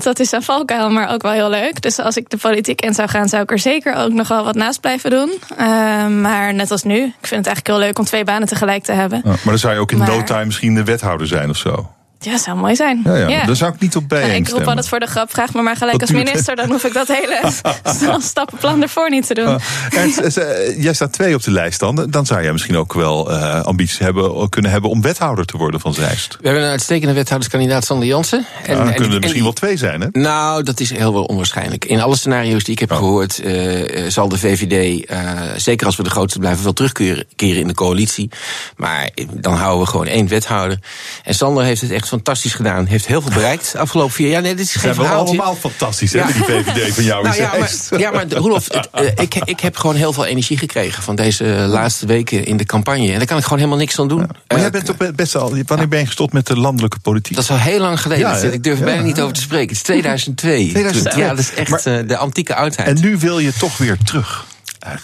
100%. 0.00 0.02
Dat 0.02 0.18
is 0.18 0.32
een 0.32 0.42
valkuil, 0.42 0.90
maar 0.90 1.12
ook 1.12 1.22
wel 1.22 1.32
heel 1.32 1.50
leuk. 1.50 1.82
Dus 1.82 1.98
als 1.98 2.16
ik 2.16 2.30
de 2.30 2.36
politiek 2.36 2.80
in 2.80 2.94
zou 2.94 3.08
gaan, 3.08 3.28
zou 3.28 3.42
ik 3.42 3.50
er 3.50 3.58
zeker 3.58 3.94
ook 3.94 4.12
nog 4.12 4.28
wel 4.28 4.44
wat 4.44 4.54
naast 4.54 4.80
blijven 4.80 5.10
doen. 5.10 5.30
Eh, 5.56 5.66
maar 6.06 6.54
net 6.54 6.70
als 6.70 6.82
nu, 6.82 6.96
ik 6.96 7.26
vind 7.26 7.46
het 7.46 7.46
eigenlijk 7.46 7.66
heel 7.66 7.78
leuk 7.78 7.98
om 7.98 8.04
twee 8.04 8.24
banen 8.24 8.48
tegelijk 8.48 8.84
te 8.84 8.92
hebben. 8.92 9.20
Ja, 9.24 9.30
maar 9.30 9.40
dan 9.44 9.58
zou 9.58 9.74
je 9.74 9.80
ook 9.80 9.92
in 9.92 9.98
Maar- 9.98 10.08
no 10.08 10.22
time 10.22 10.44
misschien 10.44 10.74
de 10.74 10.84
wethouder 10.84 11.26
zijn 11.26 11.50
of 11.50 11.56
zo. 11.56 11.90
Ja, 12.22 12.38
zou 12.38 12.56
mooi 12.56 12.76
zijn. 12.76 13.00
Ja, 13.04 13.14
ja, 13.14 13.46
daar 13.46 13.56
zou 13.56 13.74
ik 13.74 13.80
niet 13.80 13.96
op 13.96 14.08
bijeen 14.08 14.26
Nou, 14.28 14.40
ik 14.40 14.48
roep 14.48 14.66
altijd 14.66 14.88
voor 14.88 15.00
de 15.00 15.06
grap, 15.06 15.30
vraag 15.30 15.54
me 15.54 15.62
maar 15.62 15.76
gelijk 15.76 15.98
Dat 15.98 16.08
als 16.08 16.18
minister. 16.18 16.56
Dan 16.56 16.70
hoef 16.70 16.84
ik 16.84 16.92
dat 16.92 17.08
hele 17.08 17.40
stappenplan 18.32 18.82
ervoor 18.82 19.10
niet 19.10 19.26
te 19.26 19.34
doen. 19.34 19.58
Ernst, 19.90 20.18
eh, 20.18 20.82
jij 20.82 20.92
staat 20.92 21.12
twee 21.12 21.34
op 21.34 21.42
de 21.42 21.50
lijst 21.50 21.80
dan. 21.80 22.06
Dan 22.10 22.26
zou 22.26 22.42
jij 22.42 22.52
misschien 22.52 22.76
ook 22.76 22.92
wel 22.92 23.30
eh, 23.30 23.60
ambities 23.60 23.98
hebben, 23.98 24.48
kunnen 24.48 24.70
hebben 24.70 24.90
om 24.90 25.02
wethouder 25.02 25.44
te 25.44 25.56
worden 25.56 25.80
van 25.80 25.94
Zeist. 25.94 26.36
We 26.40 26.46
hebben 26.46 26.64
een 26.64 26.70
uitstekende 26.70 27.14
wethouderskandidaat, 27.14 27.84
Sander 27.84 28.08
Jansen. 28.08 28.46
En, 28.62 28.76
dan 28.76 28.94
kunnen 28.94 29.12
er 29.12 29.20
misschien 29.20 29.42
wel 29.42 29.52
twee 29.52 29.76
zijn, 29.76 30.00
hè? 30.00 30.08
Nou, 30.12 30.62
dat 30.62 30.80
is 30.80 30.90
heel 30.90 31.12
wel 31.12 31.24
onwaarschijnlijk. 31.24 31.84
In 31.84 32.00
alle 32.00 32.16
scenario's 32.16 32.64
die 32.64 32.74
ik 32.74 32.82
Oh. 32.82 32.88
heb 32.88 32.98
gehoord, 32.98 33.38
eh, 33.38 34.04
eh, 34.04 34.10
zal 34.10 34.28
de 34.28 34.38
VVD, 34.38 35.04
eh, 35.06 35.30
zeker 35.56 35.86
als 35.86 35.96
we 35.96 36.02
de 36.02 36.10
grootste 36.10 36.38
blijven, 36.38 36.64
wel 36.64 36.72
terugkeren 36.72 37.24
keren 37.36 37.60
in 37.60 37.66
de 37.66 37.74
coalitie. 37.74 38.30
Maar 38.76 39.10
dan 39.32 39.54
houden 39.54 39.84
we 39.84 39.90
gewoon 39.90 40.06
één 40.06 40.28
wethouder. 40.28 40.78
En 41.24 41.34
Sander 41.34 41.64
heeft 41.64 41.80
het 41.80 41.90
echt 41.90 42.08
fantastisch 42.10 42.54
gedaan. 42.54 42.86
Heeft 42.86 43.06
heel 43.06 43.22
veel 43.22 43.30
bereikt 43.30 43.72
de 43.72 43.78
afgelopen 43.78 44.12
vier 44.14 44.28
jaar. 44.28 44.42
Nee, 44.42 44.54
dit 44.54 44.66
is 44.66 44.74
geen 44.74 44.94
verhaaltje. 44.94 45.36
allemaal 45.36 45.54
fantastisch, 45.54 46.12
hè, 46.12 46.18
Ja. 46.18 46.26
die 46.26 46.42
VVD 46.44 46.94
van 46.94 47.04
jou 47.04 47.24
Nou 47.24 47.36
ja, 47.36 47.52
maar, 47.58 48.00
ja, 48.00 48.10
maar 48.10 48.32
Roelof, 48.32 48.68
het, 48.72 48.88
eh, 48.92 49.06
ik, 49.16 49.34
ik 49.34 49.60
heb 49.60 49.76
gewoon 49.76 49.96
heel 49.96 50.12
veel 50.12 50.24
energie 50.24 50.58
gekregen 50.58 51.02
van 51.02 51.16
deze 51.16 51.44
laatste 51.44 52.06
weken 52.06 52.44
in 52.44 52.56
de 52.56 52.64
campagne. 52.64 53.12
En 53.12 53.18
daar 53.18 53.26
kan 53.26 53.36
ik 53.36 53.42
gewoon 53.42 53.58
helemaal 53.58 53.80
niks 53.80 53.98
aan 53.98 54.08
doen. 54.08 54.30
Maar 54.48 54.60
jij 54.60 54.70
bent 54.70 54.84
toch 54.84 54.96
best 55.14 55.36
al. 55.36 55.56
Wanneer 55.66 55.88
ben 55.88 55.98
je 55.98 56.06
gestopt 56.06 56.32
met 56.32 56.46
de 56.46 56.56
landelijke 56.56 56.98
politiek? 56.98 57.34
Dat 57.34 57.44
is 57.44 57.50
al 57.50 57.58
heel 57.58 57.80
lang 57.80 58.00
geleden. 58.00 58.52
Ik 58.52 58.62
durf 58.62 58.78
er 58.78 58.84
bijna 58.84 59.02
niet 59.02 59.20
over 59.20 59.34
te 59.34 59.40
spreken. 59.40 59.68
Het 59.68 59.76
is 59.76 59.82
2002. 59.82 60.68
2002. 60.68 61.22
Ja, 61.22 61.28
dat 61.28 61.38
is 61.38 61.54
echt 61.54 61.86
eh, 61.86 61.98
de 62.06 62.16
antieke 62.16 62.54
oudheid. 62.54 62.88
En 62.88 63.00
nu 63.00 63.16
wil 63.18 63.38
je 63.38 63.52
toch 63.52 63.76
weer 63.78 63.96
terug. 64.04 64.44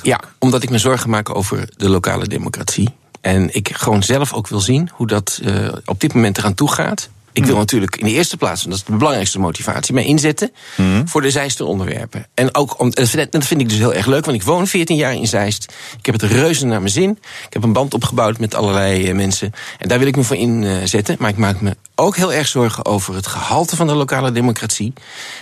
Ja, 0.03 0.21
omdat 0.39 0.63
ik 0.63 0.71
me 0.71 0.79
zorgen 0.79 1.11
maak 1.11 1.35
over 1.35 1.69
de 1.77 1.89
lokale 1.89 2.27
democratie. 2.27 2.89
En 3.27 3.55
ik 3.55 3.77
gewoon 3.77 4.03
zelf 4.03 4.33
ook 4.33 4.49
wil 4.49 4.61
zien 4.61 4.91
hoe 4.93 5.07
dat 5.07 5.41
eh, 5.45 5.69
op 5.85 6.01
dit 6.01 6.15
moment 6.15 6.39
eraan 6.39 6.55
toe 6.55 6.71
gaat. 6.71 7.09
Ik 7.37 7.45
wil 7.45 7.57
natuurlijk 7.57 7.97
in 7.97 8.05
de 8.07 8.13
eerste 8.13 8.37
plaats, 8.37 8.65
en 8.65 8.71
dat 8.71 8.79
is 8.79 8.85
de 8.85 8.93
belangrijkste 8.97 9.39
motivatie, 9.39 9.95
mij 9.95 10.05
inzetten 10.05 10.51
voor 11.05 11.23
de 11.23 11.31
Zeisten 11.31 11.67
onderwerpen. 11.67 12.27
En 12.35 12.55
ook 12.55 12.81
om, 12.81 12.91
dat 12.91 13.09
vind- 13.09 13.33
dat 13.33 13.45
vind 13.47 13.61
ik 13.61 13.69
dus 13.69 13.79
heel 13.79 13.95
erg 13.95 14.07
leuk, 14.07 14.25
want 14.25 14.37
ik 14.37 14.43
woon 14.43 14.67
14 14.67 14.97
jaar 14.97 15.15
in 15.15 15.27
Zeist. 15.27 15.73
Ik 15.99 16.07
heb 16.07 16.21
het 16.21 16.31
reuze 16.31 16.67
naar 16.67 16.81
mijn 16.81 16.93
zin. 16.93 17.11
Ik 17.47 17.53
heb 17.53 17.63
een 17.63 17.73
band 17.73 17.95
opgebouwd 17.95 18.39
met 18.39 18.55
allerlei 18.55 19.09
eh, 19.09 19.15
mensen. 19.15 19.53
En 19.79 19.89
daar 19.89 19.99
wil 19.99 20.07
ik 20.09 20.17
me 20.17 20.23
voor 20.23 20.37
inzetten. 20.37 21.17
Maar 21.19 21.31
ik 21.31 21.37
maak 21.37 21.61
me 21.61 21.77
ook 21.95 22.17
heel 22.17 22.33
erg 22.33 22.47
zorgen 22.49 22.85
over 22.85 23.15
het 23.15 23.27
gehalte 23.27 23.77
van 23.77 23.87
de 23.87 23.95
lokale 23.95 24.33
democratie. 24.33 24.93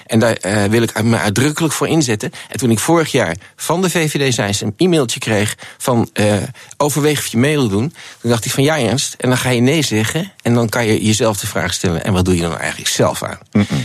En 0.07 0.19
daar 0.19 0.33
eh, 0.37 0.65
wil 0.65 0.83
ik 0.83 1.03
me 1.03 1.19
uitdrukkelijk 1.19 1.75
voor 1.75 1.89
inzetten. 1.89 2.31
En 2.49 2.59
toen 2.59 2.71
ik 2.71 2.79
vorig 2.79 3.12
jaar 3.12 3.37
van 3.57 3.83
de 3.83 3.91
VVD 3.91 4.35
Zeist 4.35 4.61
een 4.62 4.75
e-mailtje 4.77 5.21
kreeg 5.21 5.57
van 5.79 6.09
eh, 6.12 6.35
overweeg 6.77 7.19
of 7.19 7.27
je 7.27 7.39
mee 7.39 7.57
wil 7.57 7.69
doen. 7.69 7.95
Toen 8.21 8.31
dacht 8.31 8.45
ik 8.45 8.51
van 8.51 8.62
ja 8.62 8.79
Ernst, 8.79 9.15
en 9.19 9.29
dan 9.29 9.39
ga 9.39 9.51
je 9.51 9.61
nee 9.61 9.83
zeggen. 9.83 10.33
En 10.43 10.55
dan 10.55 10.69
kan 10.69 10.87
je 10.87 11.05
jezelf 11.05 11.39
de 11.39 11.47
vraag 11.47 11.73
stellen, 11.73 11.84
en 11.85 12.12
wat 12.12 12.24
doe 12.24 12.35
je 12.35 12.40
dan 12.40 12.59
eigenlijk 12.59 12.90
zelf 12.90 13.23
aan? 13.23 13.39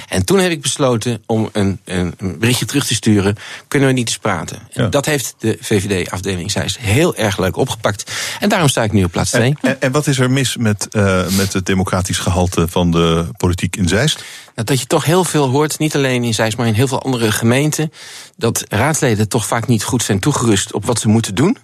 En 0.07 0.25
toen 0.25 0.39
heb 0.39 0.51
ik 0.51 0.61
besloten 0.61 1.23
om 1.25 1.49
een, 1.51 1.79
een, 1.85 2.15
berichtje 2.39 2.65
terug 2.65 2.85
te 2.85 2.93
sturen. 2.93 3.35
Kunnen 3.67 3.87
we 3.87 3.93
niet 3.93 4.07
eens 4.07 4.17
praten? 4.17 4.59
En 4.73 4.89
dat 4.89 5.05
heeft 5.05 5.35
de 5.37 5.57
VVD-afdeling 5.61 6.51
Zeist 6.51 6.77
heel 6.77 7.15
erg 7.15 7.37
leuk 7.37 7.57
opgepakt. 7.57 8.11
En 8.39 8.49
daarom 8.49 8.69
sta 8.69 8.83
ik 8.83 8.91
nu 8.91 9.03
op 9.03 9.11
plaats 9.11 9.31
2. 9.31 9.55
En, 9.61 9.69
en, 9.69 9.81
en 9.81 9.91
wat 9.91 10.07
is 10.07 10.19
er 10.19 10.31
mis 10.31 10.57
met, 10.57 10.87
eh, 10.87 11.27
met 11.27 11.53
het 11.53 11.65
democratisch 11.65 12.17
gehalte 12.17 12.67
van 12.67 12.91
de 12.91 13.25
politiek 13.37 13.75
in 13.75 13.87
Zeist? 13.87 14.23
Nou, 14.55 14.67
dat 14.67 14.79
je 14.79 14.85
toch 14.85 15.05
heel 15.05 15.23
veel 15.23 15.49
hoort, 15.49 15.79
niet 15.79 15.95
alleen 15.95 16.23
in 16.23 16.33
Zeist, 16.33 16.57
maar 16.57 16.67
in 16.67 16.73
heel 16.73 16.87
veel 16.87 17.01
andere 17.01 17.31
gemeenten, 17.31 17.91
dat 18.37 18.63
raadsleden 18.67 19.27
toch 19.27 19.45
vaak 19.45 19.67
niet 19.67 19.83
goed 19.83 20.03
zijn 20.03 20.19
toegerust 20.19 20.73
op 20.73 20.85
wat 20.85 20.99
ze 20.99 21.07
moeten 21.07 21.35
doen. 21.35 21.57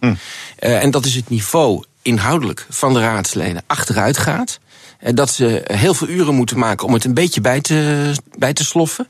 Eh, 0.55 0.83
en 0.83 0.91
dat 0.91 1.05
is 1.05 1.15
het 1.15 1.29
niveau 1.29 1.83
inhoudelijk 2.01 2.65
van 2.69 2.93
de 2.93 2.99
raadsleden 2.99 3.63
achteruit 3.67 4.17
gaat. 4.17 4.59
Dat 5.13 5.29
ze 5.29 5.61
heel 5.63 5.93
veel 5.93 6.07
uren 6.07 6.35
moeten 6.35 6.59
maken 6.59 6.87
om 6.87 6.93
het 6.93 7.05
een 7.05 7.13
beetje 7.13 7.41
bij 7.41 7.61
te, 7.61 8.11
bij 8.37 8.53
te 8.53 8.65
sloffen. 8.65 9.07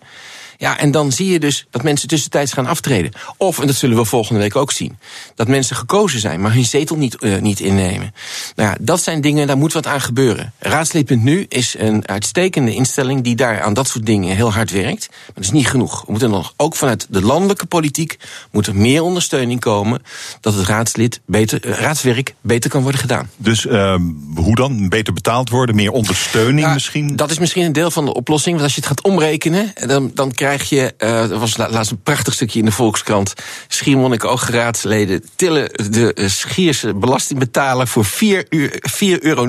Ja, 0.57 0.79
en 0.79 0.91
dan 0.91 1.11
zie 1.11 1.31
je 1.31 1.39
dus 1.39 1.65
dat 1.69 1.83
mensen 1.83 2.07
tussentijds 2.07 2.53
gaan 2.53 2.65
aftreden. 2.65 3.11
Of, 3.37 3.59
en 3.59 3.67
dat 3.67 3.75
zullen 3.75 3.97
we 3.97 4.05
volgende 4.05 4.39
week 4.39 4.55
ook 4.55 4.71
zien, 4.71 4.97
dat 5.35 5.47
mensen 5.47 5.75
gekozen 5.75 6.19
zijn, 6.19 6.41
maar 6.41 6.53
hun 6.53 6.65
zetel 6.65 6.95
niet, 6.95 7.15
eh, 7.15 7.41
niet 7.41 7.59
innemen. 7.59 8.13
Nou 8.55 8.69
ja, 8.69 8.77
dat 8.79 9.03
zijn 9.03 9.21
dingen, 9.21 9.47
daar 9.47 9.57
moet 9.57 9.73
wat 9.73 9.87
aan 9.87 10.01
gebeuren. 10.01 10.53
Raadslid.nu 10.59 11.45
is 11.49 11.75
een 11.77 12.07
uitstekende 12.07 12.73
instelling 12.73 13.23
die 13.23 13.35
daar 13.35 13.61
aan 13.61 13.73
dat 13.73 13.87
soort 13.87 14.05
dingen 14.05 14.35
heel 14.35 14.53
hard 14.53 14.71
werkt. 14.71 15.07
Maar 15.09 15.33
dat 15.33 15.43
is 15.43 15.51
niet 15.51 15.67
genoeg. 15.67 15.99
We 16.05 16.11
moeten 16.11 16.29
nog, 16.29 16.53
ook 16.57 16.75
vanuit 16.75 17.07
de 17.09 17.21
landelijke 17.21 17.65
politiek, 17.65 18.17
moet 18.51 18.67
er 18.67 18.75
meer 18.75 19.01
ondersteuning 19.01 19.59
komen 19.59 20.01
dat 20.41 20.53
het 20.53 20.67
raadslid 20.67 21.19
beter, 21.25 21.65
eh, 21.65 21.71
raadswerk 21.79 22.33
beter 22.41 22.69
kan 22.69 22.81
worden 22.81 22.99
gedaan. 22.99 23.29
Dus 23.37 23.67
ehm, 23.67 24.01
hoe 24.35 24.55
dan? 24.55 24.89
Beter 24.89 25.13
betaald 25.13 25.49
worden, 25.49 25.75
meer 25.75 25.91
ondersteuning 25.91 26.67
Ja, 26.67 26.73
misschien? 26.73 27.15
Dat 27.15 27.31
is 27.31 27.39
misschien 27.39 27.65
een 27.65 27.73
deel 27.73 27.91
van 27.91 28.05
de 28.05 28.13
oplossing. 28.13 28.53
Want 28.55 28.63
als 28.63 28.75
je 28.75 28.79
het 28.79 28.89
gaat 28.89 29.03
omrekenen, 29.03 29.73
dan, 29.87 30.11
dan 30.13 30.31
krijg 30.31 30.44
je. 30.51 30.93
eh, 30.97 31.31
er 31.31 31.39
was 31.39 31.57
la- 31.57 31.69
laatst 31.69 31.91
een 31.91 32.01
prachtig 32.03 32.33
stukje 32.33 32.59
in 32.59 32.65
de 32.65 32.71
Volkskrant. 32.71 33.33
Schiermonnik 33.67 34.23
raadsleden 34.49 35.23
tillen 35.35 35.69
de 35.91 36.13
eh, 36.13 36.27
Schierse 36.27 36.93
belastingbetaler 36.93 37.87
voor 37.87 38.05
4 38.05 38.45
uur, 38.49 38.79
4,59 38.91 39.19
euro 39.19 39.45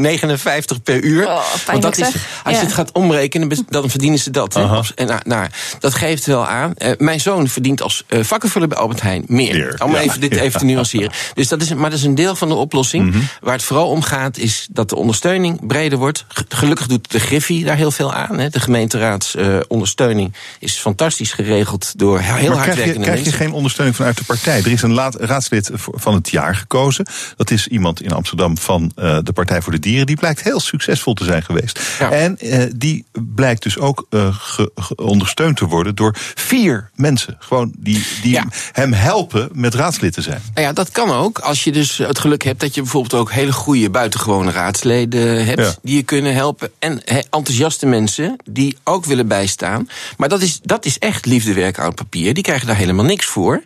per 0.83 1.03
uur. 1.03 1.27
Oh, 1.27 1.41
Want 1.67 1.83
dat 1.83 1.99
is, 1.99 2.07
als 2.45 2.55
je 2.59 2.63
het 2.65 2.73
gaat 2.73 2.93
omrekenen, 2.93 3.65
dan 3.69 3.91
verdienen 3.91 4.19
ze 4.19 4.31
dat. 4.31 4.57
En, 4.57 5.07
nou, 5.07 5.21
nou, 5.25 5.47
dat 5.79 5.95
geeft 5.95 6.27
wel 6.27 6.47
aan. 6.47 6.75
Eh, 6.75 6.91
mijn 6.99 7.21
zoon 7.21 7.49
verdient 7.49 7.83
als 7.83 8.05
eh, 8.07 8.23
vakkenvuller 8.23 8.69
bij 8.69 8.79
Albert 8.79 9.01
Heijn 9.03 9.25
meer. 9.27 9.81
Om 9.85 9.93
ja. 9.93 9.99
even 10.01 10.21
dit 10.21 10.37
even 10.37 10.59
te 10.61 10.65
nuanceren. 10.65 11.11
Dus 11.35 11.49
dat 11.49 11.63
is, 11.63 11.75
maar 11.75 11.91
dat 11.91 11.99
is 11.99 12.05
een 12.05 12.15
deel 12.15 12.35
van 12.37 12.49
de 12.49 12.55
oplossing. 12.55 13.11
Mhm. 13.11 13.19
Waar 13.41 13.53
het 13.55 13.63
vooral 13.63 13.89
om 13.89 14.03
gaat, 14.03 14.39
is 14.39 14.67
dat 14.71 14.89
de 14.89 14.97
ondersteuning 14.97 15.67
breder 15.67 15.99
wordt. 15.99 16.25
Ge- 16.29 16.45
Gelukkig 16.49 16.87
doet 16.87 17.11
de 17.11 17.21
Griffie 17.21 17.65
daar 17.65 17.77
heel 17.77 17.91
veel 17.91 18.13
aan. 18.15 18.39
Hè. 18.39 18.49
De 18.49 18.61
gemeenteraadsondersteuning 18.61 20.35
is 20.61 20.81
fantastisch 20.87 21.33
geregeld 21.33 21.99
door 21.99 22.19
heel 22.21 22.31
maar 22.31 22.41
krijg 22.41 22.55
je, 22.57 22.61
hardwerkende 22.67 23.07
krijg 23.07 23.25
je 23.25 23.33
geen 23.33 23.53
ondersteuning 23.53 23.97
vanuit 23.97 24.17
de 24.19 24.25
partij? 24.25 24.59
Er 24.59 24.73
is 24.73 24.83
een 24.83 24.93
laat, 24.93 25.15
raadslid 25.15 25.71
van 25.75 26.15
het 26.15 26.31
jaar 26.31 26.55
gekozen. 26.55 27.07
Dat 27.37 27.51
is 27.51 27.67
iemand 27.67 28.03
in 28.03 28.11
Amsterdam 28.11 28.59
van 28.59 28.93
eh, 28.97 29.19
de 29.23 29.33
Partij 29.33 29.63
voor 29.63 29.73
de 29.73 29.79
Dieren. 29.79 30.07
Die 30.07 30.17
blijkt 30.17 30.43
heel 30.43 30.61
succesvol 30.61 31.15
te 31.15 31.25
zijn 31.25 31.43
geweest. 31.43 31.81
En 32.11 32.39
eh, 32.39 32.63
die 32.77 33.05
blijkt 33.35 33.63
dus 33.63 33.79
ook 33.79 34.07
ge- 34.11 34.71
ge- 34.75 34.95
ondersteund 34.97 35.57
te 35.57 35.65
worden 35.67 35.95
door 35.95 36.15
vier 36.35 36.91
mensen. 36.95 37.37
Gewoon 37.39 37.73
die, 37.79 38.07
die 38.23 38.41
hem 38.73 38.93
helpen 38.93 39.49
met 39.53 39.75
raadslid 39.75 40.13
te 40.13 40.23
zijn. 40.23 40.43
Nou 40.55 40.67
ja, 40.67 40.73
dat 40.73 40.91
kan 40.91 41.11
ook. 41.11 41.39
Als 41.39 41.65
je 41.65 41.73
dus 41.73 41.99
het 41.99 42.19
geluk 42.19 42.43
hebt 42.45 42.61
dat 42.61 42.75
je 42.75 42.81
bijvoorbeeld 42.83 43.15
ook 43.15 43.33
hele 43.33 43.53
goede 43.53 43.91
buitengewone 43.91 44.51
raadsleden 44.51 45.47
hebt. 45.47 45.61
Ja. 45.61 45.75
Die 45.83 45.97
je 45.97 46.03
kunnen 46.03 46.35
helpen. 46.35 46.71
En 46.79 47.01
he, 47.05 47.19
enthousiaste 47.31 47.87
mensen 47.87 48.37
die 48.51 48.77
ook 48.85 49.05
willen 49.05 49.29
bijstaan. 49.29 49.89
Maar 50.17 50.29
dat 50.29 50.43
is, 50.43 50.61
dat 50.63 50.76
is 50.85 50.99
echt 50.99 51.27
liefdewerk 51.27 51.79
aan 51.79 51.95
papier. 51.95 52.35
Die 52.35 52.43
krijgen 52.43 52.67
daar 52.67 52.77
helemaal 52.77 53.05
niks 53.05 53.27
voor. 53.27 53.63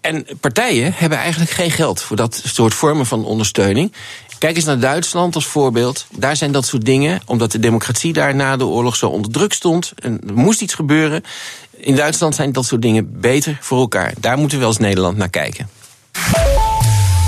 En 0.00 0.26
partijen 0.40 0.92
hebben 0.96 1.18
eigenlijk 1.18 1.50
geen 1.50 1.70
geld 1.70 2.02
voor 2.02 2.16
dat 2.16 2.42
soort 2.44 2.74
vormen 2.74 3.06
van 3.06 3.24
ondersteuning. 3.24 3.92
Kijk 4.38 4.56
eens 4.56 4.64
naar 4.64 4.78
Duitsland 4.78 5.34
als 5.34 5.46
voorbeeld. 5.46 6.06
Daar 6.16 6.36
zijn 6.36 6.52
dat 6.52 6.66
soort 6.66 6.84
dingen, 6.84 7.20
omdat 7.26 7.52
de 7.52 7.58
democratie 7.58 8.12
daar 8.12 8.34
na 8.34 8.56
de 8.56 8.66
oorlog 8.66 8.96
zo 8.96 9.08
onder 9.08 9.32
druk 9.32 9.52
stond. 9.52 9.92
En 9.96 10.20
er 10.26 10.34
moest 10.34 10.60
iets 10.60 10.74
gebeuren. 10.74 11.22
In 11.70 11.96
Duitsland 11.96 12.34
zijn 12.34 12.52
dat 12.52 12.66
soort 12.66 12.82
dingen 12.82 13.20
beter 13.20 13.58
voor 13.60 13.78
elkaar. 13.78 14.12
Daar 14.20 14.38
moeten 14.38 14.58
we 14.58 14.64
als 14.64 14.78
Nederland 14.78 15.16
naar 15.16 15.30
kijken. 15.30 15.68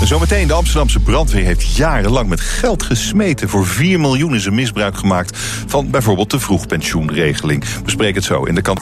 Zometeen, 0.03 0.47
de 0.47 0.53
Amsterdamse 0.53 0.99
brandweer 0.99 1.45
heeft 1.45 1.75
jarenlang 1.75 2.29
met 2.29 2.41
geld 2.41 2.83
gesmeten. 2.83 3.49
Voor 3.49 3.65
4 3.65 3.99
miljoen 3.99 4.35
is 4.35 4.45
er 4.45 4.53
misbruik 4.53 4.97
gemaakt 4.97 5.37
van 5.67 5.89
bijvoorbeeld 5.89 6.31
de 6.31 6.39
vroegpensioenregeling. 6.39 7.63
Bespreek 7.83 8.15
het 8.15 8.23
zo 8.23 8.43
in 8.43 8.55
de 8.55 8.61
kant. 8.61 8.79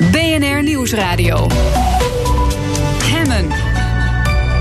BNR 0.00 0.62
Nieuwsradio. 0.62 1.46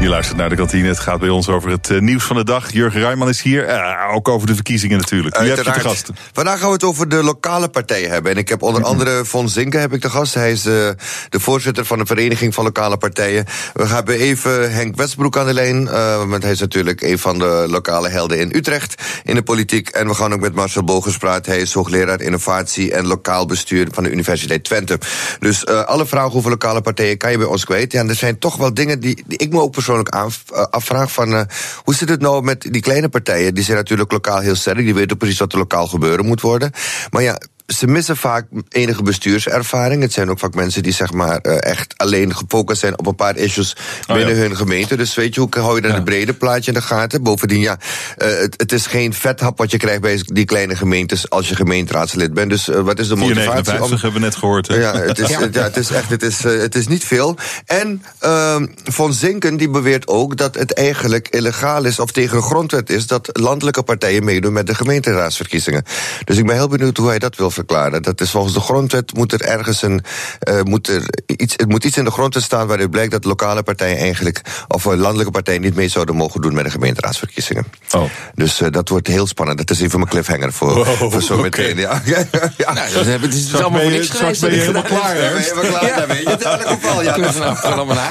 Je 0.01 0.07
luistert 0.09 0.37
naar 0.37 0.49
de 0.49 0.55
kantine. 0.55 0.87
Het 0.87 0.99
gaat 0.99 1.19
bij 1.19 1.29
ons 1.29 1.49
over 1.49 1.69
het 1.69 1.89
eh, 1.89 1.99
nieuws 1.99 2.23
van 2.23 2.35
de 2.35 2.43
dag. 2.43 2.71
Jurgen 2.73 2.99
Rijman 2.99 3.29
is 3.29 3.41
hier. 3.41 3.65
Eh, 3.65 4.15
ook 4.15 4.27
over 4.27 4.47
de 4.47 4.55
verkiezingen 4.55 4.97
natuurlijk. 4.97 5.37
Wie 5.37 5.49
heb 5.49 5.57
je 5.57 5.71
te 5.71 5.79
gast? 5.79 6.09
Vandaag 6.33 6.59
gaan 6.59 6.67
we 6.67 6.73
het 6.73 6.83
over 6.83 7.09
de 7.09 7.23
lokale 7.23 7.67
partijen 7.69 8.09
hebben. 8.09 8.31
En 8.31 8.37
ik 8.37 8.49
heb 8.49 8.61
onder 8.61 8.83
andere 8.83 9.25
Von 9.25 9.49
Zinken 9.49 9.79
heb 9.79 9.93
ik 9.93 10.01
de 10.01 10.09
gast. 10.09 10.33
Hij 10.33 10.51
is 10.51 10.65
eh, 10.65 10.89
de 11.29 11.39
voorzitter 11.39 11.85
van 11.85 11.97
de 11.97 12.05
Vereniging 12.05 12.53
van 12.53 12.63
Lokale 12.63 12.97
Partijen. 12.97 13.45
We 13.73 13.87
hebben 13.87 14.19
even 14.19 14.73
Henk 14.73 14.95
Westbroek 14.95 15.37
aan 15.37 15.45
de 15.45 15.53
lijn. 15.53 15.87
eh, 15.87 16.29
want 16.29 16.43
hij 16.43 16.51
is 16.51 16.59
natuurlijk 16.59 17.01
een 17.01 17.19
van 17.19 17.39
de 17.39 17.65
lokale 17.69 18.09
helden 18.09 18.39
in 18.39 18.55
Utrecht 18.55 19.01
in 19.23 19.35
de 19.35 19.43
politiek. 19.43 19.89
En 19.89 20.07
we 20.07 20.13
gaan 20.13 20.33
ook 20.33 20.39
met 20.39 20.55
Marcel 20.55 20.83
Bogens 20.83 21.17
praten. 21.17 21.51
Hij 21.51 21.61
is 21.61 21.73
hoogleraar 21.73 22.21
innovatie 22.21 22.93
en 22.93 23.07
lokaal 23.07 23.45
bestuur 23.45 23.87
van 23.91 24.03
de 24.03 24.11
Universiteit 24.11 24.63
Twente. 24.63 24.99
Dus 25.39 25.65
alle 25.65 26.05
vragen 26.05 26.33
over 26.33 26.49
lokale 26.49 26.81
partijen 26.81 27.17
kan 27.17 27.31
je 27.31 27.37
bij 27.37 27.47
ons 27.47 27.65
kwijt. 27.65 27.91
Ja, 27.91 27.99
en 27.99 28.09
er 28.09 28.15
zijn 28.15 28.39
toch 28.39 28.55
wel 28.55 28.73
dingen 28.73 28.99
die, 28.99 29.23
die 29.27 29.37
ik 29.37 29.51
me 29.51 29.59
ook 29.59 29.71
persoonlijk 29.71 29.89
af, 29.99 30.43
eh, 30.53 30.61
afvraag 30.61 31.11
van... 31.11 31.33
eh, 31.33 31.41
hoe 31.83 31.95
zit 31.95 32.09
het 32.09 32.21
nou 32.21 32.43
met 32.43 32.61
die 32.61 32.81
kleine 32.81 33.09
partijen? 33.09 33.53
Die 33.53 33.63
zijn 33.63 33.77
natuurlijk 33.77 34.11
lokaal 34.11 34.39
heel 34.39 34.55
sterk. 34.55 34.77
Die 34.77 34.93
weten 34.93 35.17
precies 35.17 35.39
wat 35.39 35.51
er 35.51 35.57
lokaal 35.57 35.87
gebeuren 35.87 36.25
moet 36.25 36.41
worden. 36.41 36.71
Maar 37.09 37.21
ja, 37.21 37.37
ze 37.77 37.87
missen 37.87 38.17
vaak 38.17 38.45
enige 38.69 39.03
bestuurservaring. 39.03 40.01
Het 40.01 40.13
zijn 40.13 40.29
ook 40.29 40.39
vaak 40.39 40.53
mensen 40.53 40.83
die 40.83 40.93
zeg 40.93 41.11
maar 41.11 41.37
eh, 41.37 41.71
echt 41.71 41.93
alleen 41.97 42.35
gefocust 42.35 42.79
zijn 42.79 42.99
op 42.99 43.07
een 43.07 43.15
paar 43.15 43.37
issues 43.37 43.75
binnen 44.07 44.37
hun 44.37 44.55
gemeente. 44.55 44.95
Dus 44.95 45.15
weet 45.15 45.35
je, 45.35 45.39
hoe 45.39 45.49
hou 45.51 45.75
je 45.75 45.81
dan 45.81 45.91
het 45.91 46.03
brede 46.03 46.33
plaatje 46.33 46.71
in 46.71 46.77
de 46.77 46.83
gaten? 46.83 47.23
Bovendien, 47.23 47.59
ja, 47.59 47.77
eh, 48.17 48.27
het, 48.27 48.53
het 48.57 48.71
is 48.71 48.85
geen 48.85 49.13
vethap 49.13 49.57
wat 49.57 49.71
je 49.71 49.77
krijgt 49.77 50.01
bij 50.01 50.21
die 50.25 50.45
kleine 50.45 50.75
gemeentes 50.75 51.29
als 51.29 51.49
je 51.49 51.55
gemeenteraadslid 51.55 52.33
bent. 52.33 52.49
Dus 52.49 52.69
eh, 52.69 52.81
wat 52.81 52.99
is 52.99 53.07
de 53.07 53.15
motivatie 53.15 53.73
4,59 53.73 53.79
hebben 53.79 54.13
we 54.13 54.19
net 54.19 54.35
gehoord. 54.35 54.67
hè? 54.67 54.75
ja, 54.75 54.97
het 54.97 55.19
is, 55.19 55.29
ja. 55.29 55.39
het 55.39 55.77
is 55.77 55.89
echt, 55.89 56.09
het 56.09 56.23
is, 56.23 56.43
het 56.43 56.75
is 56.75 56.87
niet 56.87 57.05
veel. 57.05 57.37
En 57.65 58.03
ehm 58.19 58.65
Von 58.83 59.13
Zinken 59.13 59.57
die 59.57 59.69
beweert 59.69 60.07
ook 60.07 60.37
dat 60.37 60.55
het 60.55 60.73
eigenlijk 60.73 61.27
illegaal 61.27 61.83
is 61.83 61.99
of 61.99 62.11
tegen 62.11 62.37
de 62.37 62.43
grondwet 62.43 62.89
is 62.89 63.07
dat 63.07 63.29
landelijke 63.33 63.83
partijen 63.83 64.23
meedoen 64.23 64.53
met 64.53 64.67
de 64.67 64.75
gemeenteraadsverkiezingen. 64.75 65.83
Dus 66.23 66.37
ik 66.37 66.45
ben 66.45 66.55
heel 66.55 66.67
benieuwd 66.67 66.97
hoe 66.97 67.07
hij 67.07 67.19
dat 67.19 67.35
wil 67.35 67.51
verklaren. 67.65 68.01
Dat 68.01 68.21
is 68.21 68.29
volgens 68.31 68.53
de 68.53 68.59
grondwet 68.59 69.13
moet 69.13 69.33
er 69.33 69.41
ergens 69.41 69.81
een, 69.81 70.03
eh, 70.39 70.61
moet 70.61 70.87
er 70.87 71.03
iets, 71.25 71.53
het 71.57 71.69
moet 71.69 71.83
iets 71.83 71.97
in 71.97 72.03
de 72.05 72.11
grondwet 72.11 72.43
staan 72.43 72.67
waaruit 72.67 72.91
blijkt 72.91 73.11
dat 73.11 73.23
lokale 73.25 73.63
partijen 73.63 73.97
eigenlijk 73.97 74.41
of 74.67 74.85
eh, 74.85 74.93
landelijke 74.97 75.31
partijen 75.31 75.61
niet 75.61 75.75
mee 75.75 75.87
zouden 75.87 76.15
mogen 76.15 76.41
doen 76.41 76.53
met 76.53 76.63
de 76.65 76.71
gemeenteraadsverkiezingen. 76.71 77.65
Oh. 77.91 78.03
Dus 78.35 78.61
eh, 78.61 78.71
dat 78.71 78.89
wordt 78.89 79.07
heel 79.07 79.27
spannend. 79.27 79.57
Dat 79.57 79.69
is 79.69 79.81
even 79.81 79.99
mijn 79.99 80.11
cliffhanger 80.11 80.53
voor, 80.53 80.73
Wow, 80.73 81.11
voor 81.11 81.21
zo 81.21 81.37
meteen. 81.37 81.77
Ja. 81.81 82.01
ja. 82.05 82.73
Nou, 82.73 82.93
dat 82.93 83.05
hebben- 83.05 83.29
het 83.29 83.37
is 83.37 83.43
Straks 83.45 83.63
allemaal 83.63 83.81
voor 83.81 83.91
niks 83.91 84.05
straks 84.05 84.39
geweest. 84.39 84.41
ben 84.41 84.51
je 84.51 84.59
helemaal 84.65 84.81
klaar, 84.83 85.13
ben 85.15 85.23
je 85.23 85.53
helemaal 85.53 85.79
klaar, 85.79 85.99
dan 85.99 86.07
weet 86.07 86.21
je 86.23 86.29
het 86.29 86.41
in 86.41 86.47
elk 86.49 86.61
geval. 86.67 87.03
Ja, 87.03 87.17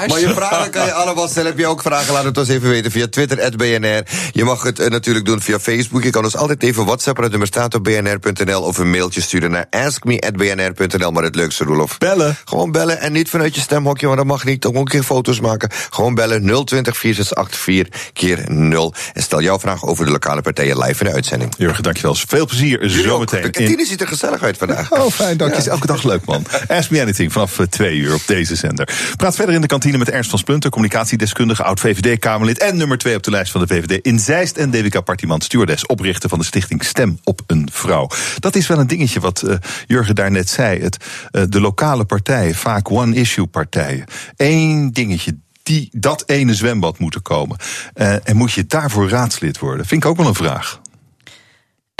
maar 0.07 0.19
je 0.19 0.31
vragen 0.35 0.71
kan 0.71 0.85
je 0.85 0.93
allemaal 0.93 1.27
stellen. 1.27 1.49
Heb 1.49 1.59
je 1.59 1.67
ook 1.67 1.81
vragen? 1.81 2.13
Laat 2.13 2.23
het 2.23 2.37
ons 2.37 2.47
even 2.47 2.69
weten 2.69 2.91
via 2.91 3.07
Twitter, 3.07 3.55
BNR. 3.55 4.03
Je 4.31 4.43
mag 4.43 4.63
het 4.63 4.89
natuurlijk 4.89 5.25
doen 5.25 5.41
via 5.41 5.59
Facebook. 5.59 6.03
Je 6.03 6.09
kan 6.09 6.23
ons 6.23 6.35
altijd 6.35 6.63
even 6.63 6.85
WhatsAppen. 6.85 7.21
Het 7.23 7.31
nummer 7.31 7.49
staat 7.49 7.73
op 7.75 7.83
bnr.nl. 7.83 8.61
Of 8.61 8.77
een 8.77 8.89
mailtje 8.91 9.21
sturen 9.31 9.51
naar 9.51 9.67
askme.bnr.nl. 9.69 11.11
Maar 11.11 11.23
het 11.23 11.35
leukste, 11.35 11.63
Roelof. 11.63 11.97
Bellen. 11.97 12.37
Gewoon 12.45 12.71
bellen 12.71 12.99
en 12.99 13.11
niet 13.11 13.29
vanuit 13.29 13.55
je 13.55 13.61
stemhokje, 13.61 14.05
want 14.05 14.17
dat 14.17 14.27
mag 14.27 14.45
niet. 14.45 14.65
Ook 14.65 14.75
een 14.75 14.85
keer 14.85 15.03
foto's 15.03 15.39
maken. 15.39 15.69
Gewoon 15.89 16.15
bellen 16.15 16.65
020 16.65 16.97
4684 16.97 18.11
keer 18.13 18.45
0. 18.47 18.93
En 19.13 19.23
stel 19.23 19.41
jouw 19.41 19.59
vraag 19.59 19.85
over 19.85 20.05
de 20.05 20.11
lokale 20.11 20.41
partijen 20.41 20.77
live 20.77 21.03
in 21.03 21.09
de 21.09 21.15
uitzending. 21.15 21.53
Jurgen, 21.57 21.83
dankjewel. 21.83 22.15
Veel 22.15 22.45
plezier 22.45 22.89
zometeen. 22.89 23.41
De 23.41 23.49
kantine 23.49 23.85
ziet 23.85 24.01
er 24.01 24.07
gezellig 24.07 24.43
uit 24.43 24.57
vandaag. 24.57 24.91
Oh, 24.91 25.11
fijn, 25.11 25.37
dank 25.37 25.51
je. 25.51 25.57
Is 25.57 25.67
elke 25.67 25.87
dag 25.87 26.03
leuk, 26.03 26.25
man. 26.25 26.45
Ask 26.67 26.89
me 26.89 27.01
anything 27.01 27.31
vanaf 27.31 27.59
eh, 27.59 27.65
twee 27.65 27.97
uur 27.97 28.13
op 28.13 28.21
deze 28.25 28.55
zender. 28.55 28.89
Praat 29.17 29.35
verder 29.35 29.55
in 29.55 29.61
de 29.61 29.67
kantine 29.67 29.97
met 29.97 30.09
Ernst 30.09 30.29
van 30.29 30.39
Splunter, 30.39 30.69
communicatiedeskundige, 30.69 31.63
oud-VVD-Kamerlid 31.63 32.57
en 32.57 32.77
nummer 32.77 32.97
twee 32.97 33.15
op 33.15 33.23
de 33.23 33.31
lijst 33.31 33.51
van 33.51 33.61
de 33.61 33.67
VVD 33.67 34.05
in 34.05 34.19
Zeist 34.19 34.57
en 34.57 34.71
DWK 34.71 35.03
Partiman 35.03 35.41
stewardess, 35.41 35.85
oprichter 35.85 36.29
van 36.29 36.39
de 36.39 36.45
stichting 36.45 36.83
Stem 36.83 37.19
op 37.23 37.41
een 37.47 37.69
Vrouw. 37.71 38.07
Dat 38.39 38.55
is 38.55 38.67
wel 38.67 38.79
een 38.79 38.87
dingetje 38.87 39.19
wat 39.21 39.41
eh, 39.41 39.55
Jurgen 39.87 40.15
daarnet 40.15 40.49
zei. 40.49 40.81
Het, 40.81 40.97
eh, 41.31 41.43
de 41.49 41.61
lokale 41.61 42.05
partijen, 42.05 42.55
vaak 42.55 42.91
one-issue 42.91 43.47
partijen. 43.47 44.05
Eén 44.35 44.91
dingetje. 44.91 45.37
Die, 45.63 45.89
dat 45.91 46.23
ene 46.25 46.55
zwembad 46.55 46.99
moeten 46.99 47.21
komen. 47.21 47.57
Eh, 47.93 48.29
en 48.29 48.35
moet 48.35 48.51
je 48.51 48.65
daarvoor 48.65 49.09
raadslid 49.09 49.59
worden? 49.59 49.85
Vind 49.85 50.03
ik 50.03 50.09
ook 50.09 50.17
wel 50.17 50.27
een 50.27 50.35
vraag. 50.35 50.81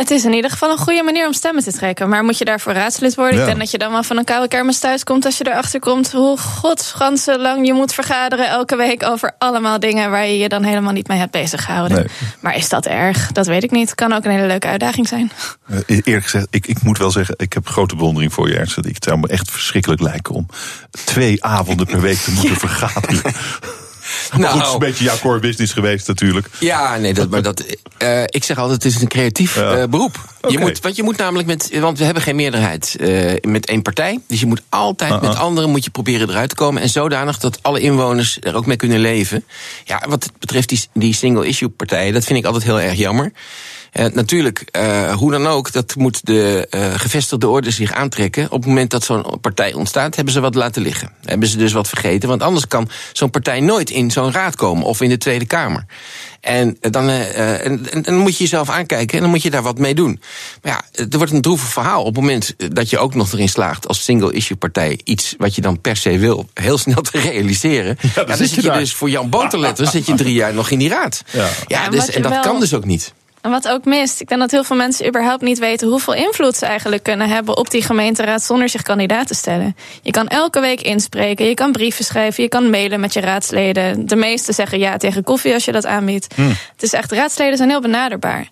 Het 0.02 0.12
is 0.12 0.26
in 0.26 0.34
ieder 0.34 0.52
geval 0.52 0.72
een 0.72 0.78
goede 0.78 1.04
manier 1.04 1.26
om 1.26 1.34
stemmen 1.34 1.64
te 1.64 1.72
trekken. 1.72 2.10
Maar 2.10 2.24
moet 2.24 2.38
je 2.38 2.46
daarvoor 2.46 2.74
raadslid 2.74 3.16
worden? 3.16 3.36
Ja. 3.36 3.40
Ik 3.40 3.46
denk 3.46 3.60
dat 3.60 3.72
je 3.72 3.78
dan 3.78 3.92
wel 3.92 4.04
van 4.04 4.18
een 4.18 4.24
koude 4.24 4.48
kermis 4.48 4.80
thuis 4.80 5.04
komt 5.04 5.26
als 5.26 5.38
je 5.38 5.48
erachter 5.48 5.80
komt 5.80 6.12
hoe 6.12 6.38
godsganse 6.38 7.40
lang 7.40 7.68
je 7.68 7.74
moet 7.74 7.94
vergaderen 7.94 8.48
elke 8.48 8.76
week 8.76 9.04
over 9.04 9.32
allemaal 9.38 9.80
dingen 9.80 10.12
waar 10.12 10.28
je 10.28 10.38
je 10.38 10.50
dan 10.50 10.64
helemaal 10.64 10.92
niet 10.92 11.08
mee 11.08 11.18
hebt 11.18 11.32
bezig 11.32 11.66
gehouden. 11.66 11.98
Nee. 11.98 12.06
Maar 12.40 12.56
is 12.56 12.70
dat 12.70 12.86
erg? 12.86 13.32
Dat 13.32 13.48
weet 13.48 13.64
ik 13.64 13.72
niet. 13.72 13.96
Kan 13.96 14.14
ook 14.14 14.26
een 14.26 14.32
hele 14.32 14.48
leuke 14.48 14.68
uitdaging 14.68 15.08
zijn. 15.08 15.32
Eh, 15.68 16.00
eerlijk 16.04 16.24
gezegd, 16.24 16.48
ik, 16.50 16.68
ik 16.68 16.84
moet 16.84 16.98
wel 16.98 17.12
zeggen, 17.12 17.36
ik 17.38 17.54
heb 17.54 17.68
grote 17.68 17.96
bewondering 17.96 18.34
voor 18.34 18.50
je, 18.50 18.58
Ernst. 18.58 18.76
Het 18.76 19.04
zou 19.04 19.20
me 19.20 19.28
echt 19.28 19.52
verschrikkelijk 19.52 20.02
lijken 20.02 20.36
om 20.36 20.46
twee 21.06 21.44
avonden 21.44 21.86
per 21.86 22.02
week 22.02 22.18
te 22.18 22.32
moeten 22.32 22.58
vergaderen. 22.68 23.34
Maar 24.38 24.50
goed, 24.50 24.60
het 24.60 24.68
is 24.68 24.74
een 24.74 24.80
beetje 24.80 25.04
jouw 25.04 25.18
core 25.18 25.40
business 25.40 25.74
geweest 25.74 26.08
natuurlijk. 26.08 26.48
Ja, 26.60 26.98
nee, 26.98 27.14
dat, 27.14 27.30
maar 27.30 27.42
dat, 27.42 27.64
eh, 27.98 28.24
ik 28.26 28.44
zeg 28.44 28.58
altijd, 28.58 28.84
het 28.84 28.94
is 28.94 29.02
een 29.02 29.08
creatief 29.08 29.58
eh, 29.58 29.84
beroep. 29.84 30.30
Je 30.48 30.60
moet, 30.60 30.80
want 30.80 30.96
je 30.96 31.04
moet 31.04 31.18
namelijk 31.18 31.48
met, 31.48 31.80
want 31.80 31.98
we 31.98 32.04
hebben 32.04 32.24
geen 32.24 32.36
meerderheid 32.36 32.96
eh, 33.00 33.34
met 33.42 33.66
één 33.66 33.82
partij. 33.82 34.20
Dus 34.28 34.40
je 34.40 34.46
moet 34.46 34.62
altijd 34.70 35.12
Uh-uh. 35.12 35.28
met 35.28 35.38
anderen 35.38 35.70
moet 35.70 35.84
je 35.84 35.90
proberen 35.90 36.30
eruit 36.30 36.50
te 36.50 36.56
komen. 36.56 36.82
En 36.82 36.90
zodanig 36.90 37.38
dat 37.38 37.60
alle 37.62 37.80
inwoners 37.80 38.38
er 38.42 38.56
ook 38.56 38.66
mee 38.66 38.78
kunnen 38.78 39.00
leven. 39.00 39.44
Ja, 39.86 40.02
wat 40.10 40.32
betreft 40.40 40.70
die, 40.70 40.84
die 40.94 41.14
single-issue 41.14 41.70
partijen, 41.70 42.14
dat 42.14 42.24
vind 42.24 42.40
ik 42.40 42.46
altijd 42.46 42.64
heel 42.64 42.80
erg 42.80 42.98
jammer. 42.98 43.32
Eh, 43.92 44.06
natuurlijk, 44.14 44.64
eh, 44.72 45.14
hoe 45.14 45.32
dan 45.32 45.48
ook, 45.48 45.72
dat 45.72 45.96
moet 45.96 46.26
de 46.26 46.68
eh, 46.70 46.94
gevestigde 46.94 47.48
orde 47.48 47.72
zich 47.72 47.92
aantrekken. 47.92 48.46
Op 48.46 48.60
het 48.60 48.66
moment 48.66 48.92
dat 48.92 49.04
zo'n 49.04 49.26
partij 49.42 49.74
ontstaat, 49.74 50.16
hebben 50.16 50.34
ze 50.34 50.40
wat 50.40 50.56
laten 50.56 50.82
liggen. 50.82 51.12
Hebben 51.26 51.48
ze 51.48 51.58
dus 51.58 51.72
wat 51.72 51.88
vergeten. 51.88 52.30
Want 52.30 52.42
anders 52.42 52.68
kan 52.68 52.90
zo'n 53.14 53.30
partij 53.30 53.60
nooit 53.60 53.90
in 53.90 54.12
zo'n 54.12 54.32
raad 54.32 54.56
komen 54.56 54.86
of 54.86 55.02
in 55.02 55.10
de 55.10 55.18
Tweede 55.18 55.46
Kamer. 55.46 55.86
En 56.42 56.78
dan, 56.80 57.10
en, 57.10 57.92
en 57.92 58.02
dan 58.02 58.16
moet 58.18 58.38
je 58.38 58.44
jezelf 58.44 58.70
aankijken 58.70 59.16
en 59.16 59.22
dan 59.22 59.30
moet 59.30 59.42
je 59.42 59.50
daar 59.50 59.62
wat 59.62 59.78
mee 59.78 59.96
doen. 59.96 60.22
Maar 60.62 60.72
ja, 60.72 61.04
er 61.10 61.18
wordt 61.18 61.32
een 61.32 61.42
droevig 61.42 61.68
verhaal. 61.70 62.00
Op 62.00 62.06
het 62.06 62.16
moment 62.16 62.56
dat 62.58 62.90
je 62.90 62.98
ook 62.98 63.16
nog 63.16 63.32
erin 63.34 63.50
slaagt 63.50 63.88
als 63.88 64.04
single-issue 64.04 64.58
partij 64.58 65.00
iets 65.04 65.36
wat 65.38 65.56
je 65.56 65.62
dan 65.62 65.82
per 65.82 65.96
se 65.98 66.18
wil, 66.18 66.50
heel 66.54 66.78
snel 66.78 67.02
te 67.12 67.20
realiseren. 67.20 67.98
Ja, 68.16 68.24
dan, 68.24 68.38
zit 68.38 68.50
zit 68.50 68.56
je 68.56 68.70
daar. 68.70 68.78
dus 68.78 68.94
voor 68.94 69.10
Jan 69.10 69.30
Boterletter 69.30 69.88
zit 69.88 70.06
je 70.06 70.14
drie 70.14 70.34
jaar 70.34 70.54
nog 70.54 70.70
in 70.70 70.80
die 70.80 70.90
raad. 70.90 71.24
Ja, 71.68 71.90
dus, 71.90 72.10
en 72.10 72.22
dat 72.22 72.32
wel- 72.32 72.42
kan 72.42 72.60
dus 72.60 72.74
ook 72.74 72.86
niet. 72.86 73.14
En 73.42 73.52
wat 73.52 73.68
ook 73.68 73.86
mist, 73.86 74.22
ik 74.22 74.28
denk 74.28 74.42
dat 74.42 74.52
heel 74.52 74.64
veel 74.64 74.76
mensen 74.76 75.08
überhaupt 75.08 75.42
niet 75.42 75.60
weten 75.60 75.88
hoeveel 75.88 76.14
invloed 76.14 76.56
ze 76.56 76.66
eigenlijk 76.66 77.04
kunnen 77.04 77.30
hebben 77.30 77.58
op 77.58 77.70
die 77.70 77.84
gemeenteraad 77.84 78.44
zonder 78.44 78.70
zich 78.70 78.82
kandidaat 78.82 79.28
te 79.28 79.36
stellen. 79.36 79.76
Je 80.02 80.12
kan 80.12 80.28
elke 80.28 80.60
week 80.60 80.82
inspreken, 80.82 81.46
je 81.46 81.54
kan 81.54 81.72
brieven 81.72 82.06
schrijven, 82.06 82.44
je 82.44 82.50
kan 82.50 82.70
mailen 82.70 83.00
met 83.00 83.14
je 83.14 83.20
raadsleden. 83.20 84.06
De 84.08 84.16
meesten 84.16 84.54
zeggen 84.54 84.80
ja 84.80 84.98
tegen 84.98 85.24
koffie 85.24 85.54
als 85.54 85.66
je 85.66 85.72
dat 85.72 85.86
aanbiedt. 85.86 86.34
Hmm. 86.36 86.48
Het 86.48 86.84
is 86.84 86.94
echt, 86.94 87.12
raadsleden 87.12 87.58
zijn 87.58 87.70
heel 87.70 87.82
benaderbaar. 87.82 88.50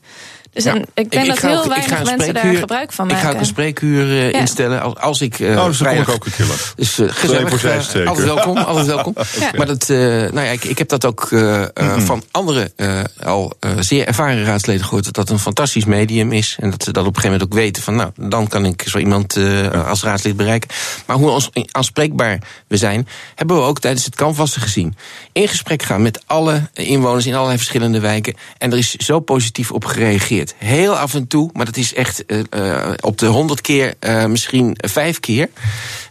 Dus 0.53 0.63
Ja. 0.63 0.76
ik 0.93 1.11
denk 1.11 1.27
dat 1.27 1.39
ga 1.39 1.47
heel 1.47 1.57
ook- 1.57 1.63
ik 1.63 1.69
weinig 1.69 1.89
mensen 2.03 2.17
daar 2.17 2.27
spreekuur- 2.27 2.59
gebruik 2.59 2.91
van 2.93 3.05
Ik 3.05 3.11
maken. 3.11 3.27
ga 3.27 3.34
ook 3.34 3.39
een 3.39 3.45
spreekuur 3.45 4.09
eh, 4.09 4.31
Ja. 4.31 4.39
instellen 4.39 4.81
als, 4.81 4.95
als 4.95 5.21
ik. 5.21 5.39
eh 5.39 5.49
Oh, 5.57 5.65
dus 5.65 5.77
vrijdag- 5.77 6.07
ik 6.07 6.13
ook 6.13 6.26
een 6.26 6.31
keer 6.31 6.45
langs. 6.45 6.73
Dus 6.76 6.93
Twee 6.93 7.09
gezellig. 7.09 7.59
voor 7.59 7.69
eh, 8.01 8.07
altijd 8.07 8.26
welkom, 8.27 8.57
altijd 8.71 8.85
welkom. 8.85 9.13
Ja. 9.39 9.51
Maar 9.57 9.65
dat, 9.65 9.89
eh, 9.89 9.97
nou 9.97 10.39
ja, 10.41 10.51
ik, 10.51 10.63
ik 10.63 10.77
heb 10.77 10.89
dat 10.89 11.05
ook 11.05 11.27
eh, 11.31 11.61
eh, 11.61 11.69
van 11.97 12.23
andere 12.31 12.71
eh, 12.76 12.99
al 13.23 13.53
eh, 13.59 13.71
zeer 13.80 14.07
ervaren 14.07 14.43
raadsleden 14.43 14.84
gehoord. 14.85 15.03
Dat 15.03 15.13
dat 15.15 15.30
een 15.30 15.39
fantastisch 15.39 15.85
medium 15.85 16.31
is. 16.31 16.57
En 16.59 16.69
dat 16.69 16.84
ze 16.84 16.91
dat 16.91 17.05
op 17.05 17.15
een 17.15 17.21
gegeven 17.21 17.38
moment 17.39 17.53
ook 17.57 17.63
weten 17.63 17.84
van, 17.84 17.95
nou, 17.95 18.09
dan 18.15 18.47
kan 18.47 18.65
ik 18.65 18.84
zo 18.88 18.97
iemand 18.97 19.35
eh, 19.35 19.88
als 19.88 20.03
raadslid 20.03 20.38
bereiken. 20.38 20.69
Maar 21.05 21.17
hoe 21.17 21.30
ons 21.30 21.49
aanspreekbaar 21.71 22.39
we 22.67 22.77
zijn, 22.77 23.07
hebben 23.35 23.55
we 23.55 23.61
ook 23.61 23.80
tijdens 23.80 24.05
het 24.05 24.15
canvassen 24.15 24.61
gezien. 24.61 24.95
In 25.31 25.47
gesprek 25.47 25.84
gaan 25.84 26.01
met 26.01 26.23
alle 26.26 26.61
inwoners 26.73 27.26
in 27.26 27.34
allerlei 27.34 27.57
verschillende 27.57 27.99
wijken. 27.99 28.35
En 28.57 28.71
er 28.71 28.77
is 28.77 28.91
zo 28.95 29.19
positief 29.19 29.71
op 29.71 29.85
gereageerd. 29.85 30.38
Heel 30.57 30.97
af 30.97 31.13
en 31.13 31.27
toe, 31.27 31.49
maar 31.53 31.65
dat 31.65 31.77
is 31.77 31.93
echt 31.93 32.25
eh, 32.25 32.39
eh, 32.49 32.93
op 32.99 33.17
de 33.17 33.25
honderd 33.25 33.61
keer 33.61 33.93
eh, 33.99 34.25
misschien 34.25 34.75
vijf 34.77 35.19
keer. 35.19 35.49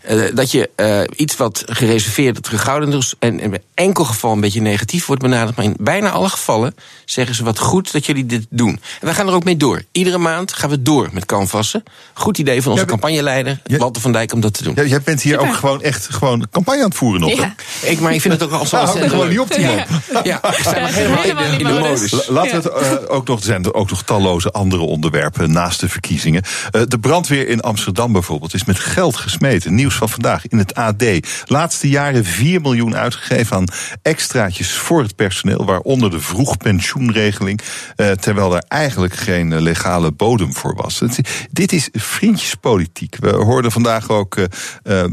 eh, 0.02 0.18
dat 0.34 0.50
je 0.50 0.70
eh, 0.76 1.00
iets 1.16 1.36
wat 1.36 1.62
gereserveerd 1.66 2.42
terughoudend 2.42 2.94
is... 2.94 3.14
en 3.18 3.40
in 3.40 3.58
enkel 3.74 4.04
geval 4.04 4.32
een 4.32 4.40
beetje 4.40 4.60
negatief 4.60 5.06
wordt 5.06 5.22
benaderd... 5.22 5.56
maar 5.56 5.64
in 5.64 5.76
bijna 5.80 6.10
alle 6.10 6.28
gevallen 6.28 6.74
zeggen 7.04 7.34
ze 7.34 7.44
wat 7.44 7.58
goed 7.58 7.92
dat 7.92 8.06
jullie 8.06 8.26
dit 8.26 8.46
doen. 8.50 8.70
En 8.70 9.04
wij 9.06 9.14
gaan 9.14 9.28
er 9.28 9.34
ook 9.34 9.44
mee 9.44 9.56
door. 9.56 9.82
Iedere 9.92 10.18
maand 10.18 10.52
gaan 10.52 10.70
we 10.70 10.82
door 10.82 11.08
met 11.12 11.26
canvassen. 11.26 11.82
Goed 12.14 12.38
idee 12.38 12.62
van 12.62 12.72
onze 12.72 12.84
campagneleider, 12.84 13.60
Walter 13.78 14.02
van 14.02 14.12
Dijk, 14.12 14.32
om 14.32 14.40
dat 14.40 14.54
te 14.54 14.62
doen. 14.62 14.72
Ja, 14.76 14.82
jij 14.84 15.00
bent 15.02 15.22
hier 15.22 15.38
ook 15.38 15.54
gewoon 15.54 15.82
echt 15.82 16.06
gewoon 16.10 16.46
campagne 16.50 16.80
aan 16.82 16.88
het 16.88 16.96
voeren 16.98 17.20
nog. 17.20 17.30
hè? 17.30 17.36
Ja. 17.42 17.54
Ik, 17.82 18.00
maar 18.00 18.14
ik 18.14 18.20
vind 18.20 18.34
het 18.34 18.42
ook 18.42 18.52
al 18.52 18.66
zo 18.66 18.76
Nou, 18.76 19.08
gewoon 19.08 19.28
niet 19.28 19.38
op, 19.40 19.54
die 19.54 19.66
man. 19.66 19.76
Ja, 20.24 20.44
ik 20.44 20.58
sta 20.58 20.80
nog 20.80 20.94
helemaal 20.94 21.24
in 21.24 21.36
de, 21.36 21.42
in 21.58 21.58
de 21.66 21.72
modus. 21.80 22.10
La- 22.10 22.22
Laten 22.28 22.62
we 22.62 22.70
het 22.78 23.02
eh, 23.02 23.14
ook 23.14 23.26
nog, 23.28 23.38
er 23.38 23.44
zijn 23.44 23.64
er 23.64 23.74
ook 23.74 23.90
nog 23.90 24.04
talloze 24.18 24.50
andere 24.50 24.82
onderwerpen 24.82 25.52
naast 25.52 25.80
de 25.80 25.88
verkiezingen. 25.88 26.42
Eh, 26.70 26.82
de 26.88 26.98
brandweer 26.98 27.48
in 27.48 27.60
Amsterdam 27.60 28.12
bijvoorbeeld 28.12 28.54
is 28.54 28.64
met 28.64 28.78
geld 28.78 29.16
gesmeten. 29.16 29.74
Nieuws 29.74 29.94
van 29.94 30.08
vandaag 30.08 30.46
in 30.46 30.58
het 30.58 30.74
AD. 30.74 31.04
Laatste 31.44 31.88
jaren 31.88 32.24
4 32.24 32.60
miljoen 32.60 32.96
uitgegeven 32.96 33.56
aan 33.56 33.64
extraatjes 34.02 34.72
voor 34.72 35.02
het 35.02 35.16
personeel, 35.16 35.64
waaronder 35.64 36.10
de 36.10 36.20
vroegpensioenregeling. 36.20 37.60
eh, 37.96 38.10
terwijl 38.10 38.56
er 38.56 38.64
eigenlijk 38.68 39.14
geen 39.14 39.52
eh, 39.52 39.60
legale 39.60 40.12
bodem 40.12 40.54
voor 40.54 40.74
was. 40.74 41.02
Dit 41.50 41.72
is 41.72 41.88
vriendjespolitiek. 41.92 43.16
We 43.20 43.30
hoorden 43.30 43.72
vandaag 43.72 44.10
ook 44.10 44.36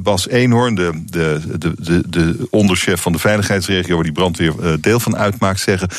Bas 0.03 0.27
Eenhoorn, 0.27 0.75
de, 0.75 1.03
de, 1.05 1.41
de, 1.57 1.73
de, 1.79 2.09
de 2.09 2.47
onderchef 2.49 3.01
van 3.01 3.11
de 3.11 3.19
veiligheidsregio, 3.19 3.95
waar 3.95 4.03
die 4.03 4.13
brandweer 4.13 4.53
deel 4.81 4.99
van 4.99 5.17
uitmaakt, 5.17 5.59
zeggen: 5.59 5.89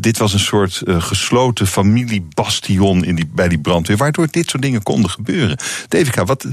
dit 0.00 0.18
was 0.18 0.32
een 0.32 0.38
soort 0.38 0.82
gesloten 0.86 1.66
familiebastion 2.50 3.04
in 3.04 3.14
die, 3.14 3.26
bij 3.34 3.48
die 3.48 3.58
brandweer, 3.58 3.96
waardoor 3.96 4.26
dit 4.30 4.50
soort 4.50 4.62
dingen 4.62 4.82
konden 4.82 5.10
gebeuren. 5.10 5.56
Devika, 5.88 6.24
wat. 6.24 6.44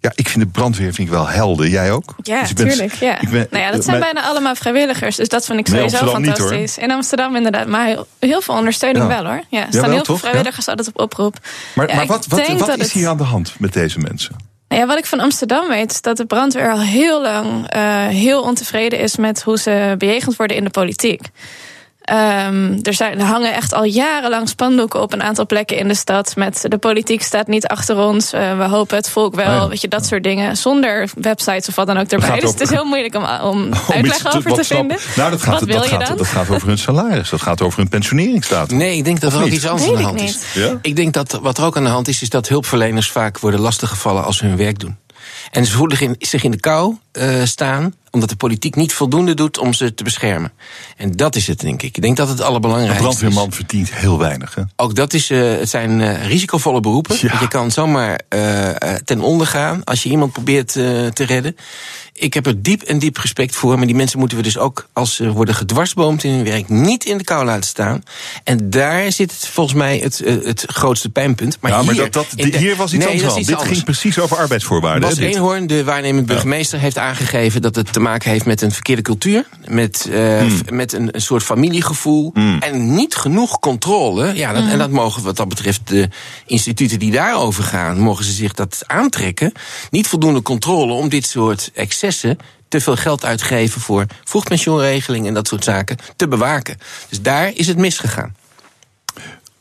Ja, 0.00 0.12
ik 0.14 0.28
vind 0.28 0.44
de 0.44 0.50
brandweer 0.50 0.94
vind 0.94 1.08
ik 1.08 1.14
wel 1.14 1.28
helder. 1.28 1.68
Jij 1.68 1.92
ook? 1.92 2.14
Ja, 2.22 2.40
Dus 2.40 2.50
ik 2.50 2.56
ben- 2.56 2.68
tuurlijk. 2.68 2.92
Ja. 2.94 3.18
ben- 3.30 3.46
nou 3.50 3.64
ja, 3.64 3.70
dat 3.70 3.84
zijn 3.84 3.98
mijn- 3.98 4.12
bijna 4.14 4.28
allemaal 4.28 4.54
vrijwilligers. 4.54 5.16
Dus 5.16 5.28
dat 5.28 5.44
vind 5.44 5.58
ik 5.58 5.66
sowieso 5.66 5.96
Amsterdam 5.96 6.22
niet, 6.22 6.38
hoor. 6.38 6.48
fantastisch. 6.48 6.82
In 6.84 6.90
Amsterdam 6.90 7.36
inderdaad. 7.36 7.66
Maar 7.66 7.86
heel, 7.86 8.06
heel 8.18 8.40
veel 8.40 8.54
ondersteuning 8.54 9.08
Ja. 9.08 9.22
wel 9.22 9.32
hoor. 9.32 9.42
Ja, 9.48 9.66
er 9.66 9.72
staan 9.72 9.90
heel 9.90 10.04
veel 10.04 10.16
vrijwilligers 10.18 10.68
altijd 10.68 10.88
op 10.88 11.00
oproep. 11.00 11.36
Maar, 11.74 11.86
maar 11.86 12.06
wat, 12.06 12.26
wat, 12.26 12.48
wat 12.58 12.68
is 12.68 12.82
het- 12.82 12.92
hier 12.92 13.08
aan 13.08 13.16
de 13.16 13.22
hand 13.22 13.54
met 13.58 13.72
deze 13.72 13.98
mensen? 13.98 14.36
Nou 14.68 14.80
ja, 14.84 14.88
wat 14.90 14.98
ik 14.98 15.06
van 15.06 15.20
Amsterdam 15.20 15.68
weet, 15.68 15.90
is 15.90 16.00
dat 16.00 16.16
de 16.16 16.24
brandweer 16.26 16.70
al 16.72 16.80
heel 16.80 17.22
lang 17.22 17.68
eh, 17.68 18.06
heel 18.06 18.42
ontevreden 18.42 18.98
is 18.98 19.16
met 19.16 19.42
hoe 19.42 19.58
ze 19.58 19.94
bejegend 19.98 20.36
worden 20.36 20.56
in 20.56 20.64
de 20.64 20.70
politiek. 20.70 21.20
Ehm, 22.02 22.78
er, 22.82 22.94
zijn, 22.94 23.18
er 23.20 23.24
hangen 23.26 23.54
echt 23.54 23.74
al 23.74 23.84
jarenlang 23.84 24.48
spandoeken 24.48 25.00
op 25.00 25.12
een 25.12 25.22
aantal 25.22 25.46
plekken 25.46 25.76
in 25.76 25.88
de 25.88 25.94
stad. 25.94 26.36
Met 26.36 26.64
de 26.68 26.78
politiek 26.78 27.22
staat 27.22 27.46
niet 27.46 27.66
achter 27.66 27.96
ons. 27.98 28.32
eh, 28.32 28.56
we 28.58 28.64
hopen 28.64 28.96
het 28.96 29.08
volk 29.10 29.34
wel. 29.34 29.46
Ah, 29.46 29.52
ja. 29.52 29.68
Weet 29.68 29.80
je, 29.80 29.88
dat 29.88 30.06
soort 30.06 30.22
dingen. 30.22 30.56
Zonder 30.56 31.10
websites 31.16 31.68
of 31.68 31.74
wat 31.74 31.86
dan 31.86 31.98
ook 31.98 32.06
erbij. 32.08 32.40
Dus 32.40 32.50
het 32.50 32.60
is 32.60 32.70
heel 32.70 32.84
moeilijk 32.84 33.14
om, 33.14 33.24
om 33.24 33.62
Om 33.62 33.68
iets 33.72 33.90
uitleg 33.90 34.36
over 34.36 34.52
te 34.52 34.62
snap- 34.62 34.78
vinden. 34.78 34.96
Nou, 35.16 35.30
dat 35.30 35.42
gaat, 35.42 35.52
wat 35.52 35.62
wil 35.62 35.76
dat, 35.76 35.84
je 35.84 35.90
gaat, 35.96 36.06
dan? 36.06 36.16
dat 36.16 36.26
gaat 36.26 36.50
over 36.50 36.68
hun 36.68 36.78
salaris. 36.78 37.30
Dat 37.30 37.42
gaat 37.42 37.60
over 37.62 37.78
hun 37.78 37.88
pensioneringsstatus. 37.88 38.78
Nee, 38.78 38.96
ik 38.96 39.04
denk 39.04 39.20
dat 39.20 39.32
Of 39.32 39.38
er 39.38 39.44
ook 39.44 39.50
iets 39.50 39.66
anders 39.66 39.88
aan 39.88 39.94
de 39.94 40.00
ik 40.00 40.06
hand 40.06 40.20
is. 40.20 40.38
Ja? 40.54 40.78
Ik 40.82 40.96
denk 40.96 41.12
dat 41.12 41.38
wat 41.42 41.58
er 41.58 41.64
ook 41.64 41.76
aan 41.76 41.84
de 41.84 41.90
hand 41.90 42.08
is, 42.08 42.22
is 42.22 42.28
dat 42.28 42.48
hulpverleners 42.48 43.10
vaak 43.10 43.38
worden 43.38 43.60
lastiggevallen 43.60 44.24
als 44.24 44.36
ze 44.36 44.46
hun 44.46 44.56
werk 44.56 44.78
doen. 44.78 44.96
En 45.50 45.66
ze 45.66 45.72
voelen 45.72 46.16
zich 46.18 46.44
in 46.44 46.50
de 46.50 46.60
kou 46.60 46.96
eh, 47.12 47.44
staan, 47.44 47.94
omdat 48.10 48.28
de 48.28 48.36
politiek 48.36 48.74
niet 48.76 48.92
voldoende 48.92 49.34
doet 49.34 49.58
om 49.58 49.72
ze 49.72 49.94
te 49.94 50.04
beschermen. 50.04 50.52
En 50.96 51.12
dat 51.12 51.36
is 51.36 51.46
het, 51.46 51.60
denk 51.60 51.82
ik. 51.82 51.96
Ik 51.96 52.02
denk 52.02 52.16
dat 52.16 52.28
het 52.28 52.38
Een 52.38 52.44
allerbelangrijkste 52.44 53.08
is. 53.08 53.16
brandweerman 53.16 53.52
verdient 53.52 53.94
heel 53.94 54.18
weinig. 54.18 54.54
Hè? 54.54 54.62
Ook 54.76 54.94
dat 54.94 55.12
is, 55.12 55.30
eh, 55.30 55.40
het 55.40 55.68
zijn 55.68 56.00
eh, 56.00 56.26
risicovolle 56.26 56.80
beroepen. 56.80 57.16
Je 57.20 57.48
kan 57.48 57.70
zomaar 57.70 58.20
ten 59.04 59.20
onder 59.20 59.46
gaan 59.46 59.84
als 59.84 60.02
je 60.02 60.08
iemand 60.08 60.32
probeert 60.32 60.72
te 60.72 61.24
redden. 61.26 61.56
Ik 62.14 62.34
heb 62.34 62.46
er 62.46 62.62
diep 62.62 62.82
en 62.82 62.98
diep 62.98 63.16
respect 63.16 63.54
voor. 63.56 63.76
Maar 63.76 63.86
die 63.86 63.94
mensen 63.94 64.18
moeten 64.18 64.36
we 64.36 64.42
dus 64.42 64.58
ook, 64.58 64.88
als 64.92 65.14
ze 65.14 65.30
worden 65.30 65.54
gedwarsboomd 65.54 66.24
in 66.24 66.32
hun 66.32 66.44
werk, 66.44 66.68
niet 66.68 67.04
in 67.04 67.18
de 67.18 67.24
kou 67.24 67.44
laten 67.44 67.68
staan. 67.68 68.02
En 68.44 68.70
daar 68.70 69.12
zit 69.12 69.30
het, 69.30 69.46
volgens 69.48 69.76
mij 69.76 69.98
het, 69.98 70.20
eh, 70.20 70.34
het 70.44 70.64
grootste 70.66 71.08
pijnpunt. 71.10 71.56
Maar, 71.60 71.70
ja, 71.70 71.82
maar 71.82 71.94
hier, 71.94 72.10
dat, 72.10 72.12
dat, 72.12 72.26
de- 72.52 72.58
hier 72.58 72.76
was 72.76 72.92
iets 72.92 73.04
Nee, 73.04 73.26
anders 73.26 73.46
Dit 73.46 73.62
ging 73.62 73.84
precies 73.84 74.18
over 74.18 74.36
arbeidsvoorwaarden. 74.36 75.08
Bas. 75.08 75.18
Eenhoorn, 75.18 75.66
de 75.66 75.84
waarnemend 75.84 76.26
burgemeester, 76.26 76.78
heeft 76.78 76.98
aangegeven 76.98 77.62
dat 77.62 77.74
het 77.74 77.92
te 77.92 78.00
maken 78.00 78.30
heeft 78.30 78.44
met 78.44 78.62
een 78.62 78.72
verkeerde 78.72 79.02
cultuur. 79.02 79.46
Met, 79.66 80.08
eh, 80.12 80.38
Hmm. 80.38 80.60
met 80.70 80.92
een, 80.92 81.08
een 81.12 81.22
soort 81.22 81.42
familiegevoel. 81.42 82.32
En 82.60 82.94
niet 82.94 83.14
genoeg 83.14 83.58
controle. 83.58 84.32
Ja, 84.34 84.52
dat, 84.52 84.62
En 84.68 84.78
dat 84.78 84.90
mogen 84.90 85.22
wat 85.22 85.36
dat 85.36 85.48
betreft 85.48 85.80
de 85.84 86.08
instituten 86.46 86.98
die 86.98 87.10
daarover 87.12 87.64
gaan, 87.64 87.98
mogen 87.98 88.24
ze 88.24 88.32
zich 88.32 88.52
dat 88.52 88.82
aantrekken. 88.86 89.52
Niet 89.90 90.06
voldoende 90.06 90.42
controle 90.42 90.92
om 90.92 91.08
dit 91.08 91.26
soort 91.26 91.70
excessen 92.02 92.38
te 92.68 92.80
veel 92.80 92.96
geld 92.96 93.24
uitgeven 93.24 93.80
voor 93.80 94.06
vroegpensioenregeling 94.24 95.26
en 95.26 95.34
dat 95.34 95.48
soort 95.48 95.64
zaken 95.64 95.96
te 96.16 96.28
bewaken. 96.28 96.78
Dus 97.08 97.20
daar 97.22 97.52
is 97.54 97.66
het 97.66 97.76
misgegaan. 97.76 98.36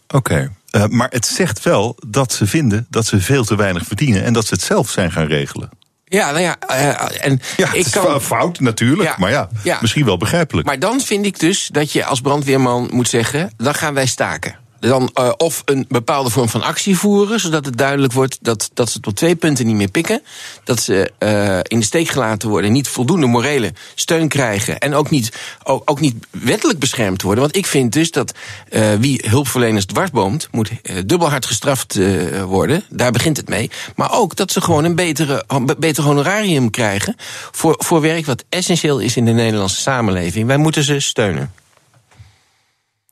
Oké. 0.08 0.52
Eh, 0.70 0.86
maar 0.86 1.08
het 1.12 1.26
zegt 1.26 1.64
wel 1.64 1.98
dat 2.08 2.34
ze 2.34 2.46
vinden 2.48 2.86
dat 2.90 3.06
ze 3.06 3.20
veel 3.22 3.44
te 3.44 3.56
weinig 3.56 3.86
verdienen 3.86 4.24
en 4.24 4.34
dat 4.34 4.46
ze 4.48 4.54
het 4.54 4.64
zelf 4.64 4.90
zijn 4.90 5.12
gaan 5.12 5.26
regelen. 5.26 5.70
Ja, 6.06 6.32
nou 6.32 6.40
ja, 6.42 6.56
eh, 6.60 7.26
en 7.26 7.42
Ja, 7.58 7.68
het 7.68 7.76
is 7.76 7.90
kan. 7.90 8.22
fout 8.22 8.60
natuurlijk, 8.60 9.18
maar 9.18 9.32
ja, 9.32 9.50
Ja. 9.64 9.78
misschien 9.82 10.06
wel 10.06 10.18
begrijpelijk. 10.18 10.68
Maar 10.68 10.80
dan 10.80 11.02
vind 11.02 11.26
ik 11.26 11.40
dus 11.40 11.68
dat 11.72 11.92
je 11.92 12.06
als 12.06 12.22
brandweerman 12.22 12.90
moet 12.92 13.10
zeggen: 13.10 13.52
dan 13.58 13.74
gaan 13.74 13.94
wij 13.94 14.06
staken. 14.06 14.56
Dan, 14.82 15.10
eh, 15.14 15.32
of 15.38 15.62
een 15.66 15.86
bepaalde 15.88 16.30
vorm 16.30 16.50
van 16.50 16.62
actie 16.62 16.98
voeren, 16.98 17.40
zodat 17.40 17.66
het 17.66 17.78
duidelijk 17.78 18.14
wordt 18.14 18.38
dat, 18.42 18.70
dat 18.74 18.90
ze 18.90 19.00
tot 19.00 19.16
twee 19.16 19.36
punten 19.36 19.66
niet 19.66 19.76
meer 19.76 19.90
pikken. 19.90 20.22
Dat 20.64 20.82
ze 20.82 21.12
eh, 21.18 21.60
in 21.64 21.80
de 21.80 21.86
steek 21.86 22.08
gelaten 22.08 22.50
worden, 22.50 22.72
niet 22.72 22.88
voldoende 22.88 23.26
morele 23.26 23.74
steun 23.96 24.28
krijgen. 24.28 24.80
En 24.80 24.94
ook 24.94 25.10
niet, 25.10 25.32
ook, 25.64 25.90
ook 25.90 26.00
niet 26.00 26.16
wettelijk 26.30 26.80
beschermd 26.80 27.22
worden. 27.22 27.44
Want 27.44 27.56
ik 27.56 27.66
vind 27.66 27.94
dus 27.94 28.12
dat 28.12 28.34
eh, 28.70 28.94
wie 29.00 29.24
hulpverleners 29.28 29.86
dwarsboomt, 29.86 30.48
moet 30.52 30.70
dubbel 31.06 31.30
hard 31.30 31.46
gestraft 31.46 32.00
worden. 32.46 32.84
Daar 32.90 33.12
begint 33.12 33.38
het 33.38 33.50
mee. 33.50 33.70
Maar 33.96 34.12
ook 34.12 34.36
dat 34.36 34.52
ze 34.52 34.62
gewoon 34.62 34.84
een 34.84 34.96
betere, 34.96 35.46
beter 35.78 36.04
honorarium 36.04 36.70
krijgen 36.70 37.16
voor, 37.52 37.76
voor 37.78 38.02
werk 38.02 38.26
wat 38.26 38.44
essentieel 38.50 39.00
is 39.00 39.16
in 39.16 39.26
de 39.26 39.32
Nederlandse 39.32 39.82
samenleving. 39.82 40.48
Wij 40.48 40.58
moeten 40.58 40.84
ze 40.84 41.00
steunen. 41.00 41.61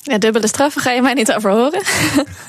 Ja, 0.10 0.18
dubbele 0.18 0.48
straffen 0.48 0.82
ga 0.82 0.92
je 0.92 1.02
mij 1.02 1.14
niet 1.14 1.34
over 1.34 1.52
horen. 1.52 1.82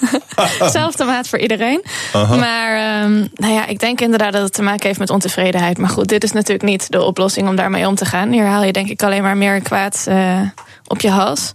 Zelfde 0.72 1.04
maat 1.04 1.28
voor 1.28 1.38
iedereen. 1.38 1.84
Aha. 2.12 2.36
Maar 2.36 2.76
ehm, 2.76 3.26
nou 3.34 3.52
ja, 3.54 3.66
ik 3.66 3.78
denk 3.78 4.00
inderdaad 4.00 4.32
dat 4.32 4.42
het 4.42 4.52
te 4.52 4.62
maken 4.62 4.86
heeft 4.86 4.98
met 4.98 5.10
ontevredenheid. 5.10 5.78
Maar 5.78 5.88
goed, 5.90 6.08
dit 6.08 6.24
is 6.24 6.32
natuurlijk 6.32 6.68
niet 6.68 6.90
de 6.90 7.02
oplossing 7.02 7.48
om 7.48 7.56
daarmee 7.56 7.86
om 7.86 7.94
te 7.94 8.04
gaan. 8.04 8.32
Hier 8.32 8.44
haal 8.46 8.62
je 8.64 8.72
denk 8.72 8.88
ik 8.88 9.02
alleen 9.02 9.22
maar 9.22 9.36
meer 9.36 9.60
kwaad 9.60 10.04
eh, 10.08 10.40
op 10.86 11.00
je 11.00 11.10
hals. 11.10 11.52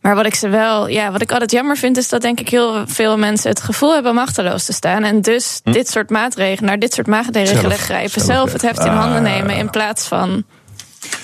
Maar 0.00 0.14
wat 0.14 0.26
ik 0.26 0.34
ze 0.34 0.48
wel, 0.48 0.88
ja, 0.88 1.10
wat 1.10 1.22
ik 1.22 1.32
altijd 1.32 1.50
jammer 1.50 1.76
vind, 1.76 1.96
is 1.96 2.08
dat 2.08 2.20
denk 2.22 2.40
ik 2.40 2.48
heel 2.48 2.82
veel 2.86 3.18
mensen 3.18 3.50
het 3.50 3.60
gevoel 3.62 3.94
hebben 3.94 4.14
machteloos 4.14 4.64
te 4.64 4.72
staan. 4.72 5.04
En 5.04 5.20
dus 5.20 5.60
dit 5.64 5.88
soort 5.88 6.10
maatregelen, 6.10 6.64
naar 6.64 6.78
dit 6.78 6.94
soort 6.94 7.06
maatregelen 7.06 7.60
Zelf- 7.60 7.80
grijpen. 7.80 8.10
zelf 8.10 8.24
Zelf, 8.26 8.52
het 8.52 8.62
heft 8.62 8.78
in 8.84 8.90
Ah, 8.90 8.98
handen 8.98 9.24
ja, 9.24 9.36
nemen 9.36 9.56
in 9.56 9.70
plaats 9.70 10.06
van 10.06 10.44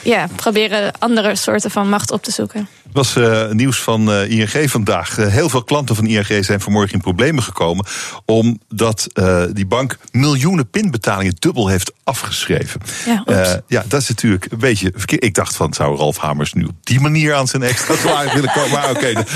ja, 0.02 0.26
proberen 0.36 0.92
andere 0.98 1.36
soorten 1.36 1.70
van 1.70 1.88
macht 1.88 2.10
op 2.10 2.22
te 2.22 2.30
zoeken. 2.30 2.68
Het 2.92 3.14
was 3.14 3.16
eh, 3.16 3.50
nieuws 3.50 3.78
van 3.78 4.12
eh, 4.12 4.30
ING 4.30 4.70
vandaag. 4.70 5.18
Eh, 5.18 5.26
heel 5.26 5.48
veel 5.48 5.62
klanten 5.64 5.96
van 5.96 6.06
ING 6.06 6.44
zijn 6.44 6.60
vanmorgen 6.60 6.92
in 6.94 7.00
problemen 7.00 7.42
gekomen. 7.42 7.86
omdat 8.26 9.08
eh, 9.12 9.42
die 9.52 9.66
bank 9.66 9.98
miljoenen 10.10 10.70
pinbetalingen 10.70 11.34
dubbel 11.38 11.68
heeft 11.68 11.92
afgeschreven. 12.04 12.80
Ja. 13.06 13.22
Eh, 13.26 13.52
ja, 13.66 13.84
dat 13.88 14.00
is 14.00 14.08
natuurlijk 14.08 14.46
een 14.50 14.58
beetje 14.58 14.92
verkeerd. 14.96 15.24
Ik 15.24 15.34
dacht 15.34 15.56
van, 15.56 15.74
zou 15.74 15.96
Ralf 15.96 16.16
Hamers 16.16 16.52
nu 16.52 16.64
op 16.64 16.74
die 16.82 17.00
manier 17.00 17.34
aan 17.34 17.48
zijn 17.48 17.62
extra 17.62 17.96
salaris 17.96 18.32
willen 18.32 18.50
komen? 18.54 18.70
Maar 18.70 18.90
oké, 18.90 19.12
dat 19.12 19.26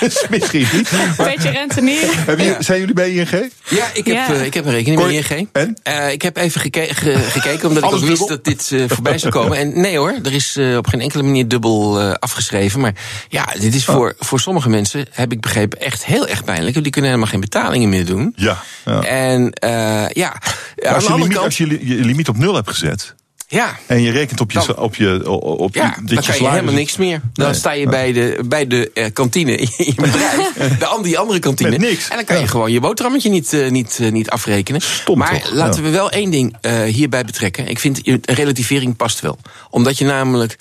is 0.00 0.26
misschien 0.30 0.66
niet. 0.72 0.90
Maar, 0.92 1.26
Beetje 1.26 1.50
rentenier. 1.50 2.24
jullie- 2.26 2.56
Zijn 2.58 2.78
jullie 2.80 2.94
bij 2.94 3.10
ING? 3.10 3.50
Ja, 3.68 3.86
ik 3.92 4.06
heb, 4.06 4.14
Ja. 4.14 4.28
eh, 4.34 4.44
ik 4.44 4.54
heb 4.54 4.64
een 4.64 4.70
rekening 4.72 5.00
bij 5.02 5.14
ING. 5.14 5.48
Eh, 5.82 6.12
ik 6.12 6.22
heb 6.22 6.36
even 6.36 6.60
geke- 6.60 6.94
ge- 6.94 7.18
gekeken, 7.30 7.68
omdat 7.68 7.84
ik 7.84 7.90
wist 7.90 8.06
dubbel? 8.06 8.26
dat 8.26 8.44
dit 8.44 8.74
voorbij 8.88 9.18
zou 9.18 9.32
komen. 9.32 9.58
En 9.58 9.80
nee 9.80 9.96
hoor, 9.98 10.14
er 10.22 10.32
is 10.34 10.58
op 10.76 10.86
geen 10.86 11.00
enkele 11.00 11.22
manier 11.22 11.48
dubbel 11.48 12.00
eh, 12.00 12.12
afgeschreven. 12.12 12.80
Maar 12.80 12.94
ja, 13.28 13.44
dit 13.60 13.74
is 13.74 13.84
voor, 13.84 14.14
voor 14.18 14.40
sommige 14.40 14.68
mensen, 14.68 15.06
heb 15.10 15.32
ik 15.32 15.40
begrepen, 15.40 15.80
echt 15.80 16.04
heel 16.04 16.26
erg 16.26 16.44
pijnlijk. 16.44 16.72
Want 16.72 16.82
die 16.82 16.92
kunnen 16.92 17.10
helemaal 17.10 17.32
geen 17.32 17.40
betalingen 17.40 17.88
meer 17.88 18.04
doen. 18.06 18.32
Ja. 18.36 18.62
ja. 18.84 19.02
En 19.02 19.52
eh, 19.52 20.08
ja, 20.08 20.36
Maar 20.76 20.94
als, 20.94 21.04
de 21.04 21.08
je 21.08 21.12
andere 21.12 21.16
limiet, 21.16 21.32
kant... 21.32 21.44
als 21.44 21.56
je 21.58 21.86
je 21.96 22.04
limiet 22.04 22.28
op 22.28 22.36
nul 22.36 22.54
hebt 22.54 22.68
gezet. 22.68 23.14
Ja. 23.50 23.78
En 23.86 24.00
je 24.02 24.10
rekent 24.10 24.40
op 24.40 24.50
je, 24.52 24.60
sa- 24.60 24.72
op 24.72 24.94
je, 24.94 25.30
op 25.40 25.74
Ja, 25.74 25.84
je, 25.84 26.04
dan 26.04 26.16
je 26.16 26.32
salaris- 26.32 26.50
helemaal 26.50 26.74
niks 26.74 26.96
meer. 26.96 27.20
Dan 27.32 27.46
Nee. 27.46 27.54
sta 27.54 27.72
je 27.72 27.88
bij 27.88 28.12
de, 28.12 28.40
bij 28.46 28.66
de 28.66 28.90
eh, 28.94 29.06
kantine 29.12 29.56
in 29.56 29.68
je 29.76 29.94
bedrijf. 30.02 30.52
de, 30.78 30.98
die 31.02 31.18
andere 31.18 31.38
kantine. 31.38 31.70
Met 31.70 31.80
niks. 31.80 32.08
En 32.08 32.16
dan 32.16 32.24
kan 32.24 32.38
je 32.40 32.46
gewoon 32.46 32.72
je 32.72 32.80
boterhammetje 32.80 33.30
niet, 33.30 33.52
eh, 33.52 33.70
niet, 33.70 33.98
eh, 34.00 34.10
niet 34.12 34.30
afrekenen. 34.30 34.80
maar 35.14 35.40
toch? 35.40 35.52
laten 35.52 35.82
Ja. 35.82 35.88
we 35.88 35.94
wel 35.94 36.10
één 36.10 36.30
ding 36.30 36.56
hierbij 36.86 37.24
betrekken. 37.24 37.68
Ik 37.68 37.78
vind 37.78 38.06
een 38.06 38.22
relativering 38.24 38.96
past 38.96 39.20
wel. 39.20 39.38
Omdat 39.70 39.98
je 39.98 40.04
namelijk 40.04 40.58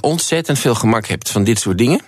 ontzettend 0.00 0.58
veel 0.58 0.74
gemak 0.74 1.06
hebt 1.06 1.30
van 1.30 1.44
dit 1.44 1.58
soort 1.60 1.78
dingen. 1.78 2.00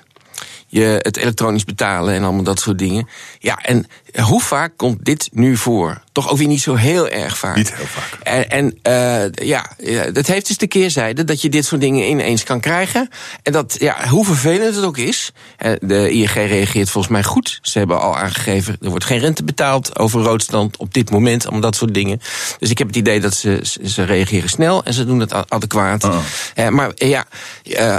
je, 0.71 0.99
het 1.03 1.17
elektronisch 1.17 1.65
betalen 1.65 2.15
en 2.15 2.23
allemaal 2.25 2.43
dat 2.43 2.61
soort 2.61 2.79
dingen. 2.79 3.09
Ja, 3.39 3.59
en 3.63 3.87
hoe 4.23 4.41
vaak 4.41 4.73
komt 4.77 5.05
dit 5.05 5.29
nu 5.33 5.57
voor? 5.57 6.01
Toch 6.13 6.31
ook 6.31 6.39
weer 6.39 6.47
niet 6.47 6.61
zo 6.63 6.75
heel 6.75 7.09
erg 7.09 7.39
vaak. 7.39 7.57
Niet 7.57 7.75
heel 7.75 7.87
vaak. 7.87 8.19
En, 8.23 8.49
en 8.51 8.79
uh, 9.27 9.47
ja, 9.49 9.71
dat 10.13 10.27
heeft 10.27 10.47
dus 10.47 10.57
de 10.59 10.67
keerzijde 10.67 11.25
dat 11.25 11.43
je 11.43 11.49
dit 11.49 11.65
soort 11.65 11.81
dingen 11.81 12.09
ineens 12.11 12.43
kan 12.45 12.61
krijgen. 12.61 13.09
En 13.43 13.53
dat, 13.53 13.77
ja, 13.79 14.09
hoe 14.09 14.25
vervelend 14.25 14.75
het 14.75 14.85
ook 14.85 14.97
is. 14.99 15.33
eh, 15.57 15.73
De 15.81 16.11
ING 16.11 16.31
reageert 16.33 16.91
volgens 16.91 17.13
mij 17.13 17.23
goed. 17.25 17.59
Ze 17.63 17.79
hebben 17.79 18.01
al 18.01 18.17
aangegeven, 18.17 18.77
er 18.81 18.89
wordt 18.91 19.05
geen 19.05 19.19
rente 19.19 19.45
betaald 19.45 19.99
over 19.99 20.21
roodstand 20.23 20.77
op 20.77 20.95
dit 20.95 21.11
moment, 21.11 21.43
allemaal 21.43 21.61
dat 21.61 21.77
soort 21.77 21.95
dingen. 21.95 22.21
Dus 22.59 22.71
ik 22.71 22.79
heb 22.79 22.87
het 22.87 22.97
idee 22.97 23.21
dat 23.21 23.35
ze, 23.35 23.61
ze- 23.85 24.05
reageren 24.05 24.49
snel 24.49 24.85
en 24.85 24.93
ze 24.93 25.05
doen 25.07 25.21
het 25.21 25.51
adequaat. 25.51 26.09
Eh, 26.55 26.69
maar 26.69 26.91
ja, 26.95 27.27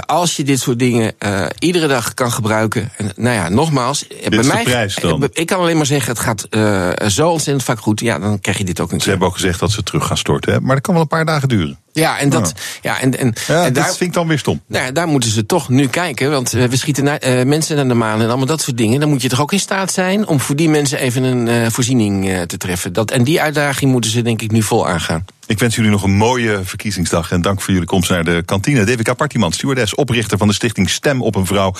als 0.06 0.36
je 0.36 0.42
dit 0.44 0.60
soort 0.60 0.78
dingen 0.78 1.14
iedere 1.58 1.86
dag 1.86 2.14
kan 2.14 2.32
gebruiken. 2.32 2.90
En, 2.96 3.12
nou 3.16 3.34
ja, 3.36 3.48
nogmaals. 3.48 4.06
is 4.06 4.46
de 4.64 4.70
prijs 4.70 4.94
dan? 4.94 5.22
eh, 5.22 5.28
Ik 5.32 5.46
kan 5.46 5.58
alleen 5.58 5.76
maar 5.76 5.86
zeggen, 5.86 5.98
het 6.06 6.18
gaat 6.18 6.42
eh, 6.42 6.90
zo 7.06 7.30
ontzettend 7.30 7.64
vaak 7.64 7.80
goed. 7.80 8.00
Ja, 8.00 8.18
dan 8.18 8.40
krijg 8.40 8.58
je 8.58 8.64
dit 8.64 8.80
ook 8.80 8.92
een 8.92 9.00
Ze 9.00 9.10
hebben 9.10 9.28
ook 9.28 9.34
gezegd 9.34 9.60
dat 9.60 9.70
ze 9.70 9.82
terug 9.82 10.06
gaan 10.06 10.16
storten. 10.16 10.52
Hè? 10.52 10.60
Maar 10.60 10.74
dat 10.74 10.84
kan 10.84 10.94
wel 10.94 11.02
een 11.02 11.08
paar 11.08 11.24
dagen 11.24 11.48
duren. 11.48 11.78
Ja, 11.92 12.18
en 12.18 12.28
dat. 12.28 12.52
Ja, 12.82 13.00
en, 13.00 13.18
en, 13.18 13.34
Ja, 13.46 13.56
en 13.64 13.72
dat 13.72 13.74
daar, 13.74 13.84
vind 13.86 14.00
ik 14.00 14.12
dan 14.12 14.26
weer 14.28 14.38
stom. 14.38 14.60
nou 14.66 14.92
daar 14.92 15.06
moeten 15.08 15.30
ze 15.30 15.46
toch 15.46 15.68
nu 15.68 15.86
kijken. 15.86 16.30
Want 16.30 16.52
eh, 16.52 16.64
we 16.64 16.76
schieten 16.76 17.04
na- 17.04 17.18
eh, 17.18 17.44
mensen 17.46 17.76
naar 17.76 17.88
de 17.88 17.94
maan 17.94 18.20
en 18.20 18.26
allemaal 18.28 18.46
dat 18.46 18.60
soort 18.62 18.76
dingen. 18.76 19.00
Dan 19.00 19.08
moet 19.08 19.22
je 19.22 19.28
toch 19.28 19.40
ook 19.40 19.52
in 19.52 19.60
staat 19.60 19.92
zijn 19.92 20.26
om 20.26 20.40
voor 20.40 20.56
die 20.56 20.68
mensen 20.68 20.98
even 20.98 21.22
een 21.22 21.48
eh, 21.48 21.70
voorziening 21.70 22.44
te 22.46 22.56
treffen. 22.56 22.92
Dat, 22.92 23.10
en 23.10 23.24
die 23.24 23.40
uitdaging 23.40 23.90
moeten 23.92 24.10
ze 24.10 24.22
denk 24.22 24.42
ik 24.42 24.50
nu 24.50 24.62
vol 24.62 24.88
aangaan. 24.88 25.24
Ik 25.46 25.58
wens 25.58 25.74
jullie 25.74 25.90
nog 25.90 26.02
een 26.02 26.16
mooie 26.16 26.60
verkiezingsdag. 26.64 27.30
En 27.32 27.42
dank 27.42 27.60
voor 27.60 27.72
jullie 27.72 27.88
komst 27.88 28.10
naar 28.10 28.24
de 28.24 28.42
kantine. 28.44 28.84
DWK 28.84 29.16
Partiman, 29.16 29.52
stewardess, 29.52 29.94
oprichter 29.94 30.38
van 30.38 30.48
de 30.48 30.54
stichting 30.54 30.90
Stem 30.90 31.22
op 31.22 31.34
een 31.34 31.46
Vrouw. 31.46 31.74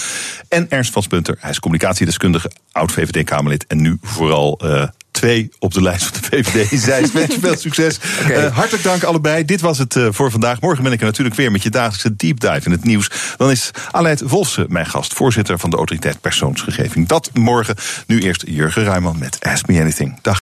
En 0.49 0.67
Ernst 0.71 0.93
van 0.93 1.03
Spunter, 1.03 1.37
hij 1.41 1.51
is 1.51 1.61
communicatiedeskundige, 1.61 2.51
oud-VVD-Kamerlid. 2.73 3.65
En 3.67 3.81
nu 3.81 3.99
vooral 4.03 4.61
twee 5.21 5.51
op 5.59 5.75
de 5.75 5.83
lijst 5.83 6.05
van 6.05 6.21
de 6.21 6.27
VVD. 6.27 6.81
Zij 6.85 7.09
wens 7.13 7.35
je 7.35 7.41
veel 7.41 7.57
succes. 7.57 7.99
Eh, 8.29 8.57
hartelijk 8.57 8.83
dank 8.83 9.03
allebei. 9.03 9.45
Dit 9.45 9.61
was 9.61 9.79
het 9.79 9.97
eh, 9.97 10.07
voor 10.11 10.31
vandaag. 10.31 10.61
Morgen 10.61 10.83
ben 10.83 10.93
ik 10.93 11.01
er 11.01 11.07
natuurlijk 11.07 11.37
weer 11.37 11.51
met 11.51 11.63
je 11.63 11.71
dagelijkse 11.71 12.17
deep 12.17 12.41
dive 12.41 12.61
in 12.65 12.71
het 12.71 12.85
nieuws. 12.85 13.11
Dan 13.37 13.51
is 13.51 13.71
Aleid 13.91 14.21
Wolfsen 14.21 14.67
mijn 14.69 14.87
gast, 14.87 15.15
voorzitter 15.15 15.59
van 15.59 15.71
de 15.71 15.77
autoriteit 15.77 16.21
persoonsgegeving. 16.21 17.09
Dat 17.09 17.31
morgen. 17.33 17.75
Nu 18.07 18.21
eerst 18.21 18.45
Jurgen 18.47 18.85
Ruijman 18.85 19.19
met 19.19 19.37
Ask 19.41 19.67
Me 19.67 19.81
Anything. 19.81 20.19
Dag. 20.23 20.39